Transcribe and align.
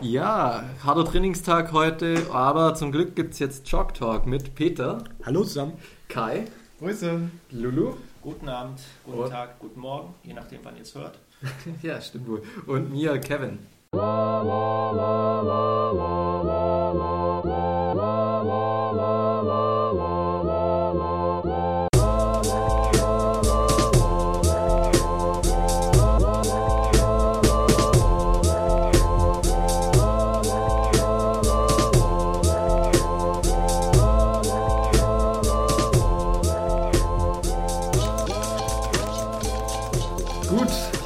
Ja, 0.00 0.62
harter 0.84 1.04
Trainingstag 1.04 1.72
heute, 1.72 2.26
aber 2.32 2.76
zum 2.76 2.92
Glück 2.92 3.16
gibt 3.16 3.32
es 3.32 3.40
jetzt 3.40 3.64
Chalk 3.66 3.94
Talk 3.94 4.26
mit 4.26 4.54
Peter. 4.54 5.02
Hallo 5.26 5.42
zusammen. 5.42 5.72
Kai. 6.08 6.44
Grüße. 6.78 7.28
Lulu. 7.50 7.94
Guten 8.22 8.48
Abend, 8.48 8.80
guten 9.04 9.18
Und? 9.18 9.30
Tag, 9.30 9.58
guten 9.58 9.80
Morgen, 9.80 10.14
je 10.22 10.34
nachdem, 10.34 10.60
wann 10.62 10.76
ihr 10.76 10.82
es 10.82 10.94
hört. 10.94 11.18
ja, 11.82 12.00
stimmt 12.00 12.28
wohl. 12.28 12.42
Und 12.66 12.92
mir, 12.92 13.18
Kevin. 13.18 13.58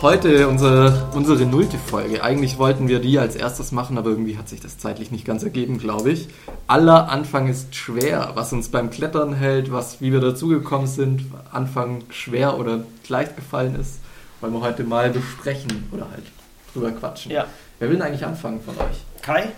Heute 0.02 0.48
unsere, 0.48 1.09
unsere 1.15 1.47
nullte 1.47 1.79
Folge. 1.79 2.24
Eigentlich 2.24 2.59
wollten 2.59 2.88
wir 2.88 2.98
die 2.98 3.20
als 3.20 3.37
erstes 3.37 3.70
machen, 3.70 3.97
aber 3.97 4.10
irgendwie 4.10 4.37
hat 4.37 4.48
sich 4.48 4.60
das 4.60 4.77
zeitlich 4.77 5.12
nicht 5.12 5.24
ganz 5.24 5.45
ergeben, 5.45 5.79
glaube 5.79 6.10
ich. 6.10 6.29
Aller 6.66 7.09
Anfang 7.09 7.48
ist 7.48 7.74
schwer, 7.77 8.33
was 8.34 8.52
uns 8.52 8.69
beim 8.69 8.91
Klettern 8.91 9.33
hält, 9.33 9.70
was, 9.70 10.01
wie 10.01 10.12
wir 10.12 10.20
dazugekommen 10.20 10.88
sind, 10.88 11.23
Anfang 11.52 12.02
schwer 12.10 12.59
oder 12.59 12.80
leicht 13.09 13.37
gefallen 13.37 13.79
ist, 13.80 14.01
wollen 14.41 14.52
wir 14.52 14.60
heute 14.60 14.83
mal 14.83 15.10
besprechen 15.10 15.88
oder 15.93 16.09
halt 16.10 16.24
drüber 16.73 16.91
quatschen. 16.91 17.30
Ja. 17.30 17.46
Wer 17.79 17.88
will 17.88 17.96
denn 17.96 18.07
eigentlich 18.07 18.27
anfangen 18.27 18.60
von 18.60 18.74
euch? 18.79 19.05
Kai? 19.23 19.51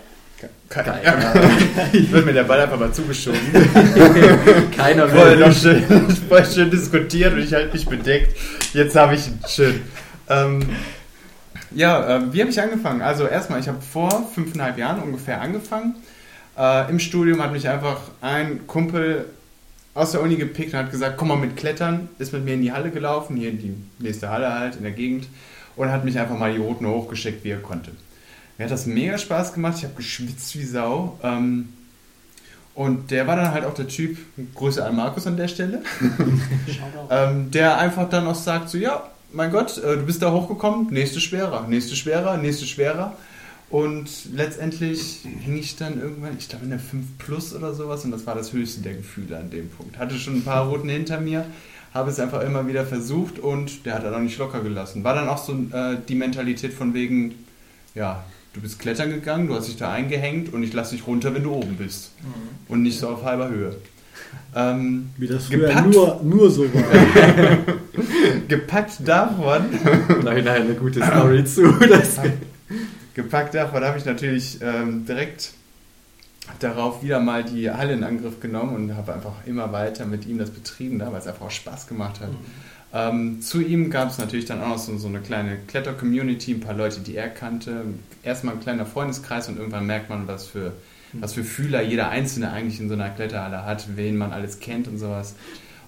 Kai. 0.69 0.83
Kai. 0.83 1.01
Ja. 1.03 1.33
ich 1.91 2.11
würde 2.11 2.25
mir 2.27 2.33
der 2.33 2.43
Ball 2.43 2.59
einfach 2.59 2.79
mal 2.79 2.93
zugeschoben. 2.93 3.39
Keiner 4.77 5.11
will. 5.11 5.19
Voll, 5.19 5.37
noch 5.37 5.53
schön, 5.53 5.83
voll 6.29 6.45
schön 6.45 6.69
diskutiert 6.69 7.33
und 7.33 7.39
ich 7.39 7.53
halt 7.53 7.73
nicht 7.73 7.89
bedeckt. 7.89 8.37
Jetzt 8.73 8.95
habe 8.95 9.15
ich 9.15 9.27
ihn 9.27 9.39
schön. 9.47 9.81
Ähm, 10.29 10.61
ja, 11.71 12.17
äh, 12.17 12.33
wie 12.33 12.41
habe 12.41 12.51
ich 12.51 12.61
angefangen? 12.61 13.01
Also 13.01 13.27
erstmal, 13.27 13.59
ich 13.59 13.67
habe 13.67 13.81
vor 13.81 14.27
fünfeinhalb 14.33 14.77
Jahren 14.77 15.01
ungefähr 15.01 15.41
angefangen. 15.41 15.95
Äh, 16.57 16.89
Im 16.89 16.99
Studium 16.99 17.41
hat 17.41 17.51
mich 17.51 17.67
einfach 17.67 17.99
ein 18.21 18.65
Kumpel 18.67 19.25
aus 19.93 20.11
der 20.11 20.21
Uni 20.21 20.35
gepickt 20.35 20.73
und 20.73 20.79
hat 20.79 20.91
gesagt, 20.91 21.17
komm 21.17 21.29
mal 21.29 21.37
mit 21.37 21.55
Klettern, 21.55 22.09
ist 22.19 22.33
mit 22.33 22.43
mir 22.45 22.53
in 22.53 22.61
die 22.61 22.71
Halle 22.71 22.91
gelaufen, 22.91 23.37
hier 23.37 23.49
in 23.49 23.59
die 23.59 23.75
nächste 23.99 24.29
Halle 24.29 24.53
halt, 24.53 24.75
in 24.75 24.83
der 24.83 24.91
Gegend, 24.91 25.27
und 25.75 25.91
hat 25.91 26.05
mich 26.05 26.19
einfach 26.19 26.37
mal 26.37 26.53
die 26.53 26.59
Roten 26.59 26.85
hochgeschickt, 26.85 27.43
wie 27.43 27.51
er 27.51 27.59
konnte. 27.59 27.91
Mir 28.57 28.65
hat 28.65 28.71
das 28.71 28.85
mega 28.85 29.17
Spaß 29.17 29.53
gemacht, 29.53 29.75
ich 29.77 29.83
habe 29.83 29.95
geschwitzt 29.95 30.57
wie 30.57 30.63
Sau. 30.63 31.19
Ähm, 31.23 31.69
und 32.73 33.09
der 33.11 33.25
war 33.25 33.37
dann 33.37 33.51
halt 33.51 33.63
auch 33.63 33.73
der 33.73 33.87
Typ, 33.87 34.17
Grüße 34.53 34.85
an 34.85 34.97
Markus 34.97 35.27
an 35.27 35.37
der 35.37 35.47
Stelle, 35.47 35.81
ähm, 37.09 37.51
der 37.51 37.77
einfach 37.77 38.09
dann 38.09 38.27
auch 38.27 38.35
sagt, 38.35 38.69
so 38.69 38.77
ja, 38.77 39.03
mein 39.33 39.51
Gott, 39.51 39.77
äh, 39.77 39.97
du 39.97 40.05
bist 40.05 40.21
da 40.21 40.31
hochgekommen, 40.31 40.87
nächste 40.91 41.19
schwerer, 41.19 41.67
nächste 41.67 41.95
schwerer, 41.95 42.37
nächste 42.37 42.65
schwerer. 42.65 43.15
Und 43.69 44.33
letztendlich 44.33 45.21
hing 45.43 45.57
ich 45.57 45.75
dann 45.75 45.99
irgendwann, 45.99 46.37
ich 46.37 46.47
glaube 46.47 46.65
in 46.65 46.69
der 46.69 46.79
5 46.79 47.17
Plus 47.17 47.53
oder 47.53 47.73
sowas, 47.73 48.05
und 48.05 48.11
das 48.11 48.25
war 48.27 48.35
das 48.35 48.53
höchste 48.53 48.81
der 48.81 48.93
Gefühle 48.93 49.37
an 49.37 49.49
dem 49.49 49.69
Punkt. 49.69 49.97
Hatte 49.97 50.15
schon 50.15 50.35
ein 50.35 50.43
paar 50.43 50.67
Routen 50.67 50.89
hinter 50.89 51.19
mir, 51.19 51.45
habe 51.93 52.11
es 52.11 52.19
einfach 52.19 52.41
immer 52.41 52.67
wieder 52.67 52.85
versucht 52.85 53.39
und 53.39 53.85
der 53.85 53.95
hat 53.95 54.03
dann 54.03 54.13
auch 54.13 54.19
nicht 54.19 54.37
locker 54.37 54.61
gelassen. 54.61 55.03
War 55.03 55.15
dann 55.15 55.27
auch 55.27 55.43
so 55.43 55.53
äh, 55.53 55.97
die 56.07 56.15
Mentalität 56.15 56.73
von 56.73 56.93
wegen, 56.93 57.35
ja, 57.95 58.23
du 58.53 58.61
bist 58.61 58.79
klettern 58.79 59.09
gegangen, 59.09 59.47
du 59.47 59.55
hast 59.55 59.67
dich 59.67 59.77
da 59.77 59.91
eingehängt 59.91 60.53
und 60.53 60.61
ich 60.61 60.71
lasse 60.71 60.95
dich 60.95 61.07
runter, 61.07 61.33
wenn 61.33 61.43
du 61.43 61.51
oben 61.51 61.75
bist. 61.77 62.11
Mhm. 62.21 62.71
Und 62.71 62.83
nicht 62.83 62.99
so 62.99 63.09
auf 63.09 63.23
halber 63.23 63.49
Höhe. 63.49 63.75
Ähm, 64.55 65.09
Wie 65.17 65.27
das 65.27 65.47
früher 65.47 65.81
nur, 65.81 66.21
nur 66.23 66.49
so 66.49 66.63
war. 66.73 67.57
gepackt 68.47 69.05
davon. 69.05 69.65
Nein, 70.23 70.43
nein, 70.45 70.61
eine 70.61 70.75
gute 70.75 71.03
Story 71.03 71.43
zu. 71.43 71.71
Das 71.73 72.19
gepackt 73.13 73.53
davon 73.53 73.83
habe 73.83 73.97
ich 73.97 74.05
natürlich 74.05 74.59
ähm, 74.61 75.05
direkt 75.05 75.51
darauf 76.59 77.03
wieder 77.03 77.19
mal 77.19 77.43
die 77.43 77.69
Halle 77.69 77.93
in 77.93 78.03
Angriff 78.03 78.39
genommen 78.39 78.75
und 78.75 78.95
habe 78.95 79.13
einfach 79.13 79.33
immer 79.45 79.71
weiter 79.71 80.05
mit 80.05 80.25
ihm 80.25 80.37
das 80.37 80.51
betrieben, 80.51 80.99
weil 80.99 81.15
es 81.15 81.27
einfach 81.27 81.47
auch 81.47 81.51
Spaß 81.51 81.87
gemacht 81.87 82.21
hat. 82.21 82.31
Mhm. 82.31 82.37
Ähm, 82.93 83.41
zu 83.41 83.61
ihm 83.61 83.89
gab 83.89 84.09
es 84.09 84.19
natürlich 84.19 84.45
dann 84.45 84.61
auch 84.61 84.69
noch 84.69 84.77
so, 84.77 84.97
so 84.97 85.07
eine 85.07 85.19
kleine 85.19 85.57
Kletter-Community, 85.67 86.53
ein 86.53 86.59
paar 86.61 86.75
Leute, 86.75 87.01
die 87.01 87.17
er 87.17 87.29
kannte. 87.29 87.83
Erstmal 88.23 88.53
ein 88.53 88.61
kleiner 88.61 88.85
Freundeskreis 88.85 89.49
und 89.49 89.57
irgendwann 89.57 89.85
merkt 89.85 90.09
man, 90.09 90.27
was 90.27 90.47
für 90.47 90.71
was 91.19 91.33
für 91.33 91.43
Fühler 91.43 91.81
jeder 91.81 92.09
Einzelne 92.09 92.51
eigentlich 92.51 92.79
in 92.79 92.87
so 92.87 92.95
einer 92.95 93.09
Kletterhalle 93.09 93.65
hat, 93.65 93.95
wen 93.95 94.17
man 94.17 94.31
alles 94.31 94.59
kennt 94.59 94.87
und 94.87 94.97
sowas. 94.97 95.35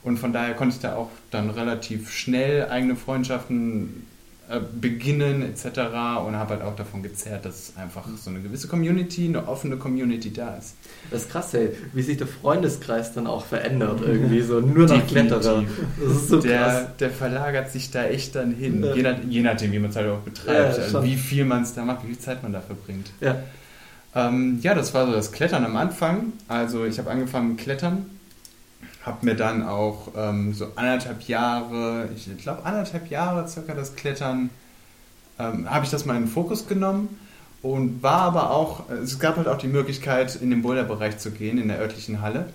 Und 0.03 0.17
von 0.17 0.31
daher 0.31 0.53
konnte 0.53 0.75
ich 0.75 0.81
da 0.81 0.95
auch 0.95 1.09
dann 1.31 1.49
relativ 1.49 2.11
schnell 2.11 2.69
eigene 2.69 2.95
Freundschaften 2.95 4.05
äh, 4.49 4.61
beginnen 4.79 5.41
etc. 5.41 5.65
und 6.25 6.37
habe 6.37 6.51
halt 6.51 6.61
auch 6.61 6.75
davon 6.77 7.03
gezerrt, 7.03 7.43
dass 7.43 7.73
einfach 7.75 8.07
so 8.15 8.29
eine 8.29 8.39
gewisse 8.39 8.69
Community, 8.69 9.25
eine 9.25 9.45
offene 9.45 9.75
Community 9.75 10.31
da 10.31 10.55
ist. 10.55 10.75
Das 11.11 11.23
ist 11.23 11.31
krass, 11.31 11.53
ey, 11.53 11.71
wie 11.91 12.01
sich 12.01 12.15
der 12.15 12.27
Freundeskreis 12.27 13.13
dann 13.13 13.27
auch 13.27 13.45
verändert 13.45 13.99
irgendwie 14.01 14.39
so, 14.39 14.61
nur 14.61 14.87
nach 14.87 15.05
Kletterer. 15.05 15.65
Das 16.01 16.15
ist 16.15 16.29
so 16.29 16.39
der, 16.39 16.59
krass. 16.59 16.85
Der 16.97 17.09
verlagert 17.09 17.71
sich 17.71 17.91
da 17.91 18.05
echt 18.05 18.35
dann 18.35 18.53
hin, 18.53 18.81
ja. 18.81 19.19
je, 19.27 19.41
nachdem, 19.41 19.73
wie 19.73 19.79
man 19.79 19.89
es 19.89 19.97
halt 19.97 20.07
auch 20.09 20.19
betreibt, 20.19 20.77
ja, 20.77 20.83
also 20.83 21.03
wie 21.03 21.17
viel 21.17 21.43
man 21.43 21.63
es 21.63 21.73
da 21.73 21.83
macht, 21.83 22.03
wie 22.03 22.07
viel 22.07 22.19
Zeit 22.19 22.41
man 22.41 22.53
da 22.53 22.61
verbringt. 22.61 23.11
Ja. 23.19 23.43
Ähm, 24.17 24.57
ja, 24.63 24.73
das 24.73 24.95
war 24.95 25.05
so 25.05 25.11
das 25.11 25.31
Klettern 25.31 25.63
am 25.63 25.75
Anfang. 25.77 26.33
Also 26.47 26.85
ich 26.85 26.97
habe 26.97 27.11
angefangen 27.11 27.49
mit 27.49 27.59
Klettern, 27.59 28.09
habe 29.03 29.23
mir 29.23 29.35
dann 29.35 29.61
auch 29.61 30.07
ähm, 30.17 30.55
so 30.55 30.71
anderthalb 30.75 31.21
Jahre, 31.27 32.09
ich 32.15 32.27
glaube 32.41 32.65
anderthalb 32.65 33.11
Jahre 33.11 33.47
circa 33.47 33.75
das 33.75 33.95
Klettern, 33.95 34.49
ähm, 35.37 35.69
habe 35.69 35.85
ich 35.85 35.91
das 35.91 36.05
mal 36.05 36.15
in 36.15 36.23
den 36.23 36.29
Fokus 36.29 36.67
genommen 36.67 37.19
und 37.61 38.01
war 38.01 38.21
aber 38.21 38.49
auch, 38.49 38.89
es 38.89 39.19
gab 39.19 39.37
halt 39.37 39.47
auch 39.47 39.59
die 39.59 39.67
Möglichkeit, 39.67 40.35
in 40.35 40.49
den 40.49 40.63
Boulderbereich 40.63 41.19
zu 41.19 41.29
gehen, 41.29 41.59
in 41.59 41.67
der 41.67 41.77
örtlichen 41.77 42.21
Halle. 42.21 42.47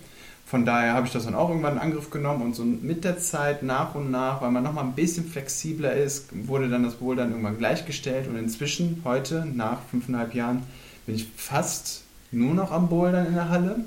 Von 0.45 0.67
daher 0.67 0.95
habe 0.95 1.07
ich 1.07 1.13
das 1.13 1.27
dann 1.27 1.37
auch 1.37 1.49
irgendwann 1.49 1.75
in 1.75 1.79
Angriff 1.79 2.11
genommen 2.11 2.43
und 2.43 2.57
so 2.57 2.65
mit 2.65 3.05
der 3.05 3.19
Zeit 3.19 3.63
nach 3.63 3.95
und 3.95 4.11
nach, 4.11 4.43
weil 4.43 4.51
man 4.51 4.65
nochmal 4.65 4.85
ein 4.85 4.95
bisschen 4.95 5.27
flexibler 5.27 5.95
ist, 5.95 6.29
wurde 6.49 6.69
dann 6.69 6.83
das 6.83 6.95
Bouldern 6.95 7.31
irgendwann 7.31 7.57
gleichgestellt 7.57 8.27
und 8.27 8.37
inzwischen, 8.37 9.01
heute, 9.05 9.47
nach 9.47 9.79
fünfeinhalb 9.91 10.35
Jahren, 10.35 10.65
bin 11.07 11.15
ich 11.15 11.27
fast 11.37 12.03
nur 12.31 12.55
noch 12.55 12.71
am 12.71 12.89
Bouldern 12.89 13.27
in 13.27 13.35
der 13.35 13.49
Halle. 13.49 13.85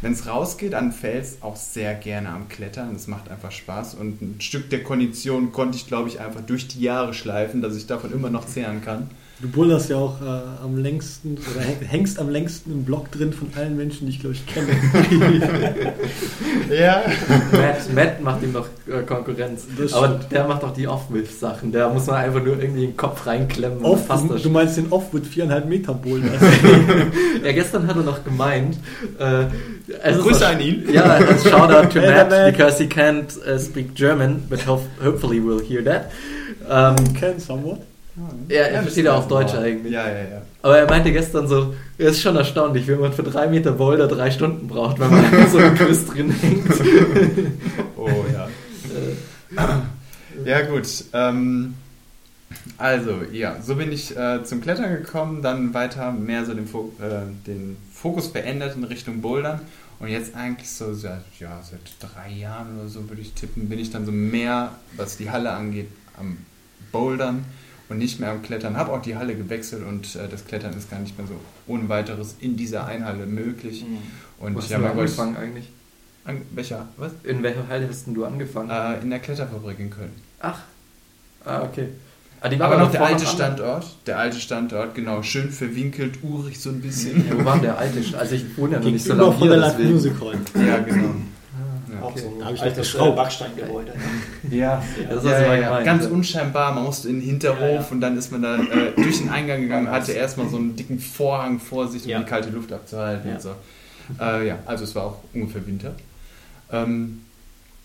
Wenn 0.00 0.12
es 0.12 0.26
rausgeht 0.26 0.74
an 0.74 0.92
Fels, 0.92 1.38
auch 1.40 1.56
sehr 1.56 1.94
gerne 1.94 2.28
am 2.28 2.48
Klettern. 2.48 2.94
Es 2.94 3.06
macht 3.06 3.30
einfach 3.30 3.52
Spaß 3.52 3.94
und 3.94 4.20
ein 4.20 4.40
Stück 4.40 4.68
der 4.68 4.82
Kondition 4.82 5.52
konnte 5.52 5.76
ich, 5.78 5.86
glaube 5.86 6.08
ich, 6.08 6.20
einfach 6.20 6.42
durch 6.42 6.68
die 6.68 6.80
Jahre 6.80 7.14
schleifen, 7.14 7.62
dass 7.62 7.76
ich 7.76 7.86
davon 7.86 8.12
immer 8.12 8.28
noch 8.28 8.46
zehren 8.46 8.82
kann. 8.82 9.08
Du 9.44 9.50
boulderst 9.50 9.90
ja 9.90 9.96
auch 9.96 10.22
äh, 10.22 10.64
am 10.64 10.78
längsten 10.78 11.36
oder 11.36 11.60
hängst 11.60 12.18
am 12.18 12.30
längsten 12.30 12.72
im 12.72 12.82
Block 12.82 13.10
drin 13.10 13.30
von 13.30 13.50
allen 13.54 13.76
Menschen, 13.76 14.06
die 14.06 14.12
ich 14.14 14.20
glaube 14.20 14.36
ich 14.36 14.46
kenne. 14.46 14.68
ja. 16.74 17.02
Matt, 17.52 17.92
Matt 17.94 18.22
macht 18.22 18.42
ihm 18.42 18.52
noch 18.52 18.66
äh, 18.88 19.02
Konkurrenz. 19.02 19.66
Aber 19.92 20.18
der 20.30 20.48
macht 20.48 20.64
auch 20.64 20.72
die 20.72 20.88
Off-Width-Sachen. 20.88 21.72
Da 21.72 21.90
muss 21.90 22.06
man 22.06 22.16
einfach 22.16 22.42
nur 22.42 22.58
irgendwie 22.58 22.86
den 22.86 22.96
Kopf 22.96 23.26
reinklemmen. 23.26 23.84
Off, 23.84 24.08
du, 24.08 24.34
du 24.34 24.48
meinst 24.48 24.78
den 24.78 24.90
Off-Width 24.90 25.26
viereinhalb 25.26 25.68
Meter 25.68 25.92
Boulder. 25.92 26.32
ja, 27.44 27.52
gestern 27.52 27.86
hat 27.86 27.96
er 27.96 28.02
noch 28.02 28.24
gemeint. 28.24 28.78
Äh, 29.18 29.44
also 30.02 30.22
Grüße 30.22 30.46
an 30.46 30.60
ihn. 30.60 30.90
Ja, 30.90 31.02
also 31.02 31.50
shout 31.50 31.70
out 31.70 31.92
to 31.92 32.00
Matt, 32.00 32.30
Matt, 32.30 32.50
because 32.50 32.82
he 32.82 32.88
can't 32.88 33.36
uh, 33.46 33.58
speak 33.58 33.94
German, 33.94 34.42
but 34.48 34.60
hopefully 34.66 35.38
we'll 35.38 35.60
hear 35.62 35.84
that. 35.84 36.10
Um, 36.66 36.96
can 37.12 37.38
somewhat. 37.38 37.80
Ja, 38.48 38.62
er 38.62 38.82
versteht 38.82 39.06
ja 39.06 39.14
auch 39.14 39.26
Deutsch 39.26 39.54
eigentlich. 39.54 39.92
Ja, 39.92 40.06
ja, 40.06 40.18
ja. 40.18 40.42
Aber 40.62 40.78
er 40.78 40.88
meinte 40.88 41.10
gestern 41.10 41.48
so, 41.48 41.74
es 41.98 42.12
ist 42.12 42.22
schon 42.22 42.36
erstaunlich, 42.36 42.86
wenn 42.86 43.00
man 43.00 43.12
für 43.12 43.24
drei 43.24 43.48
Meter 43.48 43.72
Boulder 43.72 44.06
drei 44.06 44.30
Stunden 44.30 44.68
braucht, 44.68 45.00
wenn 45.00 45.10
man 45.10 45.48
so 45.52 45.58
im 45.58 45.74
Quiz 45.74 46.06
drin 46.06 46.30
hängt. 46.30 46.68
oh 47.96 48.24
ja. 48.32 48.48
ja 50.44 50.62
gut. 50.62 50.86
Ähm, 51.12 51.74
also 52.78 53.22
ja, 53.32 53.56
so 53.60 53.74
bin 53.74 53.90
ich 53.90 54.16
äh, 54.16 54.44
zum 54.44 54.60
Klettern 54.60 54.92
gekommen, 54.94 55.42
dann 55.42 55.74
weiter 55.74 56.12
mehr 56.12 56.44
so 56.44 56.54
den, 56.54 56.68
Fo 56.68 56.92
äh, 57.00 57.26
den 57.46 57.76
Fokus 57.92 58.28
verändert 58.28 58.76
in 58.76 58.84
Richtung 58.84 59.22
Bouldern 59.22 59.60
und 59.98 60.08
jetzt 60.08 60.36
eigentlich 60.36 60.70
so 60.70 60.94
seit, 60.94 61.24
ja, 61.40 61.60
seit 61.62 61.80
drei 61.98 62.30
Jahren 62.30 62.78
oder 62.78 62.88
so 62.88 63.08
würde 63.08 63.22
ich 63.22 63.32
tippen, 63.32 63.68
bin 63.68 63.80
ich 63.80 63.90
dann 63.90 64.06
so 64.06 64.12
mehr, 64.12 64.72
was 64.96 65.16
die 65.16 65.30
Halle 65.30 65.50
angeht, 65.50 65.88
am 66.16 66.38
Bouldern 66.92 67.44
und 67.88 67.98
nicht 67.98 68.20
mehr 68.20 68.30
am 68.30 68.42
Klettern. 68.42 68.76
Habe 68.76 68.92
auch 68.92 69.02
die 69.02 69.16
Halle 69.16 69.34
gewechselt 69.34 69.84
und 69.86 70.16
äh, 70.16 70.28
das 70.28 70.46
Klettern 70.46 70.76
ist 70.76 70.90
gar 70.90 71.00
nicht 71.00 71.16
mehr 71.18 71.26
so 71.26 71.34
ohne 71.66 71.88
weiteres 71.88 72.36
in 72.40 72.56
dieser 72.56 72.86
Einhalle 72.86 73.26
möglich. 73.26 73.84
Mhm. 73.84 73.98
Und 74.44 74.54
Wo 74.54 74.58
hast 74.58 74.70
ja, 74.70 74.78
du 74.78 74.86
angefangen 74.86 75.36
eigentlich? 75.36 75.70
An, 76.24 76.40
welcher? 76.52 76.88
Was? 76.96 77.12
In 77.22 77.42
welcher 77.42 77.68
Halle 77.68 77.88
hast 77.88 78.06
du 78.06 78.24
angefangen? 78.24 78.70
Äh, 78.70 79.00
in 79.02 79.10
der 79.10 79.18
Kletterfabrik 79.18 79.78
in 79.78 79.90
Köln. 79.90 80.12
Ach. 80.40 80.60
Ah, 81.44 81.62
okay. 81.62 81.88
Ah, 82.40 82.48
die 82.48 82.60
Aber 82.60 82.76
noch 82.76 82.90
der 82.90 83.02
alte 83.02 83.26
Standort. 83.26 83.86
Der 84.06 84.18
alte 84.18 84.38
Standort, 84.38 84.94
genau. 84.94 85.22
Schön 85.22 85.50
verwinkelt, 85.50 86.18
urig 86.22 86.60
so 86.60 86.70
ein 86.70 86.80
bisschen. 86.80 87.26
Ja, 87.26 87.38
wo 87.38 87.44
war 87.44 87.58
der 87.58 87.78
alte? 87.78 88.02
Also 88.18 88.34
ich 88.34 88.56
wohne 88.56 88.74
ja 88.74 88.80
noch 88.80 88.90
nicht 88.90 89.04
so 89.04 89.14
lange 89.14 89.32
von 89.32 89.40
hier, 89.40 89.48
der 89.48 89.56
Live 89.58 89.76
deswegen. 89.76 89.92
Music 89.92 90.12
Hall. 90.20 90.38
Ja, 90.66 90.78
genau. 90.78 91.14
Auch 92.04 92.10
Okay. 92.10 92.20
so 92.20 92.38
Da 92.40 92.46
ein 92.46 92.54
ich 92.54 92.62
altes 92.62 92.94
äh. 92.94 92.98
Backsteingebäude. 92.98 93.92
Ja, 94.50 94.56
Ja, 94.56 94.82
das 95.14 95.24
ja, 95.24 95.30
hast 95.30 95.40
du 95.40 95.46
ja, 95.46 95.54
ja. 95.56 95.82
ganz 95.82 96.06
unscheinbar. 96.06 96.72
Man 96.74 96.84
musste 96.84 97.08
in 97.08 97.20
den 97.20 97.28
Hinterhof 97.28 97.60
Ja, 97.60 97.68
ja. 97.74 97.86
und 97.90 98.00
dann 98.00 98.16
ist 98.18 98.30
man 98.32 98.42
da 98.42 98.56
äh, 98.56 98.92
durch 98.96 99.18
den 99.18 99.28
Eingang 99.30 99.60
gegangen, 99.62 99.88
hatte 99.90 100.12
erstmal 100.12 100.48
so 100.48 100.56
einen 100.56 100.76
dicken 100.76 100.98
Vorhang 100.98 101.58
vor 101.58 101.88
sich, 101.88 102.04
um 102.04 102.10
Ja. 102.10 102.18
die 102.20 102.24
kalte 102.26 102.50
Luft 102.50 102.72
abzuhalten 102.72 103.28
Ja. 103.28 103.34
und 103.36 103.42
so. 103.42 103.54
Äh, 104.20 104.48
ja, 104.48 104.58
also 104.66 104.84
es 104.84 104.94
war 104.94 105.04
auch 105.04 105.18
ungefähr 105.32 105.66
Winter. 105.66 105.94
Ähm, 106.72 107.22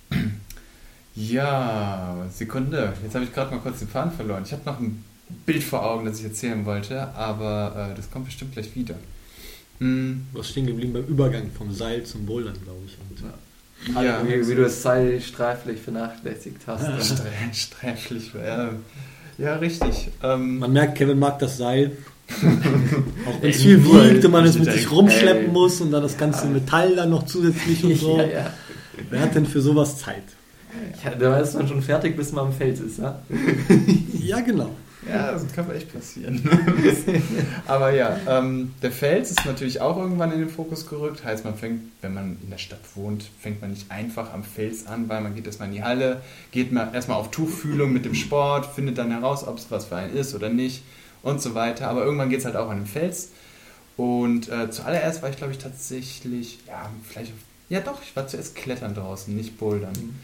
ja, 1.15 2.15
Sekunde. 2.31 2.93
Jetzt 3.03 3.15
habe 3.15 3.25
ich 3.25 3.33
gerade 3.33 3.51
mal 3.53 3.59
kurz 3.61 3.79
den 3.79 3.87
Faden 3.87 4.11
verloren. 4.11 4.43
Ich 4.45 4.51
habe 4.51 4.61
noch 4.65 4.79
ein 4.79 5.03
Bild 5.45 5.63
vor 5.63 5.83
Augen, 5.85 6.05
das 6.05 6.19
ich 6.19 6.25
erzählen 6.25 6.65
wollte, 6.65 7.07
aber 7.15 7.89
äh, 7.91 7.95
das 7.95 8.09
kommt 8.09 8.25
bestimmt 8.25 8.53
gleich 8.53 8.73
wieder. 8.75 8.95
Hm, 9.79 10.25
Du 10.31 10.39
warst 10.39 10.49
stehen 10.51 10.65
geblieben 10.67 10.93
beim 10.93 11.05
Übergang 11.05 11.49
vom 11.57 11.71
Seil 11.73 12.03
zum 12.03 12.25
Bouldern, 12.25 12.55
glaube 12.63 12.79
ich. 12.85 12.97
Und 13.09 13.19
ja, 13.25 13.33
Wie, 13.85 14.47
wie 14.47 14.55
du 14.55 14.65
es 14.65 14.81
Seil 14.81 15.21
streiflich 15.21 15.81
vernachlässigt 15.81 16.61
hast. 16.67 16.83
Stre- 17.13 17.53
sträflich. 17.53 18.31
Ja, 18.33 18.69
ja 19.37 19.55
richtig. 19.55 20.09
Ähm, 20.21 20.59
man 20.59 20.73
merkt, 20.73 20.95
Kevin 20.97 21.19
mag 21.19 21.39
das 21.39 21.57
Seil. 21.57 21.91
Auch 23.25 23.41
wenn 23.41 23.49
es 23.49 23.61
viel 23.61 23.83
wiegt 23.83 24.23
und 24.23 24.31
man 24.31 24.45
es 24.45 24.59
mit 24.59 24.71
sich 24.71 24.91
rumschleppen 24.91 25.45
ey. 25.47 25.51
muss 25.51 25.81
und 25.81 25.91
dann 25.91 26.03
das 26.03 26.17
ganze 26.17 26.45
Metall 26.47 26.95
dann 26.95 27.09
noch 27.09 27.25
zusätzlich 27.25 27.83
und 27.83 27.95
so. 27.99 28.17
ja, 28.17 28.27
ja. 28.27 28.53
Wer 29.09 29.21
hat 29.21 29.33
denn 29.33 29.45
für 29.45 29.61
sowas 29.61 29.97
Zeit? 29.97 30.23
ja. 31.03 31.15
Da 31.15 31.39
ist 31.39 31.55
man 31.55 31.67
schon 31.67 31.81
fertig, 31.81 32.15
bis 32.15 32.31
man 32.31 32.47
am 32.47 32.53
Fels 32.53 32.79
ist. 32.81 32.99
Ja? 32.99 33.19
Ja, 34.13 34.41
genau. 34.41 34.69
Ja, 35.07 35.31
das 35.31 35.47
kann 35.53 35.71
echt 35.71 35.93
passieren. 35.93 36.41
Aber 37.67 37.91
ja, 37.91 38.19
ähm, 38.27 38.73
der 38.81 38.91
Fels 38.91 39.31
ist 39.31 39.45
natürlich 39.45 39.79
auch 39.79 39.97
irgendwann 39.97 40.33
in 40.33 40.39
den 40.39 40.49
Fokus 40.49 40.87
gerückt. 40.87 41.23
Heißt, 41.23 41.45
man 41.45 41.55
fängt, 41.55 41.83
wenn 42.01 42.13
man 42.13 42.37
in 42.43 42.49
der 42.49 42.57
Stadt 42.57 42.81
wohnt, 42.95 43.23
fängt 43.39 43.61
man 43.61 43.69
nicht 43.69 43.89
einfach 43.91 44.33
am 44.33 44.43
Fels 44.43 44.87
an, 44.87 45.07
weil 45.07 45.21
man 45.21 45.35
geht 45.35 45.45
erstmal 45.45 45.69
in 45.69 45.75
die 45.75 45.83
Halle, 45.83 46.21
geht 46.51 46.73
mal 46.73 46.93
erstmal 46.93 47.17
auf 47.17 47.31
Tuchfühlung 47.31 47.93
mit 47.93 48.03
dem 48.03 48.13
Sport, 48.13 48.65
findet 48.65 48.97
dann 48.97 49.11
heraus, 49.11 49.47
ob 49.47 49.57
es 49.57 49.71
was 49.71 49.85
für 49.85 49.95
einen 49.95 50.15
ist 50.15 50.35
oder 50.35 50.49
nicht 50.49 50.83
und 51.23 51.41
so 51.41 51.55
weiter. 51.55 51.89
Aber 51.89 52.03
irgendwann 52.03 52.29
geht 52.29 52.39
es 52.39 52.45
halt 52.45 52.57
auch 52.57 52.69
an 52.69 52.79
den 52.79 52.87
Fels. 52.87 53.29
Und 53.95 54.49
äh, 54.49 54.69
zuallererst 54.69 55.21
war 55.21 55.29
ich, 55.29 55.37
glaube 55.37 55.53
ich, 55.53 55.59
tatsächlich, 55.59 56.59
ja, 56.67 56.89
vielleicht, 57.07 57.31
ja 57.69 57.79
doch, 57.79 58.01
ich 58.01 58.15
war 58.15 58.27
zuerst 58.27 58.55
klettern 58.55 58.95
draußen, 58.95 59.33
nicht 59.33 59.57
bouldern. 59.57 60.17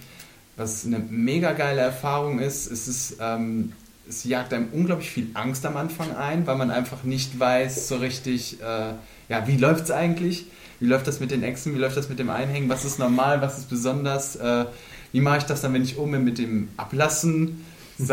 Was 0.57 0.85
eine 0.85 0.99
mega 0.99 1.53
geile 1.53 1.81
Erfahrung 1.81 2.39
ist, 2.39 2.71
es 2.71 2.87
ist, 2.87 3.17
ähm, 3.19 3.73
es 4.07 4.23
jagt 4.23 4.53
einem 4.53 4.67
unglaublich 4.71 5.09
viel 5.09 5.27
Angst 5.33 5.65
am 5.65 5.77
Anfang 5.77 6.15
ein, 6.15 6.45
weil 6.47 6.55
man 6.57 6.71
einfach 6.71 7.03
nicht 7.03 7.39
weiß 7.39 7.87
so 7.87 7.97
richtig, 7.97 8.61
äh, 8.61 8.93
ja, 9.29 9.47
wie 9.47 9.57
läuft 9.57 9.85
es 9.85 9.91
eigentlich? 9.91 10.45
Wie 10.79 10.87
läuft 10.87 11.07
das 11.07 11.19
mit 11.19 11.31
den 11.31 11.41
Echsen? 11.43 11.73
Wie 11.73 11.79
läuft 11.79 11.97
das 11.97 12.09
mit 12.09 12.19
dem 12.19 12.29
Einhängen? 12.29 12.69
Was 12.69 12.85
ist 12.85 12.99
normal? 12.99 13.41
Was 13.41 13.57
ist 13.57 13.69
besonders? 13.69 14.35
Äh, 14.35 14.65
wie 15.11 15.21
mache 15.21 15.37
ich 15.39 15.43
das 15.45 15.61
dann, 15.61 15.73
wenn 15.73 15.83
ich 15.83 15.97
oben 15.97 16.11
bin 16.11 16.23
mit 16.25 16.37
dem 16.37 16.67
Ablassen? 16.77 17.65
Ich, 17.97 18.09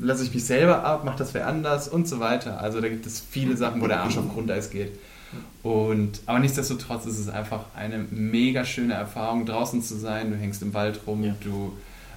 lasse 0.00 0.22
ich 0.22 0.32
mich 0.32 0.44
selber 0.44 0.84
ab? 0.84 1.04
Macht 1.04 1.18
das 1.18 1.34
wer 1.34 1.48
anders? 1.48 1.88
Und 1.88 2.06
so 2.08 2.20
weiter. 2.20 2.60
Also 2.60 2.80
da 2.80 2.88
gibt 2.88 3.04
es 3.04 3.20
viele 3.28 3.56
Sachen, 3.56 3.80
wo 3.82 3.88
der 3.88 4.00
Arsch 4.00 4.16
auf 4.16 4.28
Grundeis 4.32 4.70
geht. 4.70 4.92
Und, 5.64 6.20
aber 6.26 6.38
nichtsdestotrotz 6.38 7.06
ist 7.06 7.18
es 7.18 7.28
einfach 7.28 7.64
eine 7.74 8.04
mega 8.10 8.64
schöne 8.64 8.94
Erfahrung, 8.94 9.44
draußen 9.46 9.82
zu 9.82 9.96
sein. 9.96 10.30
Du 10.30 10.36
hängst 10.36 10.62
im 10.62 10.72
Wald 10.74 11.00
rum, 11.06 11.24
Ja. 11.24 11.34
du 11.42 11.72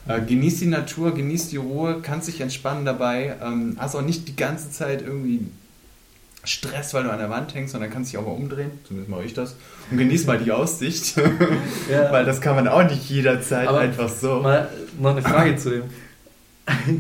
äh, 0.07 0.21
genießt 0.21 0.61
die 0.61 0.67
Natur, 0.67 1.13
genießt 1.13 1.51
die 1.51 1.57
Ruhe, 1.57 1.99
kannst 2.01 2.27
dich 2.27 2.41
entspannen 2.41 2.85
dabei, 2.85 3.35
ähm, 3.43 3.75
hast 3.79 3.95
auch 3.95 4.01
nicht 4.01 4.27
die 4.27 4.35
ganze 4.35 4.71
Zeit 4.71 5.01
irgendwie 5.01 5.47
Stress, 6.43 6.93
weil 6.93 7.03
du 7.03 7.11
an 7.11 7.19
der 7.19 7.29
Wand 7.29 7.53
hängst, 7.55 7.73
sondern 7.73 7.89
kannst 7.91 8.11
dich 8.11 8.17
auch 8.17 8.25
mal 8.25 8.31
umdrehen, 8.31 8.71
zumindest 8.87 9.09
mache 9.09 9.23
ich 9.25 9.33
das, 9.33 9.55
und 9.91 9.97
genieß 9.97 10.25
mal 10.27 10.37
die 10.37 10.51
Aussicht, 10.51 11.17
Ja. 11.91 12.11
weil 12.11 12.23
das 12.25 12.39
kann 12.39 12.55
man 12.55 12.67
auch 12.69 12.83
nicht 12.83 13.09
jederzeit 13.09 13.67
Aber 13.67 13.79
einfach 13.79 14.07
so. 14.09 14.39
Mal 14.41 14.69
noch 14.99 15.11
eine 15.11 15.21
Frage 15.21 15.57
zu 15.57 15.69
dem. 15.71 15.83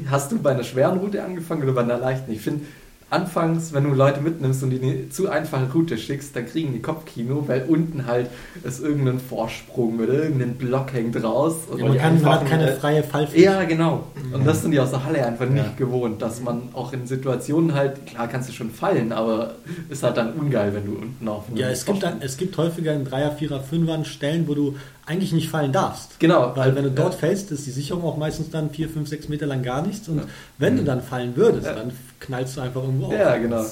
Hast 0.09 0.31
du 0.31 0.39
bei 0.39 0.51
einer 0.51 0.63
schweren 0.63 0.97
Route 0.97 1.23
angefangen 1.23 1.63
oder 1.63 1.73
bei 1.73 1.81
einer 1.81 1.97
leichten? 1.97 2.31
Ich 2.31 2.41
finde, 2.41 2.65
anfangs, 3.09 3.71
wenn 3.73 3.85
du 3.85 3.91
Leute 3.91 4.19
mitnimmst 4.21 4.63
und 4.63 4.69
die 4.71 4.81
eine 4.81 5.09
zu 5.09 5.29
einfache 5.29 5.71
Route 5.71 5.97
schickst, 5.97 6.35
dann 6.35 6.45
kriegen 6.45 6.73
die 6.73 6.81
Kopfkino, 6.81 7.47
weil 7.47 7.63
unten 7.67 8.05
halt 8.05 8.27
ist 8.63 8.81
irgendein 8.83 9.19
Vorsprung 9.19 9.99
oder 9.99 10.13
irgendein 10.23 10.55
Block 10.55 10.91
hängt 10.93 11.21
raus. 11.23 11.55
Und 11.71 11.79
Ja, 11.79 11.85
man, 11.87 11.97
kann, 11.97 12.21
man 12.21 12.33
hat 12.33 12.45
keine 12.47 12.73
freie 12.73 13.03
Fallfläche. 13.03 13.45
ja, 13.45 13.63
genau. 13.63 14.03
Und 14.33 14.45
das 14.45 14.61
sind 14.61 14.71
die 14.71 14.79
aus 14.79 14.91
der 14.91 15.05
Halle 15.05 15.25
einfach 15.25 15.45
nicht 15.47 15.63
Ja. 15.63 15.71
gewohnt, 15.77 16.21
dass 16.21 16.41
man 16.41 16.63
auch 16.73 16.91
in 16.91 17.07
Situationen 17.07 17.73
halt, 17.73 18.05
klar 18.05 18.27
kannst 18.27 18.49
du 18.49 18.53
schon 18.53 18.71
fallen, 18.71 19.11
aber 19.13 19.55
ist 19.89 20.03
halt 20.03 20.17
dann 20.17 20.33
ungeil, 20.33 20.73
wenn 20.73 20.85
du 20.85 20.97
unten 20.99 21.27
auf 21.29 21.43
Ja, 21.55 21.69
es 21.69 21.85
gibt, 21.85 22.03
dann, 22.03 22.13
Vorsprung- 22.15 22.25
es 22.25 22.37
gibt 22.37 22.57
häufiger 22.57 22.93
in 22.93 23.05
Dreier, 23.05 23.31
Vierer, 23.31 23.61
Fünfern 23.61 24.03
Stellen, 24.03 24.47
wo 24.49 24.53
du 24.53 24.75
eigentlich 25.07 25.31
nicht 25.31 25.49
fallen 25.49 25.71
darfst. 25.71 26.19
Genau. 26.19 26.51
Weil 26.55 26.75
wenn 26.75 26.83
du 26.83 26.91
dort 26.91 27.13
ja. 27.13 27.19
fällst, 27.19 27.51
ist 27.51 27.65
die 27.65 27.71
Sicherung 27.71 28.03
auch 28.03 28.17
meistens 28.17 28.49
dann 28.51 28.69
4, 28.69 28.89
5, 28.89 29.07
6 29.09 29.29
Meter 29.29 29.45
lang 29.45 29.63
gar 29.63 29.81
nichts. 29.81 30.07
Und 30.09 30.17
Ja. 30.17 30.23
wenn 30.57 30.77
du 30.77 30.83
dann 30.83 31.01
fallen 31.01 31.35
würdest, 31.35 31.65
Ja. 31.65 31.73
dann 31.73 31.91
knallst 32.19 32.57
du 32.57 32.61
einfach 32.61 32.83
irgendwo 32.83 33.07
auf. 33.07 33.13
Ja, 33.13 33.37
genau. 33.37 33.61
Äh, 33.63 33.65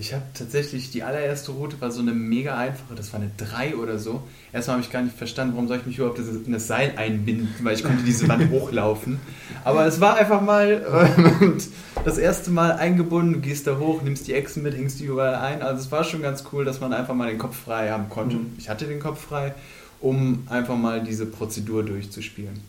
Ich 0.00 0.12
habe 0.14 0.22
tatsächlich, 0.32 0.92
die 0.92 1.02
allererste 1.02 1.50
Route 1.50 1.80
war 1.80 1.90
so 1.90 2.00
eine 2.00 2.12
mega 2.12 2.56
einfache, 2.56 2.94
das 2.94 3.12
war 3.12 3.18
eine 3.20 3.32
3 3.36 3.74
oder 3.74 3.98
so. 3.98 4.22
Erstmal 4.52 4.76
habe 4.76 4.84
ich 4.86 4.92
gar 4.92 5.02
nicht 5.02 5.16
verstanden, 5.18 5.54
warum 5.54 5.66
soll 5.66 5.78
ich 5.78 5.86
mich 5.86 5.98
überhaupt 5.98 6.20
in 6.20 6.52
das 6.52 6.68
Seil 6.68 6.92
einbinden, 6.96 7.48
weil 7.64 7.74
ich 7.74 7.82
konnte 7.82 8.04
diese 8.04 8.28
Wand 8.28 8.48
hochlaufen. 8.52 9.18
Aber 9.64 9.84
es 9.86 10.00
war 10.00 10.14
einfach 10.14 10.40
mal 10.40 10.70
äh, 11.10 11.44
und 11.44 11.64
das 12.04 12.16
erste 12.16 12.52
Mal 12.52 12.70
eingebunden, 12.74 13.32
du 13.32 13.40
gehst 13.40 13.66
da 13.66 13.76
hoch, 13.78 14.00
nimmst 14.02 14.28
die 14.28 14.34
Echsen 14.34 14.62
mit, 14.62 14.76
hängst 14.76 15.00
die 15.00 15.06
überall 15.06 15.34
ein. 15.34 15.62
Also 15.62 15.82
es 15.82 15.90
war 15.90 16.04
schon 16.04 16.22
ganz 16.22 16.44
cool, 16.52 16.64
dass 16.64 16.78
man 16.78 16.92
einfach 16.92 17.14
mal 17.14 17.28
den 17.28 17.38
Kopf 17.38 17.56
frei 17.56 17.90
haben 17.90 18.08
konnte. 18.08 18.36
Mhm. 18.36 18.52
Ich 18.56 18.68
hatte 18.68 18.84
den 18.84 19.00
Kopf 19.00 19.20
frei, 19.20 19.52
um 20.00 20.46
einfach 20.48 20.76
mal 20.76 21.02
diese 21.02 21.26
Prozedur 21.26 21.84
durchzuspielen. 21.84 22.60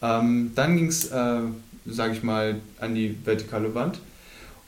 Ähm, 0.00 0.52
dann 0.54 0.76
ging 0.76 0.88
es, 0.88 1.10
äh, 1.10 1.40
sage 1.86 2.12
ich 2.12 2.22
mal, 2.22 2.56
an 2.80 2.94
die 2.94 3.16
vertikale 3.24 3.74
Wand. 3.74 3.98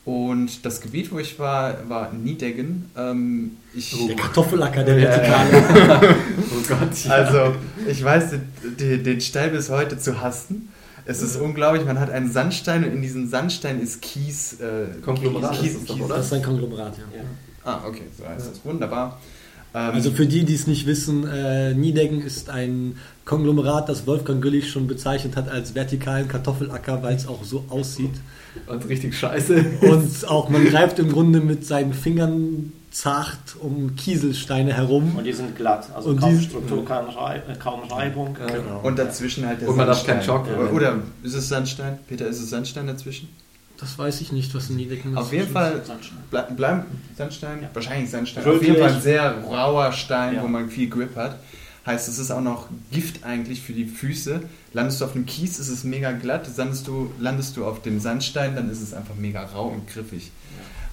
Und 0.04 0.66
das 0.66 0.82
Gebiet, 0.82 1.10
wo 1.12 1.18
ich 1.18 1.38
war, 1.38 1.88
war 1.88 2.12
Niedeggen. 2.12 2.90
Ähm, 2.96 3.56
ich, 3.74 4.06
Der 4.06 4.16
Kartoffelacker, 4.16 4.84
der 4.84 4.98
Ja, 4.98 5.08
vertikale. 5.08 6.14
Oh 6.52 6.68
Gott. 6.68 7.04
Ja. 7.04 7.10
also, 7.10 7.54
ich 7.88 8.04
weiß 8.04 8.34
den, 8.78 9.02
den, 9.02 9.20
Stein 9.20 9.52
bis 9.52 9.70
heute 9.70 9.98
zu 9.98 10.20
hassen. 10.20 10.68
Es 11.06 11.22
ist 11.22 11.36
unglaublich, 11.36 11.84
man 11.84 11.98
hat 11.98 12.10
einen 12.10 12.30
Sandstein 12.30 12.84
und 12.84 12.92
in 12.92 13.02
diesem 13.02 13.28
Sandstein 13.28 13.80
ist 13.80 14.02
Kies. 14.02 14.60
Äh, 14.60 15.00
Konglomerat 15.02 15.58
Kies, 15.58 15.72
ist 15.72 15.80
das 15.80 15.86
doch, 15.86 15.94
Kies, 15.94 16.04
oder? 16.04 16.16
Das 16.16 16.26
ist 16.26 16.32
ein 16.34 16.42
Konglomerat, 16.42 16.98
ja. 16.98 17.18
Ja. 17.18 17.24
Ah, 17.64 17.80
okay, 17.86 18.02
so 18.16 18.28
heißt 18.28 18.52
es. 18.52 18.64
Wunderbar. 18.64 19.18
Ähm, 19.74 19.90
Also 19.94 20.10
für 20.12 20.26
die, 20.26 20.44
die 20.44 20.54
es 20.54 20.66
nicht 20.66 20.86
wissen, 20.86 21.26
äh, 21.26 21.74
Niedeggen 21.74 22.22
ist 22.22 22.48
ein 22.50 22.96
Konglomerat, 23.24 23.88
das 23.88 24.06
Wolfgang 24.06 24.40
Güllich 24.42 24.70
schon 24.70 24.86
bezeichnet 24.86 25.36
hat 25.36 25.48
als 25.48 25.74
vertikalen 25.74 26.28
Kartoffelacker, 26.28 27.02
weil 27.02 27.16
es 27.16 27.26
auch 27.26 27.42
so 27.44 27.64
aussieht. 27.70 28.12
Und 28.66 28.88
richtig 28.88 29.18
scheiße. 29.18 29.64
Und 29.80 30.28
auch 30.28 30.48
man 30.48 30.64
greift 30.66 30.98
im 31.00 31.10
Grunde 31.10 31.40
mit 31.40 31.66
seinen 31.66 31.92
Fingern 31.92 32.72
zart 32.92 33.56
um 33.58 33.96
Kieselsteine 33.96 34.72
herum. 34.72 35.16
Und 35.16 35.24
die 35.24 35.32
sind 35.32 35.56
glatt, 35.56 35.88
also 35.92 36.10
Und 36.10 36.20
kaum 36.20 36.38
Struktur, 36.40 36.84
kaum, 36.84 37.08
Reib, 37.08 37.48
äh, 37.48 37.56
kaum 37.56 37.80
Reibung. 37.90 38.36
Ja, 38.38 38.46
genau. 38.54 38.80
und 38.84 38.96
dazwischen 38.96 39.44
halt 39.44 39.60
der 39.60 39.68
Und 39.68 39.76
man 39.76 39.88
darf 39.88 39.96
Sandstein. 40.06 40.16
keinen 40.20 40.24
Schock 40.24 40.46
Oder-. 40.56 40.72
Oder 40.72 40.98
ist 41.24 41.34
es 41.34 41.48
Sandstein? 41.48 41.98
Peter, 42.08 42.28
ist 42.28 42.40
es 42.40 42.50
Sandstein 42.50 42.86
dazwischen? 42.86 43.28
Das 43.78 43.98
weiß 43.98 44.20
ich 44.20 44.30
nicht, 44.32 44.54
was 44.54 44.70
ein 44.70 44.76
Niedeggen 44.76 45.12
ist. 45.12 45.18
Auf 45.18 45.32
jeden 45.32 45.50
Fall 45.50 45.84
Sandstein. 45.84 46.18
Ble 46.30 46.46
bleiben 46.56 46.84
Sandstein? 47.16 47.62
Ja. 47.62 47.70
Wahrscheinlich 47.74 48.10
Sandstein. 48.10 48.44
Rötlich. 48.44 48.70
Auf 48.70 48.76
jeden 48.76 48.86
Fall 48.86 48.94
ein 48.96 49.02
sehr 49.02 49.42
rauer 49.44 49.92
Stein, 49.92 50.36
Ja. 50.36 50.42
wo 50.42 50.48
man 50.48 50.70
viel 50.70 50.88
Grip 50.88 51.16
hat. 51.16 51.38
Heißt, 51.84 52.08
es 52.08 52.18
ist 52.18 52.30
auch 52.30 52.40
noch 52.40 52.68
Gift 52.92 53.24
eigentlich 53.24 53.60
für 53.60 53.72
die 53.74 53.84
Füße. 53.84 54.40
Landest 54.72 55.00
du 55.00 55.04
auf 55.04 55.12
dem 55.12 55.26
Kies, 55.26 55.58
ist 55.58 55.68
es 55.68 55.84
mega 55.84 56.12
glatt. 56.12 56.48
Landest 56.56 56.86
du, 56.86 57.12
landest 57.18 57.56
du 57.56 57.66
auf 57.66 57.82
dem 57.82 58.00
Sandstein, 58.00 58.54
dann 58.56 58.70
ist 58.70 58.80
es 58.80 58.94
einfach 58.94 59.16
mega 59.16 59.42
rau 59.44 59.66
und 59.68 59.86
griffig. 59.88 60.30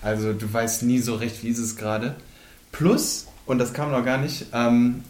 Also 0.02 0.34
du 0.34 0.52
weißt 0.52 0.84
nie 0.84 1.00
so 1.00 1.16
recht, 1.16 1.44
wie 1.44 1.50
ist 1.50 1.60
es 1.60 1.78
gerade. 1.78 2.16
Plus, 2.72 3.28
und 3.46 3.60
das 3.60 3.74
kam 3.74 3.92
noch 3.92 4.04
gar 4.04 4.18
nicht, 4.18 4.48
ähm, 4.54 5.04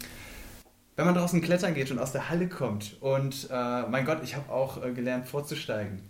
wenn 0.96 1.06
man 1.06 1.14
draußen 1.14 1.40
klettern 1.40 1.74
geht 1.74 1.90
und 1.90 1.98
aus 1.98 2.12
der 2.12 2.28
Halle 2.28 2.48
kommt 2.48 2.96
und 3.00 3.48
äh, 3.50 3.82
mein 3.88 4.04
Gott, 4.04 4.18
ich 4.22 4.36
habe 4.36 4.52
auch 4.52 4.84
äh, 4.84 4.92
gelernt 4.92 5.26
vorzusteigen, 5.26 6.00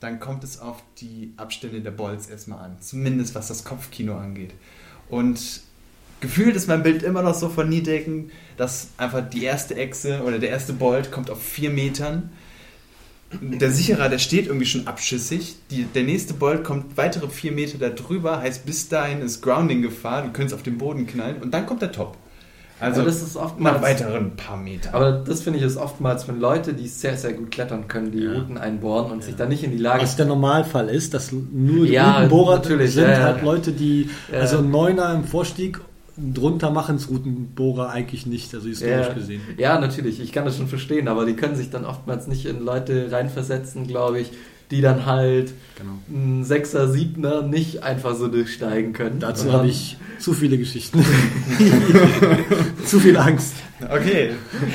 dann 0.00 0.20
kommt 0.20 0.44
es 0.44 0.60
auf 0.60 0.82
die 1.00 1.32
Abstände 1.36 1.80
der 1.80 1.90
Bolts 1.90 2.28
erstmal 2.28 2.64
an. 2.64 2.76
Zumindest 2.80 3.34
was 3.34 3.48
das 3.48 3.64
Kopfkino 3.64 4.16
angeht. 4.16 4.52
Und 5.08 5.62
gefühlt 6.20 6.56
ist 6.56 6.68
mein 6.68 6.82
Bild 6.82 7.02
immer 7.02 7.22
noch 7.22 7.34
so 7.34 7.48
von 7.48 7.68
Niedecken, 7.68 8.30
dass 8.56 8.88
einfach 8.98 9.28
die 9.28 9.44
erste 9.44 9.74
Echse 9.76 10.22
oder 10.22 10.38
der 10.38 10.50
erste 10.50 10.72
Bolt 10.72 11.10
kommt 11.10 11.30
auf 11.30 11.42
vier 11.42 11.70
Metern. 11.70 12.30
Der 13.40 13.72
Sicherer, 13.72 14.08
der 14.08 14.18
steht 14.18 14.46
irgendwie 14.46 14.66
schon 14.66 14.86
abschüssig. 14.86 15.56
Die, 15.70 15.84
der 15.84 16.04
nächste 16.04 16.34
Bolt 16.34 16.62
kommt 16.62 16.96
weitere 16.96 17.28
vier 17.28 17.52
Meter 17.52 17.78
da 17.78 17.88
drüber, 17.88 18.40
heißt 18.40 18.66
bis 18.66 18.88
dahin 18.88 19.20
ist 19.20 19.42
Grounding-Gefahr, 19.42 20.22
du 20.22 20.32
könntest 20.32 20.54
auf 20.54 20.62
den 20.62 20.78
Boden 20.78 21.06
knallen 21.06 21.42
und 21.42 21.52
dann 21.52 21.66
kommt 21.66 21.82
der 21.82 21.92
Top. 21.92 22.16
Also 22.78 23.00
Aber 23.00 23.10
das 23.10 23.22
ist 23.22 23.36
oftmals, 23.36 23.76
nach 23.76 23.82
weiteren 23.82 24.36
paar 24.36 24.56
Metern. 24.58 24.94
aber 24.94 25.12
das 25.12 25.40
finde 25.42 25.58
ich 25.58 25.64
ist 25.64 25.78
oftmals, 25.78 26.28
wenn 26.28 26.38
Leute, 26.40 26.74
die 26.74 26.86
sehr, 26.88 27.16
sehr 27.16 27.32
gut 27.32 27.50
klettern 27.50 27.88
können, 27.88 28.12
die 28.12 28.20
Ja. 28.24 28.32
Routen 28.32 28.58
einbohren 28.58 29.10
und 29.12 29.22
sich 29.24 29.34
dann 29.34 29.48
nicht 29.48 29.64
in 29.64 29.70
die 29.70 29.78
Lage 29.78 30.02
Was 30.02 30.16
der 30.16 30.26
Normalfall 30.26 30.88
ist, 30.90 31.14
dass 31.14 31.32
nur 31.32 31.86
die 31.86 31.92
Ja, 31.92 32.16
Routenbohrer 32.16 32.56
natürlich, 32.56 32.92
sind 32.92 33.04
ja, 33.04 33.12
ja. 33.12 33.24
halt 33.24 33.42
Leute, 33.42 33.72
die, 33.72 34.10
Ja. 34.30 34.40
also 34.40 34.60
Neuner 34.60 35.14
im 35.14 35.24
Vorstieg, 35.24 35.80
drunter 36.18 36.70
machen 36.70 36.96
es 36.96 37.08
Routenbohrer 37.08 37.90
eigentlich 37.90 38.26
nicht, 38.26 38.54
also 38.54 38.68
historisch 38.68 39.06
Ja. 39.08 39.12
gesehen. 39.14 39.40
Ja, 39.56 39.78
natürlich, 39.80 40.20
ich 40.20 40.32
kann 40.32 40.44
das 40.44 40.56
schon 40.58 40.68
verstehen, 40.68 41.08
aber 41.08 41.24
die 41.24 41.34
können 41.34 41.56
sich 41.56 41.70
dann 41.70 41.84
oftmals 41.86 42.26
nicht 42.26 42.44
in 42.46 42.62
Leute 42.64 43.08
reinversetzen, 43.10 43.86
glaube 43.86 44.20
ich, 44.20 44.32
die 44.70 44.80
dann 44.80 45.06
halt 45.06 45.52
Genau. 45.78 45.92
ein 46.08 46.42
Sechser, 46.44 46.88
Siebner 46.88 47.42
nicht 47.42 47.82
einfach 47.82 48.14
so 48.14 48.28
durchsteigen 48.28 48.92
können. 48.94 49.20
Dazu 49.20 49.52
habe 49.52 49.66
ich 49.68 49.98
zu 50.18 50.32
viele 50.32 50.56
Geschichten. 50.56 51.04
zu 52.84 52.98
viel 53.00 53.16
Angst. 53.16 53.54
okay, 53.90 54.30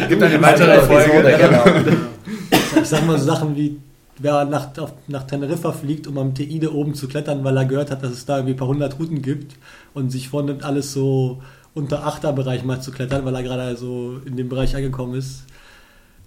gibt 0.08 0.22
eine 0.22 0.42
weitere 0.42 0.82
Folge. 0.82 1.38
genau. 1.38 1.64
Ich 2.82 2.88
sag 2.88 3.06
mal 3.08 3.18
so 3.18 3.26
Sachen 3.26 3.56
wie, 3.56 3.78
wer 4.20 4.46
nach, 4.46 4.78
auf, 4.78 4.94
nach 5.08 5.24
Teneriffa 5.24 5.72
fliegt, 5.72 6.08
um 6.08 6.18
am 6.18 6.36
Teide 6.36 6.74
oben 6.74 6.94
zu 6.94 7.08
klettern, 7.08 7.44
weil 7.44 7.58
er 7.58 7.66
gehört 7.66 7.90
hat, 7.92 8.04
dass 8.04 8.12
es 8.12 8.26
da 8.26 8.38
irgendwie 8.38 8.54
ein 8.54 8.58
paar 8.58 8.68
hundert 8.68 9.00
Routen 9.00 9.22
gibt 9.22 9.56
und 9.94 10.12
sich 10.12 10.30
vornimmt, 10.30 10.64
alles 10.64 10.94
so 10.94 11.42
unter 11.74 12.06
Achterbereich 12.06 12.64
mal 12.64 12.82
zu 12.82 12.92
klettern, 12.92 13.26
weil 13.26 13.34
er 13.36 13.44
gerade 13.44 13.76
so 13.78 14.20
in 14.26 14.38
dem 14.38 14.50
Bereich 14.50 14.76
angekommen 14.76 15.16
ist. 15.16 15.46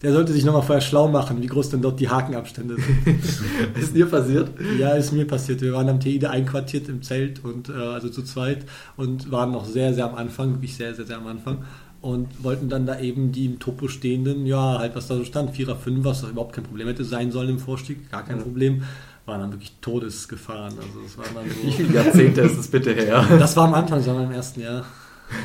Der 0.03 0.13
sollte 0.13 0.33
sich 0.33 0.45
nochmal 0.45 0.63
vorher 0.63 0.83
schlau 0.83 1.09
machen, 1.09 1.41
wie 1.41 1.47
groß 1.47 1.71
denn 1.71 1.81
dort 1.81 1.99
die 1.99 2.09
Hakenabstände 2.11 2.77
sind. 2.77 3.25
Ist 3.81 3.95
dir 3.95 4.07
passiert? 4.07 4.51
Ja, 4.79 4.91
ist 4.91 5.13
mir 5.13 5.27
passiert. 5.27 5.63
Wir 5.63 5.73
waren 5.73 5.89
am 5.89 5.99
Teide 6.01 6.29
einquartiert 6.31 6.89
im 6.91 7.01
Zelt 7.03 7.43
und 7.43 7.71
äh, 7.71 7.73
also 7.73 8.09
zu 8.11 8.23
zweit 8.23 8.67
und 8.97 9.31
waren 9.31 9.53
noch 9.53 9.65
sehr, 9.65 9.95
sehr 9.95 10.05
am 10.07 10.15
Anfang, 10.15 10.55
wirklich 10.55 10.77
sehr, 10.77 10.95
sehr, 10.95 11.07
sehr 11.07 11.17
am 11.17 11.27
Anfang 11.27 11.65
und 12.03 12.45
wollten 12.45 12.69
dann 12.69 12.85
da 12.85 13.01
eben 13.01 13.33
die 13.33 13.47
im 13.47 13.59
Topo 13.59 13.89
stehenden, 13.89 14.45
ja, 14.45 14.79
halt 14.79 14.95
was 14.95 15.07
da 15.07 15.17
so 15.17 15.25
stand, 15.25 15.53
Vierer, 15.57 15.75
Fünfer, 15.77 16.11
was 16.11 16.21
doch 16.21 16.29
überhaupt 16.31 16.55
kein 16.55 16.65
Problem 16.65 16.87
hätte 16.89 17.05
sein 17.05 17.33
sollen 17.33 17.49
im 17.49 17.59
Vorstieg, 17.59 18.11
gar 18.11 18.25
kein 18.25 18.37
Ja. 18.37 18.43
Problem, 18.43 18.83
waren 19.25 19.41
dann 19.41 19.53
wirklich 19.53 19.73
Todesgefahren. 19.81 20.75
Also 20.77 21.01
es 21.07 21.17
war 21.17 21.25
dann 21.35 21.47
Wie 21.47 21.71
so. 21.71 21.77
viele 21.79 21.95
Jahrzehnte 21.95 22.43
ist 22.43 22.59
es 22.59 22.69
bitte 22.69 22.93
her? 22.93 23.25
Das 23.39 23.57
war 23.57 23.67
am 23.69 23.73
Anfang, 23.73 24.01
das 24.05 24.07
war 24.09 24.23
im 24.23 24.33
ersten 24.33 24.61
Jahr. 24.61 24.85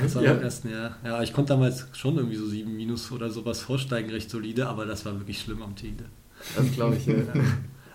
Das 0.01 0.15
war 0.15 0.23
Ja. 0.23 0.31
im 0.33 0.41
ersten 0.41 0.69
Jahr. 0.69 0.97
Ja, 1.03 1.21
ich 1.23 1.33
konnte 1.33 1.53
damals 1.53 1.87
schon 1.93 2.15
irgendwie 2.17 2.35
so 2.37 2.47
sieben 2.47 2.75
Minus 2.75 3.11
oder 3.11 3.29
sowas 3.29 3.61
vorsteigen, 3.61 4.09
recht 4.09 4.29
solide, 4.29 4.67
aber 4.67 4.85
das 4.85 5.05
war 5.05 5.17
wirklich 5.19 5.39
schlimm 5.41 5.61
am 5.61 5.75
Teide. 5.75 6.05
Das 6.55 6.71
glaube 6.71 6.95
ich. 6.95 7.05
Ja. 7.05 7.15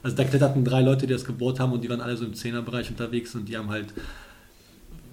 Also 0.02 0.16
da 0.16 0.24
kletterten 0.24 0.66
drei 0.66 0.82
Leute, 0.82 1.06
die 1.06 1.14
das 1.14 1.24
gebohrt 1.24 1.58
haben 1.58 1.72
und 1.72 1.82
die 1.82 1.88
waren 1.88 2.02
alle 2.02 2.14
so 2.14 2.26
im 2.26 2.34
Zehnerbereich 2.34 2.90
unterwegs 2.90 3.34
und 3.34 3.48
die 3.48 3.56
haben 3.56 3.70
halt, 3.70 3.86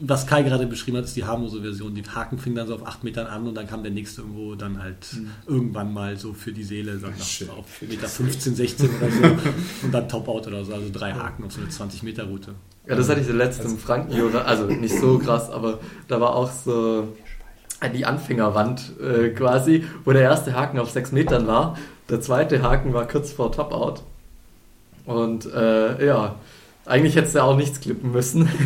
was 0.01 0.25
Kai 0.25 0.41
gerade 0.41 0.65
beschrieben 0.65 0.97
hat, 0.97 1.05
ist 1.05 1.15
die 1.15 1.23
harmlose 1.23 1.61
Version. 1.61 1.93
Die 1.93 2.03
Haken 2.03 2.39
fingen 2.39 2.55
dann 2.55 2.67
so 2.67 2.75
auf 2.75 2.85
8 2.85 3.03
Metern 3.03 3.27
an 3.27 3.47
und 3.47 3.55
dann 3.55 3.67
kam 3.67 3.83
der 3.83 3.91
nächste 3.91 4.21
irgendwo 4.21 4.55
dann 4.55 4.81
halt 4.81 5.15
irgendwann 5.45 5.93
mal 5.93 6.17
so 6.17 6.33
für 6.33 6.51
die 6.51 6.63
Seele 6.63 6.99
Schön. 7.23 7.47
nach, 7.47 7.57
auf 7.57 7.81
Meter 7.81 8.07
15, 8.07 8.55
16 8.55 8.89
oder 8.89 9.11
so 9.11 9.23
und 9.83 9.93
dann 9.93 10.09
Top-Out 10.09 10.47
oder 10.47 10.65
so, 10.65 10.73
also 10.73 10.87
drei 10.91 11.13
Haken 11.13 11.43
auf 11.43 11.53
so 11.53 11.61
eine 11.61 11.69
20-Meter-Route. 11.69 12.55
Ja, 12.87 12.95
das 12.95 13.09
hatte 13.09 13.21
ich 13.21 13.29
letztens 13.29 13.73
im 13.73 13.77
Frankenjura, 13.77 14.39
also 14.39 14.65
nicht 14.65 14.99
so 14.99 15.19
krass, 15.19 15.49
aber 15.51 15.79
da 16.07 16.19
war 16.19 16.35
auch 16.35 16.51
so 16.51 17.07
die 17.93 18.05
Anfängerwand 18.05 18.93
äh, 18.99 19.29
quasi, 19.29 19.85
wo 20.03 20.11
der 20.11 20.23
erste 20.23 20.55
Haken 20.55 20.79
auf 20.79 20.89
sechs 20.89 21.11
Metern 21.11 21.47
war. 21.47 21.77
Der 22.09 22.21
zweite 22.21 22.61
Haken 22.61 22.93
war 22.93 23.07
kurz 23.07 23.31
vor 23.31 23.51
Top-Out. 23.51 24.03
Und 25.05 25.45
äh, 25.51 26.05
ja, 26.05 26.35
eigentlich 26.91 27.15
hättest 27.15 27.35
du 27.35 27.43
auch 27.43 27.55
nichts 27.55 27.79
klippen 27.79 28.11
müssen. 28.11 28.49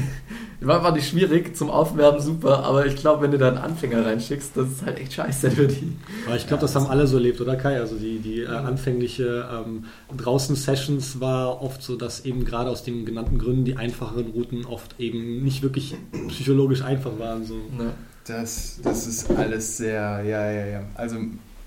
War, 0.61 0.81
war 0.81 0.93
nicht 0.93 1.09
schwierig, 1.09 1.55
zum 1.55 1.69
Aufwärmen 1.69 2.19
super, 2.19 2.63
aber 2.63 2.87
ich 2.87 2.95
glaube, 2.95 3.21
wenn 3.21 3.29
du 3.29 3.37
da 3.37 3.49
einen 3.49 3.57
Anfänger 3.57 4.03
reinschickst, 4.03 4.55
das 4.55 4.71
ist 4.71 4.85
halt 4.85 4.97
echt 4.97 5.13
scheiße 5.13 5.51
für 5.51 5.67
die. 5.67 5.95
Aber 6.25 6.37
ich 6.37 6.47
glaube, 6.47 6.61
das 6.61 6.73
haben 6.75 6.87
alle 6.87 7.05
so 7.05 7.17
erlebt, 7.17 7.39
oder 7.39 7.55
Kai? 7.55 7.79
Also 7.79 7.97
die, 7.97 8.17
die 8.17 8.39
äh, 8.39 8.47
anfängliche 8.47 9.47
ähm, 9.51 9.85
Draußen-Sessions 10.17 11.19
war 11.19 11.61
oft 11.61 11.83
so, 11.83 11.95
dass 11.97 12.25
eben 12.25 12.45
gerade 12.45 12.71
aus 12.71 12.83
den 12.83 13.05
genannten 13.05 13.37
Gründen 13.37 13.65
die 13.65 13.75
einfacheren 13.75 14.27
Routen 14.27 14.65
oft 14.65 14.99
eben 14.99 15.43
nicht 15.43 15.61
wirklich 15.61 15.95
psychologisch 16.29 16.81
einfach 16.81 17.19
waren. 17.19 17.45
So. 17.45 17.55
Ne? 17.55 17.91
Das, 18.25 18.79
das 18.81 19.05
ist 19.05 19.29
alles 19.29 19.77
sehr, 19.77 20.23
ja, 20.23 20.51
ja, 20.51 20.65
ja. 20.65 20.83
Also 20.95 21.17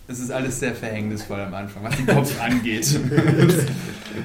es 0.09 0.19
ist 0.21 0.31
alles 0.31 0.59
sehr 0.59 0.75
verhängnisvoll 0.75 1.39
am 1.41 1.55
Anfang, 1.55 1.85
was 1.85 1.95
den 1.97 2.07
Kopf 2.07 2.41
angeht. 2.43 2.99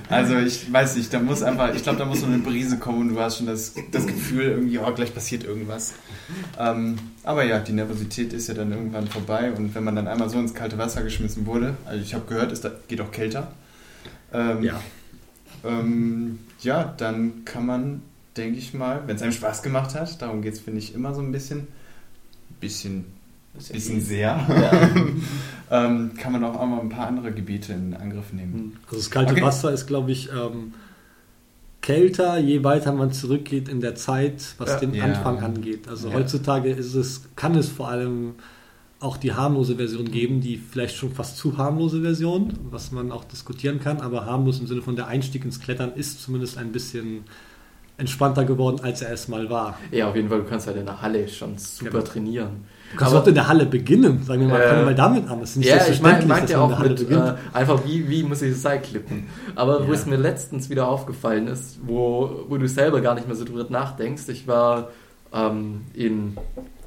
also 0.09 0.37
ich 0.37 0.71
weiß 0.71 0.95
nicht, 0.95 1.13
da 1.13 1.19
muss 1.19 1.43
einfach, 1.43 1.73
ich 1.75 1.83
glaube, 1.83 1.99
da 1.99 2.05
muss 2.05 2.21
so 2.21 2.25
eine 2.25 2.39
Brise 2.39 2.77
kommen 2.77 3.01
und 3.01 3.09
du 3.09 3.19
hast 3.19 3.37
schon 3.37 3.47
das, 3.47 3.73
das 3.91 4.07
Gefühl, 4.07 4.43
irgendwie, 4.45 4.79
oh, 4.79 4.91
gleich 4.93 5.13
passiert 5.13 5.43
irgendwas. 5.43 5.93
Ähm, 6.57 6.97
aber 7.23 7.43
ja, 7.43 7.59
die 7.59 7.73
Nervosität 7.73 8.33
ist 8.33 8.47
ja 8.47 8.53
dann 8.53 8.71
irgendwann 8.71 9.07
vorbei 9.07 9.51
und 9.51 9.75
wenn 9.75 9.83
man 9.83 9.95
dann 9.95 10.07
einmal 10.07 10.29
so 10.29 10.39
ins 10.39 10.53
kalte 10.53 10.77
Wasser 10.77 11.03
geschmissen 11.03 11.45
wurde, 11.45 11.75
also 11.85 12.01
ich 12.01 12.13
habe 12.13 12.25
gehört, 12.27 12.51
es 12.51 12.61
geht 12.87 13.01
auch 13.01 13.11
kälter. 13.11 13.51
Ähm, 14.33 14.63
Ja. 14.63 14.81
ähm, 15.65 16.39
ja, 16.61 16.93
dann 16.97 17.43
kann 17.45 17.65
man, 17.65 18.01
denke 18.37 18.57
ich 18.57 18.73
mal, 18.73 19.03
wenn 19.05 19.17
es 19.17 19.21
einem 19.21 19.31
Spaß 19.33 19.61
gemacht 19.61 19.95
hat, 19.95 20.21
darum 20.21 20.41
geht 20.41 20.53
es, 20.53 20.59
finde 20.61 20.79
ich, 20.79 20.95
immer 20.95 21.13
so 21.13 21.21
ein 21.21 21.31
bisschen, 21.33 21.67
bisschen, 22.61 23.05
bisschen 23.53 24.01
sehr, 24.01 24.39
ähm, 25.71 26.11
kann 26.17 26.31
man 26.31 26.43
auch 26.43 26.65
mal 26.65 26.79
ein 26.81 26.89
paar 26.89 27.07
andere 27.07 27.31
Gebiete 27.31 27.73
in 27.73 27.93
Angriff 27.93 28.33
nehmen. 28.33 28.77
Also 28.85 28.97
das 28.97 29.11
kalte 29.11 29.33
Okay. 29.33 29.41
Wasser 29.41 29.71
ist, 29.71 29.85
glaube 29.87 30.11
ich, 30.11 30.29
ähm, 30.31 30.73
kälter, 31.81 32.37
je 32.37 32.63
weiter 32.63 32.93
man 32.93 33.11
zurückgeht 33.11 33.67
in 33.67 33.81
der 33.81 33.95
Zeit, 33.95 34.55
was 34.57 34.69
Ja. 34.71 34.79
den 34.79 34.93
Ja. 34.93 35.03
Anfang 35.05 35.39
angeht. 35.41 35.87
Also 35.87 36.09
Ja. 36.09 36.15
heutzutage 36.15 36.69
ist 36.71 36.93
es, 36.95 37.23
kann 37.35 37.55
es 37.55 37.69
vor 37.69 37.89
allem 37.89 38.35
auch 38.99 39.17
die 39.17 39.33
harmlose 39.33 39.75
Version 39.75 40.09
geben, 40.09 40.39
die 40.39 40.55
vielleicht 40.57 40.95
schon 40.95 41.11
fast 41.13 41.37
zu 41.37 41.57
harmlose 41.57 42.01
Version, 42.01 42.53
was 42.71 42.91
man 42.93 43.11
auch 43.11 43.25
diskutieren 43.25 43.81
kann, 43.81 43.99
aber 43.99 44.25
harmlos 44.25 44.59
im 44.61 44.67
Sinne 44.67 44.81
von 44.81 44.95
der 44.95 45.07
Einstieg 45.07 45.43
ins 45.43 45.59
Klettern 45.59 45.91
ist 45.95 46.21
zumindest 46.21 46.57
ein 46.57 46.71
bisschen 46.71 47.25
entspannter 47.97 48.45
geworden, 48.45 48.79
als 48.81 49.01
er 49.01 49.11
es 49.11 49.27
mal 49.27 49.49
war. 49.49 49.77
Ja, 49.91 50.07
auf 50.09 50.15
jeden 50.15 50.29
Fall, 50.29 50.39
du 50.39 50.45
kannst 50.45 50.67
halt 50.67 50.77
in 50.77 50.85
der 50.85 51.01
Halle 51.01 51.27
schon 51.27 51.57
super 51.57 51.91
Genau. 51.91 52.03
trainieren. 52.03 52.49
Du 52.93 52.97
kannst 52.99 53.13
Aber- 53.13 53.23
auch 53.23 53.27
in 53.27 53.33
der 53.33 53.47
Halle 53.47 53.65
beginnen, 53.65 54.23
sagen 54.23 54.41
wir 54.41 54.47
mal, 54.47 54.61
Äh, 54.61 54.69
fangen 54.69 54.87
wir 54.87 54.93
damit 54.95 55.27
an. 55.29 55.39
Das 55.41 55.49
ist 55.51 55.57
nicht 55.57 55.67
Ja, 55.67 55.75
ich 55.75 56.01
meine 56.01 56.19
selbstverständlich, 56.21 56.27
meint 56.29 56.43
dass 56.43 56.51
ja 56.51 56.59
auch 56.61 56.79
mit, 56.79 57.11
äh, 57.11 57.33
einfach 57.57 57.85
wie, 57.85 58.07
wie 58.09 58.23
muss 58.23 58.41
ich 58.41 58.51
das 58.53 58.61
Seil 58.61 58.81
klippen. 58.81 59.25
Aber 59.55 59.81
wo 59.85 59.91
Ja. 59.91 59.93
es 59.97 60.05
mir 60.05 60.15
letztens 60.17 60.69
wieder 60.69 60.87
aufgefallen 60.87 61.47
ist, 61.47 61.79
wo, 61.85 62.45
wo 62.47 62.57
du 62.57 62.67
selber 62.67 63.01
gar 63.01 63.15
nicht 63.15 63.27
mehr 63.27 63.35
so 63.35 63.43
drüber 63.45 63.65
nachdenkst, 63.67 64.29
ich 64.29 64.47
war 64.47 64.89
ähm, 65.33 65.81
in, 65.95 66.37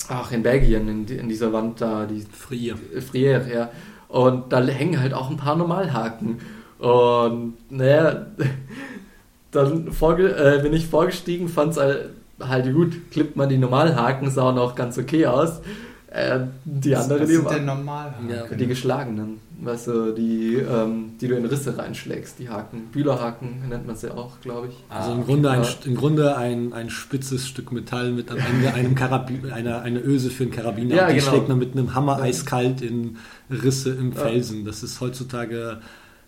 ach, 0.09 0.31
in 0.31 0.43
Belgien, 0.45 0.87
in, 0.89 1.07
in 1.09 1.29
dieser 1.29 1.53
Wand 1.53 1.81
da, 1.81 2.07
die 2.07 2.25
Frier. 2.31 2.77
Friere, 3.11 3.53
ja. 3.53 3.71
Und 4.09 4.53
da 4.53 4.63
hängen 4.63 5.01
halt 5.01 5.13
auch 5.13 5.29
ein 5.31 5.37
paar 5.37 5.57
Normalhaken. 5.57 6.39
Und 6.79 7.55
naja, 7.71 8.27
dann 9.51 9.91
vorge 9.93 10.29
äh, 10.29 10.63
bin 10.63 10.73
ich 10.73 10.87
vorgestiegen, 10.87 11.49
fand 11.49 11.73
es 11.73 11.79
halt, 11.79 12.11
halt 12.41 12.73
gut, 12.73 13.11
klippt 13.11 13.37
man 13.37 13.49
die 13.49 13.59
Normalhaken, 13.59 14.31
sahen 14.31 14.59
auch 14.59 14.75
ganz 14.75 14.99
okay 14.99 15.27
aus. 15.27 15.61
Äh, 16.09 16.39
die 16.65 16.93
Was 16.93 17.09
die, 17.09 17.27
sind 17.27 17.45
war- 17.45 17.55
denn 17.55 17.65
Normalhaken? 17.65 18.31
Ja, 18.31 18.45
die 18.47 18.67
geschlagenen, 18.69 19.41
weißt 19.61 19.89
du, 19.89 20.13
die, 20.15 20.55
ähm, 20.55 21.11
die 21.21 21.27
du 21.27 21.35
in 21.37 21.45
Risse 21.45 21.77
reinschlägst, 21.77 22.39
die 22.39 22.49
Haken. 22.49 22.85
Bühlerhaken 22.93 23.69
nennt 23.69 23.87
man 23.89 23.97
sie 23.97 24.15
auch, 24.15 24.41
glaube 24.41 24.69
ich. 24.69 24.75
Also 24.89 25.11
Ah, 25.11 25.15
im 25.17 25.25
Grunde, 25.25 25.51
ein, 25.51 25.63
Ja. 25.63 25.69
im 25.85 25.97
Grunde 25.97 26.37
ein, 26.37 26.73
ein 26.73 26.91
spitzes 26.91 27.49
Stück 27.49 27.73
Metall 27.73 28.13
mit 28.13 28.31
am 28.31 28.39
Ende 28.39 28.73
einem 28.73 28.95
Karabin, 28.95 29.51
einer, 29.51 29.83
eine 29.83 29.99
Öse 30.01 30.31
für 30.31 30.45
einen 30.45 30.53
Karabiner. 30.53 30.95
Ja, 30.95 31.07
Und 31.09 31.15
die 31.15 31.19
genau. 31.19 31.31
schlägt 31.33 31.49
man 31.49 31.59
mit 31.59 31.73
einem 31.73 31.95
Hammer 31.95 32.23
eiskalt 32.23 32.83
in 32.83 33.17
Risse 33.51 33.91
im 33.91 34.13
Ja. 34.13 34.21
Felsen. 34.21 34.65
Das 34.65 34.85
ist 34.85 35.01
heutzutage 35.01 35.79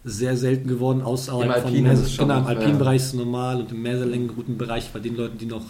sehr 0.04 0.36
selten 0.36 0.68
geworden, 0.68 1.02
außerhalb 1.02 1.44
Im 1.46 1.52
von 1.52 1.62
Alpinen 1.64 1.92
es 1.92 2.16
genau, 2.16 2.38
im 2.38 2.46
alpinen 2.46 2.72
ja. 2.72 2.78
Bereich 2.78 2.96
ist 3.02 3.06
es 3.08 3.14
normal 3.14 3.60
und 3.60 3.70
im 3.72 3.82
Mehrlängenroutenbereich 3.82 4.90
bei 4.92 4.98
den 5.00 5.16
Leuten, 5.16 5.38
die 5.38 5.46
noch 5.46 5.64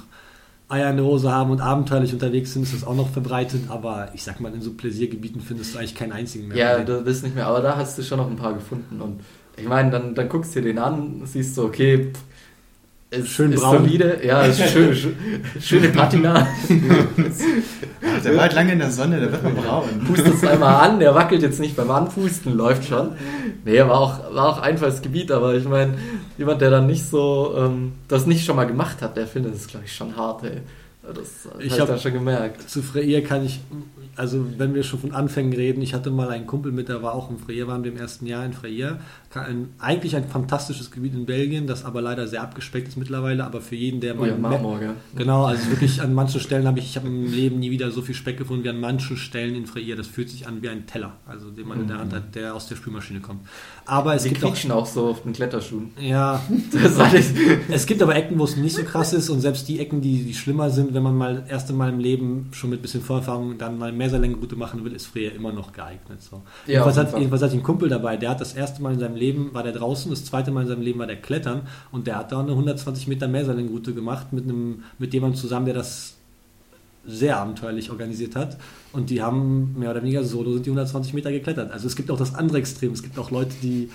Eier 0.69 0.91
in 0.91 0.97
der 0.97 1.07
Hose 1.07 1.33
haben 1.33 1.51
und 1.51 1.61
abenteuerlich 1.61 2.13
unterwegs 2.13 2.53
sind, 2.53 2.63
ist 2.65 2.75
das 2.75 2.85
auch 2.85 2.95
noch 2.95 3.09
verbreitet. 3.09 3.71
Aber 3.71 4.11
ich 4.15 4.23
sag 4.23 4.41
mal, 4.41 4.53
in 4.53 4.61
so 4.61 4.75
Pläsiergebieten 4.75 5.41
findest 5.41 5.75
du 5.75 5.79
eigentlich 5.79 5.95
keinen 5.95 6.13
einzigen 6.13 6.49
mehr. 6.49 6.57
Ja, 6.57 6.79
du 6.85 7.03
bist 7.03 7.23
nicht 7.23 7.35
mehr, 7.35 7.47
aber 7.47 7.61
da 7.61 7.77
hast 7.77 7.97
du 7.97 8.03
schon 8.03 8.19
noch 8.19 8.29
ein 8.29 8.37
paar 8.37 8.55
gefunden. 8.55 9.01
Und 9.01 9.21
ich 9.57 9.67
meine, 9.67 9.91
dann, 9.91 10.15
dann 10.15 10.29
guckst 10.29 10.55
du 10.55 10.61
dir 10.61 10.69
den 10.69 10.79
an, 10.79 11.23
siehst 11.25 11.57
du, 11.57 11.65
okay, 11.65 12.13
pff, 12.13 12.23
ist, 13.11 13.29
Schön 13.29 13.53
ist 13.53 13.62
braun. 13.62 13.79
solide, 13.85 14.21
ja, 14.23 14.43
ist 14.43 14.61
schön, 14.71 14.95
schön, 14.95 15.17
schöne 15.61 15.88
Patina. 15.88 16.47
Der 18.25 18.35
war 18.35 18.43
halt 18.43 18.53
lange 18.55 18.73
in 18.73 18.79
der 18.79 18.91
Sonne, 18.91 19.19
der 19.21 19.33
wird 19.33 19.43
mal 19.43 19.53
braun. 19.53 19.85
Pustet 20.07 20.35
es 20.35 20.45
einmal 20.45 20.75
an, 20.88 20.99
der 20.99 21.15
wackelt 21.15 21.43
jetzt 21.43 21.61
nicht 21.61 21.77
beim 21.77 21.91
Anpusten, 21.91 22.57
läuft 22.57 22.85
schon. 22.87 23.12
Nee, 23.65 23.79
war 23.81 23.99
auch, 23.99 24.35
war 24.35 24.49
auch 24.49 24.59
Einfallsgebiet, 24.61 25.31
aber 25.33 25.55
ich 25.55 25.65
meine, 25.65 25.95
jemand, 26.37 26.61
der 26.61 26.71
dann 26.71 26.87
nicht 26.87 27.09
so, 27.09 27.55
ähm, 27.57 27.93
das 28.09 28.27
nicht 28.27 28.45
schon 28.45 28.57
mal 28.57 28.67
gemacht 28.67 29.00
hat, 29.00 29.17
der 29.17 29.27
findet 29.27 29.55
es, 29.55 29.67
glaube 29.69 29.87
ich, 29.87 29.95
schon 29.95 30.17
hart, 30.17 30.45
ey. 30.45 30.61
Das 31.15 31.49
habe 31.50 31.62
Ich 31.62 31.79
hab- 31.81 31.88
da 31.88 31.99
schon 31.99 32.12
gemerkt. 32.12 32.69
Zu 32.69 32.83
Freir 32.83 33.23
kann 33.23 33.45
ich, 33.45 33.61
also 34.17 34.45
wenn 34.59 34.75
wir 34.75 34.83
schon 34.83 34.99
von 35.00 35.12
Anfängen 35.12 35.53
reden, 35.53 35.81
ich 35.83 35.95
hatte 35.95 36.11
mal 36.11 36.29
einen 36.31 36.47
Kumpel 36.47 36.73
mit, 36.73 36.88
der 36.88 37.03
war 37.03 37.15
auch 37.15 37.31
in 37.31 37.38
Freir, 37.38 37.67
waren 37.69 37.85
wir 37.85 37.93
im 37.93 37.97
ersten 37.99 38.27
Jahr 38.27 38.45
in 38.45 38.53
Freir. 38.53 38.99
Ein, 39.35 39.69
eigentlich 39.79 40.17
ein 40.17 40.27
fantastisches 40.29 40.91
Gebiet 40.91 41.15
in 41.15 41.27
Belgien, 41.27 41.67
das 41.67 41.85
aber 41.85 42.00
leider 42.00 42.27
sehr 42.27 42.43
abgespeckt 42.43 42.88
ist 42.88 42.97
mittlerweile, 42.97 43.45
aber 43.45 43.61
für 43.61 43.77
jeden, 43.77 44.00
der 44.00 44.19
Oh 44.19 44.25
ja, 44.25 44.35
mal 44.37 44.50
Marmor, 44.53 44.81
gell? 44.81 44.95
Genau, 45.15 45.45
also 45.45 45.67
wirklich 45.71 46.00
an 46.03 46.15
manchen 46.15 46.41
Stellen 46.41 46.67
habe 46.67 46.79
ich, 46.79 46.87
ich 46.87 46.97
habe 46.97 47.07
im 47.09 47.31
Leben 47.33 47.59
nie 47.59 47.71
wieder 47.71 47.91
so 47.91 48.03
viel 48.03 48.15
Speck 48.15 48.38
gefunden 48.38 48.65
wie 48.65 48.71
an 48.71 48.81
manchen 48.81 49.17
Stellen 49.17 49.55
in 49.55 49.67
Freir. 49.67 49.97
Das 49.97 50.07
fühlt 50.07 50.31
sich 50.31 50.47
an 50.49 50.62
wie 50.62 50.69
ein 50.71 50.87
Teller, 50.87 51.12
also 51.27 51.50
den 51.50 51.69
man 51.69 51.81
in 51.81 51.88
der 51.88 51.99
Hand 51.99 52.12
hat, 52.12 52.35
der 52.35 52.55
aus 52.55 52.67
der 52.69 52.77
Spülmaschine 52.77 53.21
kommt. 53.21 53.41
Aber 53.88 54.14
es 54.14 54.25
Die 54.25 54.28
gibt 54.28 54.45
auch, 54.45 54.50
quietschen 54.50 54.71
auch 54.71 54.85
so 54.85 55.07
auf 55.09 55.23
den 55.23 55.33
Kletterschuhen. 55.33 55.92
ja, 55.99 56.42
es 57.71 57.87
gibt 57.87 58.02
aber 58.02 58.14
Ecken, 58.14 58.38
wo 58.38 58.45
es 58.45 58.54
nicht 58.54 58.76
so 58.76 58.83
krass 58.83 59.14
ist 59.14 59.30
und 59.30 59.40
selbst 59.40 59.66
die 59.66 59.80
Ecken, 59.80 60.02
die, 60.02 60.25
die 60.25 60.35
schlimmer 60.35 60.68
sind, 60.68 60.92
wenn 60.92 61.02
man 61.02 61.16
mal 61.16 61.37
das 61.37 61.49
erste 61.49 61.73
Mal 61.73 61.88
im 61.88 61.99
Leben 61.99 62.50
schon 62.52 62.68
mit 62.68 62.80
ein 62.80 62.83
bisschen 62.83 63.00
Vorerfahrung 63.00 63.57
dann 63.57 63.78
mal 63.78 63.90
Mehrseilängenroute 63.90 64.57
machen 64.57 64.85
will, 64.85 64.92
ist 64.92 65.07
Freya 65.07 65.30
immer 65.30 65.52
noch 65.52 65.73
geeignet. 65.73 66.23
So. 66.23 66.42
Ja, 66.66 66.73
jedenfalls, 66.75 66.99
hat, 66.99 67.11
Fall. 67.12 67.21
jedenfalls 67.21 67.40
hatte 67.42 67.52
ich 67.52 67.59
einen 67.59 67.64
Kumpel 67.64 67.88
dabei, 67.88 68.18
der 68.18 68.28
hat 68.28 68.42
das 68.42 68.52
erste 68.52 68.83
Mal 68.83 68.92
in 68.92 68.99
seinem 69.00 69.16
Leben, 69.16 69.54
war 69.54 69.62
der 69.62 69.73
draußen, 69.73 70.11
das 70.11 70.23
zweite 70.26 70.50
Mal 70.50 70.62
in 70.62 70.68
seinem 70.68 70.83
Leben 70.83 70.99
war 70.99 71.07
der 71.07 71.16
Klettern 71.16 71.62
und 71.90 72.07
der 72.07 72.16
hat 72.16 72.30
da 72.30 72.40
eine 72.40 72.50
120 72.50 73.09
Meter 73.09 73.26
Mehrseilängenroute 73.26 73.95
gemacht 73.95 74.35
mit 74.35 74.45
einem, 74.45 74.83
mit 74.99 75.14
jemandem 75.14 75.40
zusammen, 75.40 75.64
der 75.64 75.75
das 75.75 76.18
sehr 77.09 77.38
abenteuerlich 77.38 77.91
organisiert 77.91 78.37
hat 78.37 78.59
und 78.93 79.11
die 79.11 79.23
haben 79.23 79.75
mehr 79.79 79.91
oder 79.91 80.03
weniger 80.03 80.23
solo 80.25 80.53
sind 80.53 80.67
die 80.67 80.71
120 80.71 81.15
Meter 81.15 81.33
geklettert. 81.33 81.73
Also 81.73 81.87
es 81.87 81.97
gibt 81.97 82.11
auch 82.11 82.19
das 82.19 82.35
andere 82.35 82.59
Extrem, 82.59 82.93
es 82.93 83.03
gibt 83.03 83.19
auch 83.19 83.31
Leute, 83.31 83.53
die 83.62 83.88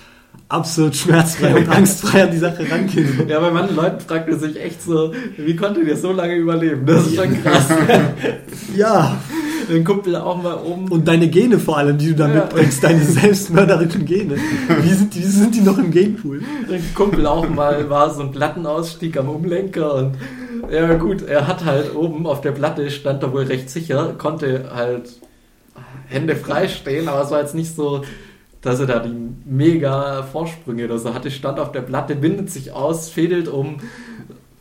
absolut 0.48 0.96
schmerzfrei 0.96 1.54
und 1.54 1.68
angstfrei 1.74 2.24
an 2.24 2.30
die 2.32 2.38
Sache 2.38 2.68
rangehen. 2.68 3.28
ja, 3.28 3.38
bei 3.38 3.52
manchen 3.52 3.76
Leuten 3.76 4.00
fragt 4.00 4.28
man 4.28 4.40
sich 4.40 4.60
echt 4.60 4.82
so, 4.82 5.12
wie 5.36 5.54
konntet 5.54 5.86
ihr 5.86 5.96
so 5.96 6.10
lange 6.10 6.34
überleben? 6.34 6.84
Das 6.86 7.06
ist 7.06 7.14
schon 7.14 7.40
krass. 7.42 7.68
Ja, 8.76 9.16
Ein 9.70 9.84
Kumpel 9.84 10.16
auch 10.16 10.42
mal 10.42 10.56
oben. 10.56 10.88
und 10.88 11.06
deine 11.06 11.28
Gene 11.28 11.58
vor 11.60 11.78
allem, 11.78 11.96
die 11.98 12.08
du 12.08 12.14
da 12.16 12.28
Ja. 12.28 12.34
mitbringst, 12.40 12.82
deine 12.82 13.04
selbstmörderischen 13.04 14.04
Gene. 14.04 14.34
Wie 14.82 14.90
sind 14.92 15.14
die, 15.14 15.20
wie 15.20 15.24
sind 15.28 15.54
die 15.54 15.60
noch 15.60 15.78
im 15.78 15.90
Genpool? 15.92 16.42
Ein 16.70 16.82
Kumpel 16.94 17.26
auch 17.26 17.48
mal 17.48 17.88
war 17.88 18.12
so 18.12 18.22
ein 18.22 18.32
Plattenausstieg 18.32 19.16
am 19.16 19.28
Umlenker 19.28 19.94
und 19.94 20.14
ja 20.70 20.94
gut, 20.94 21.22
er 21.22 21.46
hat 21.46 21.64
halt 21.64 21.94
oben 21.94 22.26
auf 22.26 22.40
der 22.40 22.52
Platte 22.52 22.90
stand 22.90 23.22
er 23.22 23.32
wohl 23.32 23.44
recht 23.44 23.70
sicher, 23.70 24.14
konnte 24.18 24.70
halt 24.74 25.20
Hände 26.06 26.36
frei 26.36 26.68
stehen, 26.68 27.08
aber 27.08 27.22
es 27.22 27.30
war 27.30 27.40
jetzt 27.40 27.54
nicht 27.54 27.74
so, 27.74 28.02
dass 28.60 28.80
er 28.80 28.86
da 28.86 28.98
die 29.00 29.14
mega 29.44 30.22
Vorsprünge 30.22 30.84
oder 30.84 30.98
so 30.98 31.14
hatte, 31.14 31.30
stand 31.30 31.58
auf 31.58 31.72
der 31.72 31.82
Platte, 31.82 32.14
bindet 32.16 32.50
sich 32.50 32.72
aus, 32.72 33.10
fädelt 33.10 33.48
um, 33.48 33.78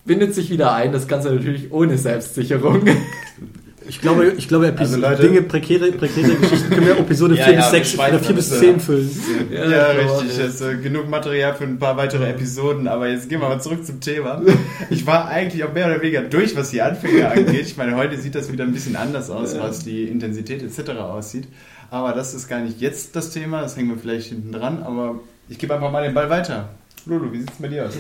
bindet 0.06 0.36
sich 0.36 0.50
wieder 0.50 0.74
ein, 0.74 0.92
das 0.92 1.08
Ganze 1.08 1.34
natürlich 1.34 1.72
ohne 1.72 1.98
Selbstsicherung. 1.98 2.84
Ich 3.88 4.00
glaube, 4.02 4.34
ich 4.38 4.48
glaube 4.48 4.66
Also, 4.78 4.96
Episode, 4.96 5.02
Leute- 5.02 5.22
Dinge, 5.24 5.42
prekäre, 5.42 5.92
prekäre 5.92 6.36
Geschichten 6.36 6.70
können 6.70 6.86
wir 6.88 6.98
Episode 7.00 7.36
Ja, 7.38 7.46
4 7.46 7.54
ja, 7.54 7.60
bis 7.62 7.72
wir 7.72 7.80
6 7.80 7.92
schweifen 7.92 8.16
oder 8.16 8.24
4 8.26 8.36
bis 8.36 8.52
uns, 8.52 8.60
10 8.60 8.72
ja. 8.74 8.80
füllen. 8.80 9.10
Ja, 9.52 9.70
Ja, 9.70 9.86
richtig. 9.88 10.62
äh, 10.62 10.76
genug 10.82 11.10
Material 11.10 11.56
für 11.56 11.64
ein 11.66 11.80
paar 11.80 11.98
weitere 11.98 12.30
Episoden, 12.30 12.88
aber 12.88 13.10
jetzt 13.10 13.30
gehen 13.30 13.42
wir 13.42 13.50
mal 13.50 13.62
zurück 13.62 13.86
zum 13.86 14.00
Thema. 14.00 14.42
Ich 14.90 15.06
war 15.06 15.28
eigentlich 15.28 15.64
auch 15.64 15.74
mehr 15.74 15.88
oder 15.88 16.02
weniger 16.02 16.22
durch, 16.22 16.56
was 16.56 16.70
die 16.72 16.82
Anfänge 16.82 17.30
angeht. 17.30 17.62
Ich 17.68 17.78
meine, 17.78 17.96
heute 17.96 18.18
sieht 18.18 18.36
das 18.36 18.52
wieder 18.52 18.64
ein 18.64 18.74
bisschen 18.74 18.96
anders 18.96 19.30
aus, 19.30 19.58
was 19.60 19.84
die 19.84 20.04
Intensität 20.04 20.62
etc. 20.64 20.92
aussieht. 21.00 21.48
Aber 21.92 22.14
das 22.14 22.34
ist 22.34 22.48
gar 22.48 22.60
nicht 22.60 22.82
jetzt 22.82 23.16
das 23.16 23.32
Thema, 23.32 23.62
das 23.62 23.78
hängen 23.78 23.90
wir 23.90 23.98
vielleicht 23.98 24.30
hinten 24.30 24.52
dran, 24.52 24.82
aber 24.84 25.20
ich 25.50 25.58
gebe 25.60 25.74
einfach 25.76 25.92
mal 25.92 26.04
den 26.04 26.14
Ball 26.14 26.30
weiter. 26.30 26.70
Lulu, 27.06 27.32
wie 27.34 27.40
sieht 27.42 27.52
es 27.52 27.58
bei 27.62 27.68
dir 27.68 27.86
aus? 27.86 27.94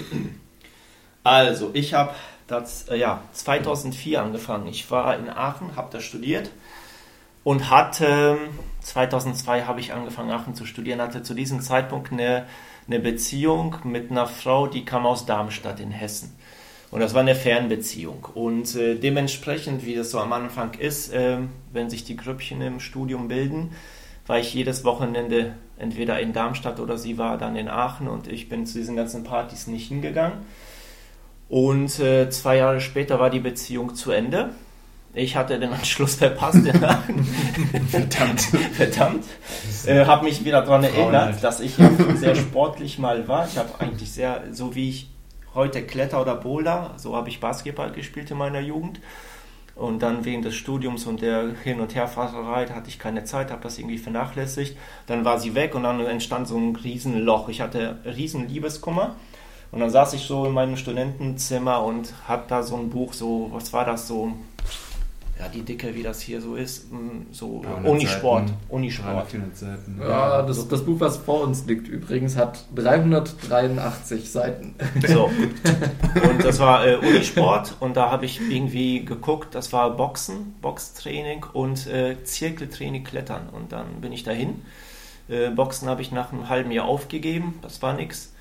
Also, 1.25 1.69
ich 1.73 1.93
habe 1.93 2.11
das 2.53 2.87
äh, 2.89 2.97
ja, 2.97 3.21
2004 3.33 4.21
angefangen. 4.21 4.67
Ich 4.67 4.89
war 4.91 5.17
in 5.17 5.29
Aachen, 5.29 5.75
habe 5.75 5.89
da 5.91 5.99
studiert 5.99 6.51
und 7.43 7.69
hatte, 7.69 8.37
2002 8.81 9.63
habe 9.63 9.79
ich 9.79 9.93
angefangen, 9.93 10.31
Aachen 10.31 10.55
zu 10.55 10.65
studieren, 10.65 11.01
hatte 11.01 11.23
zu 11.23 11.33
diesem 11.33 11.61
Zeitpunkt 11.61 12.11
eine, 12.11 12.45
eine 12.87 12.99
Beziehung 12.99 13.75
mit 13.83 14.11
einer 14.11 14.27
Frau, 14.27 14.67
die 14.67 14.85
kam 14.85 15.05
aus 15.05 15.25
Darmstadt 15.25 15.79
in 15.79 15.91
Hessen. 15.91 16.35
Und 16.91 16.99
das 16.99 17.13
war 17.13 17.21
eine 17.21 17.35
Fernbeziehung. 17.35 18.27
Und 18.35 18.75
äh, 18.75 18.95
dementsprechend, 18.95 19.83
wie 19.83 19.95
das 19.95 20.11
so 20.11 20.19
am 20.19 20.31
Anfang 20.31 20.75
ist, 20.75 21.11
äh, 21.11 21.39
wenn 21.71 21.89
sich 21.89 22.03
die 22.03 22.15
Grüppchen 22.15 22.61
im 22.61 22.79
Studium 22.79 23.27
bilden, 23.27 23.71
war 24.27 24.39
ich 24.39 24.53
jedes 24.53 24.85
Wochenende 24.85 25.55
entweder 25.77 26.19
in 26.19 26.33
Darmstadt 26.33 26.79
oder 26.79 26.97
sie 26.97 27.17
war 27.17 27.37
dann 27.37 27.55
in 27.55 27.67
Aachen 27.67 28.07
und 28.07 28.27
ich 28.27 28.47
bin 28.47 28.65
zu 28.65 28.77
diesen 28.77 28.95
ganzen 28.95 29.23
Partys 29.23 29.67
nicht 29.67 29.87
hingegangen. 29.87 30.45
Und 31.49 31.99
äh, 31.99 32.29
zwei 32.29 32.57
Jahre 32.57 32.81
später 32.81 33.19
war 33.19 33.29
die 33.29 33.39
Beziehung 33.39 33.95
zu 33.95 34.11
Ende. 34.11 34.49
Ich 35.15 35.35
hatte 35.35 35.59
den 35.59 35.71
Anschluss 35.71 36.15
verpasst. 36.15 36.67
Verdammt. 37.89 38.41
Verdammt. 38.73 39.25
Äh, 39.85 40.05
habe 40.05 40.25
mich 40.25 40.43
wieder 40.43 40.61
daran 40.61 40.83
erinnert, 40.83 41.33
halt. 41.33 41.43
dass 41.43 41.59
ich 41.59 41.77
ja 41.77 41.91
sehr 42.15 42.35
sportlich 42.35 42.97
mal 42.97 43.27
war. 43.27 43.47
Ich 43.47 43.57
habe 43.57 43.69
eigentlich 43.79 44.11
sehr, 44.11 44.43
so 44.51 44.73
wie 44.73 44.89
ich 44.89 45.09
heute 45.53 45.83
Kletter 45.83 46.19
oder 46.19 46.35
Boulder, 46.35 46.95
so 46.97 47.15
habe 47.15 47.29
ich 47.29 47.39
Basketball 47.39 47.91
gespielt 47.91 48.31
in 48.31 48.37
meiner 48.37 48.59
Jugend. 48.59 48.99
Und 49.75 50.03
dann 50.03 50.23
wegen 50.23 50.43
des 50.43 50.55
Studiums 50.55 51.05
und 51.05 51.21
der 51.21 51.51
Hin- 51.63 51.79
und 51.79 51.95
Herfahrerei 51.95 52.67
hatte 52.67 52.89
ich 52.89 52.99
keine 52.99 53.23
Zeit, 53.23 53.51
habe 53.51 53.63
das 53.63 53.79
irgendwie 53.79 53.97
vernachlässigt. 53.97 54.77
Dann 55.07 55.25
war 55.25 55.39
sie 55.39 55.55
weg 55.55 55.73
und 55.73 55.83
dann 55.83 55.99
entstand 56.05 56.47
so 56.47 56.57
ein 56.57 56.75
Riesenloch. 56.75 57.49
Ich 57.49 57.61
hatte 57.61 57.97
riesen 58.05 58.47
Liebeskummer. 58.47 59.15
Und 59.73 59.79
dann 59.79 59.89
saß 59.89 60.13
ich 60.13 60.21
so 60.21 60.45
in 60.45 60.53
meinem 60.53 60.77
Studentenzimmer 60.77 61.83
und 61.83 62.13
hab 62.27 62.47
da 62.47 62.61
so 62.61 62.75
ein 62.75 62.91
Buch, 62.91 63.11
so, 63.13 63.49
was 63.51 63.73
war 63.73 63.85
das 63.85 64.07
so? 64.07 64.33
Ja, 65.39 65.47
die 65.47 65.63
Dicke, 65.63 65.95
wie 65.95 66.03
das 66.03 66.21
hier 66.21 66.41
so 66.41 66.55
ist, 66.55 66.93
mm, 66.93 67.31
so 67.31 67.63
300 67.63 67.91
Unisport. 67.91 68.49
Seiten. 68.49 68.59
Unisport. 68.69 69.31
400 69.31 69.57
Seiten. 69.57 69.99
Ja, 69.99 70.43
das, 70.43 70.67
das 70.67 70.85
Buch, 70.85 70.99
was 70.99 71.17
vor 71.17 71.41
uns 71.41 71.65
liegt, 71.65 71.87
übrigens 71.87 72.37
hat 72.37 72.65
383 72.75 74.31
Seiten. 74.31 74.75
So. 75.07 75.23
Und 76.29 76.43
das 76.43 76.59
war 76.59 76.85
äh, 76.85 76.97
Unisport 76.97 77.75
und 77.79 77.97
da 77.97 78.11
habe 78.11 78.25
ich 78.25 78.39
irgendwie 78.47 79.03
geguckt, 79.03 79.55
das 79.55 79.73
war 79.73 79.89
Boxen, 79.97 80.53
Boxtraining 80.61 81.45
und 81.51 81.87
äh, 81.87 82.23
Zirkeltraining 82.23 83.03
Klettern. 83.03 83.49
Und 83.51 83.71
dann 83.71 84.01
bin 84.01 84.11
ich 84.11 84.23
dahin. 84.23 84.61
Äh, 85.29 85.49
Boxen 85.49 85.89
habe 85.89 86.03
ich 86.03 86.11
nach 86.11 86.31
einem 86.31 86.47
halben 86.47 86.69
Jahr 86.69 86.85
aufgegeben, 86.85 87.55
das 87.63 87.81
war 87.81 87.93
nix. 87.93 88.32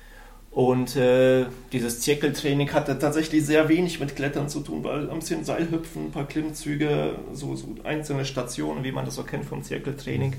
Und 0.53 0.95
äh, 0.95 1.45
dieses 1.71 2.01
Zirkeltraining 2.01 2.71
hatte 2.73 2.99
tatsächlich 2.99 3.43
sehr 3.43 3.69
wenig 3.69 3.99
mit 3.99 4.15
Klettern 4.15 4.49
zu 4.49 4.59
tun, 4.59 4.83
weil 4.83 5.09
ein 5.09 5.17
bisschen 5.17 5.43
Seilhüpfen, 5.43 6.05
ein 6.05 6.11
paar 6.11 6.27
Klimmzüge, 6.27 7.15
so, 7.33 7.55
so 7.55 7.69
einzelne 7.83 8.23
Stationen, 8.23 8.83
wie 8.83 8.91
man 8.91 9.03
das 9.03 9.15
so 9.15 9.23
kennt 9.23 9.45
vom 9.45 9.63
Zirkeltraining. 9.63 10.35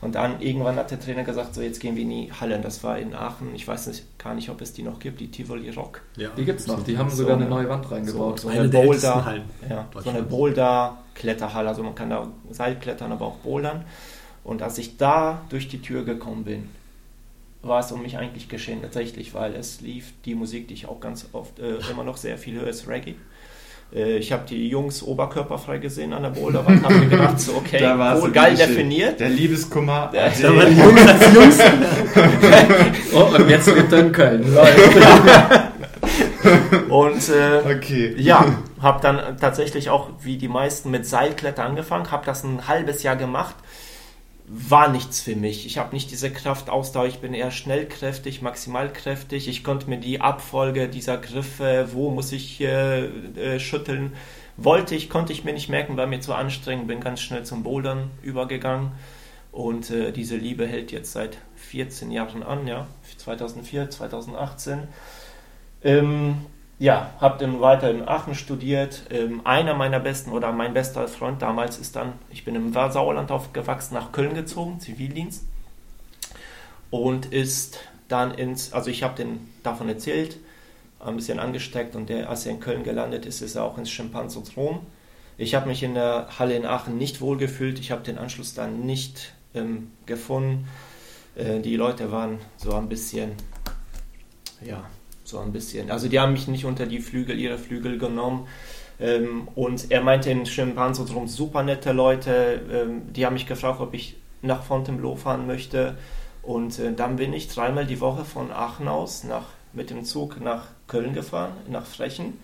Und 0.00 0.14
dann 0.14 0.40
irgendwann 0.40 0.76
hat 0.76 0.90
der 0.90 0.98
Trainer 0.98 1.22
gesagt, 1.22 1.54
so 1.54 1.60
jetzt 1.60 1.80
gehen 1.80 1.96
wir 1.96 2.02
in 2.04 2.08
die 2.08 2.32
Halle. 2.32 2.58
Das 2.60 2.82
war 2.82 2.98
in 2.98 3.12
Aachen, 3.14 3.54
ich 3.54 3.68
weiß 3.68 3.88
nicht, 3.88 4.18
gar 4.18 4.34
nicht, 4.34 4.48
ob 4.48 4.62
es 4.62 4.72
die 4.72 4.82
noch 4.82 5.00
gibt, 5.00 5.20
die 5.20 5.30
Tivoli 5.30 5.68
Rock. 5.68 6.00
Ja. 6.16 6.30
Die 6.34 6.46
gibt's 6.46 6.66
noch, 6.66 6.82
die 6.82 6.96
haben 6.96 7.10
So 7.10 7.16
sogar 7.16 7.36
eine 7.36 7.44
eine- 7.44 7.54
neue 7.54 7.68
Wand 7.68 7.90
reingebaut. 7.90 8.40
So 8.40 8.48
Eine 8.48 8.60
eine 8.60 8.68
Boulder, 8.70 9.36
ja, 9.68 9.86
so 10.02 10.08
eine. 10.08 10.22
Boulder-Kletterhalle. 10.22 11.68
Also 11.68 11.82
man 11.82 11.94
kann 11.94 12.08
da 12.08 12.26
Seilklettern, 12.50 13.12
aber 13.12 13.26
auch 13.26 13.36
bouldern. 13.36 13.84
Und 14.44 14.62
als 14.62 14.78
ich 14.78 14.96
da 14.96 15.42
durch 15.50 15.68
die 15.68 15.82
Tür 15.82 16.04
gekommen 16.04 16.44
bin, 16.44 16.70
war 17.62 17.80
es 17.80 17.92
um 17.92 18.02
mich 18.02 18.16
eigentlich 18.18 18.48
geschehen 18.48 18.82
tatsächlich, 18.82 19.34
weil 19.34 19.54
es 19.54 19.80
lief 19.80 20.12
die 20.24 20.34
Musik, 20.34 20.68
die 20.68 20.74
ich 20.74 20.88
auch 20.88 21.00
ganz 21.00 21.28
oft 21.32 21.58
äh, 21.58 21.78
immer 21.90 22.04
noch 22.04 22.16
sehr 22.16 22.38
viel 22.38 22.54
höre, 22.54 22.68
ist 22.68 22.88
Reggae. 22.88 23.14
Äh, 23.94 24.18
ich 24.18 24.32
habe 24.32 24.44
die 24.48 24.68
Jungs 24.68 25.02
oberkörperfrei 25.02 25.78
gesehen 25.78 26.12
an 26.12 26.22
der 26.22 26.30
Boulderwand, 26.30 26.84
habe 26.84 26.94
mir 26.94 27.08
gedacht, 27.08 27.40
so 27.40 27.54
okay, 27.54 27.80
wohl 27.98 28.20
so 28.20 28.32
geil 28.32 28.54
definiert. 28.54 29.18
Der 29.20 29.30
Liebeskummer. 29.30 30.10
Ja, 30.12 30.24
AD. 30.26 30.42
Da 30.42 30.56
waren 30.56 30.74
die 30.74 30.80
Jungs 30.80 31.06
als 31.06 31.34
Jungs. 31.34 31.58
Oh, 33.12 33.36
und 33.36 33.48
jetzt 33.48 33.68
er 33.68 33.92
in 33.98 34.12
Köln. 34.12 34.44
Und 36.88 37.28
äh, 37.28 37.76
Okay. 37.76 38.14
Ja, 38.16 38.46
habe 38.80 39.00
dann 39.02 39.36
tatsächlich 39.38 39.90
auch 39.90 40.10
wie 40.22 40.36
die 40.36 40.48
meisten 40.48 40.90
mit 40.90 41.06
Seilkletter 41.06 41.64
angefangen, 41.64 42.10
habe 42.10 42.24
das 42.24 42.44
ein 42.44 42.68
halbes 42.68 43.02
Jahr 43.02 43.16
gemacht. 43.16 43.56
War 44.50 44.88
nichts 44.88 45.20
für 45.20 45.36
mich. 45.36 45.66
Ich 45.66 45.76
habe 45.76 45.94
nicht 45.94 46.10
diese 46.10 46.32
Kraft, 46.32 46.70
Ausdauer. 46.70 47.04
Ich 47.06 47.18
bin 47.18 47.34
eher 47.34 47.50
schnellkräftig, 47.50 48.40
maximalkräftig. 48.40 49.46
Ich 49.46 49.62
konnte 49.62 49.90
mir 49.90 49.98
die 49.98 50.22
Abfolge 50.22 50.88
dieser 50.88 51.18
Griffe, 51.18 51.90
wo 51.92 52.10
muss 52.10 52.32
ich 52.32 52.58
äh, 52.62 53.04
äh, 53.04 53.60
schütteln, 53.60 54.14
wollte 54.56 54.94
ich, 54.94 55.10
konnte 55.10 55.34
ich 55.34 55.44
mir 55.44 55.52
nicht 55.52 55.68
merken, 55.68 55.98
war 55.98 56.06
mir 56.06 56.20
zu 56.20 56.32
anstrengend. 56.32 56.88
Bin 56.88 57.00
ganz 57.00 57.20
schnell 57.20 57.44
zum 57.44 57.62
Bouldern 57.62 58.10
übergegangen. 58.22 58.92
Und 59.52 59.90
äh, 59.90 60.12
diese 60.12 60.36
Liebe 60.36 60.66
hält 60.66 60.92
jetzt 60.92 61.12
seit 61.12 61.36
14 61.56 62.10
Jahren 62.10 62.42
an, 62.42 62.66
ja, 62.66 62.86
2004, 63.18 63.90
2018. 63.90 64.88
Ähm, 65.84 66.36
ja, 66.78 67.10
habe 67.20 67.38
dann 67.38 67.60
weiter 67.60 67.90
in 67.90 68.06
Aachen 68.06 68.34
studiert. 68.34 69.02
Ähm, 69.10 69.40
einer 69.44 69.74
meiner 69.74 69.98
besten 69.98 70.30
oder 70.30 70.52
mein 70.52 70.74
bester 70.74 71.08
Freund 71.08 71.42
damals 71.42 71.78
ist 71.78 71.96
dann, 71.96 72.12
ich 72.30 72.44
bin 72.44 72.54
im 72.54 72.72
Sauerland 72.72 73.30
aufgewachsen, 73.30 73.94
nach 73.94 74.12
Köln 74.12 74.34
gezogen, 74.34 74.78
Zivildienst. 74.80 75.44
Und 76.90 77.26
ist 77.26 77.80
dann 78.06 78.32
ins, 78.32 78.72
also 78.72 78.90
ich 78.90 79.02
habe 79.02 79.16
den 79.16 79.48
davon 79.62 79.88
erzählt, 79.88 80.38
ein 81.00 81.16
bisschen 81.16 81.38
angesteckt 81.38 81.94
und 81.94 82.08
der, 82.08 82.30
als 82.30 82.46
er 82.46 82.52
in 82.52 82.60
Köln 82.60 82.82
gelandet 82.82 83.26
ist, 83.26 83.40
ist 83.40 83.56
er 83.56 83.64
auch 83.64 83.78
ins 83.78 83.90
Schimpans 83.90 84.36
und 84.36 84.56
Rom 84.56 84.80
Ich 85.36 85.54
habe 85.54 85.68
mich 85.68 85.82
in 85.82 85.94
der 85.94 86.28
Halle 86.38 86.56
in 86.56 86.66
Aachen 86.66 86.96
nicht 86.96 87.20
wohlgefühlt. 87.20 87.78
Ich 87.78 87.90
habe 87.90 88.02
den 88.02 88.18
Anschluss 88.18 88.54
dann 88.54 88.86
nicht 88.86 89.32
ähm, 89.54 89.92
gefunden. 90.06 90.66
Äh, 91.34 91.60
die 91.60 91.76
Leute 91.76 92.10
waren 92.10 92.38
so 92.56 92.72
ein 92.74 92.88
bisschen, 92.88 93.32
ja, 94.64 94.84
so 95.28 95.38
ein 95.38 95.52
bisschen. 95.52 95.90
Also 95.90 96.08
die 96.08 96.18
haben 96.18 96.32
mich 96.32 96.48
nicht 96.48 96.64
unter 96.64 96.86
die 96.86 97.00
Flügel, 97.00 97.38
ihre 97.38 97.58
Flügel 97.58 97.98
genommen. 97.98 98.48
Ähm, 98.98 99.48
und 99.54 99.90
er 99.90 100.00
meinte 100.00 100.30
in 100.30 100.46
Schimpanse-Drum 100.46 101.28
super 101.28 101.62
nette 101.62 101.92
Leute. 101.92 102.62
Ähm, 102.72 103.12
die 103.12 103.26
haben 103.26 103.34
mich 103.34 103.46
gefragt, 103.46 103.80
ob 103.80 103.94
ich 103.94 104.16
nach 104.42 104.62
Fontainebleau 104.62 105.16
fahren 105.16 105.46
möchte. 105.46 105.96
Und 106.42 106.78
äh, 106.78 106.92
dann 106.94 107.16
bin 107.16 107.32
ich 107.32 107.48
dreimal 107.48 107.86
die 107.86 108.00
Woche 108.00 108.24
von 108.24 108.50
Aachen 108.50 108.88
aus 108.88 109.24
nach, 109.24 109.46
mit 109.72 109.90
dem 109.90 110.04
Zug 110.04 110.40
nach 110.40 110.66
Köln 110.86 111.12
gefahren, 111.12 111.52
nach 111.68 111.84
Frechen. 111.84 112.40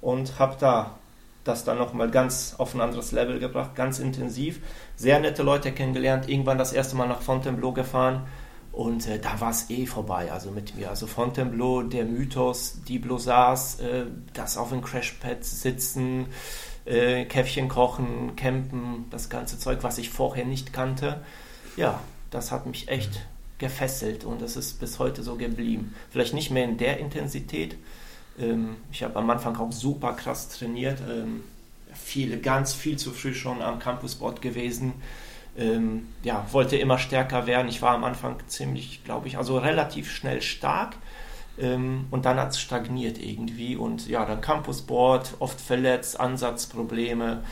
Und 0.00 0.38
habe 0.38 0.56
da 0.58 0.94
das 1.42 1.64
dann 1.64 1.78
nochmal 1.78 2.10
ganz 2.10 2.54
auf 2.58 2.74
ein 2.74 2.80
anderes 2.80 3.12
Level 3.12 3.40
gebracht, 3.40 3.74
ganz 3.74 3.98
intensiv. 3.98 4.60
Sehr 4.94 5.18
nette 5.18 5.42
Leute 5.42 5.72
kennengelernt, 5.72 6.28
irgendwann 6.28 6.58
das 6.58 6.72
erste 6.72 6.96
Mal 6.96 7.08
nach 7.08 7.22
Fontainebleau 7.22 7.72
gefahren 7.72 8.26
und 8.72 9.06
äh, 9.08 9.18
da 9.18 9.40
war 9.40 9.50
es 9.50 9.70
eh 9.70 9.86
vorbei, 9.86 10.30
also 10.30 10.50
mit 10.50 10.76
mir. 10.76 10.90
Also 10.90 11.06
Fontainebleau, 11.06 11.82
der 11.82 12.04
Mythos, 12.04 12.78
die 12.86 12.98
Blossars, 12.98 13.80
äh, 13.80 14.06
das 14.32 14.56
auf 14.56 14.70
dem 14.70 14.82
Crashpad 14.82 15.44
sitzen, 15.44 16.26
äh, 16.84 17.24
Käffchen 17.24 17.68
kochen, 17.68 18.36
campen, 18.36 19.06
das 19.10 19.28
ganze 19.28 19.58
Zeug, 19.58 19.78
was 19.82 19.98
ich 19.98 20.10
vorher 20.10 20.44
nicht 20.44 20.72
kannte. 20.72 21.22
Ja, 21.76 22.00
das 22.30 22.52
hat 22.52 22.66
mich 22.66 22.88
echt 22.88 23.26
gefesselt 23.58 24.24
und 24.24 24.40
das 24.40 24.56
ist 24.56 24.80
bis 24.80 24.98
heute 24.98 25.22
so 25.22 25.36
geblieben. 25.36 25.94
Vielleicht 26.10 26.34
nicht 26.34 26.50
mehr 26.50 26.64
in 26.64 26.78
der 26.78 26.98
Intensität, 26.98 27.76
ähm, 28.38 28.76
ich 28.92 29.02
habe 29.02 29.16
am 29.16 29.28
Anfang 29.30 29.56
auch 29.56 29.72
super 29.72 30.14
krass 30.14 30.48
trainiert. 30.48 31.00
Ähm, 31.08 31.42
viele, 31.92 32.38
ganz 32.38 32.72
viel 32.72 32.96
zu 32.96 33.10
früh 33.10 33.34
schon 33.34 33.62
am 33.62 33.78
Campusboard 33.78 34.40
gewesen. 34.40 34.94
Ähm, 35.56 36.08
ja, 36.22 36.46
wollte 36.52 36.76
immer 36.76 36.98
stärker 36.98 37.46
werden. 37.46 37.68
Ich 37.68 37.82
war 37.82 37.92
am 37.92 38.04
Anfang 38.04 38.36
ziemlich, 38.46 39.04
glaube 39.04 39.28
ich, 39.28 39.36
also 39.36 39.58
relativ 39.58 40.10
schnell 40.10 40.42
stark. 40.42 40.96
Ähm, 41.58 42.06
und 42.10 42.24
dann 42.24 42.38
hat 42.38 42.50
es 42.50 42.60
stagniert 42.60 43.18
irgendwie. 43.18 43.76
Und 43.76 44.08
ja, 44.08 44.24
dann 44.24 44.40
Campusboard, 44.40 45.34
oft 45.38 45.60
verletzt, 45.60 46.18
Ansatzprobleme. 46.18 47.42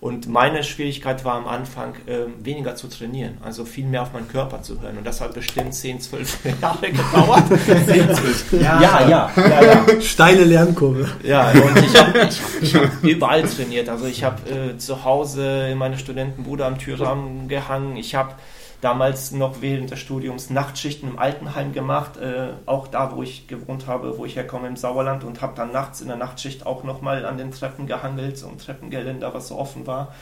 Und 0.00 0.28
meine 0.28 0.64
Schwierigkeit 0.64 1.26
war 1.26 1.34
am 1.34 1.46
Anfang, 1.46 1.94
äh, 2.06 2.20
weniger 2.42 2.74
zu 2.74 2.88
trainieren, 2.88 3.36
also 3.44 3.66
viel 3.66 3.84
mehr 3.84 4.00
auf 4.00 4.14
meinen 4.14 4.28
Körper 4.28 4.62
zu 4.62 4.80
hören. 4.80 4.96
Und 4.96 5.06
das 5.06 5.20
hat 5.20 5.34
bestimmt 5.34 5.74
10, 5.74 6.00
12 6.00 6.38
Jahre 6.62 6.90
gedauert. 6.90 7.44
10, 7.66 8.14
12 8.14 8.52
Jahre. 8.62 8.82
Ja, 8.82 9.08
ja, 9.08 9.30
ja, 9.36 9.62
ja. 9.62 10.00
Steile 10.00 10.44
Lernkurve. 10.44 11.06
Ja, 11.22 11.50
und 11.50 11.76
ich 11.76 11.94
habe 11.98 12.18
ich, 12.30 12.40
ich 12.62 12.74
hab 12.74 13.02
überall 13.02 13.42
trainiert. 13.42 13.90
Also 13.90 14.06
ich 14.06 14.24
habe 14.24 14.38
äh, 14.48 14.78
zu 14.78 15.04
Hause 15.04 15.68
in 15.70 15.76
meiner 15.76 15.98
Studentenbude 15.98 16.64
am 16.64 16.78
Türrahmen 16.78 17.48
gehangen. 17.48 17.98
Ich 17.98 18.14
habe 18.14 18.32
damals 18.80 19.32
noch 19.32 19.60
während 19.60 19.90
des 19.90 19.98
Studiums 19.98 20.50
Nachtschichten 20.50 21.10
im 21.10 21.18
Altenheim 21.18 21.72
gemacht, 21.72 22.16
äh, 22.16 22.52
auch 22.66 22.88
da, 22.88 23.14
wo 23.14 23.22
ich 23.22 23.46
gewohnt 23.46 23.86
habe, 23.86 24.16
wo 24.18 24.24
ich 24.24 24.36
herkomme 24.36 24.68
im 24.68 24.76
Sauerland 24.76 25.24
und 25.24 25.40
habe 25.40 25.54
dann 25.54 25.72
nachts 25.72 26.00
in 26.00 26.08
der 26.08 26.16
Nachtschicht 26.16 26.66
auch 26.66 26.82
nochmal 26.84 27.26
an 27.26 27.36
den 27.36 27.50
Treppen 27.50 27.86
gehangelt, 27.86 28.38
so 28.38 28.48
ein 28.48 28.58
Treppengeländer, 28.58 29.34
was 29.34 29.48
so 29.48 29.56
offen 29.56 29.86
war. 29.86 30.14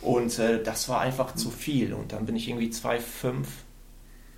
Und 0.00 0.38
äh, 0.38 0.62
das 0.62 0.88
war 0.88 1.00
einfach 1.00 1.34
zu 1.34 1.50
viel. 1.50 1.92
Und 1.92 2.12
dann 2.12 2.24
bin 2.24 2.36
ich 2.36 2.48
irgendwie 2.48 2.70
2,5, 2.70 3.44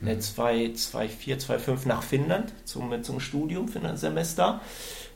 ne, 0.01 0.17
2,4, 0.17 1.39
2,5 1.39 1.87
nach 1.87 2.03
Finnland 2.03 2.53
zum, 2.65 3.03
zum 3.05 3.21
Studium 3.21 3.69
für 3.69 3.81
ein 3.81 3.97
Semester. 3.97 4.61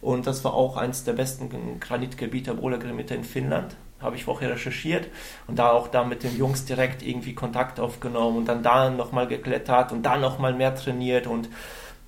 Und 0.01 0.29
das 0.29 0.45
war 0.45 0.55
auch 0.55 0.77
eins 0.77 1.03
der 1.03 1.15
besten 1.15 1.81
Granitgebiete, 1.81 2.55
Bouldergebiete 2.55 3.15
in 3.15 3.25
Finnland 3.25 3.77
habe 4.01 4.17
ich 4.17 4.25
vorher 4.25 4.51
recherchiert 4.51 5.09
und 5.47 5.59
da 5.59 5.71
auch 5.71 5.89
da 5.89 6.05
mit 6.05 6.23
den 6.23 6.37
Jungs 6.37 6.65
direkt 6.65 7.03
irgendwie 7.03 7.35
Kontakt 7.35 7.81
aufgenommen 7.81 8.39
und 8.39 8.47
dann 8.47 8.63
da 8.63 8.91
nochmal 8.91 9.27
geklettert 9.27 9.93
und 9.93 10.03
da 10.03 10.17
nochmal 10.17 10.55
mehr 10.55 10.75
trainiert 10.75 11.27
und 11.27 11.49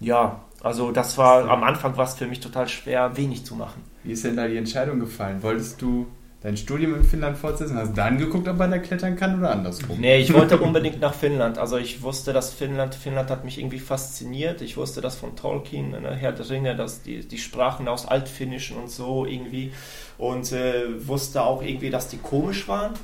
ja, 0.01 0.41
also 0.63 0.93
das 0.93 1.19
war 1.19 1.49
am 1.49 1.65
Anfang 1.65 1.97
war 1.97 2.05
es 2.05 2.15
für 2.15 2.27
mich 2.27 2.41
total 2.41 2.69
schwer, 2.69 3.17
wenig 3.17 3.45
zu 3.45 3.55
machen. 3.55 3.83
Wie 4.05 4.13
ist 4.13 4.25
denn 4.25 4.37
da 4.37 4.47
die 4.47 4.57
Entscheidung 4.57 5.01
gefallen? 5.01 5.43
Wolltest 5.43 5.81
du 5.83 6.07
dein 6.41 6.57
Studium 6.57 6.95
in 6.95 7.05
Finnland 7.05 7.37
fortsetzen? 7.37 7.77
Hast 7.77 7.91
du 7.91 7.97
dann 7.97 8.19
geguckt, 8.19 8.49
ob 8.49 8.57
man 8.59 8.71
da 8.71 8.79
klettern 8.79 9.17
kann 9.17 9.39
oder 9.39 9.51
andersrum? 9.51 10.01
Nee, 10.01 10.19
ich 10.19 10.33
wollte 10.33 10.59
unbedingt 10.61 11.01
nach 11.01 11.15
Finnland. 11.15 11.59
Also 11.59 11.77
ich 11.77 12.03
wusste, 12.03 12.33
dass 12.33 12.53
Finnland, 12.53 12.95
Finnland 12.95 13.31
hat 13.31 13.45
mich 13.45 13.59
irgendwie 13.59 13.81
fasziniert. 13.81 14.63
Ich 14.63 14.77
wusste 14.77 15.01
das 15.01 15.17
von 15.17 15.37
Tolkien, 15.37 15.91
ne, 15.91 16.15
Herr 16.15 16.33
der 16.33 16.49
Ringe, 16.49 16.77
dass 16.77 17.03
die, 17.03 17.27
die 17.27 17.39
Sprachen 17.39 17.89
aus 17.89 18.07
Altfinnischen 18.07 18.77
und 18.77 18.91
so 18.91 19.27
irgendwie 19.27 19.73
und 20.17 20.53
äh, 20.53 21.07
wusste 21.07 21.43
auch 21.43 21.63
irgendwie, 21.63 21.91
dass 21.91 22.09
die 22.09 22.19
komisch 22.19 22.69
waren. 22.69 22.95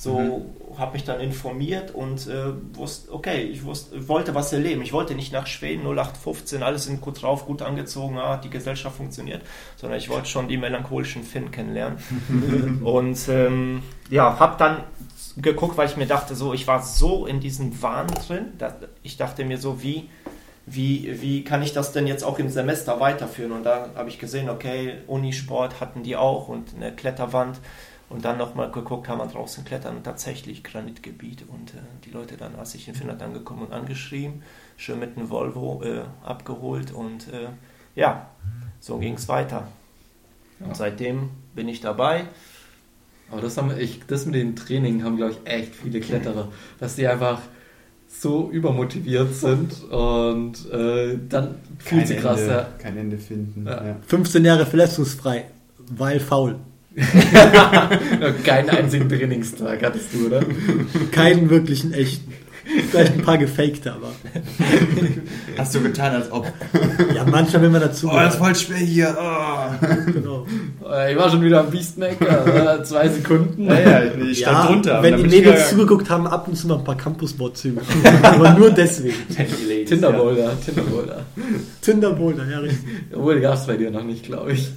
So 0.00 0.16
mhm. 0.16 0.78
habe 0.78 0.92
mich 0.92 1.02
dann 1.02 1.18
informiert 1.18 1.92
und 1.92 2.28
äh, 2.28 2.52
wusste, 2.72 3.12
okay, 3.12 3.42
ich 3.42 3.64
wusste, 3.64 4.06
wollte 4.06 4.32
was 4.32 4.52
erleben. 4.52 4.80
Ich 4.82 4.92
wollte 4.92 5.16
nicht 5.16 5.32
nach 5.32 5.48
Schweden 5.48 5.82
0815, 5.82 6.62
alles 6.62 6.84
sind 6.84 7.00
gut 7.00 7.20
drauf, 7.20 7.46
gut 7.46 7.62
angezogen, 7.62 8.16
ah, 8.16 8.36
die 8.36 8.48
Gesellschaft 8.48 8.96
funktioniert, 8.96 9.42
sondern 9.74 9.98
ich 9.98 10.08
wollte 10.08 10.28
schon 10.28 10.46
die 10.46 10.56
melancholischen 10.56 11.24
Finn 11.24 11.50
kennenlernen. 11.50 11.98
und 12.84 13.18
ähm, 13.28 13.82
ja, 14.08 14.38
habe 14.38 14.54
dann 14.56 14.84
geguckt, 15.36 15.76
weil 15.76 15.88
ich 15.88 15.96
mir 15.96 16.06
dachte, 16.06 16.36
so, 16.36 16.54
ich 16.54 16.68
war 16.68 16.80
so 16.80 17.26
in 17.26 17.40
diesem 17.40 17.82
Wahn 17.82 18.06
drin, 18.06 18.52
ich 19.02 19.16
dachte 19.16 19.44
mir 19.44 19.58
so, 19.58 19.82
wie 19.82 20.08
wie, 20.70 21.22
wie 21.22 21.44
kann 21.44 21.62
ich 21.62 21.72
das 21.72 21.92
denn 21.92 22.06
jetzt 22.06 22.22
auch 22.22 22.38
im 22.38 22.50
Semester 22.50 23.00
weiterführen? 23.00 23.52
Und 23.52 23.64
da 23.64 23.88
habe 23.94 24.10
ich 24.10 24.18
gesehen, 24.18 24.50
okay, 24.50 24.96
Unisport 25.06 25.80
hatten 25.80 26.02
die 26.02 26.14
auch 26.14 26.48
und 26.48 26.74
eine 26.76 26.92
Kletterwand. 26.92 27.58
Und 28.10 28.24
dann 28.24 28.38
nochmal 28.38 28.70
geguckt, 28.70 29.06
kann 29.06 29.18
man 29.18 29.30
draußen 29.30 29.64
klettern 29.64 29.96
und 29.96 30.04
tatsächlich 30.04 30.64
Granitgebiet. 30.64 31.44
Und 31.46 31.74
äh, 31.74 31.78
die 32.04 32.10
Leute 32.10 32.36
dann, 32.36 32.54
als 32.56 32.74
ich 32.74 32.88
in 32.88 32.94
Finnland 32.94 33.22
angekommen 33.22 33.66
und 33.66 33.72
angeschrieben, 33.72 34.42
schön 34.76 34.98
mit 34.98 35.16
einem 35.16 35.28
Volvo 35.28 35.82
äh, 35.82 36.02
abgeholt 36.24 36.92
und 36.92 37.28
äh, 37.32 37.48
ja, 37.94 38.30
so 38.80 38.98
ging 38.98 39.14
es 39.14 39.28
weiter. 39.28 39.68
Ja. 40.60 40.66
Und 40.66 40.76
seitdem 40.76 41.30
bin 41.54 41.68
ich 41.68 41.80
dabei. 41.80 42.24
Aber 43.30 43.42
das, 43.42 43.58
haben 43.58 43.76
ich, 43.78 44.00
das 44.06 44.24
mit 44.24 44.36
dem 44.36 44.56
Training 44.56 45.04
haben, 45.04 45.16
glaube 45.18 45.32
ich, 45.32 45.52
echt 45.52 45.74
viele 45.74 46.00
Kletterer, 46.00 46.48
dass 46.80 46.96
die 46.96 47.06
einfach 47.06 47.42
so 48.08 48.50
übermotiviert 48.50 49.34
sind 49.34 49.84
und 49.90 50.70
äh, 50.72 51.18
dann 51.28 51.56
fühlt 51.78 52.06
sie 52.06 52.16
krass. 52.16 52.40
Ende, 52.40 52.52
ja. 52.54 52.68
Kein 52.78 52.96
Ende 52.96 53.18
finden. 53.18 53.66
Ja. 53.66 53.84
Ja. 53.84 53.96
15 54.06 54.44
Jahre 54.44 54.64
verletzungsfrei, 54.64 55.44
weil 55.90 56.20
faul. 56.20 56.56
Keinen 58.44 58.70
einzigen 58.70 59.08
Trainingstag 59.08 59.82
hattest 59.82 60.14
du, 60.14 60.26
oder? 60.26 60.40
Keinen 61.12 61.48
wirklichen 61.50 61.92
echten. 61.92 62.32
Vielleicht 62.90 63.14
ein 63.14 63.22
paar 63.22 63.38
gefakte, 63.38 63.92
aber. 63.92 64.12
Hast 65.56 65.74
du 65.74 65.80
getan, 65.80 66.14
als 66.14 66.30
ob. 66.30 66.46
Ja, 67.14 67.24
manchmal, 67.24 67.62
wenn 67.62 67.72
man 67.72 67.80
dazu. 67.80 68.08
Oh, 68.10 68.16
das 68.16 68.34
ist 68.34 68.40
voll 68.40 68.54
schwer 68.54 68.76
hier. 68.76 69.16
Oh. 69.18 70.12
Genau. 70.12 70.46
Ich 71.10 71.16
war 71.16 71.30
schon 71.30 71.42
wieder 71.42 71.60
am 71.60 71.70
Beastmaker. 71.70 72.82
zwei 72.84 73.08
Sekunden. 73.08 73.66
Ja, 73.66 73.80
ja, 73.80 74.02
ich 74.14 74.38
stand 74.38 74.58
ja, 74.58 74.66
drunter. 74.66 75.02
Wenn 75.02 75.16
die 75.16 75.24
Mädels 75.24 75.70
zugeguckt 75.70 76.10
haben, 76.10 76.26
ab 76.26 76.46
und 76.46 76.56
zu 76.56 76.66
mal 76.66 76.78
ein 76.78 76.84
paar 76.84 76.96
Campusbot-Züge. 76.96 77.80
aber 78.22 78.50
nur 78.50 78.70
deswegen. 78.70 79.16
Tinderboulder. 79.86 80.52
Tinderboulder. 80.62 81.24
Tinderboulder, 81.80 82.50
ja, 82.50 82.58
richtig. 82.58 82.80
Obwohl, 83.14 83.40
gab 83.40 83.54
es 83.54 83.66
bei 83.66 83.76
dir 83.76 83.90
noch 83.90 84.04
nicht, 84.04 84.24
glaube 84.24 84.52
ich. 84.52 84.70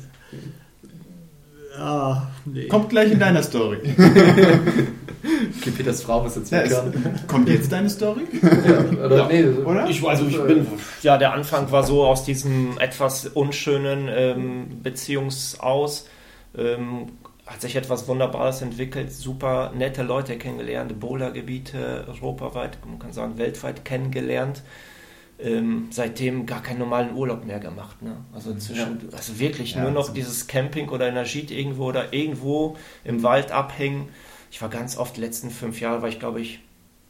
Ah, 1.78 2.28
nee. 2.46 2.68
Kommt 2.68 2.90
gleich 2.90 3.12
in 3.12 3.20
deiner 3.20 3.44
Story. 3.44 3.80
Okay, 5.24 5.72
Peters 5.72 6.02
Frau 6.02 6.24
muss 6.24 6.36
jetzt 6.36 6.52
ja, 6.52 6.64
Kommt 7.28 7.48
jetzt 7.48 7.72
deine 7.72 7.90
Story? 7.90 8.24
ja, 8.42 9.06
oder? 9.06 9.18
Ja. 9.18 9.28
Nee, 9.28 9.44
oder? 9.64 9.88
Ich, 9.88 10.04
also 10.04 10.26
ich 10.26 10.42
bin, 10.42 10.66
ja, 11.04 11.18
der 11.18 11.34
Anfang 11.34 11.72
war 11.72 11.84
so 11.84 12.06
aus 12.06 12.26
diesem 12.26 12.78
etwas 12.80 13.28
unschönen 13.28 14.10
ähm, 14.10 14.82
Beziehungsaus. 14.82 16.08
Ähm, 16.58 17.10
hat 17.46 17.62
sich 17.62 17.76
etwas 17.76 18.08
Wunderbares 18.08 18.62
entwickelt, 18.62 19.12
super 19.12 19.74
nette 19.76 20.04
Leute 20.04 20.38
kennengelernt, 20.38 20.98
Bouldergebiete 21.00 22.06
europaweit, 22.08 22.78
man 22.88 22.98
kann 22.98 23.12
sagen 23.12 23.38
weltweit 23.38 23.84
kennengelernt. 23.84 24.64
Ähm, 25.42 25.88
seitdem 25.90 26.46
gar 26.46 26.62
keinen 26.62 26.80
normalen 26.80 27.16
Urlaub 27.16 27.46
mehr 27.46 27.60
gemacht. 27.60 28.02
Ne? 28.02 28.16
Also, 28.32 28.54
zwischen, 28.56 29.10
ja. 29.10 29.18
also 29.18 29.40
wirklich 29.40 29.74
ja, 29.74 29.82
nur 29.82 29.92
noch 29.92 30.14
dieses 30.14 30.46
Camping 30.46 30.90
oder 30.90 31.08
Energie 31.08 31.48
irgendwo 31.50 31.86
oder 31.86 32.14
irgendwo 32.14 32.78
im 33.04 33.24
Wald 33.24 33.52
abhängen 33.52 34.10
ich 34.52 34.62
war 34.62 34.70
ganz 34.70 34.98
oft, 34.98 35.16
die 35.16 35.22
letzten 35.22 35.50
fünf 35.50 35.80
Jahre 35.80 36.02
war 36.02 36.10
ich, 36.10 36.20
glaube 36.20 36.42
ich, 36.42 36.60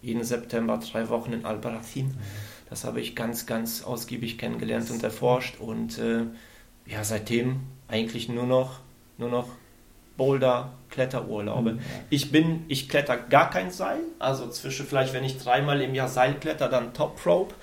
jeden 0.01 0.23
September 0.23 0.77
drei 0.77 1.09
Wochen 1.09 1.33
in 1.33 1.43
Albarracin. 1.43 2.15
Das 2.69 2.85
habe 2.85 3.01
ich 3.01 3.15
ganz, 3.15 3.47
ganz 3.47 3.83
ausgiebig 3.83 4.37
kennengelernt 4.37 4.89
und 4.91 5.03
erforscht 5.03 5.59
und 5.59 5.97
äh, 5.97 6.23
ja, 6.85 7.03
seitdem 7.03 7.61
eigentlich 7.87 8.29
nur 8.29 8.45
noch, 8.45 8.79
nur 9.17 9.29
noch 9.29 9.49
Boulder, 10.17 10.71
Kletterurlaube. 10.89 11.73
Mhm. 11.73 11.79
Ich 12.09 12.31
bin, 12.31 12.63
ich 12.67 12.87
kletter 12.87 13.17
gar 13.17 13.49
kein 13.49 13.71
Seil, 13.71 13.99
also 14.19 14.47
zwischen 14.49 14.85
vielleicht, 14.85 15.13
wenn 15.13 15.23
ich 15.23 15.37
dreimal 15.37 15.81
im 15.81 15.95
Jahr 15.95 16.07
Seil 16.07 16.35
kletter, 16.35 16.69
dann 16.69 16.93
Top 16.93 17.25
Rope. 17.25 17.55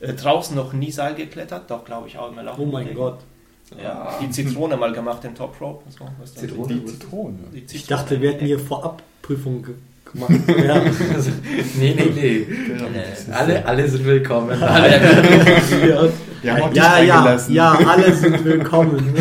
Äh, 0.00 0.12
draußen 0.12 0.54
noch 0.54 0.72
nie 0.72 0.90
Seil 0.90 1.14
geklettert, 1.14 1.70
doch 1.70 1.84
glaube 1.84 2.08
ich 2.08 2.18
auch 2.18 2.30
im 2.30 2.38
Oh 2.58 2.66
mein 2.66 2.94
Gott. 2.94 3.18
Ja, 3.82 4.16
die 4.20 4.30
Zitrone 4.30 4.76
mal 4.76 4.92
gemacht, 4.92 5.24
den 5.24 5.34
Top 5.34 5.60
Rope. 5.60 5.84
So? 5.90 6.06
Zitrone. 6.24 6.74
Die 6.74 6.84
Zitrone. 6.84 7.38
Die 7.52 7.66
Zitrone. 7.66 7.80
Ich 7.80 7.86
dachte, 7.86 8.20
wir 8.20 8.32
hätten 8.32 8.46
hier 8.46 8.58
Vorabprüfung 8.60 9.62
ge 9.62 9.74
gemacht. 10.12 10.30
Ja. 10.64 10.74
Also, 11.14 11.30
nee, 11.78 11.94
nee, 11.96 12.12
nee. 12.14 12.46
Nee. 12.48 13.32
Alle, 13.32 13.66
alle 13.66 13.88
sind 13.88 14.04
willkommen. 14.04 14.62
Alle 14.62 15.00
ja, 16.44 16.62
ja, 16.72 16.92
eingelassen. 16.94 17.54
ja, 17.54 17.72
alle 17.72 18.14
sind 18.14 18.44
willkommen. 18.44 19.12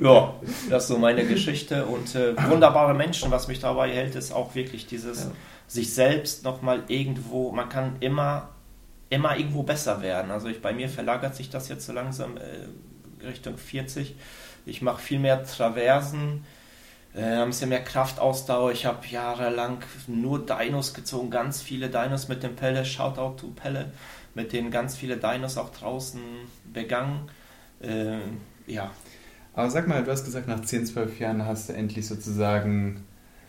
Ja, 0.00 0.34
das 0.70 0.84
ist 0.84 0.88
so 0.88 0.98
meine 0.98 1.24
Geschichte 1.26 1.84
und 1.86 2.14
äh, 2.14 2.34
wunderbare 2.48 2.94
Menschen, 2.94 3.30
was 3.30 3.48
mich 3.48 3.58
dabei 3.60 3.90
hält, 3.90 4.14
ist 4.14 4.32
auch 4.32 4.54
wirklich 4.54 4.86
dieses 4.86 5.24
Ja. 5.24 5.30
sich 5.66 5.92
selbst 5.92 6.44
nochmal 6.44 6.82
irgendwo, 6.88 7.50
man 7.50 7.68
kann 7.68 7.96
immer, 8.00 8.50
immer 9.10 9.36
irgendwo 9.36 9.62
besser 9.62 10.02
werden. 10.02 10.30
Also 10.30 10.48
ich, 10.48 10.60
bei 10.60 10.72
mir 10.72 10.88
verlagert 10.88 11.36
sich 11.36 11.50
das 11.50 11.68
jetzt 11.68 11.86
so 11.86 11.92
langsam 11.92 12.36
äh, 12.36 13.24
Richtung 13.26 13.56
40. 13.56 14.14
Ich 14.66 14.82
mache 14.82 15.00
viel 15.00 15.18
mehr 15.18 15.44
Traversen, 15.44 16.44
äh, 17.14 17.22
ein 17.22 17.48
bisschen 17.48 17.68
mehr 17.68 17.84
Kraftausdauer. 17.84 18.72
Ich 18.72 18.84
habe 18.86 19.06
jahrelang 19.06 19.78
nur 20.06 20.44
Dinos 20.44 20.92
gezogen, 20.92 21.30
ganz 21.30 21.62
viele 21.62 21.88
Dinos 21.88 22.28
mit 22.28 22.42
dem 22.42 22.56
Pelle, 22.56 22.84
Shoutout 22.84 23.36
to 23.40 23.52
Pelle, 23.54 23.92
mit 24.34 24.52
denen 24.52 24.70
ganz 24.70 24.96
viele 24.96 25.16
Dinos 25.16 25.56
auch 25.56 25.70
draußen 25.70 26.20
begangen. 26.72 27.28
Äh, 27.80 28.18
ja, 28.66 28.90
Aber 29.54 29.70
sag 29.70 29.86
mal, 29.86 30.02
du 30.02 30.10
hast 30.10 30.24
gesagt, 30.24 30.48
nach 30.48 30.62
10, 30.62 30.86
12 30.86 31.20
Jahren 31.20 31.44
hast 31.46 31.68
du 31.68 31.74
endlich 31.74 32.06
sozusagen 32.08 33.04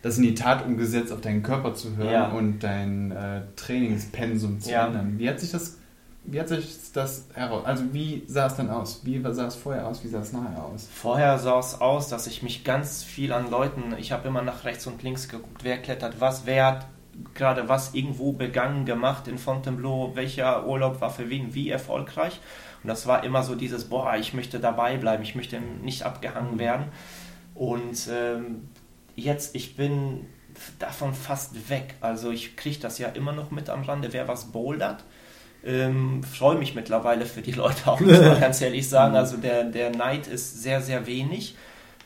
das 0.07 0.17
in 0.17 0.23
die 0.23 0.35
Tat 0.35 0.65
umgesetzt, 0.65 1.11
auf 1.11 1.21
deinen 1.21 1.43
Körper 1.43 1.73
zu 1.73 1.95
hören 1.97 2.11
Ja. 2.11 2.27
und 2.29 2.59
dein 2.59 3.11
äh, 3.11 3.41
Trainingspensum 3.55 4.59
zu 4.59 4.71
Ja. 4.71 4.87
ändern. 4.87 5.15
Wie 5.17 5.29
hat 5.29 5.39
sich 5.39 5.51
das, 5.51 5.77
wie 6.23 6.39
hat 6.39 6.47
sich 6.49 6.91
das 6.93 7.27
heraus, 7.33 7.65
also 7.65 7.83
wie 7.93 8.23
sah 8.27 8.47
es 8.47 8.55
dann 8.55 8.69
aus? 8.69 9.01
Wie 9.03 9.21
sah 9.31 9.47
es 9.47 9.55
vorher 9.55 9.87
aus? 9.87 10.03
Wie 10.03 10.07
sah 10.07 10.19
es 10.19 10.33
nachher 10.33 10.63
aus? 10.65 10.87
Vorher 10.93 11.37
sah 11.37 11.59
es 11.59 11.79
aus, 11.79 12.09
dass 12.09 12.27
ich 12.27 12.43
mich 12.43 12.63
ganz 12.63 13.03
viel 13.03 13.31
an 13.33 13.49
Leuten, 13.49 13.95
ich 13.97 14.11
habe 14.11 14.27
immer 14.27 14.41
nach 14.41 14.65
rechts 14.65 14.87
und 14.87 15.03
links 15.03 15.27
geguckt, 15.29 15.63
wer 15.63 15.77
klettert 15.77 16.19
was, 16.19 16.45
wer 16.45 16.65
hat 16.65 16.87
gerade 17.33 17.67
was 17.67 17.93
irgendwo 17.95 18.31
begangen, 18.33 18.85
gemacht 18.85 19.27
in 19.27 19.37
Fontainebleau, 19.39 20.11
welcher 20.15 20.67
Urlaub 20.67 21.01
war 21.01 21.09
für 21.09 21.29
wen 21.31 21.53
wie 21.55 21.69
erfolgreich. 21.69 22.39
Und 22.83 22.89
das 22.89 23.07
war 23.07 23.23
immer 23.23 23.41
so 23.41 23.55
dieses, 23.55 23.85
boah, 23.85 24.15
ich 24.17 24.35
möchte 24.35 24.59
dabei 24.59 24.97
bleiben, 24.97 25.23
ich 25.23 25.33
möchte 25.33 25.59
nicht 25.59 26.03
abgehangen 26.03 26.59
werden. 26.59 26.85
Und 27.55 28.07
ähm, 28.11 28.69
jetzt, 29.17 29.55
ich 29.55 29.75
bin 29.75 30.25
davon 30.79 31.13
fast 31.13 31.69
weg. 31.69 31.95
Also 31.99 32.31
ich 32.31 32.55
kriege 32.55 32.79
das 32.79 32.97
ja 32.99 33.09
immer 33.09 33.33
noch 33.33 33.51
mit 33.51 33.69
am 33.69 33.83
Rande, 33.83 34.13
wer 34.13 34.27
was 34.27 34.45
bouldert. 34.45 35.03
Ähm, 35.65 36.23
Freue 36.23 36.57
mich 36.57 36.75
mittlerweile 36.75 37.25
für 37.25 37.41
die 37.41 37.51
Leute 37.51 37.87
auch, 37.87 37.99
muss 37.99 38.21
man 38.21 38.39
ganz 38.39 38.61
ehrlich 38.61 38.87
sagen. 38.87 39.15
Also 39.15 39.37
der, 39.37 39.65
der 39.65 39.89
Neid 39.89 40.27
ist 40.27 40.61
sehr, 40.61 40.81
sehr 40.81 41.05
wenig. 41.07 41.55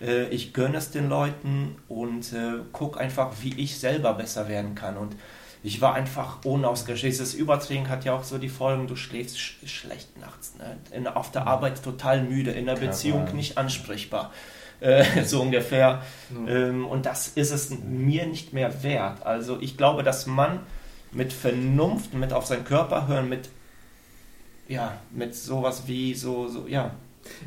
Äh, 0.01 0.29
ich 0.29 0.53
gönne 0.53 0.77
es 0.77 0.91
den 0.91 1.09
Leuten 1.09 1.75
und 1.87 2.33
äh, 2.33 2.63
gucke 2.71 2.99
einfach, 2.99 3.31
wie 3.41 3.53
ich 3.61 3.77
selber 3.77 4.13
besser 4.13 4.47
werden 4.47 4.73
kann. 4.73 4.97
Und 4.97 5.15
ich 5.63 5.79
war 5.81 5.93
einfach 5.93 6.43
unausgeschlafen. 6.43 7.09
Dieses 7.09 7.33
Übertraining 7.35 7.89
hat 7.89 8.03
ja 8.03 8.13
auch 8.13 8.23
so 8.23 8.37
die 8.37 8.49
Folgen, 8.49 8.87
du 8.87 8.95
schläfst 8.95 9.39
sch 9.39 9.57
schlecht 9.65 10.17
nachts. 10.19 10.55
Ne? 10.57 10.77
In, 10.91 11.07
auf 11.07 11.31
der 11.31 11.45
Arbeit 11.45 11.83
total 11.83 12.23
müde, 12.23 12.51
in 12.51 12.65
der 12.65 12.75
Beziehung 12.75 13.35
nicht 13.35 13.57
ansprechbar. 13.57 14.31
Äh, 14.81 15.23
so 15.25 15.41
ungefähr. 15.41 16.01
Ähm, 16.47 16.85
und 16.85 17.05
das 17.05 17.29
ist 17.29 17.51
es 17.51 17.69
mir 17.69 18.25
nicht 18.25 18.51
mehr 18.51 18.83
wert. 18.83 19.25
Also 19.25 19.59
ich 19.61 19.77
glaube, 19.77 20.03
dass 20.03 20.25
man 20.25 20.59
mit 21.11 21.31
Vernunft, 21.31 22.13
mit 22.13 22.33
auf 22.33 22.45
seinen 22.45 22.65
Körper 22.65 23.07
hören, 23.07 23.29
mit 23.29 23.49
ja, 24.67 24.93
mit 25.11 25.35
sowas 25.35 25.83
wie 25.87 26.13
so, 26.13 26.47
so 26.47 26.65
ja. 26.67 26.91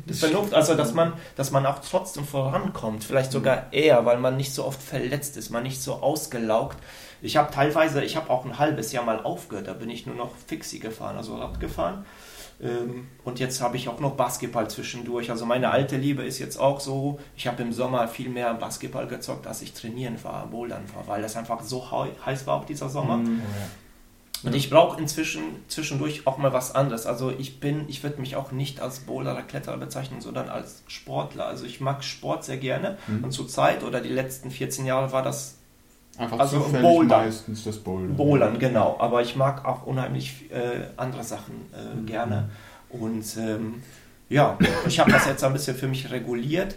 Das 0.05 0.19
Vernunft, 0.19 0.53
also 0.53 0.75
dass 0.75 0.93
man, 0.93 1.13
dass 1.35 1.51
man 1.51 1.65
auch 1.65 1.79
trotzdem 1.79 2.23
vorankommt, 2.23 3.03
vielleicht 3.03 3.31
sogar 3.31 3.73
eher, 3.73 4.05
weil 4.05 4.17
man 4.19 4.37
nicht 4.37 4.53
so 4.53 4.63
oft 4.63 4.81
verletzt 4.81 5.35
ist, 5.35 5.49
man 5.49 5.63
nicht 5.63 5.81
so 5.81 5.95
ausgelaugt. 5.95 6.77
Ich 7.21 7.35
habe 7.35 7.51
teilweise, 7.51 8.03
ich 8.03 8.15
habe 8.15 8.29
auch 8.29 8.45
ein 8.45 8.57
halbes 8.57 8.93
Jahr 8.93 9.03
mal 9.03 9.21
aufgehört, 9.21 9.67
da 9.67 9.73
bin 9.73 9.89
ich 9.89 10.05
nur 10.05 10.15
noch 10.15 10.31
Fixie 10.47 10.79
gefahren, 10.79 11.17
also 11.17 11.35
Rad 11.35 11.59
gefahren. 11.59 12.05
Ähm, 12.61 13.07
Und 13.23 13.39
jetzt 13.39 13.61
habe 13.61 13.75
ich 13.77 13.89
auch 13.89 13.99
noch 13.99 14.11
Basketball 14.15 14.69
zwischendurch. 14.69 15.29
Also 15.29 15.45
meine 15.45 15.71
alte 15.71 15.97
Liebe 15.97 16.23
ist 16.23 16.39
jetzt 16.39 16.57
auch 16.57 16.79
so, 16.79 17.19
ich 17.35 17.47
habe 17.47 17.61
im 17.63 17.73
Sommer 17.73 18.07
viel 18.07 18.29
mehr 18.29 18.53
Basketball 18.53 19.07
gezockt, 19.07 19.45
als 19.47 19.61
ich 19.61 19.73
trainieren 19.73 20.17
war, 20.23 20.47
bouldern 20.47 20.83
war, 20.95 21.07
weil 21.07 21.21
das 21.21 21.35
einfach 21.35 21.61
so 21.63 21.91
hei- 21.91 22.11
heiß 22.25 22.47
war 22.47 22.55
auch 22.61 22.65
dieser 22.65 22.87
Sommer. 22.89 23.17
Mhm. 23.17 23.41
Und 24.43 24.53
ich 24.53 24.69
brauche 24.69 25.01
inzwischen 25.01 25.41
zwischendurch 25.69 26.27
auch 26.27 26.37
mal 26.37 26.53
was 26.53 26.75
anderes. 26.75 27.07
Also 27.07 27.31
ich 27.31 27.59
bin, 27.59 27.85
ich 27.87 28.03
würde 28.03 28.21
mich 28.21 28.35
auch 28.35 28.51
nicht 28.51 28.79
als 28.79 28.99
Bowler 28.99 29.33
oder 29.33 29.41
Kletterer 29.41 29.77
bezeichnen, 29.77 30.21
sondern 30.21 30.49
als 30.49 30.83
Sportler. 30.87 31.47
Also 31.47 31.65
ich 31.65 31.81
mag 31.81 32.03
Sport 32.03 32.43
sehr 32.43 32.57
gerne. 32.57 32.97
Mhm. 33.07 33.23
Und 33.23 33.31
zur 33.31 33.47
Zeit 33.47 33.83
oder 33.83 34.01
die 34.01 34.09
letzten 34.09 34.51
14 34.51 34.85
Jahre 34.85 35.11
war 35.11 35.23
das 35.23 35.57
Einfach 36.17 36.39
Also 36.39 36.59
zufällig 36.59 36.81
Boulder. 36.81 37.17
meistens 37.17 37.63
das 37.63 37.77
Bouldern. 37.77 38.15
Bowlern, 38.15 38.59
genau. 38.59 38.95
Aber 38.99 39.21
ich 39.21 39.35
mag 39.35 39.65
auch 39.65 39.85
unheimlich 39.85 40.49
äh, 40.51 40.87
andere 40.97 41.23
Sachen 41.23 41.55
äh, 41.73 41.95
Mhm. 41.95 42.05
gerne. 42.05 42.49
Und 42.89 43.25
ähm, 43.37 43.83
ja, 44.29 44.57
ich 44.87 44.99
habe 44.99 45.11
das 45.11 45.25
jetzt 45.25 45.43
ein 45.43 45.53
bisschen 45.53 45.75
für 45.75 45.87
mich 45.87 46.11
reguliert. 46.11 46.75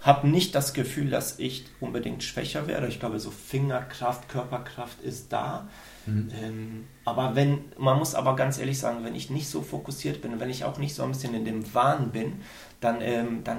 Habe 0.00 0.28
nicht 0.28 0.54
das 0.54 0.74
Gefühl, 0.74 1.08
dass 1.08 1.38
ich 1.38 1.64
unbedingt 1.80 2.22
schwächer 2.22 2.66
werde. 2.66 2.88
Ich 2.88 3.00
glaube, 3.00 3.18
so 3.18 3.30
Fingerkraft, 3.30 4.28
Körperkraft 4.28 5.00
ist 5.02 5.32
da. 5.32 5.66
Mhm. 6.04 6.30
Ähm, 6.42 6.84
aber 7.06 7.34
wenn, 7.36 7.60
man 7.78 7.96
muss 7.98 8.14
aber 8.14 8.36
ganz 8.36 8.58
ehrlich 8.58 8.78
sagen, 8.78 8.98
wenn 9.02 9.14
ich 9.14 9.30
nicht 9.30 9.48
so 9.48 9.62
fokussiert 9.62 10.20
bin, 10.20 10.38
wenn 10.40 10.50
ich 10.50 10.64
auch 10.64 10.76
nicht 10.78 10.94
so 10.94 11.04
ein 11.04 11.10
bisschen 11.12 11.32
in 11.34 11.44
dem 11.46 11.72
Wahn 11.74 12.10
bin, 12.10 12.34
dann, 12.80 13.00
ähm, 13.00 13.44
dann 13.44 13.58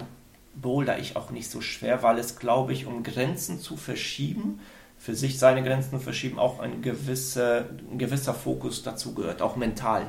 boulder 0.53 0.99
ich 0.99 1.15
auch 1.15 1.31
nicht 1.31 1.49
so 1.49 1.61
schwer, 1.61 2.03
weil 2.03 2.19
es, 2.19 2.37
glaube 2.37 2.73
ich, 2.73 2.85
um 2.85 3.01
Grenzen 3.01 3.59
zu 3.59 3.75
verschieben, 3.75 4.59
für 5.05 5.13
sich 5.13 5.37
seine 5.37 5.61
Grenzen 5.61 5.99
verschieben, 5.99 6.39
auch 6.39 6.57
ein, 6.57 6.81
gewisse, 6.81 7.69
ein 7.91 7.99
gewisser 7.99 8.33
Fokus 8.33 8.81
dazu 8.81 9.13
gehört, 9.13 9.39
auch 9.43 9.55
mental, 9.55 10.07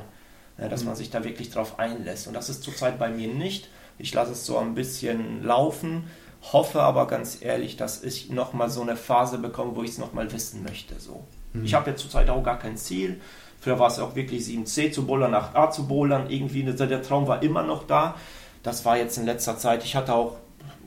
ja, 0.57 0.69
dass 0.69 0.85
man 0.85 0.95
sich 0.95 1.11
da 1.11 1.23
wirklich 1.23 1.51
drauf 1.51 1.77
einlässt. 1.77 2.25
Und 2.25 2.33
das 2.33 2.49
ist 2.49 2.63
zurzeit 2.63 2.97
bei 2.97 3.11
mir 3.11 3.27
nicht. 3.27 3.69
Ich 3.99 4.11
lasse 4.15 4.31
es 4.31 4.47
so 4.47 4.57
ein 4.57 4.73
bisschen 4.73 5.43
laufen, 5.43 6.05
hoffe 6.51 6.81
aber 6.81 7.05
ganz 7.05 7.43
ehrlich, 7.43 7.77
dass 7.77 8.01
ich 8.01 8.31
nochmal 8.31 8.71
so 8.71 8.81
eine 8.81 8.95
Phase 8.95 9.37
bekomme, 9.37 9.75
wo 9.75 9.83
ich 9.83 9.91
es 9.91 9.97
nochmal 9.99 10.33
wissen 10.33 10.63
möchte. 10.63 10.99
So. 10.99 11.23
Ich 11.63 11.75
habe 11.75 11.91
jetzt 11.91 12.01
zurzeit 12.01 12.31
auch 12.31 12.41
gar 12.41 12.57
kein 12.57 12.75
Ziel. 12.75 13.21
Früher 13.59 13.77
war 13.77 13.89
es 13.89 13.99
auch 13.99 14.15
wirklich 14.15 14.45
7C 14.45 14.91
zu 14.91 15.05
bowlern, 15.05 15.35
8A 15.35 15.69
zu 15.69 15.87
bowlern. 15.87 16.27
Irgendwie, 16.31 16.63
der 16.63 17.03
Traum 17.03 17.27
war 17.27 17.43
immer 17.43 17.61
noch 17.61 17.85
da. 17.85 18.15
Das 18.63 18.83
war 18.83 18.97
jetzt 18.97 19.19
in 19.19 19.25
letzter 19.25 19.59
Zeit. 19.59 19.83
Ich 19.83 19.95
hatte 19.95 20.15
auch, 20.15 20.37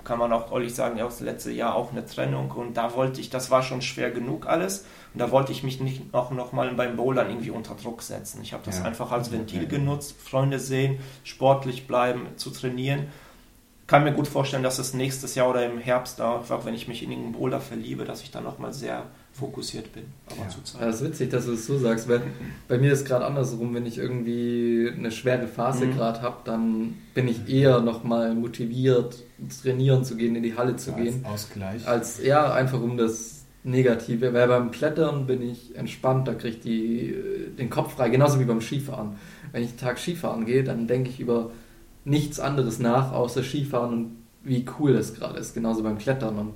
kann 0.04 0.18
man 0.18 0.32
auch 0.32 0.52
ehrlich 0.52 0.74
sagen, 0.74 0.96
ja, 0.98 1.04
das 1.04 1.20
letzte 1.20 1.50
Jahr 1.50 1.74
auch 1.74 1.92
eine 1.92 2.04
Trennung 2.06 2.50
und 2.50 2.76
da 2.76 2.94
wollte 2.94 3.20
ich, 3.20 3.30
das 3.30 3.50
war 3.50 3.62
schon 3.62 3.82
schwer 3.82 4.10
genug 4.10 4.46
alles. 4.46 4.86
Und 5.12 5.20
da 5.20 5.30
wollte 5.32 5.50
ich 5.50 5.62
mich 5.64 5.80
nicht 5.80 6.02
auch 6.12 6.30
nochmal 6.30 6.72
beim 6.74 6.96
Bowlern 6.96 7.28
irgendwie 7.28 7.50
unter 7.50 7.74
Druck 7.74 8.00
setzen. 8.02 8.40
Ich 8.42 8.52
habe 8.52 8.62
das 8.64 8.78
Ja. 8.78 8.84
einfach 8.84 9.10
als 9.10 9.32
Ventil 9.32 9.66
genutzt, 9.66 10.14
Freunde 10.20 10.60
sehen, 10.60 11.00
sportlich 11.24 11.86
bleiben, 11.88 12.28
zu 12.36 12.50
trainieren. 12.50 13.08
Kann 13.88 14.04
mir 14.04 14.12
gut 14.12 14.28
vorstellen, 14.28 14.62
dass 14.62 14.78
es 14.78 14.94
nächstes 14.94 15.34
Jahr 15.34 15.50
oder 15.50 15.66
im 15.66 15.78
Herbst, 15.78 16.20
einfach 16.20 16.64
wenn 16.64 16.74
ich 16.74 16.86
mich 16.86 17.02
in 17.02 17.10
irgendeinen 17.10 17.34
Boulder 17.34 17.60
verliebe, 17.60 18.04
dass 18.04 18.22
ich 18.22 18.30
dann 18.30 18.44
nochmal 18.44 18.72
sehr 18.72 19.02
fokussiert 19.32 19.92
bin. 19.92 20.04
Aber 20.26 20.42
Ja. 20.42 20.48
zurzeit. 20.48 20.80
Ja, 20.80 20.86
das 20.88 21.00
ist 21.00 21.08
witzig, 21.08 21.30
dass 21.30 21.46
du 21.46 21.52
es 21.52 21.66
so 21.66 21.78
sagst, 21.78 22.08
weil 22.08 22.20
bei 22.68 22.78
mir 22.78 22.92
ist 22.92 23.06
gerade 23.06 23.24
andersrum, 23.24 23.74
wenn 23.74 23.86
ich 23.86 23.96
irgendwie 23.98 24.90
eine 24.96 25.10
schwere 25.10 25.46
Phase 25.46 25.86
Mhm. 25.86 25.94
gerade 25.96 26.20
habe, 26.22 26.36
dann 26.44 26.94
bin 27.14 27.28
ich 27.28 27.48
eher 27.48 27.80
nochmal 27.80 28.34
motiviert, 28.34 29.16
trainieren 29.62 30.04
zu 30.04 30.16
gehen, 30.16 30.34
in 30.36 30.42
die 30.42 30.56
Halle 30.56 30.76
zu 30.76 30.90
So 30.90 30.96
gehen, 30.96 31.24
als 31.24 31.32
Ausgleich. 31.44 31.86
als 31.88 32.22
ja 32.22 32.52
einfach 32.52 32.80
um 32.82 32.96
das 32.96 33.46
Negative, 33.62 34.32
weil 34.32 34.48
beim 34.48 34.70
Klettern 34.70 35.26
bin 35.26 35.42
ich 35.42 35.76
entspannt, 35.76 36.26
da 36.28 36.34
kriege 36.34 36.56
ich 36.56 36.60
die, 36.60 37.14
den 37.58 37.68
Kopf 37.70 37.94
frei, 37.94 38.08
genauso 38.08 38.40
wie 38.40 38.44
beim 38.44 38.60
Skifahren. 38.60 39.16
Wenn 39.52 39.62
ich 39.62 39.70
einen 39.70 39.78
Tag 39.78 39.98
Skifahren 39.98 40.44
gehe, 40.46 40.64
dann 40.64 40.86
denke 40.86 41.10
ich 41.10 41.20
über 41.20 41.50
nichts 42.04 42.40
anderes 42.40 42.78
nach, 42.78 43.12
außer 43.12 43.42
Skifahren 43.42 43.92
und 43.92 44.16
wie 44.42 44.64
cool 44.78 44.94
das 44.94 45.12
gerade 45.14 45.38
ist, 45.38 45.52
genauso 45.54 45.82
beim 45.82 45.98
Klettern 45.98 46.38
und 46.38 46.52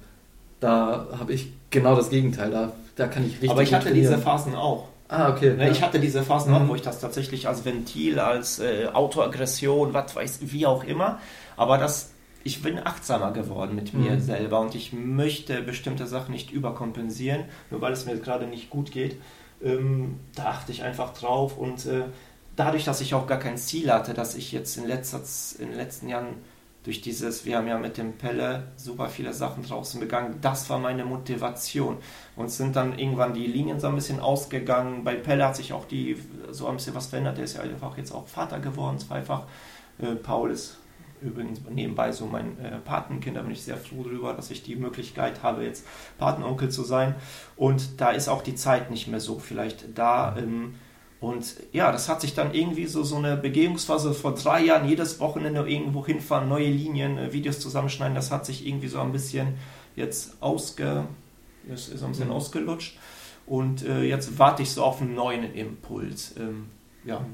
da 0.64 1.06
habe 1.18 1.32
ich 1.32 1.52
genau 1.70 1.94
das 1.94 2.10
Gegenteil, 2.10 2.50
da, 2.50 2.72
da 2.96 3.06
kann 3.06 3.24
ich 3.24 3.32
richtig 3.34 3.50
Aber 3.50 3.62
ich 3.62 3.74
hatte 3.74 3.92
diese 3.92 4.10
trainieren. 4.10 4.22
Phasen 4.22 4.54
auch. 4.54 4.88
Ah, 5.08 5.28
okay. 5.30 5.54
Ne, 5.54 5.70
Ich 5.70 5.82
hatte 5.82 6.00
diese 6.00 6.22
Phasen 6.22 6.54
auch, 6.54 6.60
Mhm. 6.60 6.68
wo 6.68 6.74
ich 6.74 6.82
das 6.82 6.98
tatsächlich 7.00 7.46
als 7.46 7.64
Ventil, 7.64 8.18
als 8.18 8.58
äh, 8.58 8.86
Autoaggression, 8.92 9.92
was 9.94 10.16
weiß 10.16 10.38
wie 10.42 10.66
auch 10.66 10.82
immer. 10.84 11.18
Aber 11.56 11.76
das, 11.78 12.10
ich 12.42 12.62
bin 12.62 12.78
achtsamer 12.84 13.32
geworden 13.32 13.74
mit 13.74 13.92
mir 13.94 14.12
Mhm. 14.12 14.20
selber 14.20 14.60
und 14.60 14.74
ich 14.74 14.92
möchte 14.92 15.60
bestimmte 15.62 16.06
Sachen 16.06 16.32
nicht 16.32 16.50
überkompensieren, 16.50 17.44
nur 17.70 17.80
weil 17.82 17.92
es 17.92 18.06
mir 18.06 18.16
gerade 18.16 18.46
nicht 18.46 18.70
gut 18.70 18.90
geht. 18.92 19.20
Ähm, 19.62 20.18
da 20.34 20.46
achte 20.46 20.72
ich 20.72 20.82
einfach 20.82 21.12
drauf 21.12 21.56
und 21.58 21.84
äh, 21.86 22.04
dadurch, 22.56 22.84
dass 22.84 23.00
ich 23.00 23.14
auch 23.14 23.26
gar 23.26 23.38
kein 23.38 23.56
Ziel 23.58 23.92
hatte, 23.92 24.14
dass 24.14 24.34
ich 24.34 24.52
jetzt 24.52 24.76
in, 24.78 24.86
letzter, 24.86 25.20
in 25.58 25.68
den 25.68 25.76
letzten 25.76 26.08
Jahren 26.08 26.28
durch 26.84 27.00
dieses, 27.00 27.46
wir 27.46 27.56
haben 27.56 27.66
ja 27.66 27.78
mit 27.78 27.96
dem 27.96 28.12
Pelle 28.12 28.68
super 28.76 29.08
viele 29.08 29.32
Sachen 29.32 29.62
draußen 29.64 29.98
begangen, 29.98 30.38
das 30.42 30.68
war 30.68 30.78
meine 30.78 31.04
Motivation. 31.04 31.96
Und 32.36 32.50
sind 32.50 32.76
dann 32.76 32.98
irgendwann 32.98 33.32
die 33.32 33.46
Linien 33.46 33.80
so 33.80 33.88
ein 33.88 33.94
bisschen 33.94 34.20
ausgegangen. 34.20 35.02
Bei 35.02 35.14
Pelle 35.14 35.46
hat 35.46 35.56
sich 35.56 35.72
auch 35.72 35.86
die 35.86 36.16
so 36.50 36.66
ein 36.66 36.76
bisschen 36.76 36.94
was 36.94 37.06
verändert. 37.06 37.38
Der 37.38 37.44
ist 37.44 37.56
ja 37.56 37.62
einfach 37.62 37.96
jetzt 37.96 38.12
auch 38.12 38.26
Vater 38.26 38.60
geworden, 38.60 38.98
zweifach. 38.98 39.44
Äh, 39.98 40.14
Paul 40.16 40.50
ist 40.50 40.76
übrigens 41.22 41.60
nebenbei 41.70 42.12
so 42.12 42.26
mein 42.26 42.58
äh, 42.58 42.78
Patenkind, 42.78 43.36
da 43.36 43.40
bin 43.40 43.52
ich 43.52 43.62
sehr 43.62 43.78
froh 43.78 44.02
drüber, 44.02 44.34
dass 44.34 44.50
ich 44.50 44.62
die 44.62 44.76
Möglichkeit 44.76 45.42
habe, 45.42 45.64
jetzt 45.64 45.86
Patenonkel 46.18 46.68
zu 46.68 46.82
sein. 46.82 47.14
Und 47.56 47.98
da 48.00 48.10
ist 48.10 48.28
auch 48.28 48.42
die 48.42 48.56
Zeit 48.56 48.90
nicht 48.90 49.08
mehr 49.08 49.20
so 49.20 49.38
vielleicht 49.38 49.98
da. 49.98 50.36
Ähm, 50.36 50.74
und 51.24 51.56
ja, 51.72 51.90
das 51.90 52.10
hat 52.10 52.20
sich 52.20 52.34
dann 52.34 52.52
irgendwie 52.52 52.84
so, 52.84 53.02
so 53.02 53.16
eine 53.16 53.38
Begehungsphase 53.38 54.12
vor 54.12 54.34
drei 54.34 54.62
Jahren, 54.62 54.86
jedes 54.86 55.20
Wochenende 55.20 55.66
irgendwo 55.66 56.04
hinfahren, 56.04 56.50
neue 56.50 56.68
Linien, 56.68 57.16
äh, 57.16 57.32
Videos 57.32 57.60
zusammenschneiden, 57.60 58.14
das 58.14 58.30
hat 58.30 58.44
sich 58.44 58.66
irgendwie 58.66 58.88
so 58.88 59.00
ein 59.00 59.10
bisschen 59.10 59.54
jetzt 59.96 60.36
ausge, 60.42 61.06
ist, 61.72 61.88
ist 61.88 62.02
ein 62.02 62.10
bisschen 62.10 62.28
mhm. 62.28 62.34
ausgelutscht. 62.34 62.98
Und 63.46 63.86
äh, 63.86 64.02
jetzt 64.02 64.38
warte 64.38 64.62
ich 64.62 64.70
so 64.70 64.84
auf 64.84 65.00
einen 65.00 65.14
neuen 65.14 65.54
Impuls. 65.54 66.34
Ähm, 66.38 66.66
ja, 67.06 67.24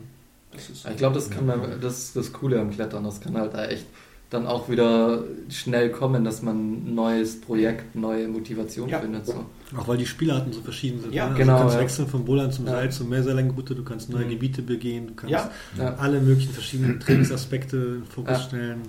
das 0.52 0.70
ist. 0.70 0.86
Ich 0.88 0.96
glaube, 0.96 1.16
das 1.16 1.28
kann 1.28 1.46
man, 1.46 1.80
das 1.80 1.98
ist 1.98 2.16
das 2.16 2.32
Coole 2.32 2.60
am 2.60 2.70
Klettern. 2.70 3.02
Das 3.02 3.20
kann 3.20 3.36
halt 3.36 3.54
da 3.54 3.66
echt 3.66 3.86
dann 4.30 4.46
auch 4.46 4.68
wieder 4.68 5.24
schnell 5.48 5.90
kommen, 5.90 6.24
dass 6.24 6.40
man 6.40 6.56
ein 6.56 6.94
neues 6.94 7.40
Projekt, 7.40 7.96
neue 7.96 8.28
Motivation 8.28 8.88
ja. 8.88 9.00
findet. 9.00 9.26
So. 9.26 9.44
Auch 9.76 9.88
weil 9.88 9.98
die 9.98 10.06
Spielarten 10.06 10.52
so 10.52 10.60
verschieden 10.60 11.00
sind. 11.00 11.12
Ja, 11.12 11.28
ne? 11.28 11.36
genau. 11.36 11.54
Also 11.54 11.56
du 11.56 11.62
kannst 11.62 11.74
ja. 11.74 11.80
wechseln 11.80 12.08
von 12.08 12.24
Bouldern 12.24 12.52
zum 12.52 12.66
Seil, 12.66 12.92
zum 12.92 13.08
Mehrseillenroute, 13.08 13.74
du 13.74 13.82
kannst 13.82 14.08
neue 14.08 14.24
mhm. 14.24 14.30
Gebiete 14.30 14.62
begehen, 14.62 15.08
du 15.08 15.14
kannst 15.14 15.32
ja. 15.76 15.94
alle 15.96 16.20
möglichen 16.20 16.52
verschiedenen 16.52 17.00
Trainingsaspekte 17.00 17.76
in 17.76 18.04
Fokus 18.04 18.44
stellen. 18.44 18.82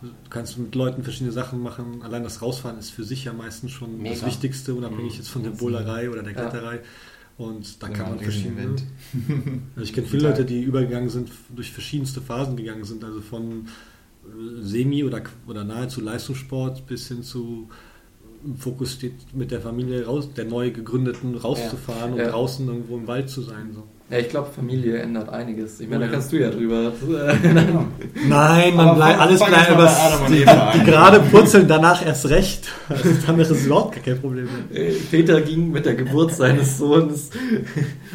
Du 0.00 0.10
kannst 0.30 0.58
mit 0.58 0.74
Leuten 0.76 1.02
verschiedene 1.02 1.32
Sachen 1.32 1.60
machen. 1.60 2.02
Allein 2.02 2.22
das 2.22 2.40
Rausfahren 2.40 2.78
ist 2.78 2.90
für 2.90 3.04
sich 3.04 3.24
ja 3.24 3.32
meistens 3.32 3.72
schon 3.72 3.98
Mega. 3.98 4.14
das 4.14 4.24
Wichtigste, 4.24 4.74
unabhängig 4.74 5.14
mhm. 5.14 5.18
jetzt 5.18 5.28
von 5.28 5.42
der 5.42 5.50
Bowlerei 5.50 6.08
oder 6.08 6.22
der 6.22 6.34
Kletterei. 6.34 6.80
Und 7.36 7.82
da 7.82 7.88
ja, 7.88 7.94
kann 7.94 8.10
man 8.10 8.20
verschiedene. 8.20 8.76
also 9.74 9.82
ich 9.82 9.92
kenne 9.92 10.06
viele 10.10 10.28
Leute, 10.28 10.44
die 10.44 10.62
übergegangen 10.62 11.08
sind, 11.08 11.30
durch 11.56 11.72
verschiedenste 11.72 12.20
Phasen 12.20 12.56
gegangen 12.56 12.84
sind, 12.84 13.02
also 13.02 13.20
von 13.20 13.66
Semi- 14.60 15.04
oder, 15.04 15.22
oder 15.46 15.64
nahezu 15.64 16.00
Leistungssport 16.00 16.86
bis 16.86 17.08
hin 17.08 17.22
zu 17.22 17.68
Fokus 18.58 18.92
steht 18.92 19.34
mit 19.34 19.50
der 19.50 19.60
Familie 19.60 20.04
raus, 20.04 20.28
der 20.34 20.44
neu 20.44 20.70
gegründeten 20.70 21.34
rauszufahren 21.34 22.10
ja. 22.10 22.12
und 22.12 22.18
ja. 22.18 22.30
draußen 22.30 22.66
irgendwo 22.66 22.96
im 22.96 23.06
Wald 23.06 23.30
zu 23.30 23.42
sein. 23.42 23.72
So. 23.72 23.84
Ja, 24.10 24.18
ich 24.18 24.28
glaube, 24.28 24.48
Familie 24.54 24.98
ändert 24.98 25.30
einiges. 25.30 25.80
Ich 25.80 25.88
meine, 25.88 26.04
oh, 26.04 26.06
da 26.06 26.12
kannst 26.12 26.30
du 26.30 26.36
ja 26.36 26.50
drüber. 26.50 26.92
Nein, 28.28 28.76
man 28.76 28.96
bleibt 28.96 29.18
alles 29.18 29.40
bleibt 29.40 29.70
übers, 29.70 29.98
die, 30.28 30.44
die 30.44 30.84
gerade 30.84 31.20
purzeln 31.20 31.66
danach 31.66 32.04
erst 32.04 32.28
recht. 32.28 32.68
Also 32.90 33.08
dann 33.26 33.40
ist 33.40 33.50
es 33.50 33.64
überhaupt 33.64 34.04
kein 34.04 34.20
Problem 34.20 34.44
mehr. 34.44 34.92
Peter 35.10 35.40
ging 35.40 35.72
mit 35.72 35.86
der 35.86 35.94
Geburt 35.94 36.34
seines 36.34 36.76
Sohnes 36.76 37.30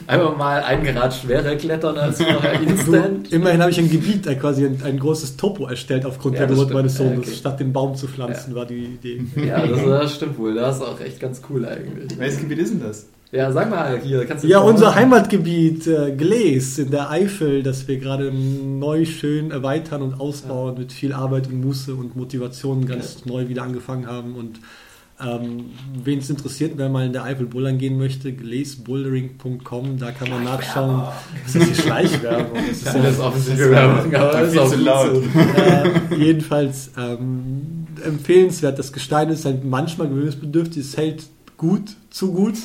einfach 0.06 0.38
mal 0.38 0.62
ein 0.62 0.84
Grad 0.84 1.12
schwerer 1.15 1.56
klettern 1.56 1.97
als 1.97 2.21
vorher 2.21 2.62
instant. 2.62 3.34
Immerhin 3.34 3.60
habe 3.60 3.71
ich 3.71 3.80
ein 3.80 3.89
Gebiet, 3.89 4.28
äh, 4.28 4.36
quasi 4.36 4.67
ein, 4.67 4.80
ein, 4.84 4.99
großes 4.99 5.38
Topo 5.38 5.65
erstellt 5.65 6.06
aufgrund 6.06 6.36
ja, 6.36 6.41
der 6.41 6.49
Geburt 6.49 6.71
meines 6.71 6.97
Sohnes, 6.97 7.28
okay. 7.28 7.36
statt 7.36 7.60
den 7.60 7.73
Baum 7.73 7.95
zu 7.95 8.08
pflanzen, 8.08 8.52
ja. 8.52 8.56
war 8.56 8.67
die 8.67 8.75
Idee. 8.75 9.21
Ja, 9.43 9.65
das, 9.65 9.84
das 9.84 10.15
stimmt 10.15 10.38
wohl. 10.38 10.54
Das 10.54 10.78
ist 10.78 10.84
auch 10.84 10.99
echt 11.02 11.19
ganz 11.19 11.41
cool 11.49 11.65
eigentlich. 11.65 12.17
Welches 12.19 12.39
Gebiet 12.39 12.60
ist 12.60 12.73
denn 12.73 12.82
das? 12.82 13.08
Ja, 13.31 13.51
sag 13.51 13.69
mal 13.69 13.99
hier. 14.01 14.25
Kannst 14.25 14.43
du 14.43 14.47
ja, 14.47 14.59
unser 14.59 14.95
Heimatgebiet 14.95 15.85
äh, 15.85 16.11
Glees 16.11 16.79
in 16.79 16.89
der 16.89 17.11
Eifel, 17.11 17.61
das 17.61 17.87
wir 17.87 17.99
gerade 17.99 18.31
neu 18.31 19.05
schön 19.05 19.51
erweitern 19.51 20.01
und 20.01 20.19
ausbauen 20.19 20.73
ja. 20.73 20.79
mit 20.79 20.91
viel 20.91 21.13
Arbeit 21.13 21.47
und 21.47 21.61
Muße 21.61 21.93
und 21.93 22.15
Motivation 22.15 22.87
ganz 22.87 23.17
okay. 23.21 23.29
neu 23.29 23.47
wieder 23.47 23.61
angefangen 23.61 24.07
haben. 24.07 24.33
Und 24.33 24.59
ähm, 25.21 25.65
wen 26.03 26.19
es 26.19 26.29
interessiert, 26.31 26.73
wer 26.77 26.89
mal 26.89 27.05
in 27.05 27.13
der 27.13 27.23
Eifel 27.23 27.45
bouldern 27.45 27.77
gehen 27.77 27.99
möchte, 27.99 28.33
gleesbouldering.com, 28.33 29.99
da 29.99 30.11
kann 30.11 30.29
man 30.31 30.45
nachschauen. 30.45 31.03
Das 31.43 31.55
ist 31.55 31.69
die 31.69 31.81
Schleichwerbung. 31.81 32.57
Das 32.69 32.77
ist 32.77 32.85
ja, 32.85 33.01
das 33.01 33.19
offensichtliche 33.19 33.71
Werbung, 33.71 34.15
aber 34.15 34.31
das 34.31 34.53
ist 34.53 34.57
auch 34.57 34.69
zu 34.69 34.77
laut. 34.77 35.23
Äh, 35.55 36.15
jedenfalls 36.15 36.91
ähm, 36.97 37.85
empfehlenswert. 38.03 38.79
Das 38.79 38.91
Gestein 38.91 39.29
ist 39.29 39.45
halt 39.45 39.63
manchmal 39.65 40.07
gewöhnungsbedürftig, 40.07 40.83
es 40.83 40.97
hält 40.97 41.23
gut, 41.60 41.98
zu 42.10 42.32
gut. 42.32 42.56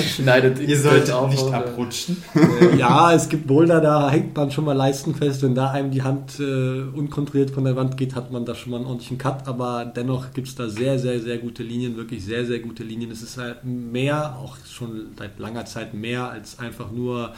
Schneidet 0.00 0.60
Ihr 0.60 0.78
sollt 0.78 1.10
auch 1.10 1.28
nicht 1.28 1.52
abrutschen. 1.52 2.22
ja, 2.78 3.12
es 3.12 3.28
gibt 3.28 3.48
Boulder, 3.48 3.80
da 3.80 4.08
hängt 4.10 4.36
man 4.36 4.52
schon 4.52 4.64
mal 4.64 4.76
Leisten 4.76 5.16
fest. 5.16 5.42
Wenn 5.42 5.56
da 5.56 5.72
einem 5.72 5.90
die 5.90 6.02
Hand 6.02 6.38
äh, 6.38 6.82
unkontrolliert 6.82 7.50
von 7.50 7.64
der 7.64 7.74
Wand 7.74 7.96
geht, 7.96 8.14
hat 8.14 8.30
man 8.30 8.44
da 8.44 8.54
schon 8.54 8.70
mal 8.70 8.76
einen 8.76 8.86
ordentlichen 8.86 9.18
Cut. 9.18 9.48
Aber 9.48 9.84
dennoch 9.84 10.32
gibt 10.32 10.46
es 10.46 10.54
da 10.54 10.68
sehr, 10.68 11.00
sehr, 11.00 11.20
sehr 11.20 11.38
gute 11.38 11.64
Linien, 11.64 11.96
wirklich 11.96 12.24
sehr, 12.24 12.46
sehr 12.46 12.60
gute 12.60 12.84
Linien. 12.84 13.10
Es 13.10 13.22
ist 13.22 13.36
halt 13.38 13.64
mehr, 13.64 14.36
auch 14.36 14.56
schon 14.70 15.08
seit 15.18 15.36
langer 15.40 15.64
Zeit 15.64 15.94
mehr 15.94 16.30
als 16.30 16.60
einfach 16.60 16.92
nur 16.92 17.34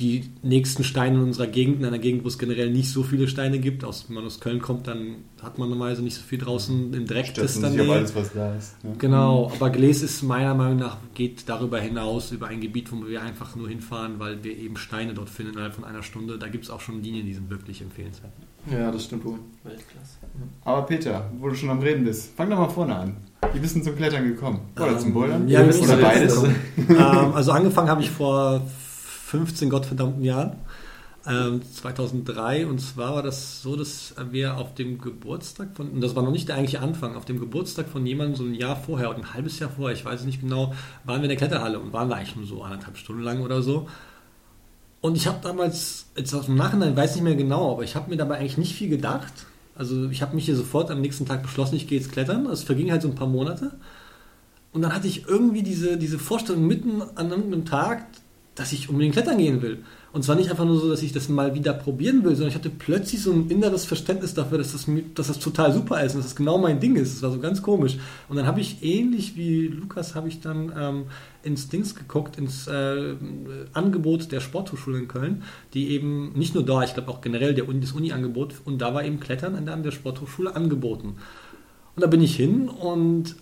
die 0.00 0.24
nächsten 0.42 0.82
Steine 0.82 1.18
in 1.18 1.24
unserer 1.24 1.46
Gegend, 1.46 1.80
in 1.80 1.84
einer 1.84 1.98
Gegend, 1.98 2.24
wo 2.24 2.28
es 2.28 2.38
generell 2.38 2.70
nicht 2.70 2.90
so 2.90 3.02
viele 3.02 3.28
Steine 3.28 3.58
gibt. 3.58 3.84
Aus, 3.84 4.06
wenn 4.08 4.14
man 4.14 4.24
aus 4.24 4.40
Köln 4.40 4.60
kommt, 4.60 4.86
dann 4.86 5.16
hat 5.42 5.58
man 5.58 5.68
normalerweise 5.68 6.02
nicht 6.02 6.16
so 6.16 6.22
viel 6.22 6.38
draußen 6.38 6.92
im 6.94 7.06
Dreck. 7.06 7.34
Das 7.34 7.60
dann 7.60 7.78
alles, 7.78 8.14
was 8.14 8.32
da 8.32 8.54
ist. 8.54 8.76
Ja. 8.82 8.90
Genau, 8.98 9.52
aber 9.54 9.70
Gles 9.70 10.02
ist 10.02 10.22
meiner 10.22 10.54
Meinung 10.54 10.78
nach, 10.78 10.96
geht 11.14 11.48
darüber 11.48 11.78
hinaus, 11.78 12.32
über 12.32 12.46
ein 12.46 12.60
Gebiet, 12.60 12.90
wo 12.90 13.06
wir 13.06 13.22
einfach 13.22 13.54
nur 13.56 13.68
hinfahren, 13.68 14.18
weil 14.18 14.42
wir 14.42 14.56
eben 14.56 14.76
Steine 14.76 15.14
dort 15.14 15.28
finden 15.28 15.52
innerhalb 15.52 15.74
von 15.74 15.84
einer 15.84 16.02
Stunde. 16.02 16.38
Da 16.38 16.48
gibt 16.48 16.64
es 16.64 16.70
auch 16.70 16.80
schon 16.80 17.02
Linien, 17.02 17.26
die 17.26 17.34
sind 17.34 17.50
wirklich 17.50 17.82
empfehlenswert. 17.82 18.32
Ja, 18.70 18.90
das 18.90 19.04
stimmt 19.04 19.24
wohl. 19.24 19.38
Weltklasse. 19.64 20.18
Aber 20.64 20.82
Peter, 20.82 21.30
wo 21.38 21.48
du 21.48 21.54
schon 21.54 21.70
am 21.70 21.80
Reden 21.80 22.04
bist, 22.04 22.32
fang 22.36 22.48
doch 22.50 22.58
mal 22.58 22.68
vorne 22.68 22.96
an. 22.96 23.16
Wie 23.52 23.58
bist 23.58 23.76
du 23.76 23.80
zum 23.80 23.96
Klettern 23.96 24.24
gekommen? 24.24 24.60
Oder 24.76 24.92
ähm, 24.92 24.98
zum 24.98 25.12
Bouldern? 25.14 25.48
Ja, 25.48 25.62
oder 25.62 25.96
beides? 25.96 26.42
ähm, 26.88 26.98
also 27.34 27.52
angefangen 27.52 27.88
habe 27.88 28.02
ich 28.02 28.10
vor 28.10 28.62
15 29.30 29.70
gottverdammten 29.70 30.24
Jahren. 30.24 30.56
Ähm, 31.26 31.60
2003 31.62 32.66
und 32.66 32.80
zwar 32.80 33.14
war 33.16 33.22
das 33.22 33.60
so, 33.62 33.76
dass 33.76 34.14
wir 34.30 34.56
auf 34.56 34.74
dem 34.74 34.98
Geburtstag 34.98 35.68
von, 35.74 35.90
und 35.90 36.00
das 36.00 36.16
war 36.16 36.22
noch 36.22 36.30
nicht 36.32 36.48
der 36.48 36.56
eigentliche 36.56 36.80
Anfang, 36.80 37.14
auf 37.14 37.26
dem 37.26 37.38
Geburtstag 37.38 37.88
von 37.88 38.06
jemandem 38.06 38.36
so 38.36 38.44
ein 38.44 38.54
Jahr 38.54 38.74
vorher 38.74 39.10
oder 39.10 39.18
ein 39.18 39.34
halbes 39.34 39.58
Jahr 39.58 39.68
vorher, 39.68 39.94
ich 39.94 40.04
weiß 40.04 40.24
nicht 40.24 40.40
genau, 40.40 40.74
waren 41.04 41.18
wir 41.18 41.24
in 41.24 41.28
der 41.28 41.36
Kletterhalle 41.36 41.78
und 41.78 41.92
waren 41.92 42.08
da 42.08 42.16
eigentlich 42.16 42.36
nur 42.36 42.46
so 42.46 42.62
anderthalb 42.62 42.96
Stunden 42.96 43.22
lang 43.22 43.42
oder 43.42 43.62
so. 43.62 43.86
Und 45.02 45.16
ich 45.16 45.26
habe 45.26 45.38
damals, 45.42 46.06
jetzt 46.16 46.34
aus 46.34 46.46
dem 46.46 46.56
Nachhinein 46.56 46.96
weiß 46.96 47.14
nicht 47.14 47.24
mehr 47.24 47.36
genau, 47.36 47.72
aber 47.72 47.84
ich 47.84 47.96
habe 47.96 48.10
mir 48.10 48.16
dabei 48.16 48.38
eigentlich 48.38 48.58
nicht 48.58 48.74
viel 48.74 48.88
gedacht. 48.88 49.32
Also 49.74 50.08
ich 50.10 50.22
habe 50.22 50.34
mich 50.34 50.46
hier 50.46 50.56
sofort 50.56 50.90
am 50.90 51.00
nächsten 51.00 51.26
Tag 51.26 51.42
beschlossen, 51.42 51.76
ich 51.76 51.86
gehe 51.86 51.98
jetzt 51.98 52.12
klettern. 52.12 52.46
Es 52.46 52.64
verging 52.64 52.90
halt 52.90 53.02
so 53.02 53.08
ein 53.08 53.14
paar 53.14 53.28
Monate. 53.28 53.72
Und 54.72 54.82
dann 54.82 54.94
hatte 54.94 55.06
ich 55.06 55.26
irgendwie 55.26 55.62
diese, 55.62 55.96
diese 55.96 56.18
Vorstellung 56.18 56.66
mitten 56.66 57.02
an 57.14 57.32
einem 57.32 57.64
Tag, 57.64 58.06
dass 58.60 58.74
ich 58.74 58.90
unbedingt 58.90 59.14
klettern 59.14 59.38
gehen 59.38 59.62
will. 59.62 59.78
Und 60.12 60.22
zwar 60.22 60.36
nicht 60.36 60.50
einfach 60.50 60.66
nur 60.66 60.78
so, 60.78 60.90
dass 60.90 61.02
ich 61.02 61.12
das 61.12 61.30
mal 61.30 61.54
wieder 61.54 61.72
probieren 61.72 62.22
will, 62.24 62.32
sondern 62.34 62.50
ich 62.50 62.54
hatte 62.54 62.68
plötzlich 62.68 63.22
so 63.22 63.32
ein 63.32 63.48
inneres 63.48 63.86
Verständnis 63.86 64.34
dafür, 64.34 64.58
dass 64.58 64.72
das, 64.72 64.86
dass 65.14 65.28
das 65.28 65.38
total 65.38 65.72
super 65.72 66.04
ist 66.04 66.12
und 66.14 66.18
dass 66.18 66.26
das 66.26 66.36
genau 66.36 66.58
mein 66.58 66.78
Ding 66.78 66.94
ist. 66.96 67.14
Das 67.14 67.22
war 67.22 67.30
so 67.30 67.38
ganz 67.38 67.62
komisch. 67.62 67.96
Und 68.28 68.36
dann 68.36 68.46
habe 68.46 68.60
ich 68.60 68.82
ähnlich 68.82 69.34
wie 69.34 69.68
Lukas, 69.68 70.14
habe 70.14 70.28
ich 70.28 70.40
dann 70.40 70.70
ähm, 70.78 71.04
ins 71.42 71.70
Dings 71.70 71.94
geguckt, 71.94 72.36
ins 72.36 72.66
äh, 72.66 73.14
Angebot 73.72 74.30
der 74.30 74.40
Sporthochschule 74.40 74.98
in 74.98 75.08
Köln, 75.08 75.42
die 75.72 75.88
eben 75.92 76.34
nicht 76.34 76.54
nur 76.54 76.62
da, 76.66 76.82
ich 76.82 76.92
glaube 76.92 77.10
auch 77.10 77.22
generell 77.22 77.54
der 77.54 77.64
das 77.64 77.92
Uni-Angebot, 77.92 78.56
und 78.66 78.76
da 78.82 78.92
war 78.92 79.02
eben 79.06 79.20
Klettern 79.20 79.66
an 79.70 79.82
der 79.82 79.90
Sporthochschule 79.90 80.54
angeboten. 80.54 81.16
Und 81.96 82.02
da 82.02 82.08
bin 82.08 82.20
ich 82.20 82.36
hin 82.36 82.68
und 82.68 83.36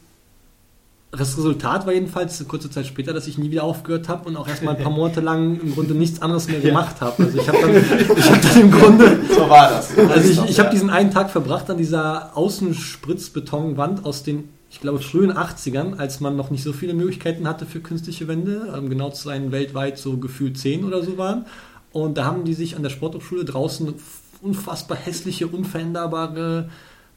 das 1.11 1.39
Resultat 1.39 1.87
war 1.87 1.95
jedenfalls 1.95 2.47
kurze 2.47 2.71
Zeit 2.71 2.87
später, 2.87 3.15
dass 3.15 3.27
ich 3.27 3.39
nie 3.39 3.51
wieder 3.51 3.65
aufgehört 3.65 4.09
habe 4.09 4.29
und 4.29 4.37
auch 4.37 4.47
erstmal 4.47 4.77
ein 4.77 4.83
paar 4.83 4.93
Monate 4.93 5.21
lang 5.21 5.59
im 5.59 5.75
Grunde 5.75 5.95
nichts 5.95 6.21
anderes 6.21 6.49
mehr 6.49 6.61
gemacht 6.61 7.01
habe. 7.01 7.25
Also 7.25 7.39
ich 7.39 7.49
habe 7.49 7.59
dann, 7.63 7.77
ich 8.19 8.31
hab 8.31 8.43
dann 8.43 8.61
im 8.61 8.71
Grunde. 8.71 9.19
So 9.35 9.49
war 9.49 9.71
das. 9.71 9.97
Also 9.97 10.43
ich, 10.43 10.51
ich 10.51 10.61
habe 10.61 10.71
diesen 10.71 10.91
einen 10.91 11.11
Tag 11.11 11.31
verbracht 11.31 11.71
an 11.71 11.79
dieser 11.79 12.37
Außenspritzbetonwand 12.37 14.05
aus 14.05 14.23
den, 14.23 14.51
ich 14.71 14.81
glaube, 14.81 14.99
frühen 14.99 15.33
80ern, 15.33 15.97
als 15.97 16.21
man 16.21 16.37
noch 16.37 16.51
nicht 16.51 16.63
so 16.63 16.75
viele 16.75 16.93
Möglichkeiten 16.93 17.49
hatte 17.49 17.65
für 17.65 17.81
künstliche 17.81 18.29
Wände. 18.29 18.75
Um 18.79 18.91
genau 18.91 19.09
zu 19.09 19.25
sein, 19.25 19.51
weltweit 19.51 19.97
so 19.97 20.19
gefühlt 20.19 20.59
zehn 20.59 20.85
oder 20.85 21.03
so 21.03 21.17
waren. 21.17 21.47
Und 21.91 22.19
da 22.19 22.27
haben 22.27 22.45
die 22.45 22.55
sich 22.55 22.77
an 22.77 22.83
der 22.83 22.91
Sporthochschule 22.91 23.47
draußen 23.47 23.95
unfassbar 24.43 24.99
hässliche, 24.99 25.47
unveränderbare, 25.47 26.69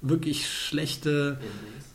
wirklich 0.02 0.50
schlechte. 0.50 1.40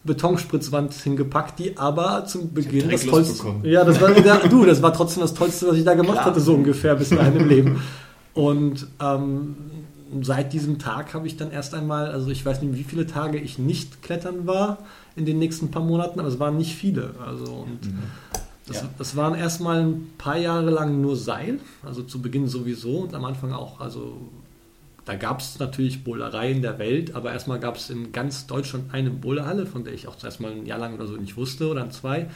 Betonspritzwand 0.07 0.95
hingepackt, 0.95 1.59
die 1.59 1.77
aber 1.77 2.25
zum 2.27 2.55
Beginn 2.55 2.89
das 2.89 3.05
tollste. 3.05 3.47
Ja, 3.65 3.85
das 3.85 4.01
war 4.01 4.17
ja, 4.19 4.39
du, 4.49 4.65
das 4.65 4.81
war 4.83 4.93
trotzdem 4.93 5.23
das 5.23 5.35
tollste, 5.35 5.69
was 5.69 5.77
ich 5.77 5.85
da 5.85 5.95
gemacht 5.95 6.15
Klar. 6.15 6.27
hatte, 6.27 6.41
so 6.41 6.55
ungefähr 6.55 6.95
bis 6.95 7.11
dahin 7.11 7.37
im 7.37 7.49
Leben. 7.49 7.83
Und 8.35 8.87
ähm, 9.01 9.57
seit 10.23 10.53
diesem 10.53 10.79
Tag 10.79 11.15
habe 11.15 11.27
ich 11.27 11.37
dann 11.37 11.51
erst 11.51 11.75
einmal, 11.75 12.11
also 12.11 12.31
ich 12.31 12.45
weiß 12.45 12.63
nicht, 12.63 12.75
wie 12.75 12.85
viele 12.85 13.07
Tage 13.07 13.39
ich 13.39 13.59
nicht 13.59 14.03
klettern 14.03 14.47
war 14.47 14.79
in 15.17 15.27
den 15.27 15.39
nächsten 15.39 15.71
paar 15.71 15.83
Monaten, 15.83 16.21
aber 16.21 16.29
es 16.29 16.39
waren 16.39 16.57
nicht 16.57 16.75
viele. 16.75 17.15
Also 17.27 17.53
und 17.53 17.87
mhm. 17.87 17.99
das, 18.67 18.83
ja. 18.83 18.89
das 18.99 19.17
waren 19.17 19.35
erstmal 19.35 19.83
ein 19.83 20.11
paar 20.19 20.37
Jahre 20.37 20.71
lang 20.71 21.01
nur 21.01 21.17
Seil, 21.17 21.61
also 21.85 22.03
zu 22.03 22.21
Beginn 22.21 22.47
sowieso 22.47 22.99
und 22.99 23.15
am 23.15 23.25
Anfang 23.25 23.53
auch, 23.53 23.81
also 23.81 24.19
da 25.07 25.15
gab 25.15 25.41
es 25.41 25.59
natürlich 25.61 26.03
Bowlereien 26.03 26.63
der 26.63 26.81
Welt, 26.81 27.15
aber 27.15 27.33
erstmal 27.33 27.61
gab 27.61 27.77
es 27.77 27.91
in 27.91 28.11
ganz 28.11 28.49
Deutschland 28.49 28.93
eine 28.93 29.11
Bowlerhalle, 29.11 29.65
von 29.65 29.85
der 29.85 29.95
ich 29.95 30.09
auch 30.09 30.17
zuerst 30.17 30.41
mal 30.41 30.51
ein 30.51 30.67
Jahr 30.67 30.81
lang 30.81 30.95
oder 30.95 31.07
so 31.07 31.17
nicht 31.17 31.37
wusste 31.37 31.69
oder 31.69 31.89
zwei. 31.91 32.29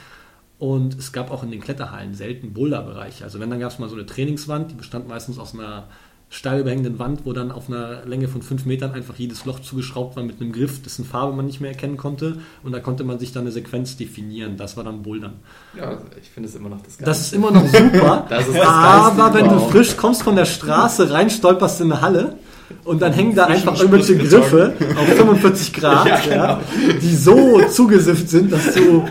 Und 0.61 0.97
es 0.97 1.13
gab 1.13 1.33
auch 1.33 1.43
in 1.43 1.51
den 1.51 1.61
Kletterhallen 1.61 2.15
selten 2.15 2.53
Boulderbereiche. 2.53 3.25
Also 3.25 3.41
wenn, 3.41 3.51
dann 3.51 3.59
gab 3.59 3.73
es 3.73 3.81
mal 3.81 3.89
so 3.89 3.97
eine 3.97 4.07
Trainingswand, 4.07 4.71
die 4.71 4.77
bestand 4.77 5.09
meistens 5.09 5.39
aus 5.41 5.53
einer 5.53 5.89
steil 6.29 6.61
überhängenden 6.61 7.01
Wand, 7.01 7.27
wo 7.27 7.33
dann 7.33 7.51
auf 7.51 7.69
einer 7.69 8.05
Länge 8.05 8.29
von 8.29 8.41
fünf 8.41 8.65
Metern 8.67 8.93
einfach 8.93 9.17
jedes 9.17 9.47
Loch 9.47 9.59
zugeschraubt 9.59 10.15
war 10.15 10.23
mit 10.23 10.41
einem 10.41 10.53
Griff, 10.53 10.81
dessen 10.81 11.05
Farbe 11.05 11.35
man 11.35 11.47
nicht 11.47 11.61
mehr 11.61 11.73
erkennen 11.73 11.97
konnte. 11.97 12.37
Und 12.63 12.71
da 12.71 12.79
konnte 12.79 13.03
man 13.03 13.19
sich 13.19 13.33
dann 13.33 13.43
eine 13.43 13.51
Sequenz 13.51 13.97
definieren. 13.97 14.57
Das 14.57 14.77
war 14.77 14.85
dann 14.85 15.03
Bouldern. 15.03 15.41
Ja, 15.77 15.99
ich 16.23 16.31
finde 16.31 16.49
es 16.49 16.55
immer 16.55 16.69
noch 16.69 16.83
das 16.83 16.99
Geilste. 16.99 17.05
Das 17.05 17.21
ist 17.21 17.33
immer 17.33 17.51
noch 17.51 17.67
super. 17.67 18.27
Das 18.31 18.47
ist 18.47 18.57
das 18.57 18.65
aber 18.65 19.17
Geilste 19.17 19.39
wenn 19.39 19.59
du 19.59 19.59
frisch 19.71 19.97
kommst 19.97 20.23
von 20.23 20.37
der 20.37 20.45
Straße 20.45 21.11
rein, 21.11 21.31
stolperst 21.31 21.81
in 21.81 21.91
eine 21.91 22.01
Halle 22.01 22.39
und 22.85 23.01
dann 23.03 23.13
hängen 23.13 23.35
da 23.35 23.47
einfach 23.47 23.79
irgendwelche. 23.79 24.17
Griffe 24.17 24.73
auf 24.97 25.07
45 25.17 25.73
Grad, 25.73 26.07
Ja, 26.31 26.35
ja, 26.35 26.55
genau. 26.55 26.99
die 27.01 27.15
so 27.15 27.61
zugesifft 27.69 28.29
sind, 28.29 28.53
dass 28.53 28.75
du. 28.75 29.05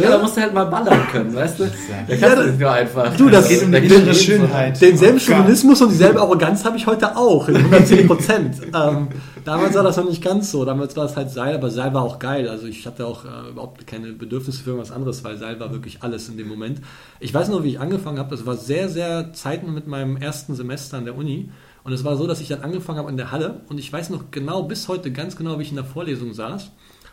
Ja, 0.00 0.10
da 0.10 0.16
Ne? 0.16 0.22
musst 0.22 0.36
du 0.36 0.40
halt 0.40 0.52
mal 0.52 0.64
ballern 0.64 1.00
können, 1.12 1.32
weißt 1.32 1.60
du? 1.60 1.64
Da 1.64 1.70
Ja, 2.12 2.16
kannst 2.20 2.22
da- 2.36 2.42
du 2.42 2.48
nicht 2.48 2.58
nur 2.60 2.70
einfach. 2.72 3.16
Du, 3.16 3.28
das 3.30 3.48
geht 3.48 3.62
um 3.62 3.70
die 3.70 3.88
um 3.94 4.12
Schönheit. 4.14 4.80
Denselben 4.80 5.18
Oh. 5.18 5.20
Chauvinismus 5.20 5.80
und 5.80 5.90
dieselbe 5.90 6.20
Arroganz 6.20 6.64
habe 6.64 6.76
ich 6.76 6.88
heute 6.88 7.16
auch, 7.16 7.48
in 7.48 7.56
110 7.56 8.06
Prozent. 8.08 8.56
ähm, 8.74 9.08
damals 9.44 9.74
war 9.76 9.84
das 9.84 9.96
noch 9.96 10.08
nicht 10.08 10.24
ganz 10.24 10.50
so. 10.50 10.64
Damals 10.64 10.96
war 10.96 11.04
es 11.04 11.14
halt 11.16 11.30
Seil, 11.30 11.54
aber 11.54 11.70
Seil 11.70 11.94
war 11.94 12.02
auch 12.02 12.18
geil. 12.18 12.48
Also 12.48 12.66
ich 12.66 12.84
hatte 12.84 13.06
auch 13.06 13.24
äh, 13.24 13.50
überhaupt 13.50 13.86
keine 13.86 14.08
Bedürfnisse 14.12 14.60
für 14.64 14.70
irgendwas 14.70 14.90
anderes, 14.90 15.22
weil 15.22 15.36
Seil 15.36 15.60
war 15.60 15.70
wirklich 15.72 15.98
alles 16.02 16.28
in 16.28 16.36
dem 16.36 16.48
Moment. 16.48 16.80
Ich 17.20 17.32
weiß 17.32 17.48
noch, 17.48 17.62
wie 17.62 17.68
ich 17.70 17.80
angefangen 17.80 18.18
habe. 18.18 18.30
Das 18.36 18.44
war 18.44 18.56
sehr, 18.56 18.88
sehr 18.88 19.32
zeitnah 19.34 19.70
mit 19.70 19.86
meinem 19.86 20.16
ersten 20.16 20.56
Semester 20.56 20.96
an 20.98 21.04
der 21.04 21.16
Uni. 21.16 21.48
Und 21.86 21.92
es 21.92 22.02
war 22.02 22.16
so, 22.16 22.26
dass 22.26 22.40
ich 22.40 22.48
dann 22.48 22.62
angefangen 22.62 22.98
habe 22.98 23.08
in 23.10 23.16
der 23.16 23.30
Halle 23.30 23.60
und 23.68 23.78
ich 23.78 23.92
weiß 23.92 24.10
noch 24.10 24.32
genau, 24.32 24.64
bis 24.64 24.88
heute 24.88 25.12
ganz 25.12 25.36
genau, 25.36 25.58
wie 25.58 25.62
ich 25.62 25.70
in 25.70 25.76
der 25.76 25.84
Vorlesung 25.84 26.32
saß 26.34 26.72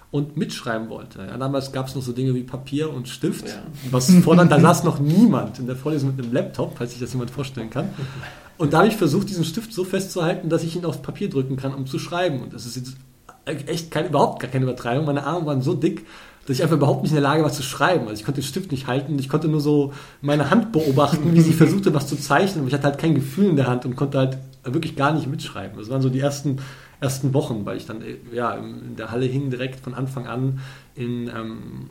und 0.10 0.36
mitschreiben 0.36 0.90
wollte. 0.90 1.20
Ja, 1.20 1.38
damals 1.38 1.72
gab 1.72 1.88
es 1.88 1.94
noch 1.96 2.02
so 2.02 2.12
Dinge 2.12 2.34
wie 2.34 2.42
Papier 2.42 2.92
und 2.92 3.08
Stift, 3.08 3.48
Ja. 3.48 3.54
was 3.92 4.12
vorne, 4.24 4.48
da 4.48 4.60
saß 4.60 4.84
noch 4.84 5.00
niemand 5.00 5.60
in 5.60 5.68
der 5.68 5.76
Vorlesung 5.76 6.16
mit 6.16 6.26
einem 6.26 6.34
Laptop, 6.34 6.74
falls 6.76 6.90
sich 6.92 7.00
das 7.00 7.14
jemand 7.14 7.30
vorstellen 7.30 7.70
kann. 7.70 7.90
Und 8.58 8.74
da 8.74 8.80
habe 8.80 8.88
ich 8.88 8.96
versucht, 8.98 9.30
diesen 9.30 9.46
Stift 9.46 9.72
so 9.74 9.84
festzuhalten, 9.84 10.50
dass 10.50 10.64
ich 10.64 10.76
ihn 10.76 10.86
aufs 10.86 11.02
Papier 11.04 11.30
drücken 11.30 11.56
kann, 11.56 11.74
um 11.76 11.86
zu 11.86 12.00
schreiben. 12.00 12.42
Und 12.42 12.54
das 12.54 12.66
ist 12.66 12.76
jetzt 12.76 12.96
echt 13.46 13.92
kein, 13.92 14.08
überhaupt 14.08 14.40
gar 14.42 14.50
keine 14.50 14.64
Übertreibung. 14.66 15.06
Meine 15.06 15.24
Arme 15.26 15.46
waren 15.46 15.62
so 15.62 15.74
dick, 15.76 16.06
dass 16.48 16.58
ich 16.58 16.64
einfach 16.64 16.78
überhaupt 16.78 17.04
nicht 17.04 17.12
in 17.12 17.16
der 17.16 17.24
Lage 17.24 17.44
war 17.44 17.52
zu 17.52 17.64
schreiben. 17.64 18.08
Also 18.08 18.20
ich 18.20 18.26
konnte 18.26 18.42
den 18.42 18.48
Stift 18.48 18.72
nicht 18.72 18.88
halten. 18.88 19.18
Ich 19.20 19.30
konnte 19.30 19.48
nur 19.48 19.62
so 19.62 19.94
meine 20.22 20.50
Hand 20.50 20.72
beobachten, 20.72 21.34
wie 21.34 21.42
sie 21.42 21.54
versuchte, 21.54 21.94
was 21.94 22.08
zu 22.08 22.16
zeichnen. 22.16 22.60
Aber 22.62 22.68
ich 22.68 22.74
hatte 22.74 22.86
halt 22.86 22.98
kein 22.98 23.16
Gefühl 23.16 23.46
in 23.50 23.56
der 23.56 23.68
Hand 23.68 23.86
und 23.86 23.96
konnte 23.96 24.18
halt 24.18 24.38
wirklich 24.64 24.96
gar 24.96 25.14
nicht 25.14 25.28
mitschreiben. 25.28 25.78
Das 25.78 25.90
waren 25.90 26.02
so 26.02 26.10
die 26.10 26.20
ersten, 26.20 26.58
ersten 27.00 27.34
Wochen, 27.34 27.66
weil 27.66 27.78
ich 27.78 27.86
dann 27.86 28.02
äh, 28.02 28.18
ja, 28.32 28.54
in 28.56 28.96
der 28.96 29.12
Halle 29.12 29.26
hing 29.26 29.50
direkt 29.50 29.80
von 29.80 29.94
Anfang 29.94 30.28
an 30.28 30.60
in 30.96 31.28
ähm, 31.28 31.90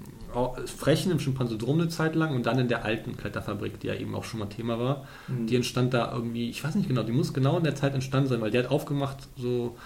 Frechen 0.64 1.12
im 1.12 1.20
Schimpansedrom 1.20 1.79
eine 1.79 1.89
Zeit 1.89 2.14
lang 2.14 2.35
und 2.35 2.47
dann 2.47 2.59
in 2.59 2.68
der 2.68 2.85
alten 2.85 3.16
Kletterfabrik, 3.16 3.81
die 3.81 3.89
ja 3.89 3.95
eben 3.95 4.14
auch 4.14 4.25
schon 4.25 4.41
mal 4.41 4.47
Thema 4.47 4.79
war. 4.79 5.05
Mhm. 5.29 5.47
Die 5.47 5.57
entstand 5.57 5.93
da 5.93 6.12
irgendwie, 6.12 6.49
ich 6.49 6.64
weiß 6.64 6.75
nicht 6.75 6.89
genau, 6.89 7.03
die 7.03 7.12
muss 7.12 7.35
genau 7.35 7.59
in 7.59 7.64
der 7.64 7.75
Zeit 7.75 7.95
entstanden 7.95 8.29
sein, 8.29 8.41
weil 8.41 8.51
die 8.51 8.59
hat 8.59 8.70
aufgemacht, 8.70 9.18
so 9.37 9.77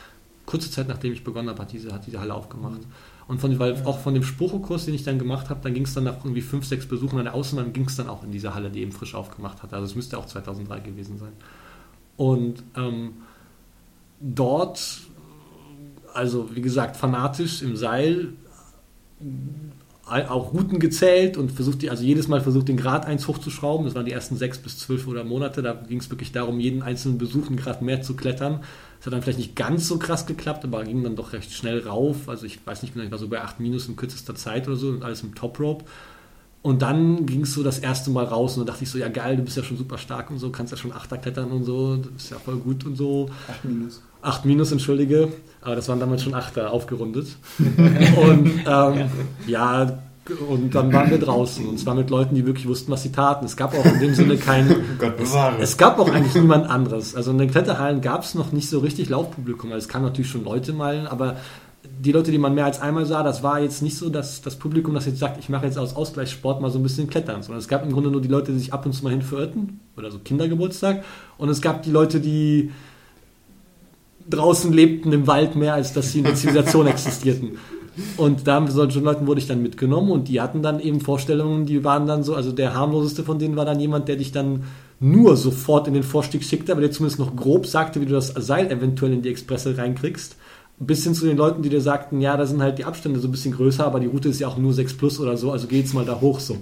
kurze 0.44 0.70
Zeit 0.70 0.86
nachdem 0.86 1.12
ich 1.12 1.24
begonnen 1.24 1.48
habe, 1.48 1.60
hat 1.60 1.72
diese, 1.72 1.92
hat 1.92 2.06
diese 2.06 2.20
Halle 2.20 2.34
aufgemacht. 2.34 2.80
Und 3.26 3.40
von, 3.40 3.58
weil 3.58 3.74
auch 3.84 3.98
von 3.98 4.14
dem 4.14 4.22
Spruchekurs, 4.22 4.84
den 4.84 4.94
ich 4.94 5.02
dann 5.02 5.18
gemacht 5.18 5.50
habe, 5.50 5.60
dann 5.62 5.74
ging 5.74 5.84
es 5.84 5.94
dann 5.94 6.04
nach 6.04 6.18
irgendwie 6.24 6.42
fünf, 6.42 6.64
sechs 6.64 6.86
Besuchen 6.86 7.18
an 7.18 7.24
der 7.24 7.34
Außenbahn, 7.34 7.72
ging 7.72 7.86
es 7.86 7.96
dann 7.96 8.08
auch 8.08 8.22
in 8.22 8.30
diese 8.30 8.54
Halle, 8.54 8.70
die 8.70 8.82
eben 8.82 8.92
frisch 8.92 9.16
aufgemacht 9.16 9.64
hat. 9.64 9.74
Also 9.74 9.86
es 9.86 9.96
müsste 9.96 10.16
auch 10.16 10.26
2003 10.26 10.78
gewesen 10.80 11.18
sein. 11.18 11.32
Und 12.16 12.62
ähm, 12.76 13.14
dort, 14.20 15.00
also 16.14 16.54
wie 16.54 16.62
gesagt, 16.62 16.96
fanatisch 16.96 17.62
im 17.62 17.76
Seil, 17.76 18.32
äh, 20.10 20.24
auch 20.24 20.52
Routen 20.52 20.78
gezählt 20.78 21.36
und 21.36 21.50
versucht 21.50 21.86
also 21.88 22.04
jedes 22.04 22.28
Mal 22.28 22.40
versucht, 22.40 22.68
den 22.68 22.76
Grad 22.76 23.06
1 23.06 23.26
hochzuschrauben. 23.26 23.86
Das 23.86 23.94
waren 23.94 24.06
die 24.06 24.12
ersten 24.12 24.36
sechs 24.36 24.58
bis 24.58 24.78
zwölf 24.78 25.06
oder 25.08 25.24
Monate. 25.24 25.62
Da 25.62 25.72
ging 25.72 25.98
es 25.98 26.10
wirklich 26.10 26.32
darum, 26.32 26.60
jeden 26.60 26.82
einzelnen 26.82 27.18
Besuch 27.18 27.48
einen 27.48 27.56
Grad 27.56 27.82
mehr 27.82 28.02
zu 28.02 28.14
klettern. 28.14 28.60
Das 28.98 29.06
hat 29.06 29.12
dann 29.12 29.22
vielleicht 29.22 29.38
nicht 29.38 29.56
ganz 29.56 29.88
so 29.88 29.98
krass 29.98 30.26
geklappt, 30.26 30.64
aber 30.64 30.84
ging 30.84 31.02
dann 31.02 31.16
doch 31.16 31.32
recht 31.32 31.52
schnell 31.52 31.80
rauf. 31.80 32.28
Also 32.28 32.46
ich 32.46 32.64
weiß 32.64 32.82
nicht 32.82 32.94
genau, 32.94 33.04
ich 33.04 33.10
war 33.10 33.18
so 33.18 33.28
bei 33.28 33.42
8 33.42 33.60
Minus 33.60 33.88
in 33.88 33.96
kürzester 33.96 34.34
Zeit 34.34 34.68
oder 34.68 34.76
so 34.76 34.88
und 34.88 35.02
alles 35.02 35.22
im 35.22 35.34
Top 35.34 35.58
Rope. 35.58 35.84
Und 36.66 36.82
dann 36.82 37.26
ging 37.26 37.42
es 37.42 37.54
so 37.54 37.62
das 37.62 37.78
erste 37.78 38.10
Mal 38.10 38.24
raus 38.24 38.54
und 38.56 38.66
dann 38.66 38.74
dachte 38.74 38.82
ich 38.82 38.90
so, 38.90 38.98
ja 38.98 39.06
geil, 39.06 39.36
du 39.36 39.44
bist 39.44 39.56
ja 39.56 39.62
schon 39.62 39.76
super 39.76 39.98
stark 39.98 40.32
und 40.32 40.40
so, 40.40 40.50
kannst 40.50 40.72
ja 40.72 40.76
schon 40.76 40.90
Achter 40.90 41.16
klettern 41.16 41.52
und 41.52 41.62
so, 41.62 41.94
das 41.94 42.24
ist 42.24 42.30
ja 42.30 42.38
voll 42.44 42.56
gut 42.56 42.84
und 42.84 42.96
so. 42.96 43.30
8 43.48 43.64
Minus. 43.66 44.02
8 44.20 44.44
Minus, 44.46 44.72
entschuldige, 44.72 45.28
aber 45.62 45.76
das 45.76 45.88
waren 45.88 46.00
damals 46.00 46.24
schon 46.24 46.34
Achter 46.34 46.72
aufgerundet. 46.72 47.28
und 47.58 48.50
ähm, 48.66 49.10
ja, 49.46 49.96
und 50.48 50.74
dann 50.74 50.92
waren 50.92 51.08
wir 51.08 51.20
draußen 51.20 51.64
und 51.68 51.78
zwar 51.78 51.94
mit 51.94 52.10
Leuten, 52.10 52.34
die 52.34 52.44
wirklich 52.44 52.66
wussten, 52.66 52.90
was 52.90 53.04
sie 53.04 53.12
taten. 53.12 53.44
Es 53.44 53.56
gab 53.56 53.72
auch 53.72 53.84
in 53.84 54.00
dem 54.00 54.16
Sinne 54.16 54.36
kein. 54.36 54.66
Gott 54.98 55.20
Es, 55.20 55.30
bewahre. 55.30 55.62
es 55.62 55.76
gab 55.76 56.00
auch 56.00 56.10
eigentlich 56.10 56.34
niemand 56.34 56.68
anderes. 56.68 57.14
Also 57.14 57.30
in 57.30 57.38
den 57.38 57.48
Kletterhallen 57.48 58.00
gab 58.00 58.24
es 58.24 58.34
noch 58.34 58.50
nicht 58.50 58.68
so 58.68 58.80
richtig 58.80 59.08
Laufpublikum. 59.08 59.70
Also 59.70 59.86
es 59.86 59.88
kamen 59.88 60.04
natürlich 60.04 60.32
schon 60.32 60.42
Leute 60.42 60.72
mal, 60.72 61.06
aber 61.06 61.36
die 61.98 62.12
Leute, 62.12 62.30
die 62.30 62.38
man 62.38 62.54
mehr 62.54 62.64
als 62.64 62.80
einmal 62.80 63.06
sah, 63.06 63.22
das 63.22 63.42
war 63.42 63.60
jetzt 63.60 63.82
nicht 63.82 63.96
so, 63.96 64.10
dass 64.10 64.42
das 64.42 64.56
Publikum, 64.56 64.94
das 64.94 65.06
jetzt 65.06 65.18
sagt, 65.18 65.38
ich 65.38 65.48
mache 65.48 65.66
jetzt 65.66 65.78
aus 65.78 65.96
Ausgleichssport 65.96 66.60
mal 66.60 66.70
so 66.70 66.78
ein 66.78 66.82
bisschen 66.82 67.08
Klettern, 67.08 67.42
sondern 67.42 67.60
es 67.60 67.68
gab 67.68 67.84
im 67.84 67.92
Grunde 67.92 68.10
nur 68.10 68.20
die 68.20 68.28
Leute, 68.28 68.52
die 68.52 68.58
sich 68.58 68.72
ab 68.72 68.84
und 68.84 68.92
zu 68.92 69.04
mal 69.04 69.10
hin 69.10 69.22
verirrten 69.22 69.80
oder 69.96 70.10
so 70.10 70.18
Kindergeburtstag 70.18 71.04
und 71.38 71.48
es 71.48 71.62
gab 71.62 71.82
die 71.82 71.90
Leute, 71.90 72.20
die 72.20 72.70
draußen 74.28 74.72
lebten 74.72 75.12
im 75.12 75.26
Wald 75.26 75.56
mehr, 75.56 75.74
als 75.74 75.92
dass 75.92 76.12
sie 76.12 76.18
in 76.18 76.24
der 76.24 76.34
Zivilisation 76.34 76.86
existierten. 76.86 77.58
Und 78.18 78.46
da 78.46 78.60
mit 78.60 78.72
solchen 78.72 79.04
Leuten 79.04 79.26
wurde 79.26 79.40
ich 79.40 79.46
dann 79.46 79.62
mitgenommen 79.62 80.10
und 80.10 80.28
die 80.28 80.40
hatten 80.40 80.62
dann 80.62 80.80
eben 80.80 81.00
Vorstellungen, 81.00 81.64
die 81.64 81.82
waren 81.82 82.06
dann 82.06 82.24
so, 82.24 82.34
also 82.34 82.52
der 82.52 82.74
harmloseste 82.74 83.22
von 83.22 83.38
denen 83.38 83.56
war 83.56 83.64
dann 83.64 83.80
jemand, 83.80 84.08
der 84.08 84.16
dich 84.16 84.32
dann 84.32 84.64
nur 85.00 85.36
sofort 85.36 85.88
in 85.88 85.94
den 85.94 86.02
Vorstieg 86.02 86.44
schickte, 86.44 86.72
aber 86.72 86.82
der 86.82 86.90
zumindest 86.90 87.18
noch 87.18 87.34
grob 87.34 87.66
sagte, 87.66 88.00
wie 88.00 88.06
du 88.06 88.12
das 88.12 88.28
Seil 88.36 88.70
eventuell 88.70 89.12
in 89.12 89.22
die 89.22 89.30
Expresse 89.30 89.78
reinkriegst. 89.78 90.36
Bis 90.78 91.04
hin 91.04 91.14
zu 91.14 91.24
den 91.24 91.38
Leuten, 91.38 91.62
die 91.62 91.70
dir 91.70 91.80
sagten, 91.80 92.20
ja, 92.20 92.36
da 92.36 92.44
sind 92.44 92.60
halt 92.60 92.78
die 92.78 92.84
Abstände 92.84 93.18
so 93.18 93.28
ein 93.28 93.30
bisschen 93.30 93.52
größer, 93.54 93.86
aber 93.86 93.98
die 93.98 94.06
Route 94.08 94.28
ist 94.28 94.40
ja 94.40 94.48
auch 94.48 94.58
nur 94.58 94.74
6 94.74 94.94
plus 94.98 95.18
oder 95.18 95.36
so, 95.38 95.50
also 95.50 95.66
geht's 95.68 95.94
mal 95.94 96.04
da 96.04 96.20
hoch 96.20 96.38
so. 96.38 96.58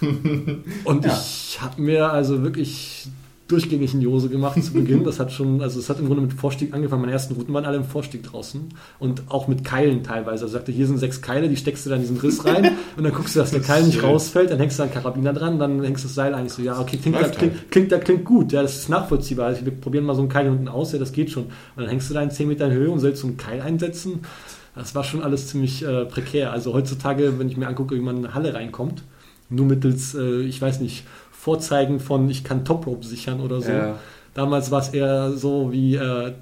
Und 0.84 1.04
Ja. 1.04 1.12
ich 1.20 1.58
habe 1.60 1.80
mir 1.82 2.10
also 2.12 2.42
wirklich 2.44 3.08
durchgängig 3.48 3.94
in 3.94 4.00
die 4.00 4.06
Hose 4.06 4.28
gemacht 4.28 4.62
zu 4.62 4.72
Beginn. 4.72 5.04
Das 5.06 5.20
hat 5.20 5.30
schon, 5.30 5.62
also 5.62 5.78
es 5.78 5.88
hat 5.88 6.00
im 6.00 6.06
Grunde 6.06 6.22
mit 6.22 6.32
Vorstieg 6.32 6.74
angefangen. 6.74 7.02
Meine 7.02 7.12
ersten 7.12 7.34
Routen 7.34 7.54
waren 7.54 7.64
alle 7.64 7.76
im 7.76 7.84
Vorstieg 7.84 8.24
draußen 8.24 8.68
und 8.98 9.22
auch 9.28 9.46
mit 9.46 9.62
Keilen 9.64 10.02
teilweise. 10.02 10.44
Also 10.44 10.54
sagte, 10.54 10.72
hier 10.72 10.86
sind 10.86 10.98
sechs 10.98 11.22
Keile, 11.22 11.48
die 11.48 11.56
steckst 11.56 11.86
du 11.86 11.90
dann 11.90 12.00
in 12.00 12.02
diesen 12.02 12.16
Riss 12.18 12.44
rein 12.44 12.72
und 12.96 13.04
dann 13.04 13.12
guckst 13.12 13.36
du, 13.36 13.40
dass 13.40 13.52
der 13.52 13.60
Keil 13.60 13.84
nicht 13.84 14.02
rausfällt, 14.02 14.50
dann 14.50 14.58
hängst 14.58 14.78
du 14.78 14.82
einen 14.82 14.92
Karabiner 14.92 15.32
dran, 15.32 15.58
dann 15.58 15.82
hängst 15.84 16.02
du 16.02 16.08
das 16.08 16.14
Seil 16.16 16.34
eigentlich 16.34 16.54
so, 16.54 16.62
ja, 16.62 16.80
okay, 16.80 16.96
klingt, 16.96 17.16
da, 17.16 17.20
Läuft 17.20 17.38
klingt, 17.38 17.54
halt. 17.54 17.70
klingt, 17.70 17.92
da, 17.92 17.98
klingt 17.98 18.24
gut, 18.24 18.52
ja, 18.52 18.62
das 18.62 18.76
ist 18.76 18.88
nachvollziehbar. 18.88 19.46
Also 19.46 19.64
wir 19.64 19.72
probieren 19.72 20.04
mal 20.04 20.14
so 20.14 20.22
einen 20.22 20.28
Keil 20.28 20.48
unten 20.48 20.66
aus, 20.66 20.92
ja, 20.92 20.98
das 20.98 21.12
geht 21.12 21.30
schon. 21.30 21.44
Und 21.44 21.52
dann 21.76 21.88
hängst 21.88 22.10
du 22.10 22.14
da 22.14 22.22
in 22.22 22.30
10 22.30 22.48
Metern 22.48 22.72
Höhe 22.72 22.90
und 22.90 22.98
sollst 22.98 23.20
so 23.20 23.28
einen 23.28 23.36
Keil 23.36 23.60
einsetzen. 23.60 24.20
Das 24.74 24.94
war 24.94 25.04
schon 25.04 25.22
alles 25.22 25.48
ziemlich 25.48 25.84
äh, 25.84 26.04
prekär. 26.04 26.52
Also 26.52 26.74
heutzutage, 26.74 27.38
wenn 27.38 27.48
ich 27.48 27.56
mir 27.56 27.68
angucke, 27.68 27.94
wie 27.94 28.00
man 28.00 28.18
in 28.18 28.24
eine 28.26 28.34
Halle 28.34 28.54
reinkommt, 28.54 29.02
nur 29.48 29.66
mittels, 29.66 30.14
äh, 30.14 30.42
ich 30.42 30.60
weiß 30.60 30.80
nicht, 30.80 31.04
Vorzeigen 31.50 32.00
von, 32.00 32.28
ich 32.28 32.42
kann 32.42 32.64
Top 32.64 32.88
Rope 32.88 33.06
sichern 33.06 33.38
oder 33.40 33.60
so. 33.60 33.70
Ja. 33.70 34.00
Damals 34.34 34.72
war 34.72 34.80
es 34.80 34.88
eher 34.88 35.30
so 35.30 35.70
wie, 35.70 35.94
äh, 35.94 36.32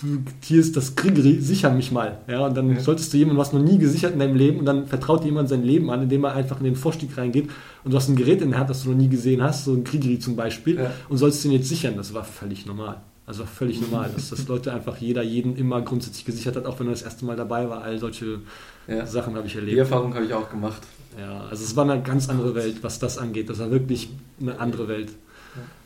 du, 0.00 0.06
hier 0.42 0.58
ist 0.58 0.76
das 0.76 0.96
Kriegerie, 0.96 1.38
sicher 1.38 1.70
mich 1.70 1.92
mal. 1.92 2.18
Ja, 2.26 2.46
und 2.46 2.56
dann 2.56 2.70
Ja. 2.74 2.80
solltest 2.80 3.12
du 3.12 3.18
jemanden, 3.18 3.38
was 3.40 3.52
noch 3.52 3.62
nie 3.62 3.78
gesichert 3.78 4.12
in 4.14 4.18
deinem 4.18 4.34
Leben, 4.34 4.58
und 4.58 4.64
dann 4.64 4.88
vertraut 4.88 5.22
dir 5.22 5.26
jemand 5.28 5.48
sein 5.48 5.62
Leben 5.62 5.88
an, 5.88 6.02
indem 6.02 6.24
er 6.24 6.34
einfach 6.34 6.58
in 6.58 6.64
den 6.64 6.74
Vorstieg 6.74 7.16
reingeht 7.16 7.48
und 7.84 7.92
du 7.92 7.96
hast 7.96 8.08
ein 8.08 8.16
Gerät 8.16 8.42
in 8.42 8.50
der 8.50 8.58
Hand, 8.58 8.70
das 8.70 8.82
du 8.82 8.90
noch 8.90 8.96
nie 8.96 9.08
gesehen 9.08 9.40
hast, 9.40 9.66
so 9.66 9.72
ein 9.72 9.84
Kriegerie 9.84 10.18
zum 10.18 10.34
Beispiel, 10.34 10.78
Ja. 10.78 10.90
und 11.08 11.18
sollst 11.18 11.44
den 11.44 11.52
jetzt 11.52 11.68
sichern. 11.68 11.94
Das 11.96 12.12
war 12.12 12.24
völlig 12.24 12.66
normal. 12.66 12.96
Also 13.24 13.44
völlig 13.44 13.80
normal, 13.80 14.10
dass, 14.12 14.30
dass 14.30 14.48
Leute 14.48 14.72
einfach 14.72 14.96
jeder 14.96 15.22
jeden 15.22 15.54
immer 15.54 15.80
grundsätzlich 15.80 16.24
gesichert 16.24 16.56
hat, 16.56 16.66
auch 16.66 16.80
wenn 16.80 16.88
er 16.88 16.90
das 16.90 17.02
erste 17.02 17.24
Mal 17.24 17.36
dabei 17.36 17.70
war. 17.70 17.82
All 17.84 17.96
solche 18.00 18.40
Ja. 18.88 19.06
Sachen 19.06 19.36
habe 19.36 19.46
ich 19.46 19.52
Die 19.52 19.58
erlebt. 19.60 19.78
Erfahrung 19.78 20.12
habe 20.16 20.24
ich 20.24 20.34
auch 20.34 20.50
gemacht. 20.50 20.82
Ja, 21.18 21.46
also 21.50 21.62
es 21.64 21.76
war 21.76 21.88
eine 21.88 22.02
ganz 22.02 22.28
andere 22.28 22.54
Welt, 22.54 22.82
was 22.82 22.98
das 22.98 23.18
angeht. 23.18 23.50
Das 23.50 23.58
war 23.58 23.70
wirklich 23.70 24.08
eine 24.40 24.58
andere 24.58 24.88
Welt. 24.88 25.10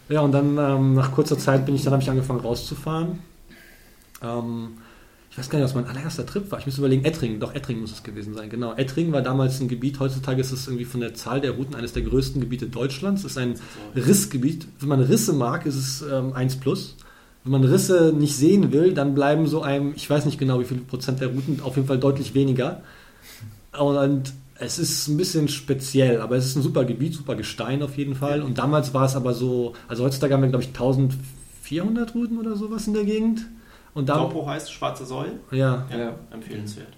Ja, 0.08 0.20
und 0.20 0.32
dann 0.32 0.56
ähm, 0.58 0.94
nach 0.94 1.12
kurzer 1.12 1.38
Zeit 1.38 1.66
bin 1.66 1.74
ich, 1.74 1.82
dann 1.82 1.92
habe 1.92 2.02
ich 2.02 2.10
angefangen 2.10 2.40
rauszufahren. 2.40 3.18
Ähm, 4.22 4.78
ich 5.30 5.38
weiß 5.38 5.50
gar 5.50 5.58
nicht, 5.58 5.66
was 5.66 5.74
mein 5.74 5.86
allererster 5.86 6.24
Trip 6.24 6.50
war. 6.50 6.60
Ich 6.60 6.66
muss 6.66 6.78
überlegen, 6.78 7.04
Ettringen, 7.04 7.40
doch 7.40 7.54
Ettringen 7.54 7.82
muss 7.82 7.92
es 7.92 8.02
gewesen 8.02 8.34
sein. 8.34 8.48
Genau, 8.48 8.72
Ettringen 8.74 9.12
war 9.12 9.20
damals 9.20 9.60
ein 9.60 9.68
Gebiet, 9.68 9.98
heutzutage 10.00 10.40
ist 10.40 10.52
es 10.52 10.66
irgendwie 10.66 10.86
von 10.86 11.00
der 11.00 11.14
Zahl 11.14 11.40
der 11.40 11.50
Routen 11.50 11.74
eines 11.74 11.92
der 11.92 12.02
größten 12.02 12.40
Gebiete 12.40 12.68
Deutschlands. 12.68 13.24
Es 13.24 13.32
ist 13.32 13.38
ein 13.38 13.56
Rissgebiet. 13.94 14.66
Wenn 14.78 14.88
man 14.88 15.00
Risse 15.00 15.32
mag, 15.32 15.66
ist 15.66 15.76
es 15.76 16.02
ähm, 16.02 16.32
1 16.32 16.56
plus. 16.56 16.96
Wenn 17.44 17.52
man 17.52 17.64
Risse 17.64 18.14
nicht 18.16 18.34
sehen 18.34 18.72
will, 18.72 18.94
dann 18.94 19.14
bleiben 19.14 19.46
so 19.46 19.60
einem, 19.60 19.92
ich 19.94 20.08
weiß 20.08 20.24
nicht 20.24 20.38
genau, 20.38 20.58
wie 20.60 20.64
viel 20.64 20.78
Prozent 20.78 21.20
der 21.20 21.28
Routen, 21.28 21.60
auf 21.62 21.76
jeden 21.76 21.86
Fall 21.86 21.98
deutlich 21.98 22.34
weniger. 22.34 22.80
Und 23.78 24.32
es 24.58 24.78
ist 24.78 25.08
ein 25.08 25.16
bisschen 25.16 25.48
speziell, 25.48 26.20
aber 26.20 26.36
es 26.36 26.46
ist 26.46 26.56
ein 26.56 26.62
super 26.62 26.84
Gebiet, 26.84 27.14
super 27.14 27.34
Gestein 27.34 27.82
auf 27.82 27.96
jeden 27.96 28.14
Fall. 28.14 28.42
Und 28.42 28.58
damals 28.58 28.94
war 28.94 29.04
es 29.04 29.14
aber 29.16 29.34
so, 29.34 29.74
also 29.88 30.04
heutzutage 30.04 30.32
haben 30.34 30.42
wir, 30.42 30.48
glaube 30.48 30.64
ich, 30.64 30.68
1400 30.70 32.14
Routen 32.14 32.38
oder 32.38 32.56
sowas 32.56 32.86
in 32.86 32.94
der 32.94 33.04
Gegend. 33.04 33.46
Und 33.94 34.08
da, 34.08 34.14
Taupo 34.16 34.46
heißt 34.46 34.72
Schwarze 34.72 35.04
Säule. 35.06 35.32
ja, 35.50 35.86
Ja, 35.90 35.98
Ja. 35.98 36.14
empfehlenswert. 36.30 36.88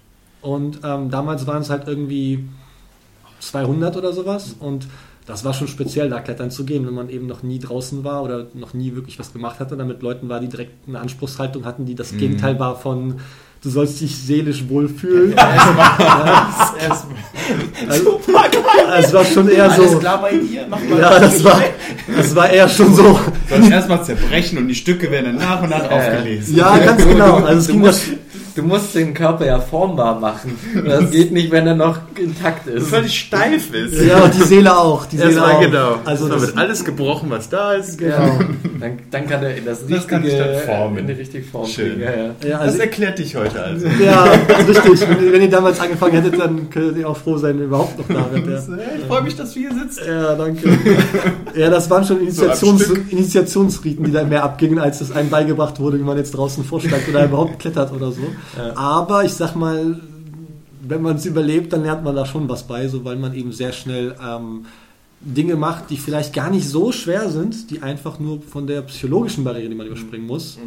und 0.41 0.79
ähm, 0.83 1.09
damals 1.09 1.47
waren 1.47 1.61
es 1.61 1.69
halt 1.69 1.87
irgendwie 1.87 2.45
200 3.39 3.95
oder 3.97 4.13
sowas. 4.13 4.55
Und 4.59 4.87
das 5.25 5.45
war 5.45 5.53
schon 5.53 5.67
speziell, 5.67 6.09
da 6.09 6.19
klettern 6.21 6.51
zu 6.51 6.65
gehen, 6.65 6.85
wenn 6.87 6.93
man 6.93 7.09
eben 7.09 7.27
noch 7.27 7.43
nie 7.43 7.59
draußen 7.59 8.03
war 8.03 8.23
oder 8.23 8.47
noch 8.53 8.73
nie 8.73 8.95
wirklich 8.95 9.19
was 9.19 9.31
gemacht 9.31 9.59
hatte, 9.59 9.77
damit 9.77 10.01
Leuten 10.01 10.27
war, 10.27 10.39
die 10.39 10.47
direkt 10.49 10.87
eine 10.87 10.99
Anspruchshaltung 10.99 11.65
hatten, 11.65 11.85
die 11.85 11.95
das 11.95 12.11
Mhm. 12.13 12.17
Gegenteil 12.17 12.59
war 12.59 12.75
von 12.75 13.19
du 13.63 13.69
sollst 13.69 13.99
dich 14.01 14.15
seelisch 14.17 14.63
wohlfühlen. 14.67 15.35
Also, 17.89 18.19
also 18.87 19.07
es 19.07 19.13
war 19.13 19.25
schon 19.25 19.49
eher 19.49 19.71
Alles 19.71 19.91
so. 19.91 19.97
klar 19.99 20.21
bei 20.21 20.31
dir? 20.37 20.65
Mach 20.69 20.79
mal 20.87 20.99
Ja, 20.99 21.19
das 21.19 21.43
war, 21.43 21.61
das 22.15 22.35
war 22.35 22.49
eher 22.49 22.69
schon 22.69 22.93
so. 22.93 23.19
Soll 23.49 23.71
erstmal 23.71 24.03
zerbrechen 24.03 24.57
und 24.59 24.67
die 24.67 24.75
Stücke 24.75 25.09
werden 25.09 25.37
dann 25.37 25.49
nach 25.49 25.61
und 25.63 25.69
nach 25.69 25.89
aufgelesen. 25.89 26.55
Ja, 26.55 26.77
ganz 26.77 27.03
genau. 27.03 27.37
Also 27.37 27.59
es 27.59 27.65
du, 27.67 27.71
ging 27.73 27.81
musst, 27.81 28.01
das. 28.07 28.53
du 28.55 28.63
musst 28.63 28.93
den 28.95 29.13
Körper 29.15 29.45
ja 29.47 29.59
formbar 29.59 30.19
machen. 30.19 30.57
Das 30.85 31.09
geht 31.09 31.31
nicht, 31.31 31.49
wenn 31.51 31.65
er 31.65 31.75
noch 31.75 31.97
intakt 32.17 32.67
ist. 32.67 32.87
völlig 32.87 33.17
steif 33.19 33.73
ist. 33.73 33.99
Ja, 34.01 34.23
und 34.25 34.33
die 34.35 34.43
Seele 34.43 34.77
auch. 34.77 35.05
Die 35.07 35.17
Seele 35.17 35.31
Erstmal 35.31 35.53
auch. 35.53 35.61
genau. 35.61 35.95
Also 36.05 36.27
da 36.27 36.35
das, 36.35 36.41
wird 36.47 36.57
alles 36.57 36.85
gebrochen, 36.85 37.29
was 37.31 37.49
da 37.49 37.73
ist. 37.73 37.97
genau. 37.97 38.39
Dann, 38.79 38.99
dann 39.11 39.27
kann 39.27 39.43
er 39.43 39.55
in 39.55 39.65
das 39.65 39.85
Das 39.87 40.07
kann 40.07 40.23
dann 40.23 40.55
formen. 40.65 40.97
in 40.99 41.07
die 41.07 41.13
richtige 41.13 41.43
Form 41.43 41.65
Schön. 41.67 41.95
bringen. 41.97 42.01
Ja, 42.01 42.11
ja. 42.11 42.25
Ja, 42.43 42.57
Das 42.59 42.61
also, 42.67 42.77
erklärt 42.79 43.19
dich 43.19 43.35
heute 43.35 43.61
also. 43.61 43.87
ja, 44.03 44.23
richtig. 44.67 45.01
Wenn, 45.09 45.33
wenn 45.33 45.41
ihr 45.41 45.49
damals 45.49 45.79
angefangen 45.79 46.13
hättet, 46.21 46.39
dann 46.39 46.69
könntet 46.69 46.97
ihr 46.97 47.09
auch 47.09 47.17
froh 47.17 47.37
sein, 47.37 47.55
wenn 47.55 47.59
ihr 47.59 47.65
überhaupt 47.65 47.97
noch 47.99 48.07
da 48.07 48.29
wärt. 48.33 48.47
Ja. 48.47 48.75
Ich 48.97 49.05
freue 49.07 49.21
mich, 49.23 49.35
dass 49.35 49.53
du 49.53 49.59
hier 49.59 49.71
sitzt. 49.73 50.01
Ja, 50.05 50.35
danke. 50.35 50.69
Ja, 51.55 51.69
das 51.69 51.89
waren 51.89 52.03
schon 52.05 52.21
Initiations 52.21 52.87
So. 52.87 52.93
Initiationsriten, 53.09 54.05
die 54.05 54.11
da 54.11 54.23
mehr 54.23 54.43
abgingen, 54.43 54.79
als 54.79 55.01
es 55.01 55.11
einem 55.11 55.29
beigebracht 55.29 55.79
wurde, 55.79 55.99
wie 55.99 56.03
man 56.03 56.17
jetzt 56.17 56.31
draußen 56.31 56.63
vorsteigt 56.63 57.09
oder 57.09 57.25
überhaupt 57.25 57.59
klettert 57.59 57.91
oder 57.93 58.11
so. 58.11 58.21
Aber 58.75 59.23
ich 59.23 59.33
sag 59.33 59.55
mal, 59.55 59.99
wenn 60.87 61.01
man 61.01 61.17
es 61.17 61.25
überlebt, 61.25 61.73
dann 61.73 61.83
lernt 61.83 62.03
man 62.03 62.15
da 62.15 62.25
schon 62.25 62.47
was 62.49 62.63
bei, 62.63 62.87
so 62.87 63.03
weil 63.05 63.15
man 63.17 63.33
eben 63.33 63.51
sehr 63.51 63.71
schnell 63.73 64.15
ähm, 64.25 64.65
Dinge 65.21 65.55
macht, 65.55 65.89
die 65.89 65.97
vielleicht 65.97 66.33
gar 66.33 66.49
nicht 66.49 66.67
so 66.67 66.91
schwer 66.91 67.29
sind, 67.29 67.71
die 67.71 67.81
einfach 67.81 68.19
nur 68.19 68.41
von 68.41 68.67
der 68.67 68.81
psychologischen 68.83 69.43
Barriere, 69.43 69.69
die 69.69 69.75
man 69.75 69.87
überspringen 69.87 70.25
muss, 70.25 70.57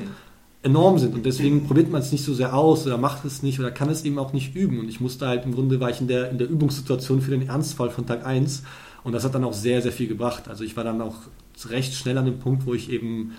enorm 0.62 0.98
sind. 0.98 1.14
Und 1.14 1.26
deswegen 1.26 1.66
probiert 1.66 1.90
man 1.90 2.03
es 2.03 2.12
nicht 2.12 2.24
so 2.24 2.34
sehr 2.34 2.55
aus 2.55 2.86
oder 2.86 2.98
macht 2.98 3.24
es 3.24 3.42
nicht 3.42 3.59
oder 3.59 3.70
kann 3.70 3.88
es 3.88 4.05
eben 4.05 4.18
auch 4.18 4.32
nicht 4.32 4.55
üben. 4.55 4.78
Und 4.78 4.88
ich 4.88 5.00
musste 5.00 5.26
halt 5.26 5.44
im 5.44 5.55
Grunde 5.55 5.80
war 5.80 5.90
ich 5.90 6.00
in 6.00 6.09
der, 6.09 6.30
in 6.30 6.38
der 6.38 6.48
Übungssituation 6.48 7.22
für 7.22 7.30
den 7.30 7.48
Ernstfall 7.48 7.90
von 7.90 8.07
Tag 8.07 8.26
1 8.26 8.62
und 9.05 9.12
das 9.12 9.24
hat 9.24 9.34
dann 9.34 9.44
auch 9.44 9.53
sehr, 9.53 9.82
sehr 9.82 9.92
viel 9.92 10.07
gebracht. 10.07 10.48
Also 10.48 10.64
ich 10.64 10.76
war 10.76 10.84
dann 10.84 11.00
auch 11.00 11.16
recht 11.68 11.94
schnell 11.94 12.18
an 12.18 12.26
dem 12.26 12.38
Punkt, 12.38 12.66
wo 12.66 12.74
ich 12.74 12.90
eben 12.90 13.32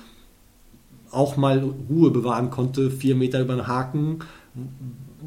auch 1.12 1.38
mal 1.38 1.74
Ruhe 1.90 2.12
bewahren 2.12 2.50
konnte, 2.50 2.90
vier 2.90 3.16
Meter 3.16 3.42
über 3.42 3.56
den 3.56 3.68
Haken 3.68 4.20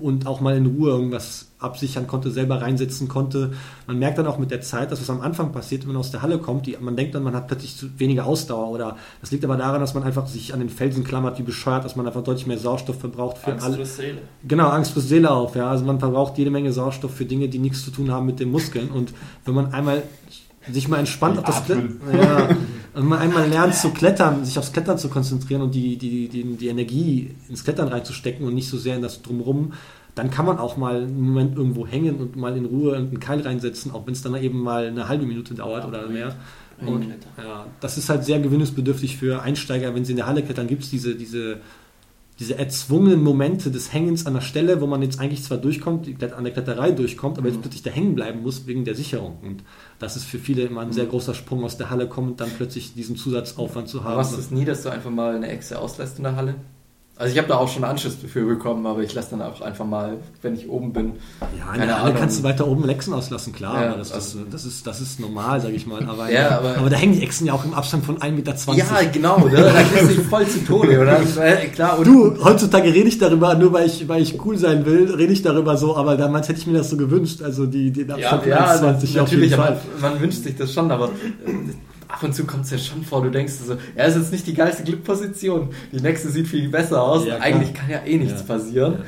und 0.00 0.26
auch 0.26 0.40
mal 0.40 0.56
in 0.56 0.66
Ruhe 0.66 0.90
irgendwas 0.90 1.45
absichern 1.58 2.06
konnte, 2.06 2.30
selber 2.30 2.60
reinsetzen 2.60 3.08
konnte. 3.08 3.52
Man 3.86 3.98
merkt 3.98 4.18
dann 4.18 4.26
auch 4.26 4.38
mit 4.38 4.50
der 4.50 4.60
Zeit, 4.60 4.92
dass 4.92 5.00
was 5.00 5.08
am 5.08 5.22
Anfang 5.22 5.52
passiert, 5.52 5.82
wenn 5.82 5.88
man 5.88 5.96
aus 5.96 6.10
der 6.10 6.20
Halle 6.22 6.38
kommt, 6.38 6.66
die, 6.66 6.76
man 6.78 6.96
denkt 6.96 7.14
dann, 7.14 7.22
man 7.22 7.34
hat 7.34 7.46
plötzlich 7.48 7.76
zu- 7.76 7.98
weniger 7.98 8.26
Ausdauer 8.26 8.68
oder 8.68 8.96
das 9.20 9.30
liegt 9.30 9.44
aber 9.44 9.56
daran, 9.56 9.80
dass 9.80 9.94
man 9.94 10.02
einfach 10.02 10.26
sich 10.26 10.52
an 10.52 10.60
den 10.60 10.68
Felsen 10.68 11.02
klammert, 11.02 11.38
wie 11.38 11.42
bescheuert, 11.42 11.84
dass 11.84 11.96
man 11.96 12.06
einfach 12.06 12.22
deutlich 12.22 12.46
mehr 12.46 12.58
Sauerstoff 12.58 13.00
verbraucht 13.00 13.38
für 13.38 13.52
Angst 13.52 13.64
alle. 13.64 13.76
für 13.78 13.86
Seele. 13.86 14.18
Genau, 14.46 14.68
Angst 14.68 14.92
fürs 14.92 15.08
Seele 15.08 15.30
auf, 15.30 15.56
ja. 15.56 15.70
Also 15.70 15.84
man 15.84 15.98
verbraucht 15.98 16.36
jede 16.36 16.50
Menge 16.50 16.72
Sauerstoff 16.72 17.14
für 17.14 17.24
Dinge, 17.24 17.48
die 17.48 17.58
nichts 17.58 17.84
zu 17.84 17.90
tun 17.90 18.10
haben 18.10 18.26
mit 18.26 18.38
den 18.38 18.50
Muskeln. 18.50 18.90
Und 18.90 19.14
wenn 19.44 19.54
man 19.54 19.72
einmal 19.72 20.02
sich 20.70 20.88
mal 20.88 20.98
entspannt 20.98 21.38
auf 21.38 21.44
das. 21.44 21.64
Klettern, 21.64 22.00
ja, 22.12 22.48
wenn 22.94 23.06
man 23.06 23.18
einmal 23.20 23.48
lernt 23.48 23.74
zu 23.74 23.90
klettern, 23.90 24.44
sich 24.44 24.58
aufs 24.58 24.72
Klettern 24.72 24.98
zu 24.98 25.08
konzentrieren 25.08 25.62
und 25.62 25.74
die, 25.74 25.96
die, 25.96 26.28
die, 26.28 26.42
die 26.56 26.68
Energie 26.68 27.30
ins 27.48 27.62
Klettern 27.62 27.88
reinzustecken 27.88 28.44
und 28.46 28.54
nicht 28.54 28.68
so 28.68 28.76
sehr 28.78 28.96
in 28.96 29.02
das 29.02 29.22
Drumrum, 29.22 29.74
dann 30.16 30.30
kann 30.30 30.46
man 30.46 30.58
auch 30.58 30.78
mal 30.78 31.02
einen 31.02 31.20
Moment 31.20 31.56
irgendwo 31.56 31.86
hängen 31.86 32.16
und 32.16 32.36
mal 32.36 32.56
in 32.56 32.64
Ruhe 32.64 32.96
einen 32.96 33.20
Keil 33.20 33.42
reinsetzen, 33.42 33.92
auch 33.92 34.06
wenn 34.06 34.14
es 34.14 34.22
dann 34.22 34.34
eben 34.34 34.60
mal 34.60 34.86
eine 34.86 35.08
halbe 35.08 35.26
Minute 35.26 35.54
dauert 35.54 35.86
oder 35.86 36.08
mehr. 36.08 36.34
Und, 36.84 37.06
ja, 37.36 37.66
das 37.80 37.98
ist 37.98 38.08
halt 38.08 38.24
sehr 38.24 38.40
gewöhnungsbedürftig 38.40 39.16
für 39.18 39.42
Einsteiger, 39.42 39.94
wenn 39.94 40.04
sie 40.04 40.12
in 40.12 40.16
der 40.16 40.26
Halle 40.26 40.42
klettern, 40.42 40.66
gibt 40.66 40.84
es 40.84 40.90
diese, 40.90 41.14
diese, 41.14 41.58
diese 42.38 42.58
erzwungenen 42.58 43.22
Momente 43.22 43.70
des 43.70 43.92
Hängens 43.92 44.26
an 44.26 44.34
der 44.34 44.40
Stelle, 44.40 44.80
wo 44.80 44.86
man 44.86 45.02
jetzt 45.02 45.20
eigentlich 45.20 45.42
zwar 45.42 45.58
durchkommt, 45.58 46.08
an 46.22 46.44
der 46.44 46.52
Kletterei 46.52 46.92
durchkommt, 46.92 47.36
aber 47.38 47.48
jetzt 47.48 47.60
plötzlich 47.60 47.82
da 47.82 47.90
hängen 47.90 48.14
bleiben 48.14 48.42
muss 48.42 48.66
wegen 48.66 48.86
der 48.86 48.94
Sicherung. 48.94 49.38
Und 49.42 49.64
das 49.98 50.16
ist 50.16 50.24
für 50.24 50.38
viele 50.38 50.62
immer 50.62 50.80
ein 50.80 50.92
sehr 50.92 51.06
großer 51.06 51.34
Sprung 51.34 51.62
aus 51.62 51.76
der 51.76 51.90
Halle 51.90 52.08
kommen 52.08 52.32
und 52.32 52.40
dann 52.40 52.50
plötzlich 52.56 52.94
diesen 52.94 53.16
Zusatzaufwand 53.16 53.88
zu 53.88 53.98
Du 53.98 54.04
haben. 54.04 54.16
machst 54.16 54.38
es 54.38 54.50
nie, 54.50 54.64
dass 54.64 54.82
du 54.82 54.88
einfach 54.90 55.10
mal 55.10 55.34
eine 55.36 55.48
Echse 55.48 55.78
auslässt 55.78 56.16
in 56.16 56.24
der 56.24 56.36
Halle? 56.36 56.54
Also 57.18 57.32
ich 57.32 57.38
habe 57.38 57.48
da 57.48 57.56
auch 57.56 57.68
schon 57.68 57.82
Anschiss 57.82 58.20
dafür 58.20 58.44
bekommen, 58.46 58.84
aber 58.84 59.00
ich 59.02 59.14
lasse 59.14 59.30
dann 59.30 59.40
auch 59.40 59.62
einfach 59.62 59.86
mal, 59.86 60.18
wenn 60.42 60.54
ich 60.54 60.68
oben 60.68 60.92
bin. 60.92 61.12
ja, 61.58 61.72
in 61.72 61.80
keine 61.80 61.96
Ahnung. 61.96 62.14
kannst 62.18 62.38
du 62.40 62.42
weiter 62.42 62.66
oben 62.68 62.84
Lexen 62.84 63.14
auslassen, 63.14 63.54
klar, 63.54 63.80
Ja, 63.82 63.88
aber 63.88 63.98
das, 63.98 64.08
das, 64.10 64.36
also- 64.36 64.40
das, 64.50 64.66
ist, 64.66 64.86
das 64.86 65.00
ist 65.00 65.18
normal, 65.18 65.62
sage 65.62 65.72
ich 65.74 65.86
mal. 65.86 66.06
Aber, 66.06 66.30
Ja, 66.30 66.58
aber- 66.58 66.90
da 66.90 66.96
hängen 66.96 67.14
die 67.14 67.22
Echsen 67.22 67.46
ja 67.46 67.54
auch 67.54 67.64
im 67.64 67.72
Abstand 67.72 68.04
von 68.04 68.18
1,20 68.18 68.32
Meter. 68.32 68.74
Ja, 69.02 69.08
genau, 69.10 69.38
ne? 69.38 69.50
da 69.56 69.82
kriegst 69.82 70.02
du 70.10 70.14
dich 70.14 70.26
voll 70.26 70.46
zu 70.46 70.62
Tode. 70.66 71.00
Oder? 71.00 71.16
Klar, 71.74 71.98
und 71.98 72.06
Du, 72.06 72.44
heutzutage 72.44 72.92
rede 72.92 73.08
ich 73.08 73.16
darüber, 73.18 73.54
nur 73.54 73.72
weil 73.72 73.86
ich, 73.86 74.06
weil 74.06 74.20
ich 74.20 74.38
cool 74.44 74.58
sein 74.58 74.84
will, 74.84 75.14
rede 75.14 75.32
ich 75.32 75.40
darüber 75.40 75.78
so, 75.78 75.96
aber 75.96 76.18
damals 76.18 76.50
hätte 76.50 76.60
ich 76.60 76.66
mir 76.66 76.76
das 76.76 76.90
so 76.90 76.98
gewünscht, 76.98 77.40
also 77.40 77.64
die, 77.64 77.92
den 77.92 78.10
Abstand 78.10 78.42
von 78.42 78.50
ja, 78.50 78.58
also 78.58 78.86
1,20 78.88 78.90
auf 78.92 79.02
jeden 79.02 79.14
natürlich, 79.22 79.54
Fall. 79.54 79.78
aber 80.00 80.10
man 80.10 80.20
wünscht 80.20 80.42
sich 80.44 80.54
das 80.56 80.70
schon, 80.70 80.90
aber 80.90 81.06
äh, 81.06 81.72
ab 82.16 82.22
und 82.22 82.34
zu 82.34 82.44
kommt 82.44 82.64
es 82.64 82.70
ja 82.70 82.78
schon 82.78 83.02
vor, 83.04 83.22
du 83.22 83.30
denkst 83.30 83.52
so, 83.54 83.76
ja, 83.96 84.04
ist 84.04 84.16
jetzt 84.16 84.32
nicht 84.32 84.46
die 84.46 84.54
geilste 84.54 84.84
Glückposition, 84.84 85.70
die 85.92 86.00
nächste 86.00 86.30
sieht 86.30 86.46
viel 86.48 86.68
besser 86.70 87.02
aus, 87.02 87.26
Ja, 87.26 87.38
eigentlich 87.38 87.74
kann 87.74 87.90
ja 87.90 88.02
eh 88.04 88.16
nichts 88.16 88.40
Ja. 88.40 88.46
passieren. 88.46 88.98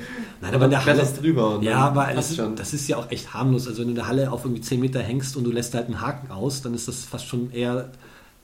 Nein, 0.41 0.55
aber 0.55 0.67
in 0.67 0.71
der 0.71 0.85
Halle, 0.85 1.03
drüber. 1.21 1.57
und 1.57 1.63
ja, 1.65 1.79
aber 1.79 2.11
das 2.15 2.31
ist, 2.31 2.37
schon. 2.37 2.55
das 2.55 2.73
ist 2.73 2.87
ja 2.87 2.97
auch 2.99 3.11
echt 3.11 3.35
harmlos. 3.35 3.67
Also 3.67 3.79
wenn 3.81 3.87
du 3.87 3.91
in 3.91 3.97
der 3.97 4.07
Halle 4.07 4.31
auf 4.31 4.45
irgendwie 4.45 4.61
10 4.61 4.79
Meter 4.79 5.01
hängst 5.01 5.37
und 5.37 5.43
du 5.45 5.51
lässt 5.51 5.75
halt 5.75 5.87
einen 5.87 6.01
Haken 6.01 6.31
aus, 6.31 6.63
dann 6.63 6.75
ist 6.75 6.87
das 6.87 7.05
fast 7.05 7.27
schon 7.27 7.51
eher 7.51 7.91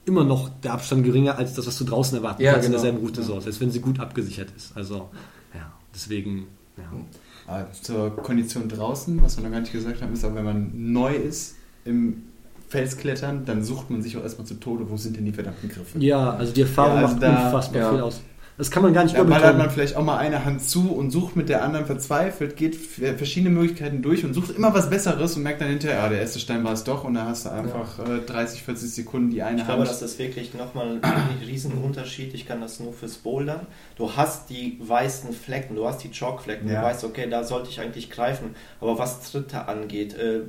immer 0.05 0.23
noch 0.25 0.49
der 0.63 0.73
Abstand 0.73 1.05
geringer 1.05 1.37
als 1.37 1.53
das, 1.53 1.67
was 1.67 1.77
du 1.77 1.85
draußen 1.85 2.17
erwarten 2.17 2.41
Ja, 2.41 2.51
kannst 2.53 2.67
genau. 2.67 2.77
in 2.79 2.83
derselben 2.83 3.05
Route 3.05 3.21
Ja. 3.21 3.27
so, 3.27 3.39
selbst 3.39 3.61
wenn 3.61 3.71
sie 3.71 3.79
gut 3.79 3.99
abgesichert 4.01 4.49
ist. 4.57 4.75
Also, 4.75 5.09
ja, 5.53 5.71
deswegen, 5.93 6.47
ja. 6.77 7.65
Zur 7.81 8.15
Kondition 8.17 8.67
draußen, 8.67 9.21
was 9.23 9.37
wir 9.37 9.43
noch 9.43 9.51
gar 9.51 9.61
nicht 9.61 9.71
gesagt 9.71 10.01
haben, 10.01 10.11
ist 10.13 10.25
aber, 10.25 10.35
wenn 10.35 10.43
man 10.45 10.71
neu 10.91 11.13
ist 11.15 11.55
im 11.85 12.23
Felsklettern, 12.67 13.45
dann 13.45 13.63
sucht 13.63 13.89
man 13.89 14.01
sich 14.01 14.17
auch 14.17 14.23
erstmal 14.23 14.47
zu 14.47 14.55
Tode, 14.55 14.89
wo 14.89 14.97
sind 14.97 15.17
denn 15.17 15.25
die 15.25 15.31
verdammten 15.31 15.69
Griffe? 15.69 15.97
Ja, 15.99 16.31
also 16.31 16.51
die 16.53 16.61
Erfahrung 16.61 16.95
Ja, 16.97 17.01
also 17.03 17.13
macht 17.15 17.23
da- 17.23 17.45
unfassbar 17.45 17.81
ja. 17.81 17.89
viel 17.91 18.01
aus. 18.01 18.21
Das 18.57 18.71
kann 18.71 18.83
man 18.83 18.93
gar 18.93 19.03
nicht 19.03 19.13
Da 19.17 19.23
ballert 19.23 19.39
überbetonen. 19.39 19.65
man 19.65 19.69
vielleicht 19.69 19.97
auch 19.97 20.03
mal 20.05 20.17
eine 20.17 20.45
Hand 20.45 20.61
zu 20.63 20.89
und 20.93 21.11
sucht 21.11 21.35
mit 21.35 21.49
der 21.49 21.61
anderen 21.61 21.85
verzweifelt, 21.85 22.55
geht 22.55 22.77
verschiedene 22.77 23.49
Möglichkeiten 23.53 24.01
durch 24.01 24.23
und 24.23 24.33
sucht 24.33 24.51
immer 24.55 24.73
was 24.73 24.89
Besseres 24.89 25.35
und 25.35 25.43
merkt 25.43 25.59
dann 25.59 25.67
hinterher, 25.67 25.97
ja, 25.97 26.07
der 26.07 26.21
erste 26.21 26.39
Stein 26.39 26.63
war 26.63 26.71
es 26.71 26.85
doch 26.85 27.03
und 27.03 27.15
da 27.15 27.25
hast 27.25 27.45
du 27.45 27.49
einfach 27.51 27.99
äh, 27.99 28.19
30, 28.25 28.63
40 28.63 28.89
Sekunden 28.93 29.29
die 29.29 29.43
eine 29.43 29.57
Ich 29.59 29.65
glaube, 29.65 29.81
Hand. 29.81 29.89
das 29.91 30.01
ist 30.01 30.17
wirklich 30.19 30.53
nochmal 30.53 30.99
ein 31.01 31.01
Riesenunterschied. 31.45 32.33
Ich 32.33 32.47
kann 32.47 32.61
das 32.61 32.79
nur 32.79 32.93
fürs 32.93 33.15
Bouldern. 33.17 33.67
Du 33.97 34.13
hast 34.15 34.49
die 34.49 34.79
weißen 34.81 35.33
Flecken, 35.33 35.75
du 35.75 35.85
hast 35.85 36.01
die 36.05 36.11
Chalkflecken. 36.11 36.69
Ja. 36.69 36.79
Du 36.79 36.87
weißt, 36.87 37.03
okay, 37.03 37.27
da 37.29 37.43
sollte 37.43 37.69
ich 37.69 37.81
eigentlich 37.81 38.09
greifen. 38.09 38.55
Aber 38.79 38.97
was 38.97 39.29
Tritte 39.31 39.67
angeht, 39.67 40.13
äh, 40.13 40.43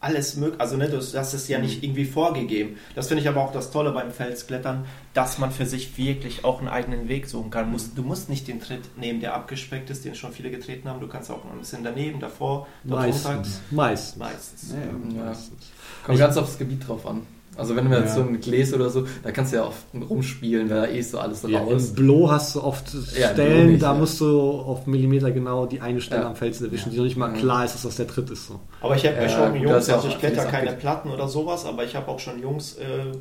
alles 0.00 0.36
möglich. 0.36 0.60
Also, 0.60 0.76
ne, 0.76 0.88
du 0.88 0.96
hast 0.96 1.34
es 1.34 1.46
ja 1.48 1.58
Mhm. 1.58 1.64
nicht 1.64 1.82
irgendwie 1.84 2.04
vorgegeben. 2.06 2.76
Das 2.94 3.08
finde 3.08 3.22
ich 3.22 3.28
aber 3.28 3.42
auch 3.42 3.52
das 3.52 3.70
Tolle 3.70 3.92
beim 3.92 4.10
Felsklettern, 4.10 4.86
dass 5.14 5.38
man 5.38 5.50
für 5.50 5.66
sich 5.66 5.96
wirklich 5.98 6.44
auch 6.44 6.58
einen 6.60 6.68
eigenen 6.68 7.08
Weg 7.08 7.28
suchen 7.28 7.50
kann. 7.50 7.70
Muss- 7.70 7.94
Du 7.94 8.02
musst 8.02 8.28
nicht 8.30 8.48
den 8.48 8.60
Tritt 8.60 8.96
nehmen, 8.98 9.20
der 9.20 9.34
abgespeckt 9.34 9.90
ist, 9.90 10.04
den 10.04 10.14
schon 10.14 10.32
viele 10.32 10.50
getreten 10.50 10.88
haben. 10.88 11.00
Du 11.00 11.06
kannst 11.08 11.30
auch 11.30 11.44
noch 11.44 11.52
ein 11.52 11.58
bisschen 11.58 11.84
daneben, 11.84 12.18
davor, 12.18 12.66
dort 12.84 13.04
runter. 13.04 13.34
Meistens. 13.36 13.60
Meistens. 13.70 14.16
Meistens. 14.16 14.72
Ja, 14.72 15.20
ja. 15.24 15.30
Ja. 15.32 15.36
Kommt 16.04 16.18
ganz 16.18 16.36
aufs 16.38 16.56
Gebiet 16.58 16.88
drauf 16.88 17.06
an. 17.06 17.26
Also 17.60 17.76
wenn 17.76 17.90
wir 17.90 17.98
jetzt 17.98 18.16
Ja. 18.16 18.22
so 18.24 18.28
ein 18.28 18.40
Gläs 18.40 18.72
oder 18.74 18.90
so, 18.90 19.04
da 19.22 19.30
kannst 19.30 19.52
du 19.52 19.56
ja 19.58 19.64
oft 19.66 19.78
rumspielen, 20.08 20.68
weil 20.70 20.80
da 20.82 20.86
eh 20.88 21.00
so 21.02 21.18
alles 21.18 21.42
Ja, 21.46 21.60
rau 21.60 21.70
ist. 21.72 21.90
Im 21.90 21.94
Blow 22.06 22.30
hast 22.30 22.54
du 22.56 22.62
oft 22.62 22.92
Ja, 23.18 23.28
Stellen, 23.28 23.60
Blow 23.62 23.70
nicht, 23.72 23.82
da 23.82 23.92
ja. 23.92 23.98
musst 23.98 24.20
du 24.20 24.40
auf 24.50 24.86
Millimeter 24.86 25.30
genau 25.30 25.66
die 25.66 25.80
eine 25.80 26.00
Stelle 26.00 26.22
Ja. 26.22 26.28
am 26.28 26.36
Felsen 26.36 26.66
erwischen, 26.66 26.86
Ja. 26.88 26.92
die 26.92 26.96
noch 26.98 27.04
nicht 27.04 27.16
mal 27.16 27.32
Ja. 27.34 27.38
klar 27.38 27.64
ist, 27.64 27.74
dass 27.74 27.82
das 27.82 27.96
der 27.96 28.06
Tritt 28.08 28.30
ist. 28.30 28.48
So. 28.48 28.58
Aber 28.80 28.96
ich 28.96 29.06
habe 29.06 29.16
Ja, 29.16 29.22
ja, 29.22 29.28
schon 29.28 29.54
Jungs, 29.62 29.86
ja 29.86 29.94
also 29.96 30.08
ich 30.08 30.18
kletter 30.18 30.44
keine 30.46 30.72
Platten 30.72 31.10
oder 31.10 31.28
sowas, 31.28 31.66
aber 31.66 31.84
ich 31.84 31.94
habe 31.94 32.08
auch 32.08 32.18
schon 32.18 32.40
Jungs 32.40 32.76
äh, 32.78 33.12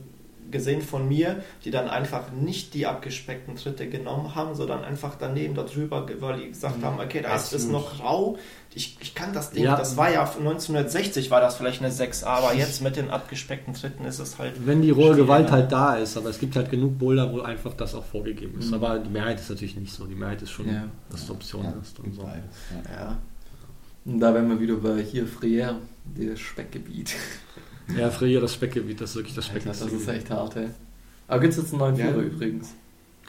gesehen 0.52 0.82
von 0.82 1.08
mir, 1.08 1.43
die 1.66 1.72
dann 1.72 1.88
einfach 1.89 2.32
nicht 2.32 2.74
die 2.74 2.86
abgespeckten 2.88 3.56
Tritte 3.56 3.88
genommen 3.89 4.36
haben, 4.36 4.56
sondern 4.56 4.84
einfach 4.84 5.16
daneben 5.20 5.56
darüber, 5.56 6.08
weil 6.20 6.39
die 6.41 6.47
gesagt 6.50 6.84
haben, 6.84 7.00
okay, 7.00 7.22
da 7.22 7.36
ist 7.36 7.54
es 7.54 7.68
noch 7.68 8.04
rau, 8.04 8.38
ich, 8.74 8.97
ich 9.02 9.16
kann 9.16 9.34
das 9.34 9.50
Ding, 9.52 9.64
Ja. 9.64 9.76
das 9.76 9.97
war 9.97 10.12
ja 10.12 10.22
1960 10.24 11.32
war 11.32 11.41
das 11.41 11.56
vielleicht 11.56 11.82
eine 11.82 11.91
6, 11.91 12.24
aber 12.24 12.54
jetzt 12.54 12.82
mit 12.84 12.95
den 12.95 13.10
abgespeckten 13.10 13.74
Tritten 13.74 14.06
ist 14.06 14.20
es 14.20 14.38
halt... 14.38 14.54
Wenn 14.66 14.82
die 14.82 14.91
rohe. 14.91 15.16
Gewalt 15.16 15.50
halt 15.52 15.72
da 15.72 15.95
ist, 15.95 16.16
aber 16.18 16.30
es 16.30 16.39
gibt 16.39 16.56
halt 16.56 16.70
genug 16.70 16.97
Boulder, 17.00 17.32
wo 17.34 17.41
einfach 17.41 17.74
das 17.74 17.95
auch 17.95 18.06
vorgegeben 18.06 18.60
ist. 18.60 18.68
Mhm. 18.68 18.74
Aber 18.76 19.00
die 19.00 19.10
Mehrheit 19.10 19.39
ist 19.39 19.50
natürlich 19.50 19.76
nicht 19.76 19.91
so. 19.91 20.06
Die 20.06 20.16
Mehrheit 20.16 20.41
ist 20.41 20.52
schon, 20.52 20.68
Ja. 20.68 20.84
dass 21.12 21.26
du 21.26 21.34
Optionen 21.34 21.74
hast 21.82 22.00
und 22.00 22.14
so. 22.14 22.22
Beides, 22.22 22.43
ja. 22.86 22.95
Ja. 22.95 23.18
Und 24.06 24.20
da 24.20 24.34
wären 24.34 24.47
wir 24.50 24.60
wieder 24.60 24.76
bei 24.76 25.02
hier 25.02 25.26
Friere, 25.28 25.76
das 26.16 26.39
Speckgebiet. 26.39 27.16
Ja, 27.98 28.10
früher 28.10 28.42
das 28.42 28.54
Speckgebiet, 28.54 29.02
das 29.02 29.12
ist 29.12 29.16
wirklich 29.16 29.36
das 29.36 29.50
Alter, 29.50 29.62
Speckgebiet. 29.74 29.94
das 29.94 30.02
ist 30.02 30.08
echt 30.08 30.30
hart, 30.30 30.56
ey. 30.56 30.70
Aber 31.28 31.40
gibt's 31.40 31.58
jetzt 31.58 31.72
einen 31.72 31.80
neuen 31.80 31.96
Ja. 31.96 32.06
Vierer 32.08 32.22
übrigens? 32.22 32.74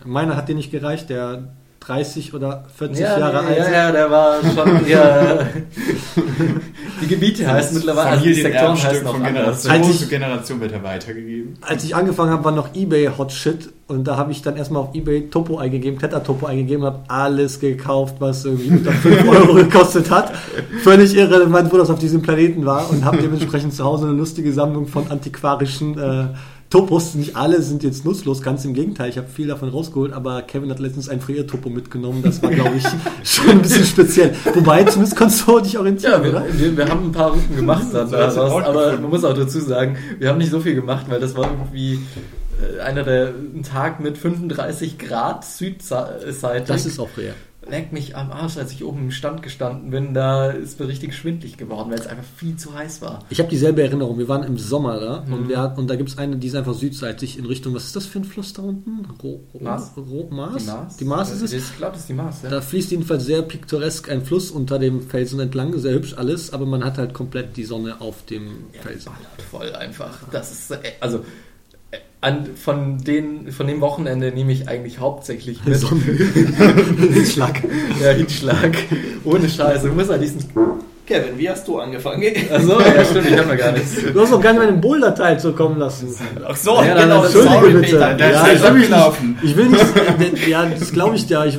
Meiner 0.05 0.37
hat 0.37 0.49
dir 0.49 0.55
nicht 0.55 0.71
gereicht, 0.71 1.11
der 1.11 1.55
30 1.81 2.35
oder 2.35 2.65
40 2.77 3.01
ja, 3.01 3.19
Jahre 3.19 3.43
nee, 3.43 3.49
alt 3.49 3.59
ja, 3.59 3.71
ja, 3.73 3.93
der 3.93 4.11
war 4.11 4.43
schon 4.43 4.87
eher. 4.87 5.47
Die 7.01 7.07
Gebiete 7.07 7.47
heißen 7.51 7.77
mittlerweile, 7.77 8.11
also 8.11 8.25
die 8.25 8.35
Sektoren 8.35 8.77
heißen 8.83 9.07
auch 9.07 9.13
von 9.15 9.25
anders. 9.25 9.63
Generation 9.63 9.91
ich- 9.91 10.01
zu 10.01 10.07
Generation 10.09 10.61
wird 10.61 10.73
er 10.73 10.83
weitergegeben. 10.83 11.57
Als 11.63 11.85
ich 11.85 11.95
angefangen 11.95 12.31
habe, 12.31 12.45
war 12.45 12.53
noch 12.53 12.75
eBay 12.75 13.09
Hot 13.17 13.33
Shit 13.33 13.71
und 13.89 14.05
da 14.05 14.17
habe 14.17 14.33
ich 14.33 14.43
dann 14.43 14.57
erstmal 14.57 14.83
auf 14.83 14.95
eBay 14.95 15.29
Topo 15.31 15.59
eingegeben, 15.59 15.99
Kletter-Topo 15.99 16.47
eingegeben, 16.47 16.85
habe 16.85 17.01
alles 17.09 17.59
gekauft, 17.61 18.17
was 18.21 18.45
irgendwie 18.45 18.71
unter 18.71 18.93
5 18.93 19.29
Euro 19.29 19.55
gekostet 19.55 20.11
hat. 20.11 20.33
Völlig 20.83 21.15
irrelevant, 21.17 21.73
wo 21.73 21.77
das 21.79 21.91
auf 21.91 21.99
diesem 21.99 22.23
Planeten 22.23 22.65
war 22.67 22.89
und 22.91 23.05
habe 23.05 23.19
dementsprechend 23.19 23.75
zu 23.75 23.85
Hause 23.85 24.07
eine 24.07 24.15
lustige 24.17 24.53
Sammlung 24.53 24.87
von 24.87 25.11
antiquarischen 25.11 25.99
äh, 25.99 26.25
Topos. 26.71 27.15
Nicht 27.17 27.37
alle 27.37 27.61
sind 27.63 27.83
jetzt 27.83 28.05
nutzlos, 28.05 28.43
ganz 28.43 28.65
im 28.65 28.75
Gegenteil. 28.75 29.11
Ich 29.11 29.19
habe 29.19 29.27
viel 29.29 29.49
davon 29.49 29.69
rausgeholt, 29.71 30.13
aber 30.13 30.43
Kevin 30.43 30.71
hat 30.71 30.79
letztens 30.79 31.09
ein 31.09 31.21
Freer-Topo 31.21 31.69
mitgenommen. 31.69 32.23
Das 32.23 32.41
war, 32.43 32.51
glaube 32.51 32.77
ich, 32.77 32.85
schon 33.29 33.51
ein 33.51 33.63
bisschen 33.63 33.85
speziell. 33.85 34.35
Wobei, 34.55 34.85
zumindest 34.85 35.17
kannst 35.17 35.47
du 35.47 35.59
dich 35.61 35.77
orientieren, 35.77 36.13
Ja, 36.23 36.29
oder? 36.31 36.45
wir, 36.47 36.59
wir, 36.61 36.77
wir 36.77 36.89
haben 36.89 37.07
ein 37.07 37.13
paar 37.13 37.33
Routen 37.33 37.57
gemacht 37.57 37.87
dann 37.93 38.11
daraus, 38.11 38.37
aber 38.37 38.83
gefunden. 38.85 39.03
man 39.03 39.11
muss 39.11 39.25
auch 39.25 39.35
dazu 39.35 39.59
sagen, 39.61 39.97
wir 40.19 40.29
haben 40.29 40.39
nicht 40.39 40.53
so 40.53 40.61
viel 40.61 40.77
gemacht, 40.77 41.07
weil 41.09 41.19
das 41.21 41.37
war 41.37 41.51
irgendwie 41.51 41.99
äh, 42.79 42.81
einer 42.81 43.03
der 43.03 43.29
ein 43.55 43.63
Tag 43.65 43.99
mit 44.01 44.17
35 44.17 44.97
Grad 44.99 45.45
Südseite. 45.45 46.65
Das 46.67 46.87
ist 46.87 46.99
auch 47.01 47.09
real. 47.17 47.35
Leck 47.69 47.93
mich 47.93 48.17
am 48.17 48.33
Arsch, 48.33 48.57
als 48.57 48.73
ich 48.73 48.83
oben 48.85 49.01
im 49.01 49.11
Stand 49.11 49.43
gestanden 49.43 49.91
bin, 49.91 50.15
da 50.15 50.51
ist 50.51 50.81
mir 50.81 50.89
richtig 50.89 51.15
schwindlig 51.15 51.59
geworden, 51.59 51.91
weil 51.91 51.99
es 51.99 52.07
einfach 52.07 52.25
viel 52.37 52.57
zu 52.57 52.75
heiß 52.75 53.03
war. 53.03 53.21
Ich 53.29 53.39
habe 53.39 53.51
dieselbe 53.51 53.83
Erinnerung. 53.83 54.19
Wir 54.19 54.29
waren 54.29 54.45
im 54.45 54.57
Sommer 54.57 54.99
da 54.99 55.25
Mhm. 55.27 55.33
und, 55.35 55.49
wir, 55.51 55.75
und 55.77 55.89
da 55.91 55.97
gibt 55.97 56.09
es 56.09 56.17
eine, 56.17 56.37
die 56.37 56.47
ist 56.47 56.57
einfach 56.57 56.73
südseitig 56.75 57.39
in 57.39 57.45
Richtung, 57.45 57.75
was 57.75 57.85
ist 57.85 57.97
das 57.97 58.07
für 58.07 58.19
ein 58.21 58.25
Fluss 58.25 58.55
da 58.55 58.63
unten? 58.63 59.05
Ro, 59.23 59.41
Ro, 59.53 59.59
Maas? 59.63 59.93
Ro, 59.95 60.29
Maas? 60.31 60.63
Die 60.65 60.71
Mars? 60.71 60.97
Die 60.97 61.05
Maas 61.05 61.31
ist 61.33 61.43
es. 61.43 61.53
Ich 61.53 61.77
glaube, 61.77 61.93
das 61.93 62.01
ist 62.01 62.09
die 62.09 62.15
Mars, 62.15 62.37
ja. 62.43 62.49
Da 62.49 62.61
fließt 62.63 62.91
jedenfalls 62.93 63.25
sehr 63.27 63.43
piktoresk 63.43 64.11
ein 64.11 64.25
Fluss 64.25 64.51
unter 64.51 64.79
dem 64.79 65.03
Felsen 65.03 65.39
entlang, 65.39 65.77
sehr 65.79 65.93
hübsch 65.93 66.15
alles, 66.17 66.53
aber 66.55 66.65
man 66.65 66.83
hat 66.83 66.97
halt 66.97 67.13
komplett 67.13 67.59
die 67.59 67.65
Sonne 67.65 68.01
auf 68.01 68.25
dem 68.25 68.47
Ja, 68.73 68.81
Felsen. 68.83 69.13
voll 69.51 69.71
einfach. 69.75 70.19
Das 70.33 70.51
ist, 70.51 70.71
äh, 70.71 70.79
also, 71.01 71.25
an, 72.23 72.49
von, 72.55 72.99
den, 72.99 73.51
von 73.51 73.67
dem 73.67 73.81
Wochenende 73.81 74.31
nehme 74.33 74.53
ich 74.53 74.69
eigentlich 74.69 74.99
hauptsächlich 74.99 75.65
mit. 75.65 75.77
Sonnenschlag. 75.77 77.63
Ja, 78.03 78.11
Hinschlag. 78.11 78.77
Ohne 79.25 79.49
Scheiße. 79.49 79.89
Du 79.89 79.95
musst 79.95 80.11
an 80.11 80.21
diesen. 80.21 80.45
Kevin, 81.07 81.37
wie 81.39 81.51
hast 81.51 81.67
du 81.67 81.79
angefangen? 81.81 82.23
Achso, 82.53 82.81
ja, 82.81 83.05
stimmt, 83.05 83.27
ich 83.31 83.37
habe 83.37 83.49
noch 83.49 83.57
gar 83.57 83.73
nichts. 83.73 83.97
Du 84.13 84.21
hast 84.21 84.33
doch 84.33 84.41
gar 84.41 84.53
nicht 84.53 84.63
meinen 84.63 84.81
Boulder-Teil 84.81 85.41
zukommen 85.41 85.79
lassen. 85.79 86.15
Ach 86.47 86.55
so, 86.57 86.77
Ja, 86.83 86.95
dann 86.95 87.09
genau. 87.09 87.25
Entschuldige 87.25 87.53
sorry, 87.55 87.73
bitte. 87.73 87.83
Peter. 87.83 88.15
Da 88.15 88.31
Ja, 88.31 88.47
ist 88.47 88.61
ich 88.61 88.65
abgelaufen. 88.69 89.39
Ich 89.43 89.57
will 89.57 89.69
nicht, 89.71 90.47
ja, 90.49 90.67
das 90.67 90.93
glaube 90.93 91.17
ich 91.17 91.27
dir. 91.27 91.45
Ich, 91.47 91.59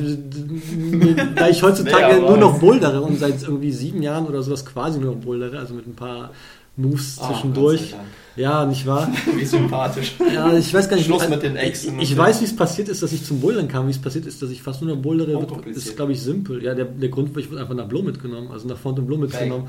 da 1.35 1.49
ich 1.49 1.61
heutzutage 1.63 2.15
Nee, 2.15 2.21
nur 2.21 2.37
noch 2.37 2.59
bouldere 2.59 3.01
und 3.01 3.19
seit 3.19 3.43
irgendwie 3.43 3.71
sieben 3.73 4.01
Jahren 4.01 4.25
oder 4.25 4.41
sowas 4.41 4.65
quasi 4.65 4.99
nur 4.99 5.15
noch 5.15 5.21
bouldere, 5.21 5.59
also 5.59 5.73
mit 5.73 5.85
ein 5.85 5.95
paar 5.95 6.31
Moves 6.77 7.17
Ah, 7.19 7.27
zwischendurch. 7.27 7.95
Ja, 8.37 8.65
nicht 8.65 8.85
wahr? 8.87 9.09
Wie 9.35 9.45
sympathisch. 9.45 10.15
Ja, 10.33 10.55
ich 10.55 10.73
weiß 10.73 10.87
gar 10.87 10.95
nicht. 10.95 11.05
Schluss 11.05 11.25
wie- 11.25 11.29
mit 11.31 11.43
den 11.43 11.57
Exen 11.57 11.99
Ich, 11.99 12.11
ich 12.11 12.17
und 12.17 12.23
weiß, 12.25 12.39
wie 12.41 12.45
es 12.45 12.55
passiert 12.55 12.87
ist, 12.87 13.03
dass 13.03 13.11
ich 13.11 13.25
zum 13.25 13.41
Bouldern 13.41 13.67
kam. 13.67 13.87
Wie 13.87 13.91
es 13.91 13.99
passiert 14.01 14.25
ist, 14.25 14.41
dass 14.41 14.49
ich 14.49 14.61
fast 14.63 14.81
nur 14.81 14.95
noch 14.95 15.01
bouldere, 15.01 15.37
ist, 15.65 15.95
glaube 15.97 16.13
ich, 16.13 16.21
simpel. 16.21 16.63
Ja, 16.63 16.73
der, 16.73 16.85
der 16.85 17.09
Grund 17.09 17.35
war, 17.35 17.41
ich 17.41 17.51
wurde 17.51 17.61
einfach 17.61 17.75
nach 17.75 17.87
Blo 17.87 18.01
mitgenommen, 18.01 18.49
also 18.51 18.67
nach 18.67 18.77
Fontainebleau 18.77 19.17
Bang. 19.27 19.67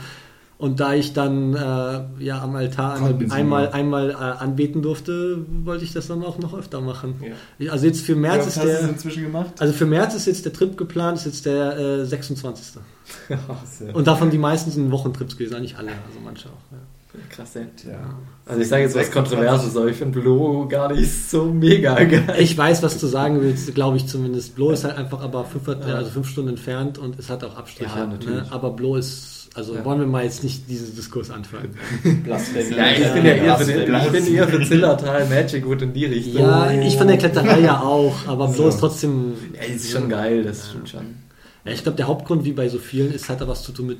Und 0.62 0.78
da 0.78 0.94
ich 0.94 1.12
dann 1.12 1.54
äh, 1.56 2.22
ja 2.22 2.40
am 2.40 2.54
Altar 2.54 2.94
einmal, 3.30 3.70
einmal, 3.70 4.10
äh, 4.10 4.14
anbeten 4.14 4.80
durfte, 4.80 5.44
wollte 5.64 5.82
ich 5.82 5.92
das 5.92 6.06
dann 6.06 6.22
auch 6.22 6.38
noch 6.38 6.56
öfter 6.56 6.80
machen. 6.80 7.16
Ja. 7.58 7.72
Also 7.72 7.86
jetzt 7.86 8.02
für 8.02 8.14
März 8.14 8.46
Was 8.46 8.56
ist 8.58 8.64
der. 8.64 8.88
inzwischen 8.88 9.24
gemacht? 9.24 9.54
Also 9.58 9.72
für 9.72 9.86
März 9.86 10.14
ist 10.14 10.26
jetzt 10.26 10.44
der 10.44 10.52
Trip 10.52 10.76
geplant, 10.76 11.18
ist 11.18 11.24
jetzt 11.24 11.46
der 11.46 11.76
äh, 11.76 12.06
26. 12.06 12.80
Und 13.92 14.06
davon 14.06 14.30
die 14.30 14.38
meisten 14.38 14.70
sind 14.70 14.92
Wochentrips 14.92 15.36
gewesen, 15.36 15.60
nicht 15.62 15.78
alle, 15.78 15.88
also 15.88 16.20
manche 16.22 16.48
auch. 16.48 16.62
Ja. 16.70 16.78
Krass, 17.28 17.56
ey. 17.56 17.66
Ja. 17.84 18.14
Also 18.46 18.62
ich 18.62 18.68
sage 18.68 18.84
jetzt 18.84 18.94
was 18.94 19.10
Kontroverses, 19.10 19.76
aber 19.76 19.88
ich 19.88 19.96
finde 19.96 20.20
Blow 20.20 20.68
gar 20.68 20.92
nicht 20.92 21.28
so 21.28 21.46
mega 21.46 22.04
geil. 22.04 22.36
Ich 22.38 22.56
weiß, 22.56 22.84
was 22.84 22.98
du 22.98 23.08
sagen 23.08 23.42
willst, 23.42 23.74
glaube 23.74 23.96
ich 23.96 24.06
zumindest. 24.06 24.54
Blow 24.54 24.70
ist 24.70 24.84
halt 24.84 24.96
einfach 24.96 25.22
aber 25.22 25.44
fünf, 25.44 25.68
also 25.68 26.08
fünf 26.08 26.28
Stunden 26.28 26.50
entfernt 26.50 26.98
und 26.98 27.18
es 27.18 27.28
hat 27.28 27.42
auch 27.42 27.56
Abstriche. 27.56 27.90
Ja, 27.98 28.06
natürlich. 28.06 28.42
Ne? 28.42 28.46
Aber 28.52 28.70
Blow 28.70 28.94
ist, 28.94 29.41
also 29.54 29.74
Ja. 29.74 29.84
wollen 29.84 30.00
wir 30.00 30.06
mal 30.06 30.24
jetzt 30.24 30.42
nicht 30.42 30.68
diesen 30.68 30.94
Diskurs 30.96 31.30
anfangen. 31.30 31.70
Blasphemie. 32.24 32.76
Ja, 32.76 32.90
ich 32.92 33.12
bin 33.12 33.24
ja 33.24 33.32
eher 33.32 33.58
für, 33.58 33.64
den, 33.72 33.94
ich 33.94 34.08
bin 34.10 34.34
eher 34.34 34.48
für 34.48 34.62
Zillertal, 34.64 35.28
Magic 35.28 35.66
Wood 35.66 35.82
in 35.82 35.92
die 35.92 36.06
Richtung. 36.06 36.42
Ja, 36.42 36.70
ich 36.70 36.96
von 36.96 37.06
der 37.08 37.18
Kletterei 37.18 37.60
ja 37.60 37.80
auch, 37.80 38.14
aber 38.26 38.52
So. 38.52 38.68
ist 38.68 38.78
trotzdem. 38.80 39.34
Ja, 39.54 39.62
ist 39.74 39.90
schon 39.90 40.08
geil, 40.08 40.42
das 40.44 40.70
stimmt 40.70 40.88
schon. 40.88 41.06
Ja, 41.64 41.72
ich 41.72 41.82
glaube, 41.82 41.96
der 41.96 42.06
Hauptgrund, 42.08 42.44
wie 42.44 42.52
bei 42.52 42.68
so 42.68 42.78
vielen, 42.78 43.12
ist, 43.12 43.28
hat 43.28 43.40
da 43.40 43.46
was 43.46 43.62
zu 43.62 43.72
tun 43.72 43.86
mit, 43.86 43.98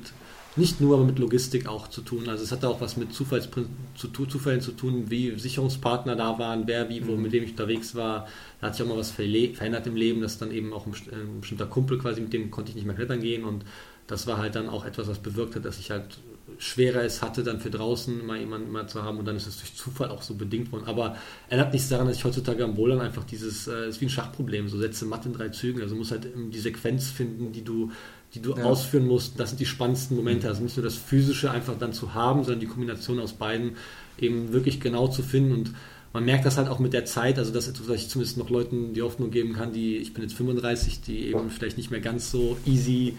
nicht 0.55 0.81
nur, 0.81 0.95
aber 0.97 1.05
mit 1.05 1.17
Logistik 1.17 1.67
auch 1.67 1.87
zu 1.87 2.01
tun. 2.01 2.27
Also 2.29 2.43
es 2.43 2.51
hat 2.51 2.61
da 2.61 2.67
auch 2.67 2.81
was 2.81 2.97
mit 2.97 3.11
Zufallsprin- 3.11 3.65
zu, 3.95 4.07
Zufällen 4.09 4.59
zu 4.61 4.71
tun, 4.73 5.05
wie 5.09 5.33
Sicherungspartner 5.39 6.15
da 6.15 6.37
waren, 6.39 6.63
wer 6.67 6.89
wie, 6.89 7.07
wo, 7.07 7.13
Mhm. 7.13 7.21
mit 7.23 7.31
wem 7.31 7.43
ich 7.45 7.51
unterwegs 7.51 7.95
war. 7.95 8.27
Da 8.59 8.67
hat 8.67 8.75
sich 8.75 8.85
auch 8.85 8.89
mal 8.89 8.97
was 8.97 9.11
verändert 9.11 9.87
im 9.87 9.95
Leben, 9.95 10.21
dass 10.21 10.37
dann 10.37 10.51
eben 10.51 10.73
auch 10.73 10.85
ein 10.85 10.93
bestimmter 11.39 11.65
Kumpel 11.65 11.97
quasi, 11.99 12.21
mit 12.21 12.33
dem 12.33 12.51
konnte 12.51 12.69
ich 12.69 12.75
nicht 12.75 12.85
mehr 12.85 12.95
klettern 12.95 13.21
gehen 13.21 13.45
und 13.45 13.63
das 14.07 14.27
war 14.27 14.37
halt 14.37 14.55
dann 14.55 14.69
auch 14.69 14.85
etwas, 14.85 15.07
was 15.07 15.19
bewirkt 15.19 15.55
hat, 15.55 15.65
dass 15.65 15.79
ich 15.79 15.91
halt 15.91 16.17
schwerer 16.57 17.03
es 17.03 17.21
hatte, 17.21 17.43
dann 17.43 17.59
für 17.59 17.69
draußen 17.69 18.25
mal 18.25 18.37
jemanden 18.37 18.71
mal 18.71 18.87
zu 18.87 19.01
haben. 19.03 19.17
Und 19.17 19.25
dann 19.25 19.35
ist 19.37 19.47
es 19.47 19.57
durch 19.57 19.73
Zufall 19.75 20.09
auch 20.09 20.21
so 20.21 20.35
bedingt 20.35 20.71
worden. 20.71 20.83
Aber 20.85 21.15
ändert 21.49 21.73
nichts 21.73 21.89
daran, 21.89 22.07
dass 22.07 22.17
ich 22.17 22.25
heutzutage 22.25 22.63
am 22.63 22.75
Bouldern 22.75 22.99
einfach 23.01 23.23
dieses, 23.23 23.67
äh, 23.67 23.87
ist 23.89 24.01
wie 24.01 24.05
ein 24.05 24.09
Schachproblem, 24.09 24.67
so 24.67 24.77
setze 24.77 25.05
Mathe 25.05 25.29
in 25.29 25.33
drei 25.33 25.49
Zügen, 25.49 25.81
also 25.81 25.95
muss 25.95 26.11
halt 26.11 26.27
die 26.35 26.59
Sequenz 26.59 27.09
finden, 27.09 27.53
die 27.53 27.63
du, 27.63 27.91
die 28.33 28.41
du 28.41 28.55
Ja. 28.55 28.65
ausführen 28.65 29.07
musst. 29.07 29.39
Das 29.39 29.49
sind 29.49 29.59
die 29.59 29.65
spannendsten 29.65 30.17
Momente, 30.17 30.47
also 30.47 30.61
nicht 30.61 30.75
nur 30.77 30.83
das 30.83 30.95
Physische 30.95 31.49
einfach 31.49 31.77
dann 31.77 31.93
zu 31.93 32.13
haben, 32.13 32.43
sondern 32.43 32.59
die 32.59 32.67
Kombination 32.67 33.19
aus 33.19 33.33
beiden 33.33 33.77
eben 34.19 34.51
wirklich 34.53 34.79
genau 34.79 35.07
zu 35.07 35.23
finden. 35.23 35.53
Und 35.53 35.71
man 36.11 36.25
merkt 36.25 36.45
das 36.45 36.57
halt 36.57 36.67
auch 36.67 36.79
mit 36.79 36.93
der 36.93 37.05
Zeit, 37.05 37.39
also 37.39 37.51
das 37.51 37.67
ist 37.67 37.75
etwas, 37.75 37.87
was 37.89 38.01
ich 38.01 38.09
zumindest 38.09 38.37
noch 38.37 38.49
Leuten 38.49 38.93
die 38.93 39.01
Hoffnung 39.01 39.31
geben 39.31 39.53
kann, 39.53 39.71
die, 39.73 39.97
ich 39.97 40.13
bin 40.13 40.23
jetzt 40.23 40.35
35, 40.35 41.01
die 41.01 41.27
eben 41.27 41.49
vielleicht 41.49 41.77
nicht 41.77 41.89
mehr 41.89 42.01
ganz 42.01 42.29
so 42.29 42.57
easy 42.65 43.17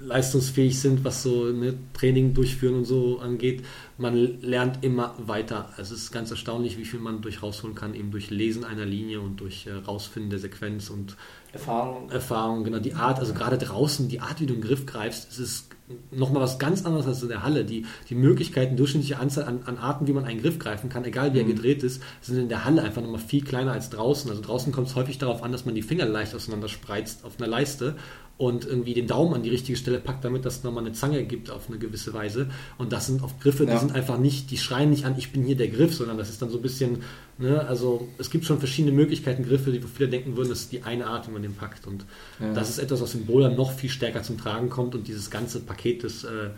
leistungsfähig 0.00 0.80
sind, 0.80 1.04
was 1.04 1.22
so 1.22 1.46
ne, 1.46 1.74
Training 1.94 2.34
durchführen 2.34 2.76
und 2.76 2.84
so 2.84 3.18
angeht. 3.18 3.64
Man 3.98 4.40
lernt 4.42 4.84
immer 4.84 5.14
weiter. 5.18 5.70
Es 5.78 5.90
ist 5.90 6.12
ganz 6.12 6.30
erstaunlich, 6.30 6.78
wie 6.78 6.84
viel 6.84 7.00
man 7.00 7.22
durch 7.22 7.42
rausholen 7.42 7.74
kann, 7.74 7.94
eben 7.94 8.10
durch 8.10 8.30
Lesen 8.30 8.64
einer 8.64 8.84
Linie 8.84 9.20
und 9.20 9.40
durch 9.40 9.66
äh, 9.66 9.72
Rausfinden 9.72 10.30
der 10.30 10.38
Sequenz 10.38 10.90
und 10.90 11.16
Erfahrung. 11.52 12.10
Erfahrung, 12.10 12.64
genau, 12.64 12.78
die 12.78 12.94
Art, 12.94 13.18
also 13.18 13.32
gerade 13.32 13.56
draußen, 13.56 14.08
die 14.08 14.20
Art, 14.20 14.40
wie 14.40 14.46
du 14.46 14.54
einen 14.54 14.62
Griff 14.62 14.84
greifst, 14.84 15.30
es 15.30 15.38
ist 15.38 15.68
nochmal 16.10 16.42
was 16.42 16.58
ganz 16.58 16.84
anderes 16.84 17.06
als 17.06 17.22
in 17.22 17.28
der 17.28 17.42
Halle. 17.42 17.64
Die, 17.64 17.86
die 18.10 18.14
Möglichkeiten, 18.14 18.76
durchschnittliche 18.76 19.18
Anzahl 19.18 19.44
an, 19.44 19.60
an 19.64 19.78
Arten, 19.78 20.06
wie 20.06 20.12
man 20.12 20.24
einen 20.24 20.42
Griff 20.42 20.58
greifen 20.58 20.90
kann, 20.90 21.04
egal 21.04 21.32
wie 21.32 21.38
er 21.38 21.44
gedreht 21.44 21.82
ist, 21.82 22.02
sind 22.20 22.38
in 22.38 22.48
der 22.48 22.64
Halle 22.64 22.82
einfach 22.82 23.00
nochmal 23.00 23.20
viel 23.20 23.42
kleiner 23.42 23.72
als 23.72 23.90
draußen. 23.90 24.28
Also 24.28 24.42
draußen 24.42 24.72
kommt 24.72 24.88
es 24.88 24.94
häufig 24.96 25.18
darauf 25.18 25.42
an, 25.42 25.52
dass 25.52 25.64
man 25.64 25.74
die 25.74 25.82
Finger 25.82 26.04
leicht 26.04 26.34
auseinander 26.34 26.68
spreizt 26.68 27.24
auf 27.24 27.38
einer 27.38 27.48
Leiste 27.48 27.96
und 28.38 28.66
irgendwie 28.66 28.92
den 28.92 29.06
Daumen 29.06 29.32
an 29.32 29.42
die 29.42 29.48
richtige 29.48 29.78
Stelle 29.78 29.98
packt, 29.98 30.22
damit 30.24 30.44
das 30.44 30.62
nochmal 30.62 30.84
eine 30.84 30.92
Zange 30.92 31.24
gibt 31.24 31.50
auf 31.50 31.68
eine 31.70 31.78
gewisse 31.78 32.12
Weise. 32.12 32.48
Und 32.76 32.92
das 32.92 33.06
sind 33.06 33.22
oft 33.22 33.40
Griffe, 33.40 33.64
die 33.64 33.72
Ja. 33.72 33.78
sind 33.78 33.94
einfach 33.94 34.18
nicht, 34.18 34.50
die 34.50 34.58
schreien 34.58 34.90
nicht 34.90 35.06
an, 35.06 35.14
ich 35.16 35.32
bin 35.32 35.42
hier 35.42 35.56
der 35.56 35.68
Griff, 35.68 35.94
sondern 35.94 36.18
das 36.18 36.28
ist 36.28 36.42
dann 36.42 36.50
so 36.50 36.56
ein 36.58 36.62
bisschen, 36.62 36.98
ne, 37.38 37.66
also 37.66 38.08
es 38.18 38.28
gibt 38.30 38.44
schon 38.44 38.58
verschiedene 38.58 38.94
Möglichkeiten, 38.94 39.42
Griffe, 39.42 39.72
die 39.72 39.82
wo 39.82 39.86
viele 39.88 40.10
denken 40.10 40.36
würden, 40.36 40.50
das 40.50 40.60
ist 40.60 40.72
die 40.72 40.82
eine 40.82 41.06
Art, 41.06 41.26
wie 41.28 41.32
man 41.32 41.40
den 41.40 41.54
packt. 41.54 41.86
Und 41.86 42.04
Ja. 42.38 42.52
das 42.52 42.68
ist 42.68 42.78
etwas, 42.78 43.00
was 43.00 43.14
im 43.14 43.24
Bowler 43.24 43.48
noch 43.48 43.72
viel 43.72 43.88
stärker 43.88 44.22
zum 44.22 44.36
Tragen 44.38 44.68
kommt 44.68 44.94
und 44.94 45.08
dieses 45.08 45.30
ganze 45.30 45.60
Paket 45.60 46.02
des 46.02 46.24
äh, 46.24 46.50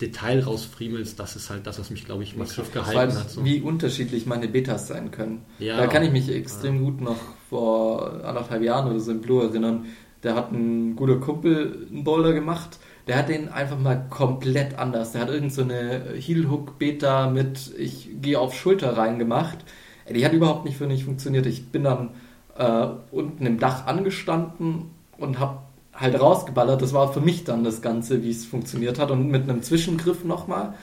Detail 0.00 0.40
rausfriemels, 0.40 1.16
das 1.16 1.36
ist 1.36 1.48
halt 1.50 1.66
das, 1.66 1.78
was 1.78 1.90
mich, 1.90 2.04
glaube 2.06 2.22
ich, 2.22 2.34
massiv 2.36 2.70
gehalten 2.72 3.14
hat. 3.18 3.30
So. 3.30 3.44
wie 3.44 3.60
unterschiedlich 3.60 4.24
meine 4.26 4.46
Betas 4.48 4.88
sein 4.88 5.10
können. 5.10 5.42
Ja. 5.58 5.76
Da 5.78 5.86
kann 5.86 6.02
ich 6.02 6.12
mich 6.12 6.28
extrem 6.30 6.82
gut 6.84 7.00
noch 7.00 7.16
vor 7.50 8.24
anderthalb 8.24 8.62
Jahren 8.62 8.90
oder 8.90 9.00
so 9.00 9.10
im 9.10 9.20
Blue 9.20 9.42
erinnern. 9.42 9.86
Da 10.22 10.34
hat 10.34 10.52
ein 10.52 10.96
guter 10.96 11.16
Kumpel 11.16 11.86
einen 11.90 12.04
Boulder 12.04 12.32
gemacht. 12.32 12.78
Der 13.06 13.18
hat 13.18 13.28
den 13.28 13.48
einfach 13.48 13.78
mal 13.78 14.06
komplett 14.10 14.78
anders. 14.78 15.12
Der 15.12 15.20
hat 15.22 15.30
irgend 15.30 15.52
so 15.52 15.64
Heel 15.64 16.50
Hook 16.50 16.78
Beta 16.78 17.30
mit 17.30 17.72
ich 17.78 18.10
gehe 18.20 18.38
auf 18.38 18.54
Schulter 18.54 18.96
rein 18.96 19.18
gemacht. 19.18 19.58
Die 20.08 20.24
hat 20.24 20.32
überhaupt 20.32 20.64
nicht 20.64 20.76
für 20.76 20.86
mich 20.86 21.04
funktioniert. 21.04 21.46
Ich 21.46 21.70
bin 21.70 21.84
dann 21.84 22.10
äh, 22.56 22.88
unten 23.10 23.46
im 23.46 23.58
Dach 23.58 23.86
angestanden 23.86 24.90
und 25.18 25.38
habe 25.38 25.58
halt 25.92 26.20
rausgeballert. 26.20 26.82
Das 26.82 26.92
war 26.92 27.12
für 27.12 27.20
mich 27.20 27.44
dann 27.44 27.64
das 27.64 27.82
Ganze, 27.82 28.22
wie 28.22 28.30
es 28.30 28.44
funktioniert 28.44 28.98
hat. 28.98 29.10
Und 29.10 29.28
mit 29.28 29.44
einem 29.44 29.62
Zwischengriff 29.62 30.24
nochmal 30.24 30.74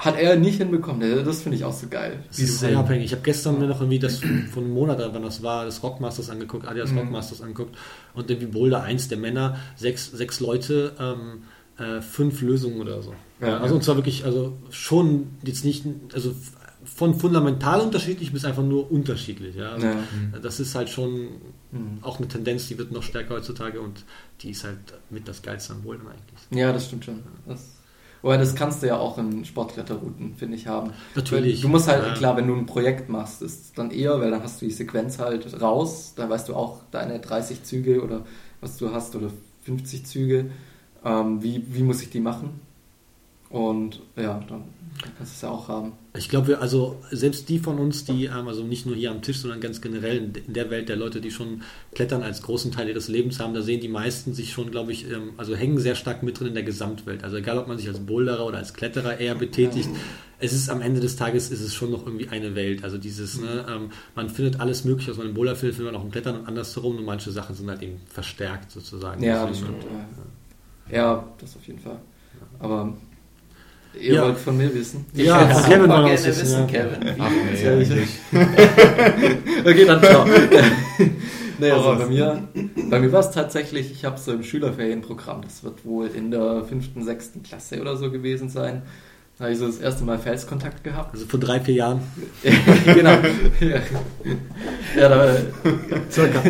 hat 0.00 0.16
er 0.18 0.36
nicht 0.36 0.58
hinbekommen. 0.58 1.24
Das 1.24 1.42
finde 1.42 1.56
ich 1.58 1.64
auch 1.64 1.72
so 1.72 1.86
geil. 1.88 2.24
Das 2.28 2.38
ist 2.38 2.58
sehr 2.60 2.76
abhängig. 2.78 3.04
Ich 3.06 3.12
habe 3.12 3.22
gestern 3.22 3.58
mir 3.58 3.66
noch 3.66 3.80
irgendwie 3.80 3.98
das 3.98 4.18
von 4.18 4.64
einem 4.64 4.72
Monat, 4.72 4.98
wann 5.12 5.22
das 5.22 5.42
war, 5.42 5.64
das 5.66 5.82
Rockmasters 5.82 6.30
angeguckt, 6.30 6.66
Adidas 6.66 6.90
Mhm. 6.90 6.98
Rockmasters 6.98 7.42
angeguckt 7.42 7.76
und 8.14 8.30
irgendwie 8.30 8.48
Boulder 8.48 8.82
1 8.82 9.08
der 9.08 9.18
Männer, 9.18 9.56
sechs, 9.76 10.10
sechs 10.10 10.40
Leute, 10.40 10.92
ähm, 10.98 11.42
äh, 11.78 12.00
fünf 12.00 12.40
Lösungen 12.42 12.80
oder 12.80 13.02
so. 13.02 13.14
Ja, 13.40 13.58
also 13.58 13.66
ja. 13.66 13.72
und 13.74 13.84
zwar 13.84 13.96
wirklich, 13.96 14.24
also 14.24 14.56
schon 14.70 15.28
jetzt 15.42 15.64
nicht, 15.64 15.84
also 16.14 16.34
von 16.84 17.14
fundamental 17.14 17.80
unterschiedlich 17.82 18.32
bis 18.32 18.44
einfach 18.46 18.62
nur 18.62 18.90
unterschiedlich. 18.90 19.54
Ja? 19.56 19.72
Also 19.72 19.86
Ja. 19.86 19.96
Das 20.42 20.60
ist 20.60 20.74
halt 20.74 20.88
schon 20.88 21.28
Mhm. 21.72 21.98
auch 22.02 22.18
eine 22.18 22.26
Tendenz, 22.26 22.68
die 22.68 22.78
wird 22.78 22.90
noch 22.90 23.02
stärker 23.02 23.34
heutzutage 23.34 23.80
und 23.80 24.04
die 24.40 24.50
ist 24.50 24.64
halt 24.64 24.78
mit 25.10 25.28
das 25.28 25.42
Geilste 25.42 25.74
am 25.74 25.82
Bouldern 25.82 26.06
eigentlich. 26.08 26.58
Ja, 26.58 26.72
das 26.72 26.86
stimmt 26.86 27.04
schon. 27.04 27.20
Das 27.46 27.79
Aber 28.22 28.36
das 28.36 28.54
kannst 28.54 28.82
du 28.82 28.86
ja 28.86 28.96
auch 28.98 29.16
in 29.18 29.44
Sportkletterrouten, 29.44 30.34
finde 30.36 30.56
ich, 30.56 30.66
haben. 30.66 30.92
Natürlich. 31.14 31.62
Du 31.62 31.68
musst 31.68 31.88
halt, 31.88 32.04
Ja. 32.06 32.14
klar, 32.14 32.36
wenn 32.36 32.46
du 32.46 32.54
ein 32.54 32.66
Projekt 32.66 33.08
machst, 33.08 33.40
ist 33.42 33.60
es 33.64 33.72
dann 33.72 33.90
eher, 33.90 34.20
weil 34.20 34.30
dann 34.30 34.42
hast 34.42 34.60
du 34.60 34.66
die 34.66 34.72
Sequenz 34.72 35.18
halt 35.18 35.60
raus, 35.60 36.12
dann 36.16 36.28
weißt 36.28 36.48
du 36.48 36.54
auch 36.54 36.80
deine 36.90 37.18
30 37.20 37.62
Züge 37.64 38.02
oder 38.02 38.22
was 38.60 38.76
du 38.76 38.92
hast 38.92 39.16
oder 39.16 39.30
50 39.62 40.04
Züge, 40.04 40.50
ähm, 41.04 41.42
wie, 41.42 41.64
wie 41.68 41.82
muss 41.82 42.02
ich 42.02 42.10
die 42.10 42.20
machen? 42.20 42.60
Und 43.50 44.00
ja, 44.14 44.40
dann, 44.48 44.62
kannst 45.16 45.32
du 45.32 45.36
es 45.36 45.40
ja 45.42 45.50
auch 45.50 45.66
haben. 45.66 45.92
Ich 46.16 46.28
glaube, 46.28 46.46
wir, 46.46 46.62
also 46.62 47.02
selbst 47.10 47.48
die 47.48 47.58
von 47.58 47.78
uns, 47.78 48.04
die, 48.04 48.26
ähm, 48.26 48.46
also 48.46 48.62
nicht 48.62 48.86
nur 48.86 48.94
hier 48.94 49.10
am 49.10 49.22
Tisch, 49.22 49.38
sondern 49.38 49.60
ganz 49.60 49.80
generell 49.80 50.30
in 50.46 50.52
der 50.52 50.70
Welt 50.70 50.88
der 50.88 50.94
Leute, 50.94 51.20
die 51.20 51.32
schon 51.32 51.62
Klettern 51.92 52.22
als 52.22 52.42
großen 52.42 52.70
Teil 52.70 52.88
ihres 52.88 53.08
Lebens 53.08 53.40
haben, 53.40 53.52
da 53.52 53.62
sehen 53.62 53.80
die 53.80 53.88
meisten 53.88 54.34
sich 54.34 54.52
schon, 54.52 54.70
glaube 54.70 54.92
ich, 54.92 55.10
ähm, 55.10 55.32
also 55.36 55.56
hängen 55.56 55.78
sehr 55.78 55.96
stark 55.96 56.22
mit 56.22 56.38
drin 56.38 56.48
in 56.48 56.54
der 56.54 56.62
Gesamtwelt. 56.62 57.24
Also 57.24 57.36
egal, 57.36 57.58
ob 57.58 57.66
man 57.66 57.76
sich 57.76 57.88
als 57.88 57.98
Boulderer 57.98 58.46
oder 58.46 58.58
als 58.58 58.72
Kletterer 58.72 59.18
eher 59.18 59.34
betätigt, 59.34 59.88
es 60.38 60.52
ist 60.52 60.70
am 60.70 60.80
Ende 60.80 61.00
des 61.00 61.16
Tages 61.16 61.50
ist 61.50 61.60
es 61.60 61.74
schon 61.74 61.90
noch 61.90 62.06
irgendwie 62.06 62.28
eine 62.28 62.54
Welt. 62.54 62.84
Also 62.84 62.98
dieses, 62.98 63.40
ne, 63.40 63.66
ähm, 63.68 63.90
man 64.14 64.30
findet 64.30 64.60
alles 64.60 64.84
mögliche, 64.84 65.10
was 65.10 65.18
man 65.18 65.26
im 65.26 65.34
Boulder 65.34 65.56
findet, 65.56 65.76
findet 65.76 65.92
man 65.92 66.00
auch 66.00 66.04
im 66.04 66.12
Klettern 66.12 66.40
und 66.40 66.46
andersherum 66.46 66.96
und 66.96 67.04
manche 67.04 67.32
Sachen 67.32 67.56
sind 67.56 67.68
halt 67.68 67.82
eben 67.82 68.00
verstärkt 68.06 68.70
sozusagen. 68.70 69.22
Ja, 69.24 69.44
das 69.44 69.58
stimmt. 69.58 69.84
Ja, 70.88 70.96
ja 70.96 71.28
das 71.38 71.56
auf 71.56 71.66
jeden 71.66 71.80
Fall. 71.80 72.00
Aber 72.60 72.94
ihr 73.98 74.14
Ja. 74.14 74.22
wollt 74.24 74.38
von 74.38 74.56
mir 74.56 74.72
wissen? 74.74 75.06
Ja, 75.14 75.42
Ich 75.50 75.56
von 75.56 75.62
würd 75.62 75.66
Kevin 75.68 75.88
gerne 75.90 76.12
wissen, 76.12 76.26
wissen, 76.42 76.60
ja. 76.60 76.66
Kevin. 76.66 77.14
Ach 77.18 77.30
nee, 77.30 77.64
Ja, 77.64 77.78
ich- 77.78 77.90
eigentlich. 77.90 78.08
Okay, 79.64 79.84
dann 79.84 80.02
ciao. 80.02 80.24
nee, 81.58 81.70
also 81.70 81.96
bei 81.96 82.06
mir, 82.06 82.48
bei 82.88 83.00
mir 83.00 83.12
war 83.12 83.20
es 83.20 83.30
tatsächlich, 83.30 83.90
ich 83.92 84.04
habe 84.04 84.18
so 84.18 84.32
ein 84.32 84.42
Schülerferienprogramm, 84.42 85.42
das 85.42 85.62
wird 85.64 85.84
wohl 85.84 86.06
in 86.08 86.30
der 86.30 86.64
fünften, 86.64 87.04
sechsten 87.04 87.42
Klasse 87.42 87.80
oder 87.80 87.96
so 87.96 88.10
gewesen 88.10 88.48
sein. 88.48 88.82
Da 89.40 89.44
habe 89.46 89.54
ich 89.54 89.58
so 89.58 89.66
das 89.68 89.78
erste 89.78 90.04
Mal 90.04 90.18
Felskontakt 90.18 90.84
gehabt. 90.84 91.14
Also 91.14 91.24
vor 91.24 91.40
drei, 91.40 91.60
vier 91.60 91.72
Jahren. 91.76 92.02
genau. 92.84 93.12
Ja, 93.58 93.80
ja, 94.98 95.08
da, 95.08 95.34
Circa. 96.10 96.42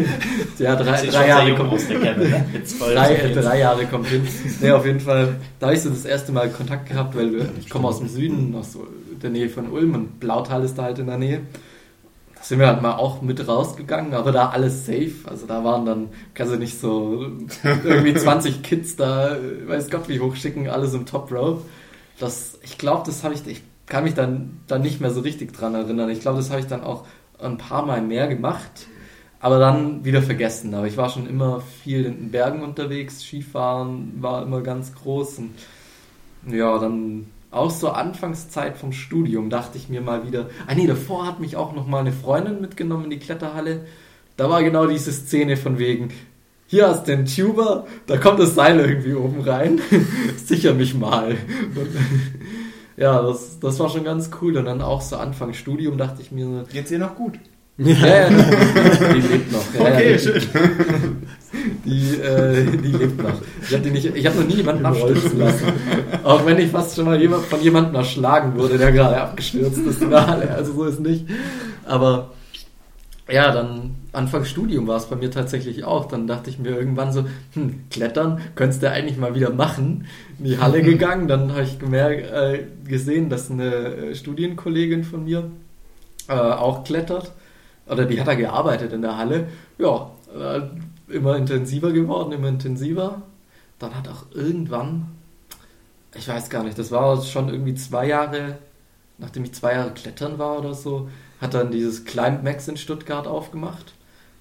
ja 0.58 0.74
drei, 0.74 1.06
drei 1.06 1.28
Jahre 1.28 1.54
kommt, 1.54 1.72
aus, 1.72 1.86
der 1.86 2.00
Kevin. 2.00 2.30
Ne? 2.30 2.44
Drei, 2.80 3.28
drei 3.32 3.60
Jahre 3.60 3.86
kommt 3.86 4.08
hin. 4.08 4.26
Nee, 4.60 4.72
auf 4.72 4.84
jeden 4.84 4.98
Fall, 4.98 5.36
da 5.60 5.66
habe 5.66 5.76
ich 5.76 5.82
so 5.82 5.90
das 5.90 6.04
erste 6.04 6.32
Mal 6.32 6.48
Kontakt 6.50 6.88
gehabt, 6.88 7.14
weil 7.16 7.32
wir- 7.32 7.48
ich 7.60 7.70
komme 7.70 7.86
aus 7.86 8.00
dem 8.00 8.08
Süden, 8.08 8.56
aus 8.56 8.72
so 8.72 8.88
der 9.22 9.30
Nähe 9.30 9.48
von 9.48 9.70
Ulm 9.70 9.94
und 9.94 10.18
Blautal 10.18 10.64
ist 10.64 10.76
da 10.76 10.82
halt 10.82 10.98
in 10.98 11.06
der 11.06 11.18
Nähe. 11.18 11.42
Da 12.34 12.42
sind 12.42 12.58
wir 12.58 12.66
halt 12.66 12.82
mal 12.82 12.94
auch 12.94 13.22
mit 13.22 13.46
rausgegangen, 13.46 14.14
aber 14.14 14.32
da 14.32 14.48
alles 14.48 14.84
safe. 14.86 15.12
Also 15.26 15.46
da 15.46 15.62
waren 15.62 15.86
dann, 15.86 16.08
kannst 16.34 16.52
du 16.54 16.58
nicht 16.58 16.80
so 16.80 17.24
irgendwie 17.84 18.14
20 18.14 18.64
Kids 18.64 18.96
da, 18.96 19.36
weiß 19.68 19.90
Gott 19.90 20.08
wie 20.08 20.18
hoch 20.18 20.34
schicken, 20.34 20.68
alles 20.68 20.92
im 20.92 21.06
Top 21.06 21.30
Row. 21.30 21.60
Das, 22.20 22.58
ich 22.62 22.78
glaube, 22.78 23.02
das 23.06 23.24
habe 23.24 23.34
ich, 23.34 23.44
ich 23.46 23.62
kann 23.86 24.04
mich 24.04 24.14
dann, 24.14 24.60
dann 24.68 24.82
nicht 24.82 25.00
mehr 25.00 25.10
so 25.10 25.20
richtig 25.20 25.52
dran 25.52 25.74
erinnern. 25.74 26.08
Ich 26.10 26.20
glaube, 26.20 26.38
das 26.38 26.50
habe 26.50 26.60
ich 26.60 26.66
dann 26.66 26.84
auch 26.84 27.04
ein 27.40 27.58
paar 27.58 27.84
Mal 27.84 28.02
mehr 28.02 28.28
gemacht, 28.28 28.86
aber 29.40 29.58
dann 29.58 30.04
wieder 30.04 30.22
vergessen. 30.22 30.74
Aber 30.74 30.86
ich 30.86 30.96
war 30.96 31.10
schon 31.10 31.26
immer 31.26 31.60
viel 31.60 32.04
in 32.04 32.14
den 32.14 32.30
Bergen 32.30 32.62
unterwegs, 32.62 33.22
Skifahren 33.22 34.22
war 34.22 34.42
immer 34.42 34.60
ganz 34.60 34.94
groß 34.94 35.38
und 35.38 35.50
ja, 36.46 36.78
dann 36.78 37.26
auch 37.50 37.70
so 37.70 37.90
Anfangszeit 37.90 38.76
vom 38.76 38.92
Studium 38.92 39.50
dachte 39.50 39.76
ich 39.76 39.88
mir 39.88 40.00
mal 40.00 40.26
wieder, 40.26 40.48
ah 40.66 40.74
nee, 40.74 40.86
davor 40.86 41.26
hat 41.26 41.40
mich 41.40 41.56
auch 41.56 41.74
noch 41.74 41.86
mal 41.86 42.00
eine 42.00 42.12
Freundin 42.12 42.60
mitgenommen 42.60 43.04
in 43.04 43.10
die 43.10 43.18
Kletterhalle. 43.18 43.86
Da 44.36 44.48
war 44.48 44.62
genau 44.62 44.86
diese 44.86 45.12
Szene 45.12 45.56
von 45.56 45.78
wegen, 45.78 46.10
hier 46.70 46.86
hast 46.86 47.08
du 47.08 47.16
den 47.16 47.26
Tuber, 47.26 47.84
da 48.06 48.16
kommt 48.16 48.38
das 48.38 48.54
Seil 48.54 48.78
irgendwie 48.78 49.14
oben 49.14 49.40
rein, 49.40 49.80
sicher 50.36 50.72
mich 50.72 50.94
mal. 50.94 51.30
Und, 51.30 51.88
ja, 52.96 53.20
das, 53.22 53.58
das 53.58 53.80
war 53.80 53.88
schon 53.88 54.04
ganz 54.04 54.30
cool. 54.40 54.56
Und 54.56 54.66
dann 54.66 54.80
auch 54.80 55.00
so 55.00 55.16
Anfang 55.16 55.52
Studium 55.52 55.98
dachte 55.98 56.22
ich 56.22 56.30
mir 56.30 56.44
so, 56.44 56.64
Geht's 56.72 56.92
ihr 56.92 57.00
noch 57.00 57.16
gut? 57.16 57.40
ja, 57.76 57.94
ja, 57.94 58.28
die 59.14 59.20
lebt 59.20 59.50
noch. 59.50 59.64
Ja, 59.74 59.80
Okay, 59.80 60.12
ja, 60.12 60.16
die, 60.16 60.22
schön. 60.22 60.42
Die, 61.84 62.20
äh, 62.20 62.64
die 62.76 62.92
lebt 62.92 63.20
noch. 63.20 63.40
Ich 63.62 63.74
habe 63.74 64.22
hab 64.28 64.36
noch 64.36 64.46
nie 64.46 64.56
jemanden 64.56 64.86
abstürzen 64.86 65.38
lassen. 65.40 65.72
Auch 66.22 66.46
wenn 66.46 66.58
ich 66.58 66.70
fast 66.70 66.94
schon 66.94 67.06
mal 67.06 67.20
jemand, 67.20 67.46
von 67.46 67.60
jemandem 67.60 67.96
erschlagen 67.96 68.56
wurde, 68.56 68.78
der 68.78 68.92
gerade 68.92 69.20
abgestürzt 69.20 69.78
ist. 69.78 70.04
Also 70.04 70.72
so 70.72 70.84
ist 70.84 71.00
nicht. 71.00 71.26
Aber 71.84 72.30
ja, 73.28 73.50
dann 73.50 73.96
Anfang 74.12 74.44
Studium 74.44 74.86
war 74.86 74.96
es 74.96 75.06
bei 75.06 75.16
mir 75.16 75.30
tatsächlich 75.30 75.84
auch. 75.84 76.06
Dann 76.06 76.26
dachte 76.26 76.50
ich 76.50 76.58
mir 76.58 76.70
irgendwann 76.70 77.12
so, 77.12 77.24
hm, 77.54 77.84
Klettern 77.90 78.40
könntest 78.54 78.82
du 78.82 78.90
eigentlich 78.90 79.16
mal 79.16 79.34
wieder 79.34 79.50
machen. 79.50 80.06
In 80.38 80.44
die 80.44 80.58
Halle 80.58 80.82
gegangen, 80.82 81.28
dann 81.28 81.52
habe 81.52 81.62
ich 81.62 81.78
gemerkt, 81.78 82.30
äh, 82.30 82.64
gesehen, 82.86 83.30
dass 83.30 83.50
eine 83.50 83.72
äh, 83.72 84.14
Studienkollegin 84.14 85.04
von 85.04 85.24
mir 85.24 85.50
äh, 86.28 86.32
auch 86.32 86.84
klettert. 86.84 87.32
Oder 87.86 88.04
die 88.04 88.20
hat 88.20 88.28
da 88.28 88.34
gearbeitet 88.34 88.92
in 88.92 89.02
der 89.02 89.16
Halle. 89.16 89.48
Ja, 89.78 90.10
äh, 90.36 90.60
immer 91.12 91.36
intensiver 91.36 91.92
geworden, 91.92 92.32
immer 92.32 92.48
intensiver. 92.48 93.22
Dann 93.78 93.94
hat 93.94 94.08
auch 94.08 94.26
irgendwann, 94.34 95.08
ich 96.14 96.28
weiß 96.28 96.50
gar 96.50 96.62
nicht, 96.62 96.78
das 96.78 96.90
war 96.90 97.20
schon 97.22 97.48
irgendwie 97.48 97.74
zwei 97.74 98.06
Jahre, 98.06 98.58
nachdem 99.18 99.44
ich 99.44 99.54
zwei 99.54 99.74
Jahre 99.74 99.92
klettern 99.92 100.38
war 100.38 100.58
oder 100.58 100.74
so, 100.74 101.08
hat 101.40 101.54
dann 101.54 101.70
dieses 101.70 102.04
Climb 102.04 102.44
Max 102.44 102.68
in 102.68 102.76
Stuttgart 102.76 103.26
aufgemacht. 103.26 103.94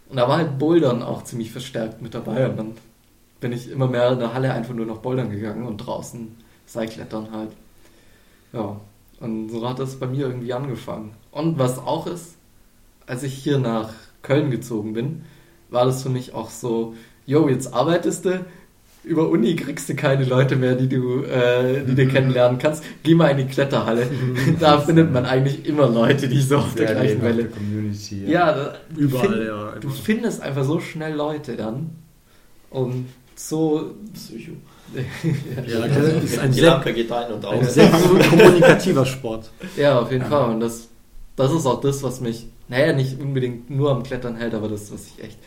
Und 0.09 0.17
da 0.17 0.27
war 0.27 0.37
halt 0.37 0.57
Bouldern 0.57 1.03
auch 1.03 1.23
ziemlich 1.23 1.51
verstärkt 1.51 2.01
mit 2.01 2.13
dabei. 2.13 2.49
Und 2.49 2.57
dann 2.57 2.73
bin 3.39 3.51
ich 3.51 3.69
immer 3.69 3.87
mehr 3.87 4.11
in 4.11 4.19
der 4.19 4.33
Halle 4.33 4.51
einfach 4.51 4.73
nur 4.73 4.85
noch 4.85 4.97
Bouldern 4.97 5.29
gegangen 5.29 5.65
und 5.65 5.77
draußen 5.77 6.35
Seilklettern 6.65 7.31
halt. 7.31 7.51
Ja, 8.51 8.79
und 9.19 9.49
so 9.49 9.67
hat 9.67 9.79
das 9.79 9.97
bei 9.97 10.07
mir 10.07 10.27
irgendwie 10.27 10.53
angefangen. 10.53 11.13
Und 11.31 11.59
was 11.59 11.77
auch 11.77 12.07
ist, 12.07 12.35
als 13.05 13.23
ich 13.23 13.33
hier 13.33 13.59
nach 13.59 13.93
Köln 14.21 14.51
gezogen 14.51 14.93
bin, 14.93 15.23
war 15.69 15.85
das 15.85 16.03
für 16.03 16.09
mich 16.09 16.33
auch 16.33 16.49
so, 16.49 16.95
yo, 17.25 17.47
jetzt 17.47 17.73
arbeitest 17.73 18.25
du, 18.25 18.45
über 19.09 19.27
Uni 19.29 19.55
kriegst 19.55 19.89
du 19.89 19.95
keine 19.95 20.23
Leute 20.23 20.55
mehr, 20.55 20.75
die 20.75 20.87
du, 20.87 21.23
äh, 21.23 21.83
die 21.85 21.95
du 21.95 22.07
kennenlernen 22.07 22.59
kannst. 22.59 22.83
Geh 23.03 23.15
mal 23.15 23.29
in 23.29 23.37
die 23.37 23.45
Kletterhalle. 23.45 24.07
da 24.59 24.79
findet 24.79 25.11
man 25.11 25.25
eigentlich 25.25 25.65
immer 25.65 25.89
Leute, 25.89 26.27
die 26.27 26.41
so 26.41 26.57
auf 26.57 26.75
der 26.75 26.93
gleichen 26.93 27.21
Welle. 27.21 27.45
Community. 27.45 28.25
Ja, 28.27 28.53
da, 28.53 28.73
du 28.93 29.01
Überall, 29.01 29.27
find- 29.27 29.43
ja. 29.47 29.73
Du 29.81 29.89
findest 29.89 30.41
einfach 30.41 30.63
so 30.63 30.79
schnell 30.79 31.13
Leute 31.15 31.55
dann. 31.55 31.89
Und 32.69 33.07
so. 33.35 33.91
Psycho. 34.13 34.51
Ja, 35.67 35.87
das 35.87 36.23
ist 36.23 36.39
ein 36.39 36.51
Die 36.51 36.59
sehr, 36.61 36.69
Lampe 36.71 36.93
geht 36.93 37.11
ein 37.11 37.31
und 37.33 37.45
ein 37.45 37.59
aus. 37.59 37.73
sehr 37.75 37.89
kommunikativer 38.29 39.05
Sport. 39.05 39.51
Ja, 39.77 39.99
auf 39.99 40.11
jeden 40.11 40.25
Fall. 40.25 40.51
Und 40.51 40.61
das, 40.61 40.87
das 41.35 41.51
ist 41.53 41.65
auch 41.67 41.79
das, 41.81 42.01
was 42.01 42.21
mich, 42.21 42.47
naja, 42.67 42.93
nicht 42.93 43.19
unbedingt 43.21 43.69
nur 43.69 43.91
am 43.91 44.01
Klettern 44.03 44.35
hält, 44.37 44.53
aber 44.55 44.67
das, 44.67 44.91
was 44.91 45.05
ich 45.07 45.23
echt 45.23 45.37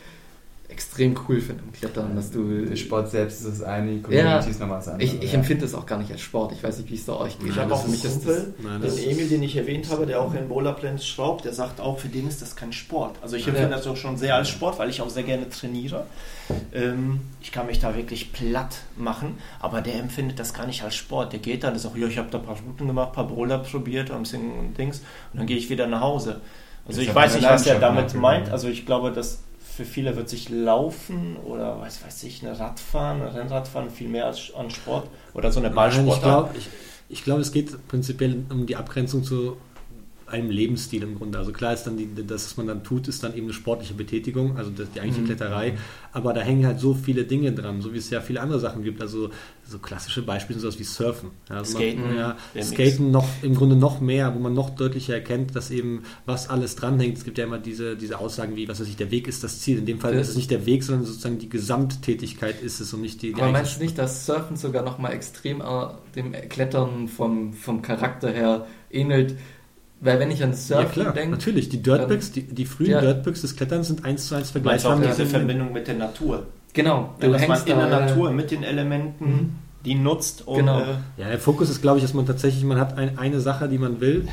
extrem 0.73 1.15
cool 1.27 1.39
finde 1.39 1.63
am 1.63 1.71
Klettern, 1.71 2.15
dass 2.15 2.31
du. 2.31 2.65
Der 2.65 2.75
Sport 2.75 3.09
selbst 3.11 3.41
ist 3.41 3.59
das 3.59 3.61
eine, 3.63 3.99
Community 4.01 4.49
ist 4.49 4.59
nochmal 4.59 4.79
das 4.79 4.87
andere. 4.89 5.03
Ich, 5.07 5.21
ich 5.21 5.31
ja. 5.31 5.37
empfinde 5.39 5.63
das 5.63 5.73
auch 5.73 5.85
gar 5.85 5.97
nicht 5.99 6.11
als 6.11 6.21
Sport. 6.21 6.51
Ich 6.51 6.63
weiß 6.63 6.79
nicht, 6.79 6.89
wie 6.91 6.95
es 6.95 7.05
da 7.05 7.13
euch 7.15 7.39
geht. 7.39 7.49
Ich 7.49 7.55
Ja, 7.55 7.61
habe 7.63 7.73
auch 7.73 7.79
für 7.79 7.83
einen 7.85 7.91
mich 7.93 8.03
ist 8.03 8.13
Kumpel, 8.25 8.53
Nein, 8.61 8.81
den 8.81 8.97
Emil, 8.97 9.29
den 9.29 9.43
ich 9.43 9.55
erwähnt 9.55 9.89
habe, 9.89 10.05
der 10.05 10.19
auch 10.21 10.33
in 10.33 10.47
Bowlerplanes 10.49 11.05
schraubt, 11.07 11.45
der 11.45 11.53
sagt 11.53 11.79
auch, 11.79 11.99
für 11.99 12.09
den 12.09 12.27
ist 12.27 12.41
das 12.41 12.55
kein 12.55 12.73
Sport. 12.73 13.15
Also 13.21 13.35
ich 13.35 13.43
Ja. 13.45 13.49
empfinde 13.53 13.75
das 13.75 13.87
auch 13.87 13.95
schon 13.97 14.17
sehr 14.17 14.35
als 14.35 14.49
Sport, 14.49 14.79
weil 14.79 14.89
ich 14.89 15.01
auch 15.01 15.09
sehr 15.09 15.23
gerne 15.23 15.47
trainiere. 15.49 16.05
Ähm, 16.73 17.21
ich 17.41 17.51
kann 17.51 17.67
mich 17.67 17.79
da 17.79 17.95
wirklich 17.95 18.33
platt 18.33 18.77
machen, 18.97 19.37
aber 19.59 19.81
der 19.81 19.95
empfindet 19.95 20.39
das 20.39 20.53
gar 20.53 20.65
nicht 20.67 20.83
als 20.83 20.95
Sport. 20.95 21.31
Der 21.33 21.39
geht 21.39 21.63
dann, 21.63 21.73
der 21.73 21.79
sagt, 21.79 21.95
ja, 21.97 22.07
ich 22.07 22.17
habe 22.17 22.29
da 22.31 22.39
ein 22.39 22.45
paar 22.45 22.57
Routen 22.57 22.87
gemacht, 22.87 23.09
ein 23.09 23.13
paar 23.15 23.27
Bowler 23.27 23.59
probiert, 23.59 24.11
ein 24.11 24.23
bisschen 24.23 24.73
Dings 24.77 24.99
und 25.31 25.39
dann 25.39 25.47
gehe 25.47 25.57
ich 25.57 25.69
wieder 25.69 25.87
nach 25.87 26.01
Hause. 26.01 26.41
Also 26.85 26.99
Das 26.99 27.07
ich 27.07 27.15
weiß 27.15 27.35
nicht, 27.35 27.47
was 27.47 27.65
er 27.65 27.79
damit 27.79 28.13
meint. 28.13 28.47
ja. 28.47 28.53
Also 28.53 28.67
ich 28.67 28.85
glaube, 28.85 29.11
dass 29.11 29.39
für 29.75 29.85
viele 29.85 30.15
wird 30.15 30.29
sich 30.29 30.49
Laufen 30.49 31.35
oder 31.37 31.79
was 31.81 32.03
weiß 32.03 32.23
ich, 32.23 32.43
eine 32.45 32.59
Radfahren, 32.59 33.21
ein 33.21 33.27
Rennradfahren 33.29 33.89
viel 33.89 34.07
mehr 34.07 34.27
als 34.27 34.53
an 34.53 34.69
Sport 34.69 35.07
oder 35.33 35.51
so 35.51 35.59
eine 35.59 35.69
Nein, 35.69 35.89
ich 35.89 35.95
Ballsportart. 35.95 36.21
glaube, 36.21 36.57
ich, 36.57 36.69
ich 37.09 37.23
glaub, 37.23 37.39
es 37.39 37.51
geht 37.51 37.87
prinzipiell 37.87 38.43
um 38.49 38.67
die 38.67 38.75
Abgrenzung 38.75 39.23
zu 39.23 39.57
einem 40.33 40.49
Lebensstil 40.49 41.03
im 41.03 41.15
Grunde. 41.15 41.37
Also 41.37 41.51
klar 41.53 41.73
ist 41.73 41.83
dann, 41.83 41.95
die, 41.95 42.09
das, 42.27 42.45
was 42.45 42.57
man 42.57 42.67
dann 42.67 42.83
tut, 42.83 43.07
ist 43.07 43.23
dann 43.23 43.33
eben 43.35 43.45
eine 43.45 43.53
sportliche 43.53 43.93
Betätigung, 43.93 44.57
also 44.57 44.69
die 44.71 44.81
eigentliche 44.99 45.21
Mhm. 45.21 45.25
Kletterei. 45.27 45.73
Aber 46.11 46.33
da 46.33 46.41
hängen 46.41 46.65
halt 46.65 46.79
so 46.81 46.93
viele 46.93 47.23
Dinge 47.23 47.51
dran, 47.53 47.81
so 47.81 47.93
wie 47.93 47.97
es 47.99 48.09
ja 48.09 48.19
viele 48.19 48.41
andere 48.41 48.59
Sachen 48.59 48.83
gibt. 48.83 49.01
Also 49.01 49.29
so 49.65 49.79
klassische 49.79 50.21
Beispiele 50.23 50.59
sind 50.59 50.69
sowas 50.69 50.79
wie 50.79 50.83
Surfen. 50.83 51.29
Ja, 51.49 51.57
also 51.57 51.77
Skaten, 51.77 52.01
Man, 52.01 52.15
ja. 52.17 52.35
Skaten 52.61 53.11
noch 53.11 53.27
im 53.41 53.55
Grunde 53.55 53.75
noch 53.77 54.01
mehr, 54.01 54.35
wo 54.35 54.39
man 54.39 54.53
noch 54.53 54.71
deutlicher 54.71 55.13
erkennt, 55.13 55.55
dass 55.55 55.71
eben 55.71 56.03
was 56.25 56.49
alles 56.49 56.75
dranhängt. 56.75 57.17
Es 57.17 57.23
gibt 57.23 57.37
ja 57.37 57.45
immer 57.45 57.59
diese, 57.59 57.95
diese 57.95 58.19
Aussagen 58.19 58.55
wie, 58.55 58.67
was 58.67 58.79
weiß 58.81 58.87
ich, 58.87 58.97
der 58.97 59.09
Weg 59.11 59.27
ist 59.27 59.43
das 59.43 59.61
Ziel. 59.61 59.77
In 59.79 59.85
dem 59.85 59.99
Fall 59.99 60.13
Das- 60.13 60.23
ist 60.23 60.29
es 60.31 60.35
nicht 60.35 60.51
der 60.51 60.65
Weg, 60.65 60.83
sondern 60.83 61.05
sozusagen 61.05 61.39
die 61.39 61.49
Gesamttätigkeit 61.49 62.61
ist 62.61 62.79
es 62.79 62.93
und 62.93 63.01
nicht 63.01 63.21
die, 63.21 63.33
die 63.33 63.41
Aber 63.41 63.51
meinst 63.51 63.77
du 63.79 63.83
nicht, 63.83 63.97
dass 63.97 64.25
Surfen 64.25 64.57
sogar 64.57 64.83
nochmal 64.83 65.13
extrem 65.13 65.61
äh, 65.61 65.65
dem 66.15 66.31
Klettern 66.49 67.07
vom, 67.07 67.53
vom 67.53 67.81
Charakter 67.81 68.31
her 68.31 68.67
ähnelt? 68.91 69.35
Weil 70.03 70.19
wenn 70.19 70.31
ich 70.31 70.43
an 70.43 70.51
Ja 70.51 70.55
Surfen 70.57 70.91
klar, 70.91 71.13
denke, 71.13 71.31
natürlich. 71.31 71.69
Die 71.69 71.81
Dirtbacks, 71.81 72.31
die, 72.31 72.43
die 72.43 72.65
frühen 72.65 72.91
Ja. 72.91 73.01
Dirtbacks 73.01 73.41
des 73.41 73.55
Kletterns 73.55 73.87
sind 73.87 74.03
eins 74.05 74.27
zu 74.27 74.35
eins 74.35 74.47
du 74.47 74.51
vergleichbar 74.53 74.93
auch 74.95 74.99
mit 74.99 75.09
diese 75.09 75.25
Verbindung 75.25 75.71
mit 75.73 75.87
der 75.87 75.95
Natur? 75.95 76.45
genau, 76.73 77.13
Ja, 77.21 77.29
dass 77.29 77.47
man 77.47 77.59
in 77.65 77.77
da, 77.77 77.87
der 77.87 77.99
äh, 77.99 78.05
Natur 78.07 78.31
mit 78.31 78.51
den 78.51 78.63
Elementen 78.63 79.25
Mhm. 79.25 79.49
die 79.85 79.95
nutzt. 79.95 80.47
Und, 80.47 80.57
Genau. 80.59 80.79
äh, 80.79 80.85
Ja, 81.17 81.29
der 81.29 81.39
Fokus 81.39 81.69
ist, 81.69 81.81
glaube 81.81 81.99
ich, 81.99 82.03
dass 82.03 82.13
man 82.13 82.25
tatsächlich, 82.25 82.63
man 82.63 82.79
hat 82.79 82.97
ein, 82.97 83.17
eine 83.17 83.39
Sache, 83.39 83.69
die 83.69 83.77
man 83.77 84.01
will. 84.01 84.27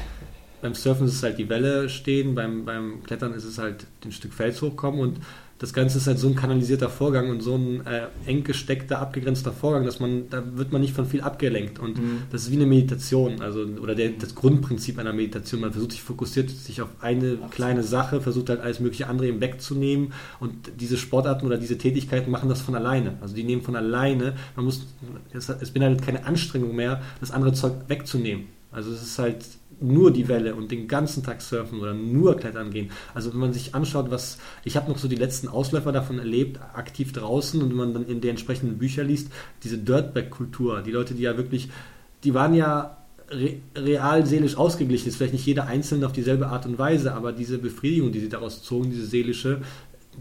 Beim 0.62 0.74
Surfen 0.74 1.06
ist 1.06 1.14
es 1.14 1.22
halt 1.22 1.38
die 1.38 1.48
Welle 1.48 1.88
stehen, 1.88 2.34
beim, 2.34 2.64
beim 2.64 3.02
Klettern 3.04 3.32
ist 3.32 3.44
es 3.44 3.58
halt 3.58 3.86
ein 4.04 4.12
Stück 4.12 4.32
Fels 4.34 4.60
hochkommen 4.60 5.00
und 5.00 5.18
das 5.60 5.74
Ganze 5.74 5.98
ist 5.98 6.06
halt 6.06 6.18
so 6.18 6.26
ein 6.26 6.34
kanalisierter 6.34 6.88
Vorgang 6.88 7.28
und 7.28 7.42
so 7.42 7.54
ein 7.54 7.86
äh, 7.86 8.06
eng 8.24 8.44
gesteckter, 8.44 8.98
abgegrenzter 8.98 9.52
Vorgang, 9.52 9.84
dass 9.84 10.00
man, 10.00 10.30
da 10.30 10.42
wird 10.56 10.72
man 10.72 10.80
nicht 10.80 10.94
von 10.94 11.04
viel 11.04 11.20
abgelenkt 11.20 11.78
und 11.78 11.98
Mhm. 11.98 12.22
das 12.32 12.44
ist 12.44 12.50
wie 12.50 12.56
eine 12.56 12.64
Meditation, 12.64 13.42
also 13.42 13.60
oder 13.80 13.94
der, 13.94 14.08
das 14.18 14.34
Grundprinzip 14.34 14.98
einer 14.98 15.12
Meditation. 15.12 15.60
Man 15.60 15.72
versucht 15.72 15.92
sich 15.92 16.02
fokussiert 16.02 16.48
sich 16.48 16.80
auf 16.80 16.88
eine 17.00 17.36
kleine 17.50 17.82
Sache, 17.82 18.22
versucht 18.22 18.48
halt 18.48 18.60
alles 18.60 18.80
mögliche 18.80 19.06
andere 19.06 19.28
eben 19.28 19.42
wegzunehmen 19.42 20.14
und 20.40 20.52
diese 20.80 20.96
Sportarten 20.96 21.44
oder 21.46 21.58
diese 21.58 21.76
Tätigkeiten 21.76 22.30
machen 22.30 22.48
das 22.48 22.62
von 22.62 22.74
alleine. 22.74 23.18
Also 23.20 23.34
die 23.34 23.44
nehmen 23.44 23.60
von 23.60 23.76
alleine. 23.76 24.34
Man 24.56 24.64
muss, 24.64 24.86
es, 25.34 25.50
es 25.50 25.70
beinhaltet 25.72 26.02
keine 26.02 26.24
Anstrengung 26.24 26.74
mehr, 26.74 27.02
das 27.20 27.30
andere 27.32 27.52
Zeug 27.52 27.72
wegzunehmen. 27.88 28.46
Also 28.72 28.92
es 28.92 29.02
ist 29.02 29.18
halt 29.18 29.44
nur 29.80 30.12
die 30.12 30.28
Welle 30.28 30.54
und 30.54 30.70
den 30.70 30.88
ganzen 30.88 31.22
Tag 31.22 31.40
surfen 31.42 31.80
oder 31.80 31.94
nur 31.94 32.36
klettern 32.36 32.70
gehen. 32.70 32.90
Also 33.14 33.32
wenn 33.32 33.40
man 33.40 33.52
sich 33.52 33.74
anschaut, 33.74 34.10
was 34.10 34.38
ich 34.64 34.76
habe 34.76 34.90
noch 34.90 34.98
so 34.98 35.08
die 35.08 35.16
letzten 35.16 35.48
Ausläufer 35.48 35.92
davon 35.92 36.18
erlebt, 36.18 36.60
aktiv 36.74 37.12
draußen 37.12 37.62
und 37.62 37.70
wenn 37.70 37.76
man 37.76 37.94
dann 37.94 38.06
in 38.06 38.20
den 38.20 38.30
entsprechenden 38.30 38.78
Bücher 38.78 39.04
liest, 39.04 39.30
diese 39.62 39.78
Dirtbag-Kultur, 39.78 40.82
die 40.82 40.90
Leute, 40.90 41.14
die 41.14 41.22
ja 41.22 41.36
wirklich, 41.36 41.70
die 42.24 42.34
waren 42.34 42.54
ja 42.54 42.96
re 43.30 43.56
real 43.76 44.26
seelisch 44.26 44.56
ausgeglichen, 44.56 45.08
ist 45.08 45.16
vielleicht 45.16 45.32
nicht 45.32 45.46
jeder 45.46 45.66
Einzelne 45.66 46.04
auf 46.06 46.12
dieselbe 46.12 46.48
Art 46.48 46.66
und 46.66 46.78
Weise, 46.78 47.14
aber 47.14 47.32
diese 47.32 47.58
Befriedigung, 47.58 48.12
die 48.12 48.20
sie 48.20 48.28
daraus 48.28 48.62
zogen, 48.62 48.90
diese 48.90 49.06
seelische, 49.06 49.60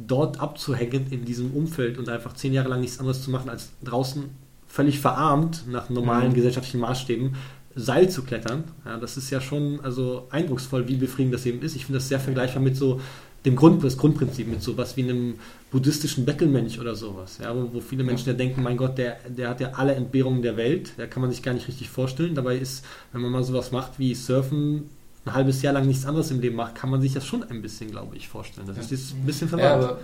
dort 0.07 0.39
abzuhängen 0.39 1.07
in 1.10 1.26
diesem 1.26 1.51
Umfeld 1.51 1.97
und 1.97 2.07
einfach 2.07 2.34
zehn 2.34 2.53
Jahre 2.53 2.70
lang 2.70 2.82
nichts 2.82 2.99
anderes 2.99 3.24
zu 3.24 3.32
machen, 3.32 3.49
als 3.49 3.72
draußen 3.84 4.26
völlig 4.68 4.99
verarmt 4.99 5.66
nach 5.68 5.89
normalen 5.89 6.30
Mhm. 6.30 6.36
gesellschaftlichen 6.36 6.80
Maßstäben 6.80 7.36
Seil 7.82 8.10
zu 8.10 8.24
klettern. 8.24 8.64
Ja, 8.86 8.98
das 8.98 9.18
ist 9.18 9.30
ja 9.30 9.42
schon 9.42 9.80
also 9.82 10.28
eindrucksvoll, 10.30 10.88
wie 10.88 10.96
befriedigend 10.96 11.34
das 11.36 11.46
eben 11.46 11.62
ist. 11.62 11.76
Ich 11.76 11.86
finde 11.86 12.00
das 12.00 12.08
sehr 12.10 12.20
vergleichbar 12.20 12.62
mit 12.62 12.76
so 12.76 13.00
dem 13.46 13.56
Grund, 13.56 13.82
das 13.84 13.98
Grundprinzip, 13.98 14.48
mit 14.48 14.62
sowas 14.62 14.98
wie 14.98 15.04
einem 15.04 15.36
buddhistischen 15.72 16.26
Bettelmönch 16.26 16.78
oder 16.80 16.94
sowas. 16.96 17.40
Ja, 17.42 17.56
wo, 17.56 17.70
wo 17.74 17.80
viele 17.80 18.04
Menschen 18.04 18.28
ja 18.28 18.34
denken, 18.34 18.62
mein 18.62 18.76
Gott, 18.76 18.98
der, 18.98 19.18
der 19.30 19.50
hat 19.50 19.62
ja 19.62 19.70
alle 19.76 19.96
Entbehrungen 19.96 20.42
der 20.42 20.58
Welt, 20.58 20.92
da 20.98 21.08
kann 21.08 21.22
man 21.22 21.32
sich 21.32 21.42
gar 21.42 21.54
nicht 21.54 21.68
richtig 21.70 21.90
vorstellen. 21.90 22.36
Dabei 22.36 22.58
ist, 22.58 22.84
wenn 23.14 23.22
man 23.22 23.32
mal 23.32 23.44
sowas 23.44 23.72
macht 23.72 23.98
wie 23.98 24.14
Surfen, 24.14 24.90
ein 25.26 25.34
halbes 25.34 25.62
Jahr 25.62 25.74
lang 25.74 25.86
nichts 25.88 26.06
anderes 26.06 26.32
im 26.32 26.42
Leben 26.42 26.58
macht, 26.58 26.76
kann 26.76 26.90
man 26.90 27.02
sich 27.02 27.14
das 27.14 27.26
schon 27.26 27.44
ein 27.44 27.62
bisschen, 27.62 27.92
glaube 27.92 28.18
ich, 28.18 28.28
vorstellen. 28.28 28.68
Das 28.68 28.78
ist 28.78 28.92
jetzt 28.92 29.14
ein 29.14 29.26
bisschen 29.26 29.48
Ja, 29.58 29.78
verwandt. 29.80 30.00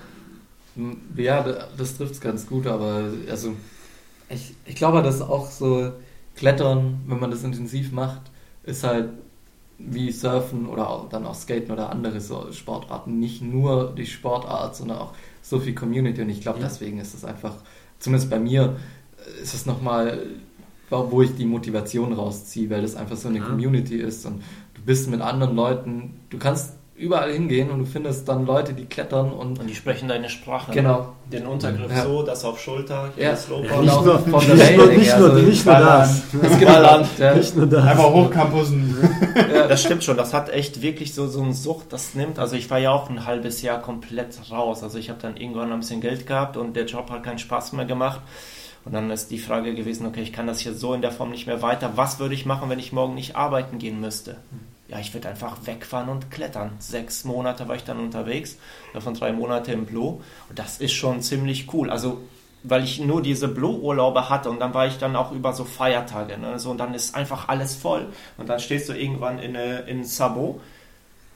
ja, 1.18 1.44
da- 1.44 1.68
das 1.78 1.98
trifft 1.98 2.14
es 2.14 2.22
ganz 2.22 2.46
gut, 2.48 2.68
aber 2.68 3.04
also 3.30 3.54
ich, 4.30 4.54
ich 4.66 4.76
glaube, 4.76 5.02
dass 5.04 5.22
auch 5.22 5.50
so 5.50 5.92
Klettern, 6.36 7.02
wenn 7.08 7.20
man 7.20 7.32
das 7.32 7.44
intensiv 7.44 7.92
macht, 7.92 8.22
ist 8.64 8.84
halt 8.84 9.10
wie 9.78 10.12
Surfen 10.12 10.68
oder 10.68 10.90
auch, 10.90 11.10
dann 11.10 11.26
auch 11.26 11.36
Skaten 11.36 11.72
oder 11.72 11.90
andere 11.90 12.22
so 12.22 12.52
Sportarten 12.54 13.20
nicht 13.20 13.42
nur 13.42 13.94
die 13.98 14.06
Sportart, 14.06 14.76
sondern 14.76 15.00
auch 15.00 15.14
so 15.42 15.60
viel 15.60 15.76
Community 15.76 16.22
und 16.22 16.30
ich 16.30 16.42
glaube, 16.42 16.60
Ja. 16.60 16.66
deswegen 16.68 17.00
ist 17.00 17.14
es 17.14 17.26
einfach, 17.26 17.56
zumindest 18.00 18.30
bei 18.30 18.40
mir, 18.40 18.78
ist 19.42 19.54
es 19.54 19.66
nochmal, 19.66 20.26
wo 20.90 21.22
ich 21.22 21.36
die 21.36 21.46
Motivation 21.46 22.14
rausziehe, 22.14 22.70
weil 22.70 22.82
das 22.82 22.96
einfach 22.96 23.18
so 23.18 23.28
eine 23.28 23.40
Ja. 23.40 23.46
Community 23.46 23.98
ist 23.98 24.26
und 24.26 24.42
du 24.76 24.82
bist 24.86 25.10
mit 25.10 25.20
anderen 25.22 25.56
Leuten, 25.56 26.20
du 26.30 26.38
kannst 26.38 26.74
überall 26.98 27.32
hingehen 27.34 27.70
und 27.72 27.80
du 27.80 27.86
findest 27.86 28.28
dann 28.30 28.46
Leute, 28.46 28.74
die 28.74 28.86
klettern 28.86 29.32
und 29.34 29.60
und 29.60 29.68
die 29.68 29.76
sprechen 29.76 30.08
deine 30.08 30.30
Sprache. 30.30 30.72
Genau. 30.72 31.10
Den 31.32 31.46
Untergriff 31.46 31.92
Ja. 31.92 32.04
so, 32.04 32.24
das 32.24 32.46
auf 32.46 32.60
Schulter, 32.60 33.10
hier 33.16 33.26
Ja. 33.26 33.32
das 33.32 33.50
Low 33.50 33.64
Ja, 33.64 33.74
Und 33.76 33.86
nicht 33.86 34.02
nur, 34.06 34.20
von 34.20 34.32
nicht 34.48 34.60
der 34.70 34.78
nur, 34.78 34.88
nicht 34.88 35.18
nur, 35.18 35.30
also 35.32 35.42
nicht 35.46 35.66
nur 35.66 35.76
das. 35.76 36.22
Es 36.42 36.58
gibt 36.60 36.66
Ballern. 36.72 37.08
ja, 37.18 37.34
Nicht 37.36 37.56
nur 37.58 37.66
das. 37.68 37.84
Einfach 37.86 38.14
hochcampusen. 38.14 38.96
Ja, 39.54 39.68
das 39.68 39.82
stimmt 39.84 40.04
schon. 40.06 40.16
Das 40.18 40.34
hat 40.34 40.50
echt 40.50 40.82
wirklich 40.82 41.14
so, 41.14 41.28
so 41.28 41.42
eine 41.42 41.54
Sucht, 41.54 41.92
das 41.92 42.14
nimmt. 42.16 42.40
Also 42.40 42.56
ich 42.56 42.70
war 42.70 42.78
ja 42.80 42.92
auch 42.92 43.10
ein 43.10 43.26
halbes 43.26 43.62
Jahr 43.62 43.82
komplett 43.82 44.38
raus. 44.50 44.82
Also 44.82 44.98
ich 44.98 45.10
habe 45.10 45.20
dann 45.22 45.36
irgendwann 45.36 45.74
ein 45.74 45.80
bisschen 45.80 46.00
Geld 46.02 46.26
gehabt 46.26 46.56
und 46.56 46.76
der 46.76 46.86
Job 46.86 47.10
hat 47.10 47.24
keinen 47.24 47.40
Spaß 47.40 47.74
mehr 47.74 47.86
gemacht. 47.86 48.22
Und 48.86 48.94
dann 48.94 49.10
ist 49.12 49.32
die 49.32 49.40
Frage 49.40 49.74
gewesen, 49.74 50.06
okay, 50.06 50.22
ich 50.22 50.32
kann 50.32 50.48
das 50.48 50.60
hier 50.60 50.74
so 50.74 50.94
in 50.94 51.02
der 51.02 51.12
Form 51.12 51.32
nicht 51.32 51.48
mehr 51.48 51.62
weiter. 51.62 51.92
Was 51.96 52.20
würde 52.20 52.36
ich 52.36 52.46
machen, 52.46 52.70
wenn 52.70 52.80
ich 52.80 52.94
morgen 52.94 53.16
nicht 53.16 53.36
arbeiten 53.36 53.80
gehen 53.80 54.00
müsste? 54.00 54.38
Ja, 54.88 55.00
ich 55.00 55.14
würde 55.14 55.30
einfach 55.30 55.66
wegfahren 55.66 56.10
und 56.10 56.30
klettern. 56.30 56.74
Sechs 56.80 57.24
Monate 57.24 57.68
war 57.68 57.76
ich 57.76 57.84
dann 57.84 58.00
unterwegs, 58.00 58.58
davon 58.94 59.16
drei 59.16 59.32
Monate 59.32 59.72
im 59.72 59.86
Blue. 59.86 60.22
Und 60.50 60.60
das 60.60 60.78
ist 60.78 60.94
schon 60.94 61.22
ziemlich 61.22 61.74
cool. 61.74 61.90
Also 61.90 62.22
weil 62.68 62.84
ich 62.84 63.00
nur 63.00 63.22
diese 63.22 63.48
Blue-Urlaube 63.48 64.30
hatte 64.30 64.50
und 64.50 64.60
dann 64.60 64.74
war 64.74 64.88
ich 64.88 64.98
dann 64.98 65.16
auch 65.16 65.32
über 65.32 65.54
so 65.54 65.66
Feiertage. 65.66 66.38
Ne? 66.38 66.60
So, 66.60 66.72
und 66.72 66.80
dann 66.80 66.94
ist 66.94 67.16
einfach 67.16 67.48
alles 67.48 67.76
voll. 67.76 68.08
Und 68.38 68.50
dann 68.50 68.60
stehst 68.60 68.90
du 68.90 68.94
irgendwann 68.94 69.40
in, 69.40 69.56
äh, 69.56 69.82
in 69.82 70.04
Sabo 70.04 70.60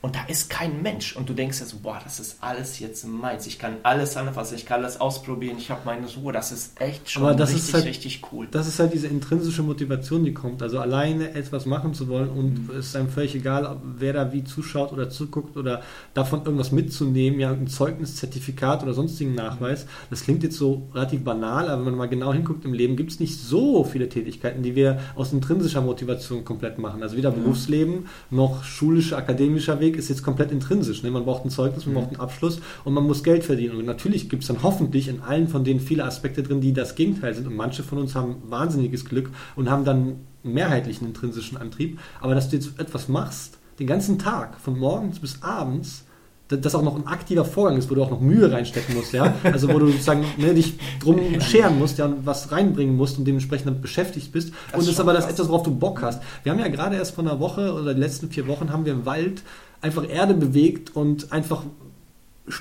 und 0.02 0.16
da 0.16 0.20
ist 0.28 0.50
kein 0.50 0.82
Mensch. 0.82 1.16
Und 1.16 1.28
du 1.28 1.34
denkst 1.34 1.58
so, 1.58 1.78
boah, 1.84 2.00
das 2.04 2.20
ist 2.22 2.38
alles 2.42 2.80
jetzt 2.80 3.06
meins. 3.06 3.46
Ich 3.48 3.60
kann 3.60 3.78
alles 3.84 4.16
anfassen, 4.16 4.56
ich 4.56 4.66
kann 4.66 4.82
alles 4.82 5.02
ausprobieren, 5.02 5.58
ich 5.58 5.70
habe 5.72 5.82
meine 5.86 6.08
Ruhe. 6.08 6.32
Das 6.32 6.54
ist 6.54 6.80
echt 6.80 7.10
schon 7.10 7.26
richtig, 7.26 7.74
halt- 7.74 7.86
richtig 7.86 8.22
cool. 8.32 8.48
Das 8.50 8.68
ist 8.68 8.80
halt 8.80 8.94
diese 8.94 9.08
intrinsische 9.08 9.62
Motivation, 9.62 10.24
die 10.24 10.34
kommt. 10.34 10.64
Also 10.64 10.80
alleine 10.80 11.34
etwas 11.34 11.66
machen 11.66 11.94
zu 11.94 12.08
wollen 12.08 12.30
und 12.30 12.70
es 12.72 12.88
ist 12.88 12.96
einem 12.96 13.10
völlig 13.10 13.36
egal, 13.36 13.66
ob 13.66 13.82
wer 13.98 14.14
da 14.14 14.32
wie 14.32 14.44
zuschaut 14.46 14.94
oder 14.94 15.10
zuguckt 15.10 15.58
oder 15.58 15.82
davon 16.14 16.46
irgendwas 16.46 16.72
mitzunehmen, 16.72 17.40
ja, 17.40 17.52
ein 17.52 17.68
Zeugnis, 17.68 18.16
Zertifikat 18.16 18.84
oder 18.84 18.94
sonstigen 18.94 19.36
Nachweis. 19.36 19.86
Das 20.10 20.24
klingt 20.24 20.44
jetzt 20.44 20.56
so 20.58 20.88
relativ 20.94 21.24
banal, 21.26 21.68
aber 21.68 21.86
wenn 21.86 21.92
man 21.92 21.96
mal 22.00 22.10
genau 22.10 22.32
hinguckt 22.34 22.64
im 22.64 22.74
Leben, 22.74 22.96
gibt 22.96 23.12
es 23.12 23.20
nicht 23.20 23.38
so 23.38 23.84
viele 23.84 24.08
Tätigkeiten, 24.08 24.64
die 24.64 24.76
wir 24.76 25.00
aus 25.16 25.34
intrinsischer 25.34 25.82
Motivation 25.82 26.46
komplett 26.46 26.78
machen. 26.78 27.04
Also 27.04 27.18
weder 27.18 27.32
Berufsleben 27.32 28.06
noch 28.30 28.64
schulischer, 28.64 29.18
akademischer 29.18 29.80
Weg 29.82 29.89
ist 29.98 30.10
jetzt 30.10 30.24
komplett 30.24 30.52
intrinsisch. 30.52 31.04
Ne? 31.04 31.12
Man 31.12 31.26
braucht 31.26 31.46
ein 31.46 31.50
Zeugnis, 31.50 31.86
man 31.86 31.96
braucht 31.96 32.10
einen 32.10 32.20
Abschluss 32.20 32.60
und 32.84 32.94
man 32.94 33.06
muss 33.06 33.24
Geld 33.24 33.44
verdienen. 33.44 33.76
Und 33.78 33.86
natürlich 33.86 34.30
gibt 34.30 34.44
es 34.44 34.48
dann 34.48 34.64
hoffentlich 34.64 35.08
in 35.08 35.22
allen 35.22 35.48
von 35.48 35.64
denen 35.64 35.80
viele 35.80 36.04
Aspekte 36.04 36.44
drin, 36.44 36.62
die 36.62 36.74
das 36.74 36.96
Gegenteil 36.96 37.34
sind. 37.34 37.48
Und 37.48 37.56
manche 37.56 37.84
von 37.84 37.98
uns 37.98 38.16
haben 38.16 38.38
wahnsinniges 38.50 39.06
Glück 39.06 39.30
und 39.56 39.70
haben 39.70 39.86
dann 39.86 40.18
mehrheitlichen 40.44 41.08
intrinsischen 41.08 41.58
Antrieb. 41.58 42.00
Aber 42.22 42.36
dass 42.36 42.50
du 42.50 42.56
jetzt 42.56 42.80
etwas 42.80 43.08
machst, 43.08 43.58
den 43.80 43.88
ganzen 43.88 44.20
Tag, 44.20 44.60
von 44.60 44.78
morgens 44.78 45.20
bis 45.20 45.42
abends, 45.42 46.04
da- 46.50 46.58
das 46.58 46.76
auch 46.76 46.82
noch 46.82 46.96
ein 46.96 47.08
aktiver 47.08 47.46
Vorgang 47.46 47.78
ist, 47.78 47.90
wo 47.90 47.96
du 47.96 48.04
auch 48.04 48.10
noch 48.10 48.20
Mühe 48.20 48.52
reinstecken 48.52 48.96
musst, 48.96 49.14
ja. 49.14 49.36
Also 49.44 49.72
wo 49.72 49.80
du 49.80 49.88
sozusagen 49.88 50.26
ne, 50.38 50.54
dich 50.54 50.74
drum 51.00 51.40
scheren 51.40 51.78
musst, 51.80 51.98
ja, 51.98 52.06
und 52.06 52.26
was 52.26 52.52
reinbringen 52.52 52.98
musst 52.98 53.18
und 53.18 53.26
dementsprechend 53.26 53.68
damit 53.68 53.82
beschäftigt 53.82 54.32
bist. 54.32 54.50
Das 54.50 54.74
und 54.74 54.80
ist 54.82 54.88
das 54.88 54.94
ist 54.96 55.00
aber 55.00 55.14
das 55.14 55.28
etwas, 55.28 55.48
worauf 55.48 55.64
du 55.64 55.74
Bock 55.76 56.02
hast. 56.02 56.22
Wir 56.44 56.52
haben 56.52 56.60
ja 56.60 56.68
gerade 56.68 56.96
erst 56.96 57.16
vor 57.16 57.24
einer 57.24 57.40
Woche 57.40 57.74
oder 57.74 57.94
die 57.94 58.00
letzten 58.00 58.30
vier 58.30 58.48
Wochen 58.48 58.72
haben 58.72 58.84
wir 58.86 58.94
im 58.94 59.06
Wald 59.06 59.44
einfach 59.82 60.08
Erde 60.08 60.34
bewegt 60.34 60.96
und 60.96 61.32
einfach 61.32 61.64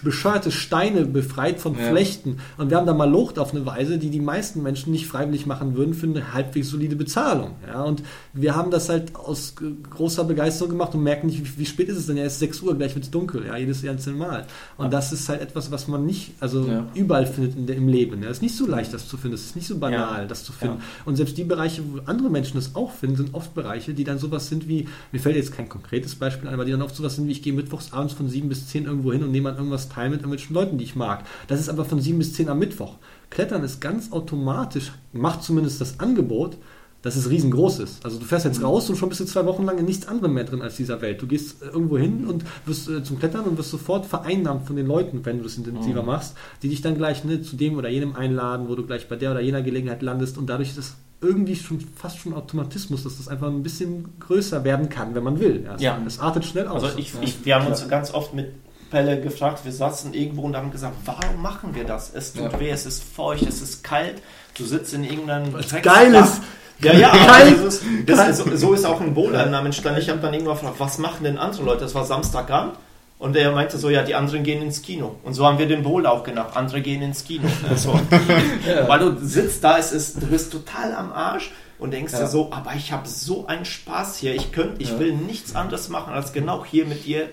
bescheuerte 0.02 0.50
Steine 0.50 1.04
befreit 1.06 1.60
von 1.60 1.76
Ja. 1.78 1.88
Flechten. 1.90 2.38
Und 2.56 2.70
wir 2.70 2.76
haben 2.76 2.86
da 2.86 2.94
mal 2.94 3.08
locht 3.10 3.38
auf 3.38 3.54
eine 3.54 3.64
Weise, 3.66 3.98
die 3.98 4.10
die 4.10 4.20
meisten 4.20 4.62
Menschen 4.62 4.92
nicht 4.92 5.06
freiwillig 5.06 5.46
machen 5.46 5.76
würden 5.76 5.94
für 5.94 6.06
eine 6.06 6.32
halbwegs 6.32 6.68
solide 6.68 6.96
Bezahlung. 6.96 7.52
Ja, 7.66 7.82
und 7.82 8.02
wir 8.32 8.54
haben 8.54 8.70
das 8.70 8.88
halt 8.88 9.14
aus 9.16 9.54
großer 9.90 10.24
Begeisterung 10.24 10.70
gemacht 10.72 10.94
und 10.94 11.02
merken 11.02 11.26
nicht, 11.28 11.42
wie, 11.42 11.60
wie 11.60 11.66
spät 11.66 11.88
ist 11.88 11.96
es 11.96 12.06
denn? 12.06 12.16
Ja, 12.16 12.24
es 12.24 12.34
ist 12.34 12.40
6 12.40 12.60
Uhr, 12.62 12.76
gleich 12.76 12.94
wird 12.94 13.04
es 13.06 13.10
dunkel, 13.10 13.46
ja, 13.46 13.56
jedes 13.56 13.84
einzelne 13.86 14.16
Mal. 14.18 14.46
Und 14.76 14.92
das 14.92 15.12
ist 15.12 15.28
halt 15.28 15.40
etwas, 15.40 15.70
was 15.70 15.88
man 15.88 16.04
nicht, 16.06 16.32
also 16.40 16.66
Ja. 16.66 16.86
überall 16.94 17.26
findet 17.26 17.56
in 17.56 17.66
der, 17.66 17.76
im 17.76 17.88
Leben. 17.88 18.22
Ja. 18.22 18.28
Es 18.30 18.38
ist 18.38 18.42
nicht 18.42 18.56
so 18.56 18.66
leicht, 18.66 18.92
das 18.92 19.08
zu 19.08 19.16
finden. 19.16 19.34
Es 19.34 19.44
ist 19.46 19.56
nicht 19.56 19.66
so 19.66 19.78
banal, 19.78 20.22
Ja. 20.22 20.26
das 20.26 20.44
zu 20.44 20.52
finden. 20.52 20.76
Ja. 20.78 20.84
Und 21.04 21.16
selbst 21.16 21.36
die 21.38 21.44
Bereiche, 21.44 21.82
wo 21.84 22.00
andere 22.04 22.30
Menschen 22.30 22.56
das 22.56 22.74
auch 22.74 22.92
finden, 22.92 23.16
sind 23.16 23.34
oft 23.34 23.54
Bereiche, 23.54 23.94
die 23.94 24.04
dann 24.04 24.18
sowas 24.18 24.48
sind 24.48 24.68
wie, 24.68 24.86
mir 25.12 25.18
fällt 25.20 25.36
jetzt 25.36 25.52
kein 25.54 25.68
konkretes 25.68 26.14
Beispiel 26.14 26.48
ein, 26.48 26.54
aber 26.54 26.64
die 26.64 26.72
dann 26.72 26.82
oft 26.82 26.94
sowas 26.94 27.16
sind 27.16 27.26
wie, 27.26 27.32
ich 27.32 27.42
gehe 27.42 27.52
mittwochs 27.52 27.92
abends 27.92 28.12
von 28.14 28.28
7 28.28 28.48
bis 28.48 28.66
10 28.68 28.84
irgendwo 28.84 29.12
hin 29.12 29.22
und 29.22 29.30
nehme 29.30 29.48
an 29.50 29.56
irgendwas 29.56 29.77
teil 29.86 30.10
mit 30.10 30.20
irgendwelchen 30.20 30.54
Leuten, 30.54 30.78
die 30.78 30.84
ich 30.84 30.96
mag. 30.96 31.24
Das 31.46 31.60
ist 31.60 31.68
aber 31.68 31.84
von 31.84 32.00
7 32.00 32.18
bis 32.18 32.32
10 32.34 32.48
am 32.48 32.58
Mittwoch. 32.58 32.94
Klettern 33.30 33.62
ist 33.62 33.80
ganz 33.80 34.12
automatisch, 34.12 34.92
macht 35.12 35.42
zumindest 35.42 35.80
das 35.80 36.00
Angebot, 36.00 36.56
dass 37.02 37.14
es 37.14 37.30
riesengroß 37.30 37.78
ist. 37.78 38.04
Also 38.04 38.18
du 38.18 38.24
fährst 38.24 38.44
jetzt 38.44 38.60
raus 38.62 38.90
und 38.90 38.96
schon 38.96 39.08
bist 39.08 39.20
du 39.20 39.24
zwei 39.24 39.46
Wochen 39.46 39.64
lang 39.64 39.78
in 39.78 39.84
nichts 39.84 40.08
anderem 40.08 40.34
mehr 40.34 40.42
drin 40.44 40.62
als 40.62 40.76
dieser 40.76 41.00
Welt. 41.00 41.22
Du 41.22 41.28
gehst 41.28 41.62
äh, 41.62 41.66
irgendwo 41.66 41.96
hin 41.96 42.26
und 42.26 42.44
wirst 42.66 42.88
äh, 42.88 43.04
zum 43.04 43.20
Klettern 43.20 43.44
und 43.44 43.56
wirst 43.56 43.70
sofort 43.70 44.04
vereinnahmt 44.04 44.66
von 44.66 44.74
den 44.74 44.86
Leuten, 44.86 45.24
wenn 45.24 45.38
du 45.38 45.44
das 45.44 45.56
intensiver 45.56 46.02
machst, 46.02 46.34
die 46.62 46.68
dich 46.68 46.82
dann 46.82 46.96
gleich 46.96 47.22
ne, 47.24 47.40
zu 47.40 47.54
dem 47.54 47.76
oder 47.76 47.88
jenem 47.88 48.16
einladen, 48.16 48.68
wo 48.68 48.74
du 48.74 48.84
gleich 48.84 49.08
bei 49.08 49.14
der 49.14 49.30
oder 49.30 49.40
jener 49.40 49.62
Gelegenheit 49.62 50.02
landest 50.02 50.38
und 50.38 50.48
dadurch 50.48 50.70
ist 50.70 50.78
es 50.78 50.94
irgendwie 51.20 51.56
schon 51.56 51.80
fast 51.80 52.18
schon 52.18 52.32
Automatismus, 52.34 53.04
dass 53.04 53.16
das 53.16 53.28
einfach 53.28 53.48
ein 53.48 53.62
bisschen 53.62 54.06
größer 54.20 54.62
werden 54.64 54.88
kann, 54.88 55.14
wenn 55.14 55.24
man 55.24 55.40
will. 55.40 55.68
es, 55.76 55.82
Ja. 55.82 56.00
es 56.06 56.18
artet 56.20 56.44
schnell 56.44 56.68
aus. 56.68 56.82
Also 56.82 56.98
ich, 56.98 57.12
ich, 57.20 57.44
wir 57.44 57.56
haben 57.56 57.66
uns 57.66 57.88
ganz 57.88 58.12
oft 58.14 58.34
mit 58.34 58.52
Pelle 58.90 59.20
gefragt, 59.20 59.64
wir 59.64 59.72
saßen 59.72 60.14
irgendwo 60.14 60.42
und 60.42 60.56
haben 60.56 60.70
gesagt, 60.70 60.94
warum 61.04 61.40
machen 61.42 61.74
wir 61.74 61.84
das? 61.84 62.12
Es 62.14 62.32
tut 62.32 62.52
Ja. 62.52 62.60
weh, 62.60 62.70
es 62.70 62.86
ist 62.86 63.02
feucht, 63.02 63.46
es 63.46 63.60
ist 63.62 63.84
kalt, 63.84 64.22
du 64.56 64.64
sitzt 64.64 64.94
in 64.94 65.04
irgendeinem 65.04 65.52
Was 65.52 65.68
Drecksbach. 65.68 65.94
geil 65.94 66.14
ist. 66.14 66.40
Ja, 66.80 66.92
ja, 66.92 67.12
das 67.50 67.50
ist, 67.80 67.82
das 68.06 68.38
ist, 68.38 68.60
so, 68.60 68.72
ist 68.72 68.84
auch 68.84 69.00
ein 69.00 69.12
Boulder-Name 69.14 69.66
entstanden. 69.66 70.00
Ich 70.00 70.08
habe 70.08 70.20
dann 70.20 70.32
irgendwann 70.32 70.56
gefragt, 70.56 70.76
was 70.78 70.98
machen 70.98 71.24
denn 71.24 71.36
andere 71.36 71.64
Leute? 71.64 71.80
Das 71.80 71.94
war 71.94 72.04
Samstagabend. 72.04 72.74
Und 73.18 73.34
er 73.34 73.50
meinte 73.50 73.78
so, 73.78 73.90
ja, 73.90 74.04
die 74.04 74.14
anderen 74.14 74.44
gehen 74.44 74.62
ins 74.62 74.80
Kino. 74.80 75.16
Und 75.24 75.34
so 75.34 75.44
haben 75.44 75.58
wir 75.58 75.66
den 75.66 75.82
Bowl 75.82 76.06
auch 76.06 76.22
gedacht. 76.22 76.56
Andere 76.56 76.80
gehen 76.80 77.02
ins 77.02 77.24
Kino. 77.24 77.48
So. 77.74 77.98
Weil 78.86 78.98
du 79.00 79.16
sitzt 79.26 79.64
da, 79.64 79.76
es 79.76 79.90
ist, 79.92 80.22
du 80.22 80.26
bist 80.26 80.52
total 80.52 80.94
am 80.94 81.12
Arsch 81.12 81.50
und 81.80 81.90
denkst 81.92 82.12
Ja. 82.12 82.20
dir 82.20 82.26
so, 82.28 82.52
aber 82.52 82.74
ich 82.76 82.92
habe 82.92 83.08
so 83.08 83.48
einen 83.48 83.64
Spaß 83.64 84.18
hier. 84.18 84.36
Ich 84.36 84.52
könnte, 84.52 84.80
ich 84.80 84.90
Ja. 84.90 84.98
will 85.00 85.12
nichts 85.14 85.56
anderes 85.56 85.88
machen, 85.88 86.12
als 86.12 86.32
genau 86.32 86.64
hier 86.64 86.86
mit 86.86 87.06
dir 87.06 87.28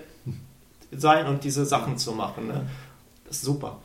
sein 0.92 1.26
und 1.26 1.44
diese 1.44 1.64
Sachen 1.64 1.98
zu 1.98 2.12
machen. 2.12 2.48
Ne? 2.48 2.66
Das 3.26 3.38
ist 3.38 3.42
super. 3.42 3.78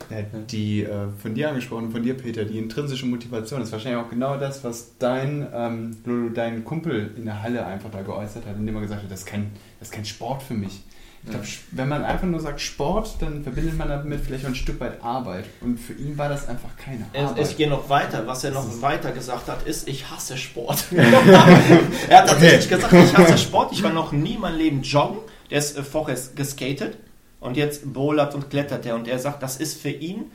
Die 0.51 0.83
äh, 0.83 1.07
von 1.19 1.33
dir 1.33 1.49
angesprochen, 1.49 1.91
von 1.91 2.03
dir, 2.03 2.15
Peter, 2.15 2.45
die 2.45 2.59
intrinsische 2.59 3.07
Motivation 3.07 3.61
ist 3.61 3.71
wahrscheinlich 3.71 4.03
auch 4.03 4.09
genau 4.09 4.37
das, 4.37 4.63
was 4.63 4.97
dein, 4.99 5.47
ähm, 5.53 6.33
dein 6.35 6.63
Kumpel 6.63 7.11
in 7.17 7.25
der 7.25 7.41
Halle 7.41 7.65
einfach 7.65 7.89
da 7.89 8.01
geäußert 8.01 8.45
hat, 8.45 8.55
indem 8.55 8.75
er 8.75 8.81
gesagt 8.81 9.03
hat, 9.03 9.11
das 9.11 9.21
ist 9.21 9.25
kein, 9.25 9.51
das 9.79 9.89
ist 9.89 9.93
kein 9.93 10.05
Sport 10.05 10.43
für 10.43 10.53
mich. 10.53 10.81
Ich 11.23 11.29
glaube, 11.29 11.45
wenn 11.71 11.87
man 11.87 12.03
einfach 12.03 12.25
nur 12.25 12.39
sagt 12.39 12.61
Sport, 12.61 13.17
dann 13.19 13.43
verbindet 13.43 13.77
man 13.77 13.89
damit 13.89 14.21
vielleicht 14.21 14.43
auch 14.43 14.49
ein 14.49 14.55
Stück 14.55 14.79
weit 14.79 15.03
Arbeit. 15.03 15.45
Und 15.61 15.79
für 15.79 15.93
ihn 15.93 16.17
war 16.17 16.29
das 16.29 16.47
einfach 16.47 16.75
keine 16.77 17.05
Arbeit. 17.13 17.47
ich 17.47 17.57
gehe 17.57 17.69
noch 17.69 17.89
weiter. 17.89 18.25
Was 18.25 18.43
er 18.43 18.51
noch 18.51 18.81
weiter 18.81 19.11
gesagt 19.11 19.47
hat, 19.47 19.67
ist, 19.67 19.87
ich 19.87 20.09
hasse 20.09 20.35
Sport. 20.35 20.85
er 20.91 22.17
hat 22.17 22.27
tatsächlich 22.27 22.69
gesagt, 22.69 22.91
ich 22.91 23.15
hasse 23.15 23.37
Sport. 23.37 23.71
Ich 23.71 23.83
war 23.83 23.93
noch 23.93 24.11
nie 24.11 24.33
in 24.33 24.41
meinem 24.41 24.57
Leben 24.57 24.81
joggen. 24.81 25.19
Der 25.51 25.59
ist 25.59 25.77
äh, 25.77 25.83
vorher 25.83 26.17
geskatet 26.35 26.97
und 27.39 27.57
jetzt 27.57 27.93
bowlert 27.93 28.33
und 28.33 28.49
klettert 28.49 28.85
er. 28.85 28.95
Und 28.95 29.07
er 29.07 29.19
sagt, 29.19 29.43
das 29.43 29.57
ist 29.57 29.79
für 29.79 29.89
ihn, 29.89 30.31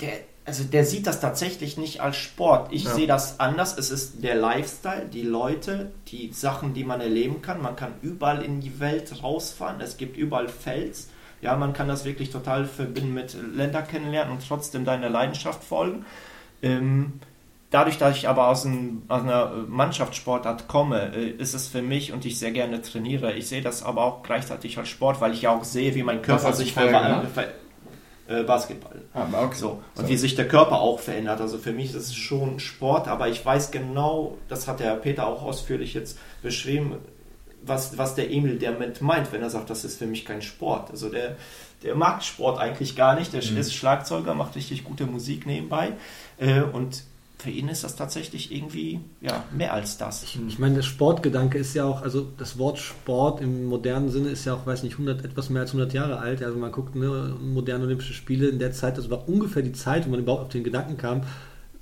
der, 0.00 0.12
also 0.44 0.64
der 0.64 0.84
sieht 0.84 1.06
das 1.06 1.20
tatsächlich 1.20 1.76
nicht 1.76 2.00
als 2.00 2.16
Sport. 2.16 2.72
Ich 2.72 2.84
Ja. 2.84 2.94
sehe 2.94 3.06
das 3.06 3.40
anders. 3.40 3.76
Es 3.78 3.90
ist 3.90 4.22
der 4.22 4.34
Lifestyle, 4.34 5.06
die 5.06 5.22
Leute, 5.22 5.92
die 6.08 6.32
Sachen, 6.32 6.74
die 6.74 6.84
man 6.84 7.00
erleben 7.00 7.42
kann. 7.42 7.62
Man 7.62 7.76
kann 7.76 7.94
überall 8.02 8.42
in 8.42 8.60
die 8.60 8.80
Welt 8.80 9.22
rausfahren. 9.22 9.80
Es 9.80 9.96
gibt 9.96 10.16
überall 10.16 10.48
Fels. 10.48 11.08
Ja, 11.40 11.56
man 11.56 11.72
kann 11.72 11.86
das 11.86 12.04
wirklich 12.04 12.30
total 12.30 12.64
verbinden 12.66 13.14
mit 13.14 13.36
Länder 13.54 13.82
kennenlernen 13.82 14.32
und 14.32 14.42
trotzdem 14.46 14.84
deiner 14.84 15.08
Leidenschaft 15.08 15.62
folgen. 15.62 16.04
Ähm, 16.62 17.20
dadurch, 17.70 17.98
dass 17.98 18.16
ich 18.16 18.28
aber 18.28 18.48
aus, 18.48 18.64
ein, 18.64 19.02
aus 19.08 19.22
einer 19.22 19.52
Mannschaftssportart 19.68 20.68
komme, 20.68 21.12
äh, 21.14 21.30
ist 21.30 21.54
es 21.54 21.68
für 21.68 21.82
mich 21.82 22.12
und 22.12 22.24
ich 22.24 22.38
sehr 22.38 22.52
gerne 22.52 22.82
trainiere. 22.82 23.34
Ich 23.34 23.48
sehe 23.48 23.62
das 23.62 23.82
aber 23.82 24.04
auch 24.04 24.22
gleichzeitig 24.22 24.78
als 24.78 24.88
Sport, 24.88 25.20
weil 25.20 25.32
ich 25.32 25.42
ja 25.42 25.50
auch 25.50 25.64
sehe, 25.64 25.94
wie 25.94 26.02
mein 26.02 26.22
Körper 26.22 26.52
sich 26.52 26.72
vorher 26.72 26.90
verwandelt. 26.90 27.34
gemacht? 27.34 27.34
Ver 27.34 27.52
äh, 28.28 28.42
Basketball. 28.42 29.00
Ah, 29.14 29.26
okay. 29.42 29.56
So, 29.56 29.82
und 29.94 30.02
So. 30.02 30.08
wie 30.08 30.16
sich 30.16 30.34
der 30.34 30.46
Körper 30.46 30.80
auch 30.80 31.00
verändert. 31.00 31.40
Also 31.40 31.56
für 31.56 31.72
mich 31.72 31.94
ist 31.94 32.08
es 32.08 32.14
schon 32.14 32.60
Sport, 32.60 33.08
aber 33.08 33.28
ich 33.28 33.44
weiß 33.44 33.70
genau, 33.70 34.36
das 34.48 34.68
hat 34.68 34.80
der 34.80 34.94
Peter 34.96 35.26
auch 35.26 35.42
ausführlich 35.42 35.94
jetzt 35.94 36.18
beschrieben, 36.42 36.96
was, 37.62 37.96
was 37.96 38.14
der 38.14 38.30
Emil 38.30 38.58
damit 38.58 39.00
meint, 39.00 39.32
wenn 39.32 39.42
er 39.42 39.50
sagt, 39.50 39.70
das 39.70 39.84
ist 39.84 39.98
für 39.98 40.06
mich 40.06 40.26
kein 40.26 40.42
Sport. 40.42 40.90
Also 40.90 41.08
der, 41.08 41.36
der 41.82 41.94
mag 41.94 42.22
Sport 42.22 42.58
eigentlich 42.58 42.96
gar 42.96 43.18
nicht. 43.18 43.32
Der 43.32 43.40
ist 43.40 43.74
Schlagzeuger, 43.74 44.34
macht 44.34 44.56
richtig 44.56 44.84
gute 44.84 45.06
Musik 45.06 45.46
nebenbei. 45.46 45.92
Äh, 46.38 46.60
und 46.60 47.02
für 47.38 47.50
ihn 47.50 47.68
ist 47.68 47.84
das 47.84 47.94
tatsächlich 47.94 48.52
irgendwie 48.52 49.00
ja, 49.20 49.44
mehr 49.52 49.72
als 49.72 49.96
das. 49.96 50.24
Ich 50.24 50.58
meine, 50.58 50.74
der 50.74 50.82
Sportgedanke 50.82 51.56
ist 51.58 51.72
ja 51.74 51.84
auch, 51.84 52.02
also 52.02 52.26
das 52.36 52.58
Wort 52.58 52.78
Sport 52.78 53.40
im 53.40 53.66
modernen 53.66 54.08
Sinne 54.08 54.30
ist 54.30 54.44
ja 54.44 54.54
auch, 54.54 54.66
weiß 54.66 54.82
nicht, 54.82 54.94
100, 54.94 55.24
etwas 55.24 55.48
mehr 55.48 55.62
als 55.62 55.70
100 55.70 55.92
Jahre 55.92 56.18
alt. 56.18 56.42
Also 56.42 56.58
man 56.58 56.72
guckt, 56.72 56.96
ne, 56.96 57.36
moderne 57.40 57.84
Olympische 57.84 58.12
Spiele 58.12 58.48
in 58.48 58.58
der 58.58 58.72
Zeit, 58.72 58.98
das 58.98 59.08
war 59.08 59.28
ungefähr 59.28 59.62
die 59.62 59.72
Zeit, 59.72 60.04
wo 60.06 60.10
man 60.10 60.20
überhaupt 60.20 60.42
auf 60.42 60.48
den 60.48 60.64
Gedanken 60.64 60.96
kam, 60.96 61.22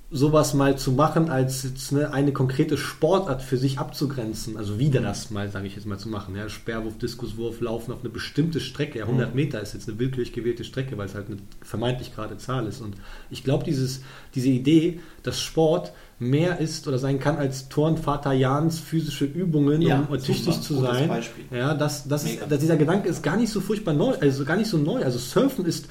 sowas 0.09 0.53
mal 0.53 0.77
zu 0.77 0.93
machen, 0.93 1.29
als 1.29 1.63
jetzt, 1.63 1.91
ne, 1.91 2.13
eine 2.13 2.31
konkrete 2.31 2.77
Sportart 2.77 3.41
für 3.41 3.57
sich 3.57 3.77
abzugrenzen. 3.77 4.55
Also 4.55 4.79
wieder 4.79 5.01
das 5.01 5.31
mal, 5.31 5.49
sage 5.49 5.67
ich 5.67 5.75
jetzt 5.75 5.85
mal, 5.85 5.97
zu 5.97 6.07
machen. 6.07 6.35
Ja, 6.35 6.47
Sperrwurf, 6.47 6.97
Diskuswurf, 6.97 7.59
Laufen 7.59 7.91
auf 7.91 7.99
eine 7.99 8.09
bestimmte 8.09 8.61
Strecke. 8.61 8.99
Ja, 8.99 9.05
100 9.05 9.35
Meter 9.35 9.61
ist 9.61 9.73
jetzt 9.73 9.89
eine 9.89 9.99
willkürlich 9.99 10.31
gewählte 10.31 10.63
Strecke, 10.63 10.97
weil 10.97 11.07
es 11.07 11.15
halt 11.15 11.27
eine 11.27 11.37
vermeintlich 11.61 12.15
gerade 12.15 12.37
Zahl 12.37 12.67
ist. 12.67 12.81
Und 12.81 12.95
ich 13.29 13.43
glaube, 13.43 13.65
diese 13.65 13.99
Idee, 14.47 15.01
dass 15.23 15.41
Sport 15.41 15.91
mehr 16.19 16.59
ist 16.59 16.87
oder 16.87 16.97
sein 16.97 17.19
kann 17.19 17.37
als 17.37 17.69
Turnvater 17.69 18.31
Jans 18.31 18.79
physische 18.79 19.25
Übungen, 19.25 19.81
Ja, 19.81 20.07
um 20.09 20.17
tüchtig 20.17 20.61
zu 20.61 20.79
sein. 20.79 21.07
Beispiel. 21.07 21.45
Ja, 21.51 21.75
das, 21.75 22.07
das 22.07 22.23
ist, 22.23 22.39
dass 22.49 22.59
dieser 22.59 22.77
Gedanke 22.77 23.07
ist 23.07 23.21
gar 23.21 23.37
nicht 23.37 23.51
so 23.51 23.61
furchtbar 23.61 23.93
neu, 23.93 24.15
also 24.19 24.43
gar 24.43 24.55
nicht 24.57 24.69
so 24.69 24.77
neu. 24.77 25.03
Also 25.03 25.19
Surfen 25.19 25.65
ist 25.65 25.87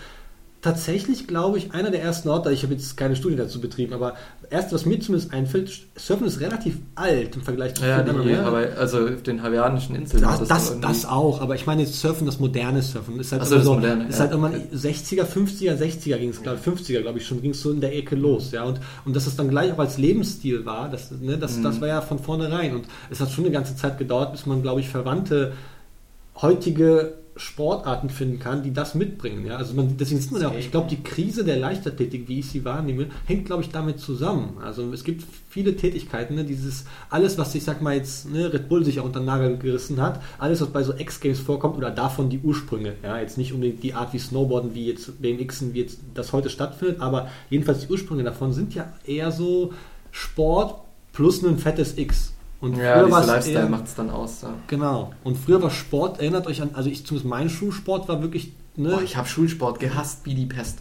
tatsächlich, 0.66 1.28
glaube 1.28 1.58
ich, 1.58 1.72
einer 1.72 1.90
der 1.92 2.02
ersten 2.02 2.28
Orte, 2.28 2.50
ich 2.50 2.64
habe 2.64 2.74
jetzt 2.74 2.96
keine 2.96 3.14
Studie 3.14 3.36
dazu 3.36 3.60
betrieben, 3.60 3.92
aber 3.92 4.14
erst, 4.50 4.72
was 4.72 4.84
mir 4.84 4.98
zumindest 4.98 5.32
einfällt, 5.32 5.70
Surfen 5.96 6.26
ist 6.26 6.40
relativ 6.40 6.78
alt 6.96 7.36
im 7.36 7.42
Vergleich 7.42 7.74
zu 7.74 7.86
Ja, 7.86 7.98
anderen. 7.98 8.34
aber 8.40 8.66
also 8.76 9.06
auf 9.06 9.22
den 9.22 9.42
hawaiianischen 9.44 9.94
Inseln. 9.94 10.24
Das, 10.24 10.42
das, 10.48 10.70
irgendwie- 10.70 10.88
das 10.88 11.06
auch, 11.06 11.40
aber 11.40 11.54
ich 11.54 11.66
meine 11.66 11.82
jetzt 11.82 12.00
Surfen, 12.00 12.26
das 12.26 12.40
moderne 12.40 12.82
Surfen. 12.82 13.20
Ist 13.20 13.30
halt 13.30 13.44
so, 13.44 13.54
das 13.54 13.64
so, 13.64 13.74
moderne, 13.74 14.08
ist 14.08 14.14
ja. 14.18 14.24
halt 14.24 14.32
immer 14.32 14.48
60er, 14.50 15.24
50er, 15.24 15.76
60er 15.78 16.18
ging 16.18 16.30
es, 16.30 16.42
glaube 16.42 16.58
ich, 16.60 16.66
50er, 16.68 17.00
glaube 17.02 17.18
ich, 17.18 17.26
schon 17.26 17.40
ging 17.40 17.52
es 17.52 17.62
so 17.62 17.70
in 17.70 17.80
der 17.80 17.94
Ecke 17.96 18.16
los, 18.16 18.50
ja. 18.50 18.64
Und, 18.64 18.80
und 19.04 19.14
dass 19.14 19.26
es 19.28 19.36
dann 19.36 19.48
gleich 19.48 19.72
auch 19.72 19.78
als 19.78 19.98
Lebensstil 19.98 20.66
war, 20.66 20.88
das, 20.88 21.12
ne, 21.12 21.38
das, 21.38 21.58
Mhm. 21.58 21.62
das 21.62 21.80
war 21.80 21.86
ja 21.88 22.00
von 22.00 22.18
vornherein. 22.18 22.74
Und 22.74 22.86
es 23.08 23.20
hat 23.20 23.30
schon 23.30 23.44
eine 23.44 23.52
ganze 23.52 23.76
Zeit 23.76 23.98
gedauert, 23.98 24.32
bis 24.32 24.46
man, 24.46 24.62
glaube 24.62 24.80
ich, 24.80 24.88
verwandte 24.88 25.52
heutige 26.42 27.14
Sportarten 27.36 28.08
finden 28.08 28.38
kann, 28.38 28.62
die 28.62 28.72
das 28.72 28.94
mitbringen. 28.94 29.46
Ja? 29.46 29.56
Also 29.56 29.74
man, 29.74 29.96
deswegen 29.98 30.20
sieht 30.20 30.32
man 30.32 30.40
ja 30.40 30.48
auch, 30.48 30.56
ich 30.56 30.70
glaube, 30.70 30.88
die 30.88 31.02
Krise 31.02 31.44
der 31.44 31.56
Leichtathletik, 31.56 32.28
wie 32.28 32.38
ich 32.38 32.46
sie 32.48 32.64
wahrnehme, 32.64 33.08
hängt, 33.26 33.44
glaube 33.44 33.62
ich, 33.62 33.68
damit 33.70 34.00
zusammen. 34.00 34.56
Also 34.62 34.90
es 34.92 35.04
gibt 35.04 35.24
viele 35.50 35.76
Tätigkeiten, 35.76 36.34
ne? 36.34 36.44
dieses 36.44 36.84
alles, 37.10 37.36
was 37.36 37.54
ich 37.54 37.64
sag 37.64 37.82
mal 37.82 37.94
jetzt 37.94 38.30
ne, 38.30 38.52
Red 38.52 38.68
Bull 38.68 38.84
sich 38.84 39.00
auch 39.00 39.04
unter 39.04 39.20
den 39.20 39.26
Nagel 39.26 39.58
gerissen 39.58 40.00
hat, 40.00 40.22
alles, 40.38 40.62
was 40.62 40.68
bei 40.68 40.82
so 40.82 40.94
X-Games 40.96 41.38
vorkommt 41.40 41.76
oder 41.76 41.90
davon 41.90 42.30
die 42.30 42.38
Ursprünge. 42.38 42.94
Ja, 43.02 43.20
jetzt 43.20 43.36
nicht 43.36 43.52
unbedingt 43.52 43.82
die 43.82 43.92
Art 43.92 44.14
wie 44.14 44.18
Snowboarden, 44.18 44.74
wie 44.74 44.86
jetzt 44.86 45.20
BMXen, 45.20 45.74
wie 45.74 45.82
jetzt 45.82 45.98
das 46.14 46.32
heute 46.32 46.48
stattfindet, 46.48 47.00
aber 47.00 47.28
jedenfalls 47.50 47.80
die 47.80 47.92
Ursprünge 47.92 48.24
davon 48.24 48.54
sind 48.54 48.74
ja 48.74 48.92
eher 49.04 49.30
so 49.30 49.74
Sport 50.10 50.80
plus 51.12 51.42
ein 51.42 51.58
fettes 51.58 51.98
X. 51.98 52.32
Und 52.60 52.76
Ja, 52.76 52.94
früher 53.00 53.06
dieser 53.06 53.26
Lifestyle 53.26 53.58
eher- 53.60 53.68
macht 53.68 53.86
es 53.86 53.94
dann 53.94 54.10
aus. 54.10 54.42
Ja. 54.42 54.54
Genau. 54.66 55.12
Und 55.24 55.36
früher 55.36 55.62
war 55.62 55.70
Sport, 55.70 56.20
erinnert 56.20 56.46
euch 56.46 56.62
an, 56.62 56.70
also 56.74 56.88
ich 56.88 57.04
zumindest 57.06 57.28
mein 57.28 57.50
Schulsport 57.50 58.08
war 58.08 58.22
wirklich, 58.22 58.52
ne? 58.76 58.90
Boah, 58.90 59.02
ich 59.02 59.16
habe 59.16 59.28
Schulsport 59.28 59.78
gehasst 59.80 60.20
wie 60.24 60.34
die 60.34 60.46
Pest. 60.46 60.78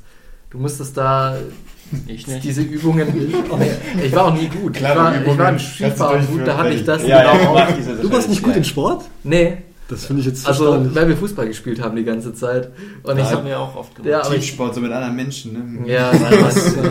Du 0.51 0.57
musstest 0.59 0.95
da 0.95 1.35
Ich 2.07 2.27
nicht. 2.27 2.43
diese 2.43 2.61
Übungen. 2.61 3.07
ich 4.03 4.15
war 4.15 4.25
auch 4.25 4.33
nie 4.33 4.47
gut. 4.47 4.71
Ich 4.75 4.79
Klare 4.79 4.99
war, 4.99 5.15
ich 5.15 5.21
Übungen 5.21 5.37
war 5.39 5.49
im 5.49 5.59
Skifahren 5.59 6.27
gut, 6.27 6.47
da 6.47 6.57
hatte 6.57 6.69
ich 6.73 6.83
das 6.85 7.01
Ja, 7.03 7.23
ja, 7.23 7.37
genau 7.37 7.57
ich 7.69 7.75
diese 7.75 7.95
du 7.95 8.11
warst 8.11 8.29
nicht 8.29 8.41
gut 8.41 8.55
in 8.55 8.63
Sport? 8.63 9.03
Nee, 9.23 9.57
Das 9.87 10.05
finde 10.05 10.21
ich 10.21 10.27
jetzt 10.27 10.47
also 10.47 10.95
weil 10.95 11.07
wir 11.07 11.15
Fußball 11.15 11.47
gespielt 11.47 11.79
haben 11.79 11.95
die 11.95 12.03
ganze 12.03 12.33
Zeit. 12.33 12.71
Und 13.03 13.17
ich 13.17 13.23
Das 13.23 13.31
haben 13.31 13.37
habe 13.37 13.47
wir 13.49 13.59
auch 13.59 13.75
oft 13.75 13.95
gemacht. 13.95 14.09
ja, 14.09 14.21
ich, 14.21 14.29
Teamsport, 14.29 14.73
so 14.73 14.81
mit 14.81 14.91
anderen 14.91 15.15
Menschen. 15.15 15.83
Ne? 15.83 15.87
ja, 15.87 16.11
das, 16.29 16.73
äh, 16.73 16.81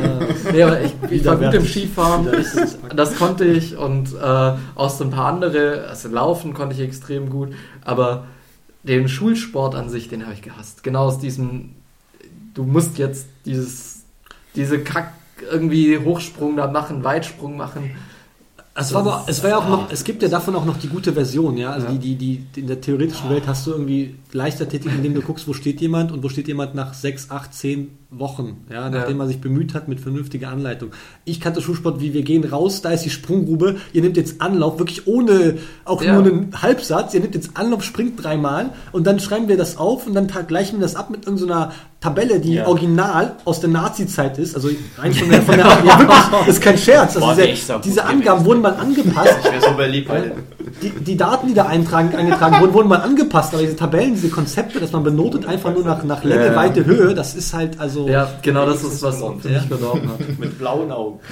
nee, 0.53 0.63
aber 0.63 0.81
ich, 0.81 0.93
ich 1.11 1.25
war 1.25 1.37
gut 1.37 1.55
im. 1.55 1.65
Skifahren. 1.67 2.29
Das 2.95 3.17
konnte 3.17 3.45
ich 3.45 3.77
und 3.77 4.15
äh, 4.15 4.53
auch 4.77 4.91
so 4.91 5.03
ein 5.05 5.11
paar 5.11 5.27
andere, 5.27 5.89
also 5.89 6.09
Laufen 6.09 6.55
konnte 6.55 6.77
ich 6.77 6.83
extrem 6.83 7.31
gut, 7.31 7.49
aber 7.83 8.27
den 8.85 9.09
Schulsport 9.09 9.75
an 9.75 9.89
sich, 9.89 10.09
den 10.09 10.23
habe 10.23 10.35
ich 10.35 10.43
gehasst. 10.43 10.85
Genau 10.85 11.07
aus 11.07 11.19
diesem, 11.19 11.71
du 12.55 12.63
musst 12.65 12.99
jetzt 12.99 13.27
dieses, 13.45 14.03
diese 14.55 14.79
Kack 14.79 15.13
irgendwie 15.51 15.99
Hochsprung 15.99 16.57
da 16.57 16.69
machen, 16.69 17.03
Weitsprung 17.03 17.57
machen. 17.57 17.91
Es 18.77 18.93
war, 18.93 19.01
aber, 19.03 19.25
es 19.29 19.41
war 19.43 19.51
ja 19.51 19.59
auch 19.59 19.69
noch, 19.69 19.93
es 19.93 20.03
gibt 20.03 20.23
ja 20.23 20.29
davon 20.29 20.57
auch 20.57 20.65
noch 20.65 20.77
die 20.79 20.89
gute 20.89 21.13
Version, 21.13 21.57
ja. 21.57 21.71
Also 21.71 21.87
Ja. 21.87 21.93
die, 21.93 22.17
die, 22.17 22.39
die, 22.39 22.61
in 22.61 22.67
der 22.67 22.81
theoretischen 22.81 23.31
Welt 23.31 23.47
hast 23.47 23.67
du 23.67 23.71
irgendwie 23.71 24.17
Leichtathletik, 24.33 24.91
indem 24.93 25.15
du 25.15 25.21
guckst, 25.23 25.47
wo 25.47 25.53
steht 25.53 25.81
jemand 25.81 26.11
und 26.11 26.25
wo 26.25 26.29
steht 26.29 26.49
jemand 26.49 26.75
nach 26.75 26.93
sechs, 26.93 27.31
acht, 27.31 27.55
zehn 27.55 27.91
Wochen, 28.19 28.59
ja, 28.71 28.89
nachdem 28.91 29.13
Ja. 29.13 29.17
man 29.19 29.29
sich 29.29 29.41
bemüht 29.41 29.75
hat 29.75 29.89
mit 29.89 30.01
vernünftiger 30.01 30.49
Anleitung. 30.49 30.91
Ich 31.25 31.41
kannte 31.41 31.61
Schulsport, 31.61 32.01
wie 32.01 32.15
wir 32.15 32.23
gehen 32.23 32.45
raus, 32.45 32.83
da 32.83 32.91
ist 32.91 33.05
die 33.05 33.11
Sprunggrube, 33.11 33.77
ihr 33.93 34.03
nehmt 34.03 34.17
jetzt 34.17 34.41
Anlauf, 34.41 34.79
wirklich 34.79 35.07
ohne 35.07 35.59
auch 35.85 36.03
Ja. 36.03 36.15
nur 36.15 36.25
einen 36.33 36.63
Halbsatz, 36.63 37.15
ihr 37.15 37.21
nehmt 37.21 37.35
jetzt 37.35 37.51
Anlauf, 37.55 37.83
springt 37.83 38.23
dreimal 38.23 38.71
und 38.93 39.07
dann 39.07 39.21
schreiben 39.21 39.49
wir 39.49 39.57
das 39.57 39.77
auf 39.77 40.07
und 40.07 40.15
dann 40.15 40.29
gleichen 40.47 40.79
wir 40.79 40.83
das 40.83 40.97
ab 40.97 41.11
mit 41.11 41.27
irgendeiner 41.27 41.73
Tabelle, 42.01 42.39
die 42.39 42.55
Ja. 42.55 42.67
original 42.67 43.37
aus 43.47 43.61
der 43.61 43.71
Nazi-Zeit 43.71 44.39
ist, 44.39 44.55
also 44.55 44.69
rein 44.99 45.15
von 45.15 45.31
der, 45.31 45.43
von 45.43 45.57
der 45.57 45.67
ja 45.85 45.99
wirklich, 45.99 46.19
das 46.47 46.49
ist 46.57 46.61
kein 46.61 46.77
Scherz, 46.79 47.17
also 47.17 47.21
Boah, 47.21 47.35
diese, 47.35 47.81
diese 47.83 48.05
Angaben 48.05 48.45
wurden 48.45 48.61
mal 48.61 48.75
angepasst, 48.75 49.35
Ich 49.43 49.51
wäre 49.51 49.61
so 49.63 49.77
beliebt 49.77 50.11
die, 50.83 50.91
die 50.91 51.17
Daten, 51.17 51.47
die 51.49 51.55
da 51.55 51.65
eintragen, 51.67 52.15
eingetragen 52.15 52.61
wurden, 52.61 52.75
wurden 52.75 52.89
mal 52.89 53.01
angepasst, 53.01 53.55
aber 53.55 53.63
diese 53.63 53.77
Tabellen, 53.77 54.15
diese 54.15 54.29
Konzepte, 54.29 54.81
dass 54.81 54.93
man 54.93 55.03
benotet 55.03 55.47
einfach 55.47 55.73
nur 55.73 55.85
nach, 55.85 56.03
nach 56.05 56.23
ja. 56.25 56.55
Weite, 56.55 56.85
Höhe, 56.85 57.15
das 57.15 57.35
ist 57.35 57.55
halt 57.55 57.81
also... 57.81 58.04
Ja, 58.09 58.33
genau 58.43 58.67
das 58.67 58.83
ist, 58.85 59.03
was 59.03 59.19
für 59.19 59.49
Ja. 59.51 59.59
mich 59.61 59.69
verdorben 59.69 60.09
hat. 60.09 60.21
mit 60.39 60.59
blauen 60.59 60.91
Augen. 60.91 61.21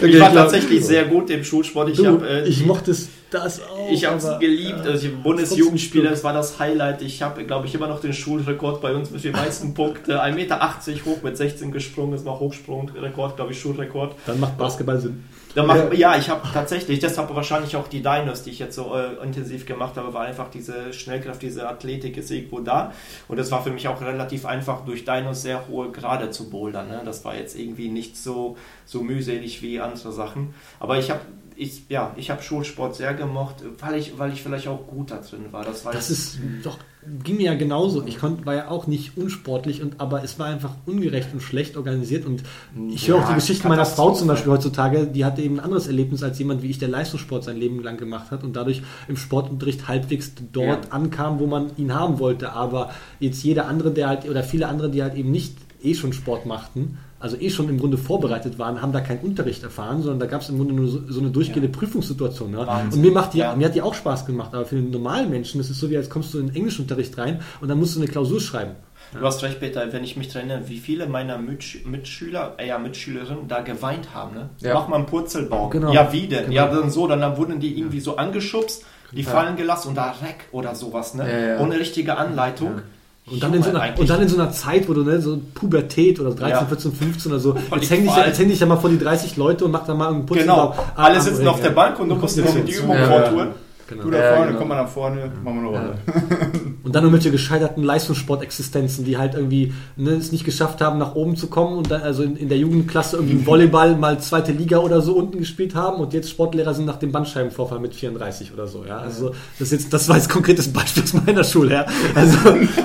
Okay, 0.00 0.06
Ich 0.14 0.20
war 0.20 0.30
glaub- 0.30 0.44
tatsächlich 0.44 0.84
sehr 0.84 1.04
gut 1.04 1.30
im 1.30 1.44
Schulsport. 1.44 1.90
Ich 1.90 1.96
Du, 1.98 2.06
habe 2.06 2.28
äh, 2.28 2.48
ich 2.48 2.64
mochte 2.64 2.90
es 2.90 3.08
Das 3.30 3.60
auch. 3.62 3.90
Ich 3.90 4.04
habe 4.06 4.16
es 4.16 4.26
geliebt. 4.40 4.78
ja, 4.84 4.90
Also 4.92 5.08
die 5.08 5.14
Bundesjugendspiele, 5.14 6.08
das 6.10 6.24
war 6.24 6.32
das 6.32 6.58
Highlight. 6.58 7.02
Ich 7.02 7.22
habe, 7.22 7.44
glaube 7.44 7.66
ich, 7.66 7.74
immer 7.74 7.86
noch 7.86 8.00
den 8.00 8.12
Schulrekord 8.12 8.80
bei 8.80 8.94
uns 8.94 9.10
mit 9.10 9.22
den 9.22 9.32
meisten 9.32 9.74
Punkten. 9.74 10.12
1,80 10.12 10.34
Meter 10.34 10.60
hoch 11.06 11.22
mit 11.22 11.36
16 11.36 11.70
gesprungen. 11.70 12.12
Das 12.12 12.24
war 12.24 12.40
Hochsprungrekord, 12.40 13.36
glaube 13.36 13.52
ich, 13.52 13.60
Schulrekord. 13.60 14.14
Dann 14.26 14.40
macht 14.40 14.56
Basketball 14.58 14.98
Sinn. 15.00 15.24
Macht, 15.54 15.94
ja. 15.94 16.16
ich 16.16 16.28
habe 16.28 16.46
tatsächlich, 16.52 16.98
deshalb 17.00 17.34
wahrscheinlich 17.34 17.74
auch 17.76 17.88
die 17.88 18.02
Dinos, 18.02 18.42
die 18.42 18.50
ich 18.50 18.58
jetzt 18.58 18.76
so 18.76 18.94
äh, 18.94 19.22
intensiv 19.24 19.66
gemacht 19.66 19.96
habe, 19.96 20.12
war 20.14 20.22
einfach 20.22 20.50
diese 20.50 20.92
Schnellkraft, 20.92 21.42
diese 21.42 21.68
Athletik 21.68 22.16
ist 22.16 22.30
irgendwo 22.30 22.60
da. 22.60 22.92
Und 23.26 23.38
es 23.38 23.50
war 23.50 23.62
für 23.62 23.70
mich 23.70 23.88
auch 23.88 24.00
relativ 24.00 24.46
einfach, 24.46 24.84
durch 24.84 25.04
Dinos 25.04 25.42
sehr 25.42 25.66
hohe 25.68 25.90
Grade 25.90 26.30
zu 26.30 26.50
bouldern. 26.50 26.88
Ne? 26.88 27.02
Das 27.04 27.24
war 27.24 27.34
jetzt 27.34 27.58
irgendwie 27.58 27.88
nicht 27.88 28.16
so, 28.16 28.56
so 28.84 29.02
mühselig 29.02 29.62
wie 29.62 29.80
andere 29.80 30.12
Sachen. 30.12 30.54
Aber 30.80 30.98
ich 30.98 31.10
habe 31.10 31.20
ich, 31.58 31.88
ja, 31.88 32.12
ich 32.16 32.30
habe 32.30 32.40
Schulsport 32.40 32.94
sehr 32.94 33.14
gemocht, 33.14 33.56
weil 33.80 33.96
ich, 33.96 34.16
weil 34.18 34.32
ich 34.32 34.42
vielleicht 34.42 34.68
auch 34.68 34.86
gut 34.86 35.10
da 35.10 35.16
drin 35.16 35.46
war. 35.50 35.64
Das, 35.64 35.84
war 35.84 35.92
Das 35.92 36.08
ist 36.08 36.38
doch, 36.62 36.78
ging 37.24 37.36
mir 37.36 37.44
ja 37.46 37.54
genauso. 37.54 38.04
Ich 38.06 38.18
konnt, 38.18 38.44
war 38.44 38.54
ja 38.54 38.68
auch 38.68 38.86
nicht 38.86 39.16
unsportlich, 39.16 39.82
und, 39.82 40.00
aber 40.00 40.24
es 40.24 40.38
war 40.38 40.46
einfach 40.46 40.74
ungerecht 40.86 41.28
und 41.32 41.40
schlecht 41.42 41.76
organisiert. 41.76 42.26
Und 42.26 42.42
ich 42.90 43.08
höre 43.08 43.16
auch 43.16 43.20
Ja, 43.22 43.28
die 43.30 43.34
Geschichte 43.36 43.68
meiner 43.68 43.86
Frau 43.86 44.12
zum 44.12 44.28
Beispiel 44.28 44.52
heutzutage, 44.52 45.06
die 45.06 45.24
hatte 45.24 45.42
eben 45.42 45.58
ein 45.58 45.64
anderes 45.64 45.86
Erlebnis 45.86 46.22
als 46.22 46.38
jemand 46.38 46.62
wie 46.62 46.70
ich, 46.70 46.78
der 46.78 46.88
Leistungssport 46.88 47.44
sein 47.44 47.56
Leben 47.56 47.82
lang 47.82 47.96
gemacht 47.96 48.30
hat 48.30 48.44
und 48.44 48.54
dadurch 48.56 48.82
im 49.08 49.16
Sportunterricht 49.16 49.88
halbwegs 49.88 50.32
dort 50.52 50.86
Ja. 50.86 50.90
ankam, 50.92 51.38
wo 51.38 51.46
man 51.46 51.70
ihn 51.76 51.94
haben 51.94 52.18
wollte. 52.18 52.52
Aber 52.52 52.90
jetzt 53.20 53.42
jeder 53.42 53.66
andere, 53.68 53.90
der 53.90 54.08
halt, 54.08 54.28
oder 54.28 54.42
viele 54.42 54.68
andere, 54.68 54.90
die 54.90 55.02
halt 55.02 55.14
eben 55.14 55.30
nicht 55.30 55.56
eh 55.82 55.94
schon 55.94 56.12
Sport 56.12 56.46
machten, 56.46 56.98
also 57.20 57.36
eh 57.36 57.50
schon 57.50 57.68
im 57.68 57.78
Grunde 57.78 57.98
vorbereitet 57.98 58.58
waren, 58.58 58.80
haben 58.80 58.92
da 58.92 59.00
keinen 59.00 59.20
Unterricht 59.20 59.62
erfahren, 59.62 60.02
sondern 60.02 60.20
da 60.20 60.26
gab 60.26 60.42
es 60.42 60.48
im 60.48 60.56
Grunde 60.56 60.74
nur 60.74 60.86
so, 60.88 61.00
so 61.08 61.20
eine 61.20 61.30
durchgehende 61.30 61.68
Prüfungssituation. 61.68 62.52
Ja? 62.52 62.60
Und 62.82 62.96
mir 62.96 63.10
macht 63.10 63.34
die, 63.34 63.38
Ja. 63.38 63.56
mir 63.56 63.66
hat 63.66 63.74
die 63.74 63.82
auch 63.82 63.94
Spaß 63.94 64.24
gemacht, 64.26 64.54
aber 64.54 64.64
für 64.64 64.76
den 64.76 64.90
normalen 64.90 65.28
Menschen 65.30 65.60
ist 65.60 65.70
es 65.70 65.78
so, 65.80 65.90
wie 65.90 65.96
als 65.96 66.08
kommst 66.10 66.32
du 66.34 66.38
in 66.38 66.46
den 66.48 66.56
Englischunterricht 66.56 67.16
rein 67.18 67.40
und 67.60 67.68
dann 67.68 67.78
musst 67.78 67.96
du 67.96 68.00
eine 68.00 68.08
Klausur 68.08 68.40
schreiben. 68.40 68.72
Du 69.18 69.24
hast 69.24 69.42
recht, 69.42 69.58
Peter, 69.58 69.90
wenn 69.92 70.04
ich 70.04 70.16
mich 70.18 70.28
daran 70.28 70.50
erinnere, 70.50 70.68
wie 70.68 70.76
viele 70.78 71.06
meiner 71.06 71.38
Mitsch 71.38 71.84
Mitschüler, 71.86 72.54
äh, 72.58 72.68
ja, 72.68 72.78
Mitschülerinnen 72.78 73.48
da 73.48 73.62
geweint 73.62 74.14
haben. 74.14 74.34
Ne? 74.34 74.50
Ja. 74.60 74.74
Mach 74.74 74.88
mal 74.88 74.96
einen 74.96 75.06
Purzelbaum. 75.06 75.70
Genau. 75.70 75.92
Ja, 75.92 76.12
wie 76.12 76.26
denn? 76.28 76.44
Genau. 76.50 76.54
Ja, 76.54 76.66
dann 76.68 76.90
so, 76.90 77.06
dann, 77.06 77.20
dann 77.20 77.36
wurden 77.38 77.58
die 77.58 77.78
irgendwie 77.78 78.00
so 78.00 78.16
angeschubst, 78.16 78.84
die 79.12 79.22
fallen 79.22 79.56
gelassen 79.56 79.88
und 79.88 79.94
da 79.94 80.14
Reck 80.22 80.44
oder 80.52 80.74
sowas, 80.74 81.14
ne? 81.14 81.30
Ja, 81.30 81.48
ja. 81.54 81.60
Ohne 81.60 81.78
richtige 81.78 82.18
Anleitung. 82.18 82.82
Und 83.30 83.42
dann, 83.42 83.54
in 83.54 83.62
so 83.62 83.70
einer, 83.70 83.98
und 83.98 84.08
dann 84.08 84.22
in 84.22 84.28
so 84.28 84.40
einer 84.40 84.50
Zeit, 84.50 84.88
wo 84.88 84.94
du 84.94 85.02
ne, 85.04 85.20
so 85.20 85.38
Pubertät 85.54 86.18
oder 86.20 86.30
13, 86.30 86.48
Ja. 86.50 86.64
14, 86.64 86.92
15 86.92 87.32
oder 87.32 87.40
so, 87.40 87.54
Voll 87.54 87.78
jetzt 87.80 87.90
häng 87.90 88.02
dich, 88.04 88.16
jetzt 88.16 88.38
häng 88.38 88.48
dich 88.48 88.60
ja 88.60 88.66
mal 88.66 88.76
vor 88.76 88.90
die 88.90 88.98
30 88.98 89.36
Leute 89.36 89.64
und 89.64 89.70
mach 89.70 89.84
da 89.86 89.94
mal 89.94 90.08
einen 90.08 90.26
Putz. 90.26 90.38
Genau, 90.40 90.74
alle 90.96 91.20
sitzen 91.20 91.46
auf 91.46 91.60
der 91.60 91.70
Bank 91.70 91.98
und 92.00 92.08
du 92.08 92.14
musst 92.14 92.36
noch 92.38 92.54
die 92.64 92.72
Übung 92.72 92.96
Ja, 92.96 93.06
vortun. 93.06 93.48
Genau. 93.88 94.02
Du 94.02 94.10
da 94.10 94.18
Ja, 94.18 94.34
vorne, 94.34 94.46
genau. 94.48 94.58
komm 94.58 94.68
mal 94.68 94.82
nach 94.82 94.88
vorne, 94.88 95.32
machen 95.42 95.62
wir 95.62 95.68
eine 95.70 95.78
Rolle. 95.78 95.98
Und 96.84 96.94
dann 96.94 97.04
irgendwelche 97.04 97.30
gescheiterten 97.30 97.82
Leistungssportexistenzen, 97.82 99.04
die 99.04 99.16
halt 99.18 99.34
irgendwie 99.34 99.72
ne, 99.96 100.10
es 100.12 100.32
nicht 100.32 100.44
geschafft 100.44 100.80
haben, 100.80 100.98
nach 100.98 101.14
oben 101.14 101.36
zu 101.36 101.48
kommen 101.48 101.76
und 101.76 101.90
dann 101.90 102.02
also 102.02 102.22
in, 102.22 102.36
in 102.36 102.48
der 102.48 102.58
Jugendklasse 102.58 103.16
irgendwie 103.16 103.34
im 103.36 103.46
Volleyball 103.46 103.96
mal 103.96 104.18
zweite 104.20 104.52
Liga 104.52 104.78
oder 104.78 105.00
so 105.00 105.14
unten 105.14 105.38
gespielt 105.38 105.74
haben 105.74 106.00
und 106.00 106.12
jetzt 106.14 106.30
Sportlehrer 106.30 106.74
sind 106.74 106.84
nach 106.86 106.96
dem 106.96 107.12
Bandscheibenvorfall 107.12 107.78
mit 107.80 107.94
34 107.94 108.52
oder 108.52 108.66
so. 108.66 108.84
Ja, 108.86 108.98
also 108.98 109.32
das 109.58 109.70
jetzt 109.70 109.92
das 109.92 110.08
war 110.08 110.16
jetzt 110.16 110.28
konkretes 110.30 110.72
Beispiel 110.72 111.02
aus 111.02 111.14
meiner 111.14 111.44
Schule. 111.44 111.72
Ja, 111.74 111.86
also 112.14 112.36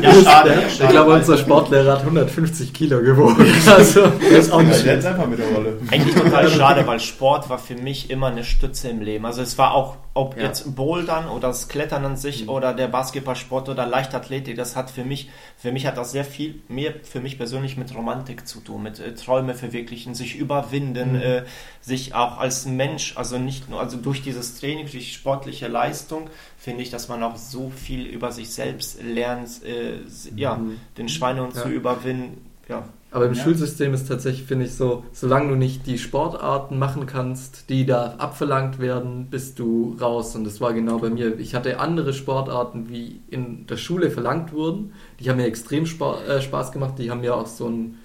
Ja, 0.01 0.13
schade. 0.23 0.49
ja, 0.51 0.59
Ich 0.67 0.89
glaube, 0.89 1.11
weil- 1.11 1.19
unser 1.19 1.37
Sportlehrer 1.37 1.93
hat 1.93 1.99
150 2.01 2.73
Kilo 2.73 2.99
gewogen. 3.01 3.45
Also, 3.67 4.01
der 4.07 4.39
ist 4.39 4.51
auch 4.51 4.61
Ja, 4.61 4.67
nicht 4.67 4.85
jetzt 4.85 5.05
einfach 5.05 5.27
mit 5.27 5.39
der 5.39 5.47
Rolle. 5.49 5.77
Eigentlich 5.91 6.15
total 6.15 6.49
schade, 6.49 6.87
weil 6.87 6.99
Sport 6.99 7.49
war 7.49 7.57
für 7.59 7.75
mich 7.75 8.09
immer 8.09 8.27
eine 8.27 8.43
Stütze 8.43 8.89
im 8.89 9.01
Leben. 9.01 9.25
Also 9.25 9.41
es 9.41 9.57
war 9.57 9.73
auch, 9.73 9.95
ob 10.13 10.35
Ja. 10.37 10.43
jetzt 10.43 10.75
Bouldern 10.93 11.27
oder 11.27 11.47
das 11.47 11.67
Klettern 11.67 12.05
an 12.05 12.17
sich 12.17 12.47
oder 12.47 12.71
der 12.73 12.87
Basketballsport 12.87 13.67
oder 13.67 13.87
Leichtathletik, 13.87 14.55
das 14.55 14.75
hat 14.75 14.91
für 14.91 15.03
mich, 15.03 15.29
für 15.57 15.71
mich 15.71 15.87
hat 15.87 15.97
das 15.97 16.11
sehr 16.11 16.23
viel 16.23 16.61
mehr 16.67 16.93
für 17.03 17.19
mich 17.19 17.37
persönlich 17.37 17.77
mit 17.77 17.95
Romantik 17.95 18.47
zu 18.47 18.59
tun, 18.59 18.83
mit 18.83 18.99
äh, 18.99 19.15
Träume 19.15 19.55
verwirklichen, 19.55 20.13
sich 20.13 20.35
überwinden, 20.35 21.15
äh, 21.15 21.45
sich 21.81 22.13
auch 22.13 22.37
als 22.37 22.65
Mensch, 22.67 23.17
also 23.17 23.39
nicht 23.39 23.69
nur, 23.69 23.79
also 23.79 23.97
durch 23.97 24.21
dieses 24.21 24.59
Training, 24.59 24.87
durch 24.91 25.13
sportliche 25.13 25.67
Leistung, 25.67 26.29
finde 26.57 26.83
ich, 26.83 26.91
dass 26.91 27.09
man 27.09 27.23
auch 27.23 27.37
so 27.37 27.71
viel 27.75 28.05
über 28.05 28.31
sich 28.31 28.49
selbst 28.51 29.01
lernt, 29.01 29.63
äh, 29.63 29.99
ja, 30.35 30.59
den 30.97 31.09
Schweinehund 31.09 31.55
Ja. 31.55 31.63
zu 31.63 31.69
überwinden, 31.69 32.49
ja. 32.69 32.83
Aber 33.13 33.27
im 33.27 33.33
Ja. 33.33 33.43
Schulsystem 33.43 33.93
ist 33.93 34.07
tatsächlich, 34.07 34.47
finde 34.47 34.65
ich, 34.65 34.73
so, 34.73 35.03
solange 35.13 35.49
du 35.49 35.55
nicht 35.55 35.85
die 35.85 35.99
Sportarten 35.99 36.79
machen 36.79 37.05
kannst, 37.05 37.69
die 37.69 37.85
da 37.85 38.15
abverlangt 38.17 38.79
werden, 38.79 39.27
bist 39.29 39.59
du 39.59 39.95
raus. 40.01 40.35
Und 40.35 40.45
das 40.45 40.59
war 40.59 40.73
genau 40.73 40.97
bei 40.97 41.11
mir. 41.11 41.37
Ich 41.39 41.53
hatte 41.53 41.79
andere 41.79 42.13
Sportarten, 42.13 42.89
wie 42.89 43.21
in 43.29 43.67
der 43.67 43.77
Schule 43.77 44.09
verlangt 44.09 44.51
wurden. 44.51 44.93
Die 45.19 45.29
haben 45.29 45.37
mir 45.37 45.45
extrem 45.45 45.85
Spa 45.85 46.17
äh, 46.27 46.41
Spaß 46.41 46.71
gemacht. 46.71 46.95
Die 46.97 47.11
haben 47.11 47.21
mir 47.21 47.35
auch 47.35 47.45
so 47.45 47.67
ein, 47.69 47.99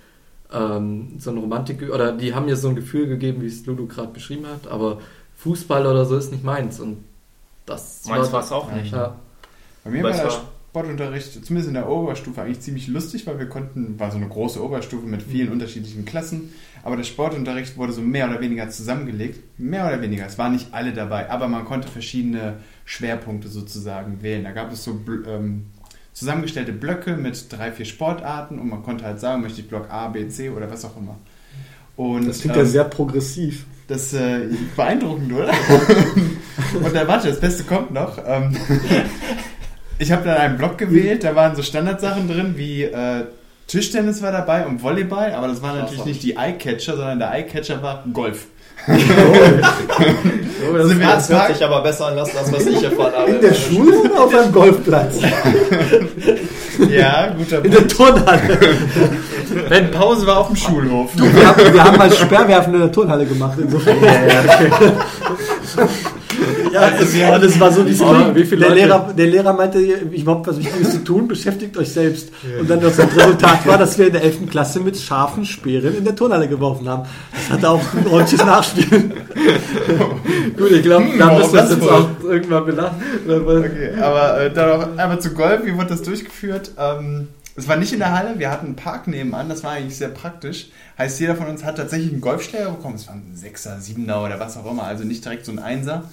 ähm, 0.52 1.14
so 1.18 1.30
ein 1.30 1.38
Romantik, 1.38 1.82
oder 1.90 2.12
die 2.12 2.34
haben 2.34 2.44
mir 2.44 2.56
so 2.56 2.68
ein 2.68 2.74
Gefühl 2.76 3.06
gegeben, 3.06 3.40
wie 3.40 3.46
es 3.46 3.64
Lulu 3.64 3.86
gerade 3.86 4.09
beschrieben 4.12 4.46
hat. 4.46 4.70
Aber 4.70 4.98
Fußball 5.36 5.86
oder 5.86 6.04
so 6.04 6.18
ist 6.18 6.32
nicht 6.32 6.44
meins. 6.44 6.80
Und 6.80 6.98
das 7.64 8.04
Meins 8.06 8.30
war 8.30 8.42
es 8.42 8.52
auch 8.52 8.70
nicht. 8.72 8.92
Ja, 8.92 9.16
Bei 9.84 9.90
mir 9.90 10.02
war 10.02 10.12
war- 10.12 10.42
Sportunterricht, 10.70 11.32
zumindest 11.44 11.68
in 11.68 11.74
der 11.74 11.88
Oberstufe, 11.88 12.42
eigentlich 12.42 12.60
ziemlich 12.60 12.88
lustig, 12.88 13.26
weil 13.26 13.38
wir 13.38 13.48
konnten, 13.48 13.98
war 13.98 14.10
so 14.10 14.18
eine 14.18 14.28
große 14.28 14.62
Oberstufe 14.62 15.06
mit 15.06 15.22
vielen 15.22 15.50
unterschiedlichen 15.50 16.04
Klassen, 16.04 16.52
aber 16.82 16.96
der 16.96 17.04
Sportunterricht 17.04 17.78
wurde 17.78 17.94
so 17.94 18.02
mehr 18.02 18.28
oder 18.28 18.40
weniger 18.40 18.68
zusammengelegt. 18.68 19.58
Mehr 19.58 19.86
oder 19.86 20.00
weniger, 20.02 20.26
es 20.26 20.36
waren 20.36 20.52
nicht 20.52 20.68
alle 20.72 20.92
dabei, 20.92 21.30
aber 21.30 21.48
man 21.48 21.64
konnte 21.64 21.88
verschiedene 21.88 22.58
Schwerpunkte 22.84 23.48
sozusagen 23.48 24.22
wählen. 24.22 24.44
Da 24.44 24.52
gab 24.52 24.70
es 24.70 24.84
so 24.84 25.00
ähm, 25.26 25.66
zusammengestellte 26.12 26.72
Blöcke 26.72 27.16
mit 27.16 27.50
drei, 27.50 27.72
vier 27.72 27.86
Sportarten 27.86 28.58
und 28.58 28.68
man 28.68 28.82
konnte 28.82 29.04
halt 29.04 29.20
sagen, 29.20 29.40
möchte 29.40 29.62
ich 29.62 29.68
Block 29.68 29.90
A, 29.90 30.08
B, 30.08 30.28
C 30.28 30.50
oder 30.50 30.70
was 30.70 30.84
auch 30.84 30.96
immer. 30.98 31.16
Und, 31.96 32.28
Das 32.28 32.40
klingt 32.40 32.56
ähm, 32.56 32.62
ja 32.62 32.68
sehr 32.68 32.84
progressiv. 32.84 33.66
das 33.88 34.12
äh, 34.12 34.48
beeindruckend, 34.76 35.32
oder? 35.32 35.50
Und 36.84 36.94
dann 36.94 37.08
warte, 37.08 37.28
das 37.28 37.40
Beste 37.40 37.64
kommt 37.64 37.92
noch. 37.92 38.18
Ähm, 38.24 38.54
ich 39.99 40.12
habe 40.12 40.24
dann 40.24 40.36
einen 40.36 40.59
Block 40.59 40.78
gewählt, 40.78 41.24
da 41.24 41.34
waren 41.34 41.55
so 41.57 41.62
Standardsachen 41.62 42.28
drin 42.28 42.55
wie 42.57 42.84
äh, 42.84 43.24
Tischtennis 43.66 44.22
war 44.22 44.32
dabei 44.32 44.64
und 44.66 44.82
Volleyball, 44.82 45.32
aber 45.34 45.49
das 45.49 45.61
waren 45.62 45.78
natürlich 45.80 46.05
nicht 46.07 46.22
die 46.22 46.36
Eyecatcher, 46.36 46.96
sondern 46.96 47.18
der 47.18 47.32
Eyecatcher 47.32 47.82
war 47.82 48.03
Golf. 48.12 48.46
Sind 48.86 48.96
wir 50.68 50.78
Das 50.78 50.90
ans 50.90 51.28
hört 51.28 51.38
Park- 51.40 51.53
sich 51.55 51.64
aber 51.64 51.82
besser 51.82 52.07
an, 52.07 52.18
als 52.18 52.32
das, 52.32 52.53
was 52.53 52.64
ich 52.66 52.82
erfahren 52.82 53.12
habe. 53.16 53.30
In 53.32 53.40
der 53.40 53.53
Schule 53.55 53.99
oder 54.01 54.20
auf 54.24 54.34
einem 54.34 54.53
Golfplatz? 54.53 55.16
Ja, 56.88 57.34
guter 57.36 57.64
In 57.64 57.72
der 57.72 57.78
Punkt. 57.78 57.96
Turnhalle. 57.96 58.57
Wenn 59.68 59.90
Pause 59.90 60.28
war 60.28 60.38
auf 60.38 60.46
dem 60.46 60.55
Schulhof. 60.55 61.11
Wir 61.16 61.44
haben, 61.49 61.72
wir 61.74 61.82
haben 61.84 61.99
mal 61.99 62.12
Sperrwerfen 62.12 62.72
in 62.72 62.78
der 62.80 62.92
Turnhalle 62.92 63.26
gemacht, 63.26 63.59
insofern. 63.61 63.96
Ja, 64.01 64.12
es, 66.74 67.14
und 67.14 67.44
es 67.44 67.60
war 67.60 67.72
so 67.72 67.86
wie, 67.86 68.00
Aber 68.02 68.34
wie 68.34 68.44
viele 68.44 68.60
der, 68.62 68.68
Leute- 68.70 68.80
Lehrer, 68.86 69.12
der 69.16 69.26
Lehrer 69.26 69.52
meinte, 69.52 69.78
ich 69.80 70.26
habe 70.26 70.46
was 70.46 70.58
Wichtiges 70.58 70.90
zu 70.92 71.04
tun, 71.04 71.28
beschäftigt 71.28 71.76
euch 71.76 71.92
selbst. 71.92 72.30
Und 72.60 72.68
dann 72.68 72.80
das 72.80 72.98
Resultat 72.98 73.66
war, 73.66 73.78
dass 73.78 73.98
wir 73.98 74.06
in 74.06 74.12
der 74.12 74.22
11. 74.22 74.48
Klasse 74.50 74.80
mit 74.80 74.96
scharfen 74.96 75.44
Speeren 75.44 75.96
in 75.96 76.04
der 76.04 76.14
Turnhalle 76.16 76.48
geworfen 76.48 76.88
haben. 76.88 77.04
Das 77.32 77.50
hatte 77.58 77.70
auch 77.70 77.82
ein 77.94 78.06
ordentliches 78.06 78.44
Nachspiel. 78.46 79.10
Gut, 80.56 80.70
ich 80.70 80.82
glaube, 80.82 81.06
da 81.18 81.26
warum 81.26 81.38
müssen 81.38 81.52
wir 81.54 81.60
jetzt 81.64 81.88
auch 81.90 82.24
irgendwann 82.24 82.66
belassen. 82.66 82.96
Okay, 83.28 84.00
aber 84.00 84.40
äh, 84.40 84.52
dann 84.52 84.68
noch 84.80 84.98
einmal 84.98 85.20
zu 85.20 85.30
Golf, 85.34 85.64
wie 85.64 85.74
wurde 85.74 85.88
das 85.88 86.02
durchgeführt? 86.02 86.72
Ähm, 86.78 87.28
es 87.56 87.66
war 87.66 87.76
nicht 87.76 87.92
in 87.92 87.98
der 87.98 88.16
Halle, 88.16 88.38
wir 88.38 88.50
hatten 88.50 88.66
einen 88.66 88.76
Park 88.76 89.08
nebenan, 89.08 89.48
das 89.48 89.64
war 89.64 89.72
eigentlich 89.72 89.96
sehr 89.96 90.08
praktisch. 90.10 90.68
Heißt, 90.96 91.18
jeder 91.18 91.34
von 91.34 91.46
uns 91.48 91.64
hat 91.64 91.76
tatsächlich 91.76 92.12
einen 92.12 92.20
Golfschläger 92.20 92.70
bekommen. 92.70 92.94
Es 92.94 93.08
war 93.08 93.14
ein 93.14 93.32
Sechser, 93.34 93.78
Siebener 93.80 94.22
oder 94.24 94.38
was 94.38 94.56
auch 94.56 94.70
immer, 94.70 94.84
also 94.84 95.04
nicht 95.04 95.24
direkt 95.24 95.44
so 95.44 95.52
ein 95.52 95.58
Einser. 95.58 96.04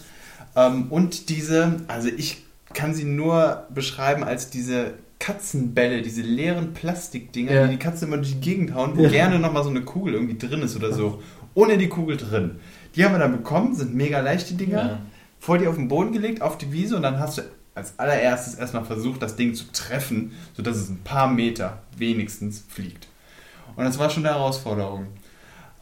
Ähm, 0.56 0.88
und 0.90 1.30
diese, 1.30 1.82
also 1.88 2.08
ich 2.10 2.44
kann 2.74 2.94
sie 2.94 3.04
nur 3.06 3.66
beschreiben 3.74 4.24
als 4.24 4.50
diese 4.50 4.94
Katzenbälle, 5.20 6.02
diese 6.02 6.22
leeren 6.22 6.74
Plastikdinger, 6.74 7.52
Ja. 7.52 7.64
die 7.68 7.74
die 7.74 7.80
Katzen 7.80 8.08
immer 8.08 8.18
durch 8.18 8.34
die 8.34 8.42
Gegend 8.42 8.74
hauen, 8.74 8.98
wo 8.98 9.04
Ja. 9.04 9.10
gerne 9.10 9.40
nochmal 9.40 9.64
so 9.64 9.70
eine 9.70 9.82
Kugel 9.82 10.14
irgendwie 10.14 10.38
drin 10.38 10.62
ist 10.62 10.76
oder 10.76 10.92
so. 10.92 11.22
Ohne 11.54 11.78
die 11.78 11.88
Kugel 11.88 12.18
drin. 12.18 12.60
Die 12.96 13.04
haben 13.06 13.14
wir 13.14 13.20
dann 13.20 13.32
bekommen, 13.32 13.76
sind 13.76 13.96
mega 13.96 14.20
leicht, 14.20 14.50
die 14.50 14.58
Dinger 14.58 14.78
Ja. 14.84 15.00
vor 15.40 15.58
dir 15.58 15.70
auf 15.70 15.76
den 15.76 15.88
Boden 15.88 16.12
gelegt, 16.12 16.42
auf 16.42 16.58
die 16.58 16.72
Wiese 16.72 16.96
und 16.98 17.04
dann 17.04 17.20
hast 17.20 17.38
du 17.38 17.42
als 17.74 17.98
allererstes 18.00 18.56
erstmal 18.56 18.86
versucht, 18.86 19.22
das 19.22 19.36
Ding 19.36 19.54
zu 19.54 19.66
treffen, 19.74 20.32
sodass 20.56 20.78
es 20.78 20.90
ein 20.90 21.00
paar 21.04 21.30
Meter 21.32 21.82
wenigstens 21.98 22.64
fliegt. 22.68 23.08
Und 23.76 23.84
das 23.84 24.00
war 24.00 24.10
schon 24.10 24.26
eine 24.26 24.36
Herausforderung. 24.36 25.08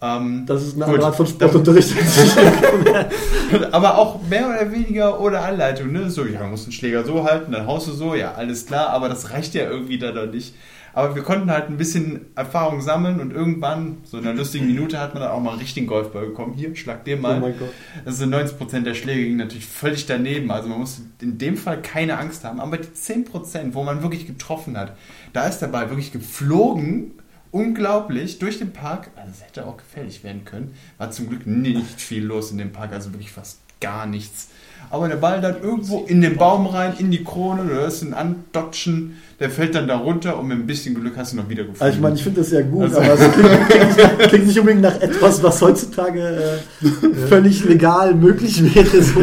Ähm, 0.03 0.45
Das 0.45 0.61
ist 0.61 0.75
eine 0.75 0.91
Gut. 0.91 1.01
Art 1.01 1.15
von 1.15 1.25
Sportunterricht. 1.25 1.93
aber 3.71 3.97
auch 3.97 4.21
mehr 4.30 4.49
oder 4.49 4.69
weniger 4.71 5.19
ohne 5.19 5.39
Anleitung. 5.39 5.93
Ne? 5.93 6.09
So, 6.09 6.25
ja, 6.25 6.41
du 6.41 6.47
musst 6.47 6.65
den 6.65 6.73
Schläger 6.73 7.05
so 7.05 7.23
halten, 7.23 7.53
dann 7.53 7.65
haust 7.65 7.88
du 7.88 7.93
so, 7.93 8.13
ja, 8.13 8.34
alles 8.34 8.65
klar, 8.65 8.89
aber 8.89 9.07
das 9.07 9.31
reicht 9.31 9.53
ja 9.53 9.69
irgendwie 9.69 9.97
dann 9.97 10.15
noch 10.15 10.25
nicht. 10.25 10.53
Aber 10.95 11.15
wir 11.15 11.23
konnten 11.23 11.49
halt 11.49 11.69
ein 11.69 11.77
bisschen 11.77 12.27
Erfahrung 12.35 12.81
sammeln 12.81 13.19
und 13.19 13.31
irgendwann, 13.31 13.97
so 14.03 14.19
in 14.19 14.27
einer 14.27 14.38
lustigen 14.38 14.67
Minute, 14.67 14.99
hat 14.99 15.15
man 15.15 15.23
dann 15.23 15.31
auch 15.31 15.39
mal 15.39 15.51
einen 15.51 15.59
richtigen 15.59 15.88
Golfball 15.88 16.27
bekommen. 16.27 16.53
Hier, 16.53 16.75
schlag 16.75 17.03
dir 17.03 17.17
mal. 17.17 17.38
Oh 17.38 17.39
mein 17.39 17.57
Gott. 17.57 17.69
Das 18.05 18.17
sind 18.17 18.34
90% 18.34 18.81
der 18.81 18.93
Schläge 18.93 19.23
gingen 19.23 19.38
natürlich 19.38 19.65
völlig 19.65 20.05
daneben. 20.05 20.51
Also 20.51 20.69
man 20.69 20.80
musste 20.80 21.01
in 21.19 21.39
dem 21.39 21.57
Fall 21.57 21.81
keine 21.81 22.19
Angst 22.19 22.43
haben. 22.43 22.59
Aber 22.59 22.77
die 22.77 22.89
10%, 22.89 23.73
wo 23.73 23.84
man 23.84 24.03
wirklich 24.03 24.27
getroffen 24.27 24.77
hat, 24.77 24.95
da 25.34 25.47
ist 25.47 25.59
der 25.59 25.67
Ball 25.67 25.89
wirklich 25.89 26.11
geflogen. 26.11 27.13
Unglaublich 27.53 28.39
durch 28.39 28.57
den 28.57 28.71
Park. 28.73 29.11
Also 29.15 29.30
es 29.38 29.45
hätte 29.47 29.67
auch 29.67 29.77
gefährlich 29.77 30.23
werden 30.23 30.43
können. 30.43 30.73
War 30.97 31.11
zum 31.11 31.30
Glück 31.30 31.45
nicht 31.45 32.01
viel 32.01 32.23
los 32.25 32.49
in 32.51 32.57
dem 32.57 32.71
Park, 32.71 32.91
also 32.93 33.13
wirklich 33.13 33.31
fast 33.31 33.59
gar 33.80 34.07
nichts. 34.07 34.47
Aber 34.89 35.07
der 35.07 35.17
Ball 35.17 35.39
dann 35.39 35.61
irgendwo 35.61 36.03
in 36.07 36.21
den 36.21 36.35
Baum 36.35 36.65
rein, 36.65 36.93
in 36.97 37.11
die 37.11 37.23
Krone, 37.23 37.63
du 37.63 37.73
hörst 37.75 38.01
ihn 38.03 38.13
andotschen, 38.13 39.17
der 39.39 39.49
fällt 39.51 39.75
dann 39.75 39.88
da 39.88 39.97
runter 39.97 40.38
und 40.39 40.47
mit 40.47 40.57
ein 40.57 40.65
bisschen 40.65 40.95
Glück 40.95 41.13
hast 41.15 41.34
du 41.34 41.38
noch 41.38 41.47
wieder 41.47 41.63
gefunden. 41.63 41.84
Also 41.84 41.95
ich 41.95 42.01
meine, 42.01 42.15
ich 42.15 42.23
finde 42.23 42.41
das 42.41 42.51
ja 42.51 42.61
gut, 42.63 42.84
Also- 42.85 42.97
aber 42.97 43.13
es 43.13 43.31
klingt, 43.34 43.69
klingt, 43.69 43.97
nicht- 43.97 44.30
klingt 44.30 44.47
nicht 44.47 44.59
unbedingt 44.59 44.81
nach 44.81 44.99
etwas, 44.99 45.43
was 45.43 45.61
heutzutage 45.61 46.59
äh, 46.81 47.27
völlig 47.27 47.63
legal 47.65 48.15
möglich 48.15 48.63
wäre. 48.75 49.01
So. 49.03 49.21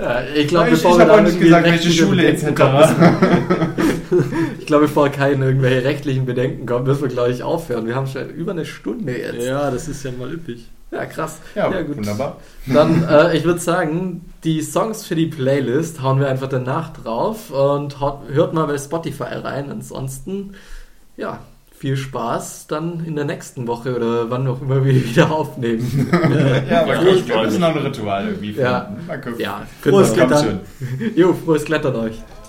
Ja, 0.00 0.22
ich 0.34 0.48
glaube, 0.48 0.70
ich 0.70 0.78
ich 0.84 0.84
habe 0.84 1.12
auch 1.12 1.20
nicht 1.22 1.38
gesagt, 1.40 1.64
welche 1.66 1.90
Schule 1.90 2.26
etc. 2.28 2.44
ich 4.58 4.66
glaube, 4.66 4.86
bevor 4.86 5.08
keine 5.08 5.44
irgendwelche 5.46 5.84
rechtlichen 5.84 6.26
Bedenken 6.26 6.66
kommen, 6.66 6.84
müssen 6.86 7.02
wir, 7.02 7.08
glaube 7.08 7.30
ich, 7.30 7.42
aufhören. 7.42 7.86
Wir 7.86 7.94
haben 7.94 8.06
schon 8.06 8.28
über 8.30 8.52
eine 8.52 8.64
Stunde 8.64 9.16
jetzt. 9.16 9.44
Ja, 9.44 9.70
das 9.70 9.88
ist 9.88 10.04
ja 10.04 10.10
mal 10.12 10.32
üppig. 10.32 10.68
Ja, 10.90 11.04
krass. 11.04 11.40
Ja, 11.54 11.68
gut. 11.82 11.96
wunderbar. 11.96 12.36
Dann, 12.66 13.04
äh, 13.08 13.36
ich 13.36 13.44
würde 13.44 13.58
sagen, 13.58 14.24
die 14.44 14.62
Songs 14.62 15.04
für 15.04 15.16
die 15.16 15.26
Playlist 15.26 16.00
hauen 16.00 16.20
wir 16.20 16.28
einfach 16.28 16.48
danach 16.48 16.92
drauf 16.92 17.50
und 17.50 17.96
hört 18.00 18.54
mal 18.54 18.66
bei 18.66 18.78
Spotify 18.78 19.24
rein. 19.24 19.70
Ansonsten, 19.70 20.54
ja, 21.16 21.40
viel 21.76 21.96
Spaß 21.96 22.68
dann 22.68 23.04
in 23.04 23.16
der 23.16 23.24
nächsten 23.26 23.66
Woche 23.66 23.94
oder 23.94 24.30
wann 24.30 24.46
auch 24.46 24.62
immer 24.62 24.84
wir 24.84 24.94
wieder 25.04 25.30
aufnehmen. 25.30 26.08
Ja, 26.70 26.82
aber 26.82 26.94
Ja, 26.94 27.04
wir 27.04 27.42
müssen 27.42 27.60
noch 27.60 27.76
ein 27.76 27.78
Ritual 27.78 28.24
irgendwie 28.26 28.52
finden. 28.52 28.60
Ja. 28.62 28.96
Gucken. 29.22 29.34
ja, 29.38 29.66
Frohes 29.82 30.12
Klettern. 30.14 30.60
Jo, 31.14 31.34
frohes 31.34 31.64
Klettern 31.64 31.96
euch. 31.96 32.22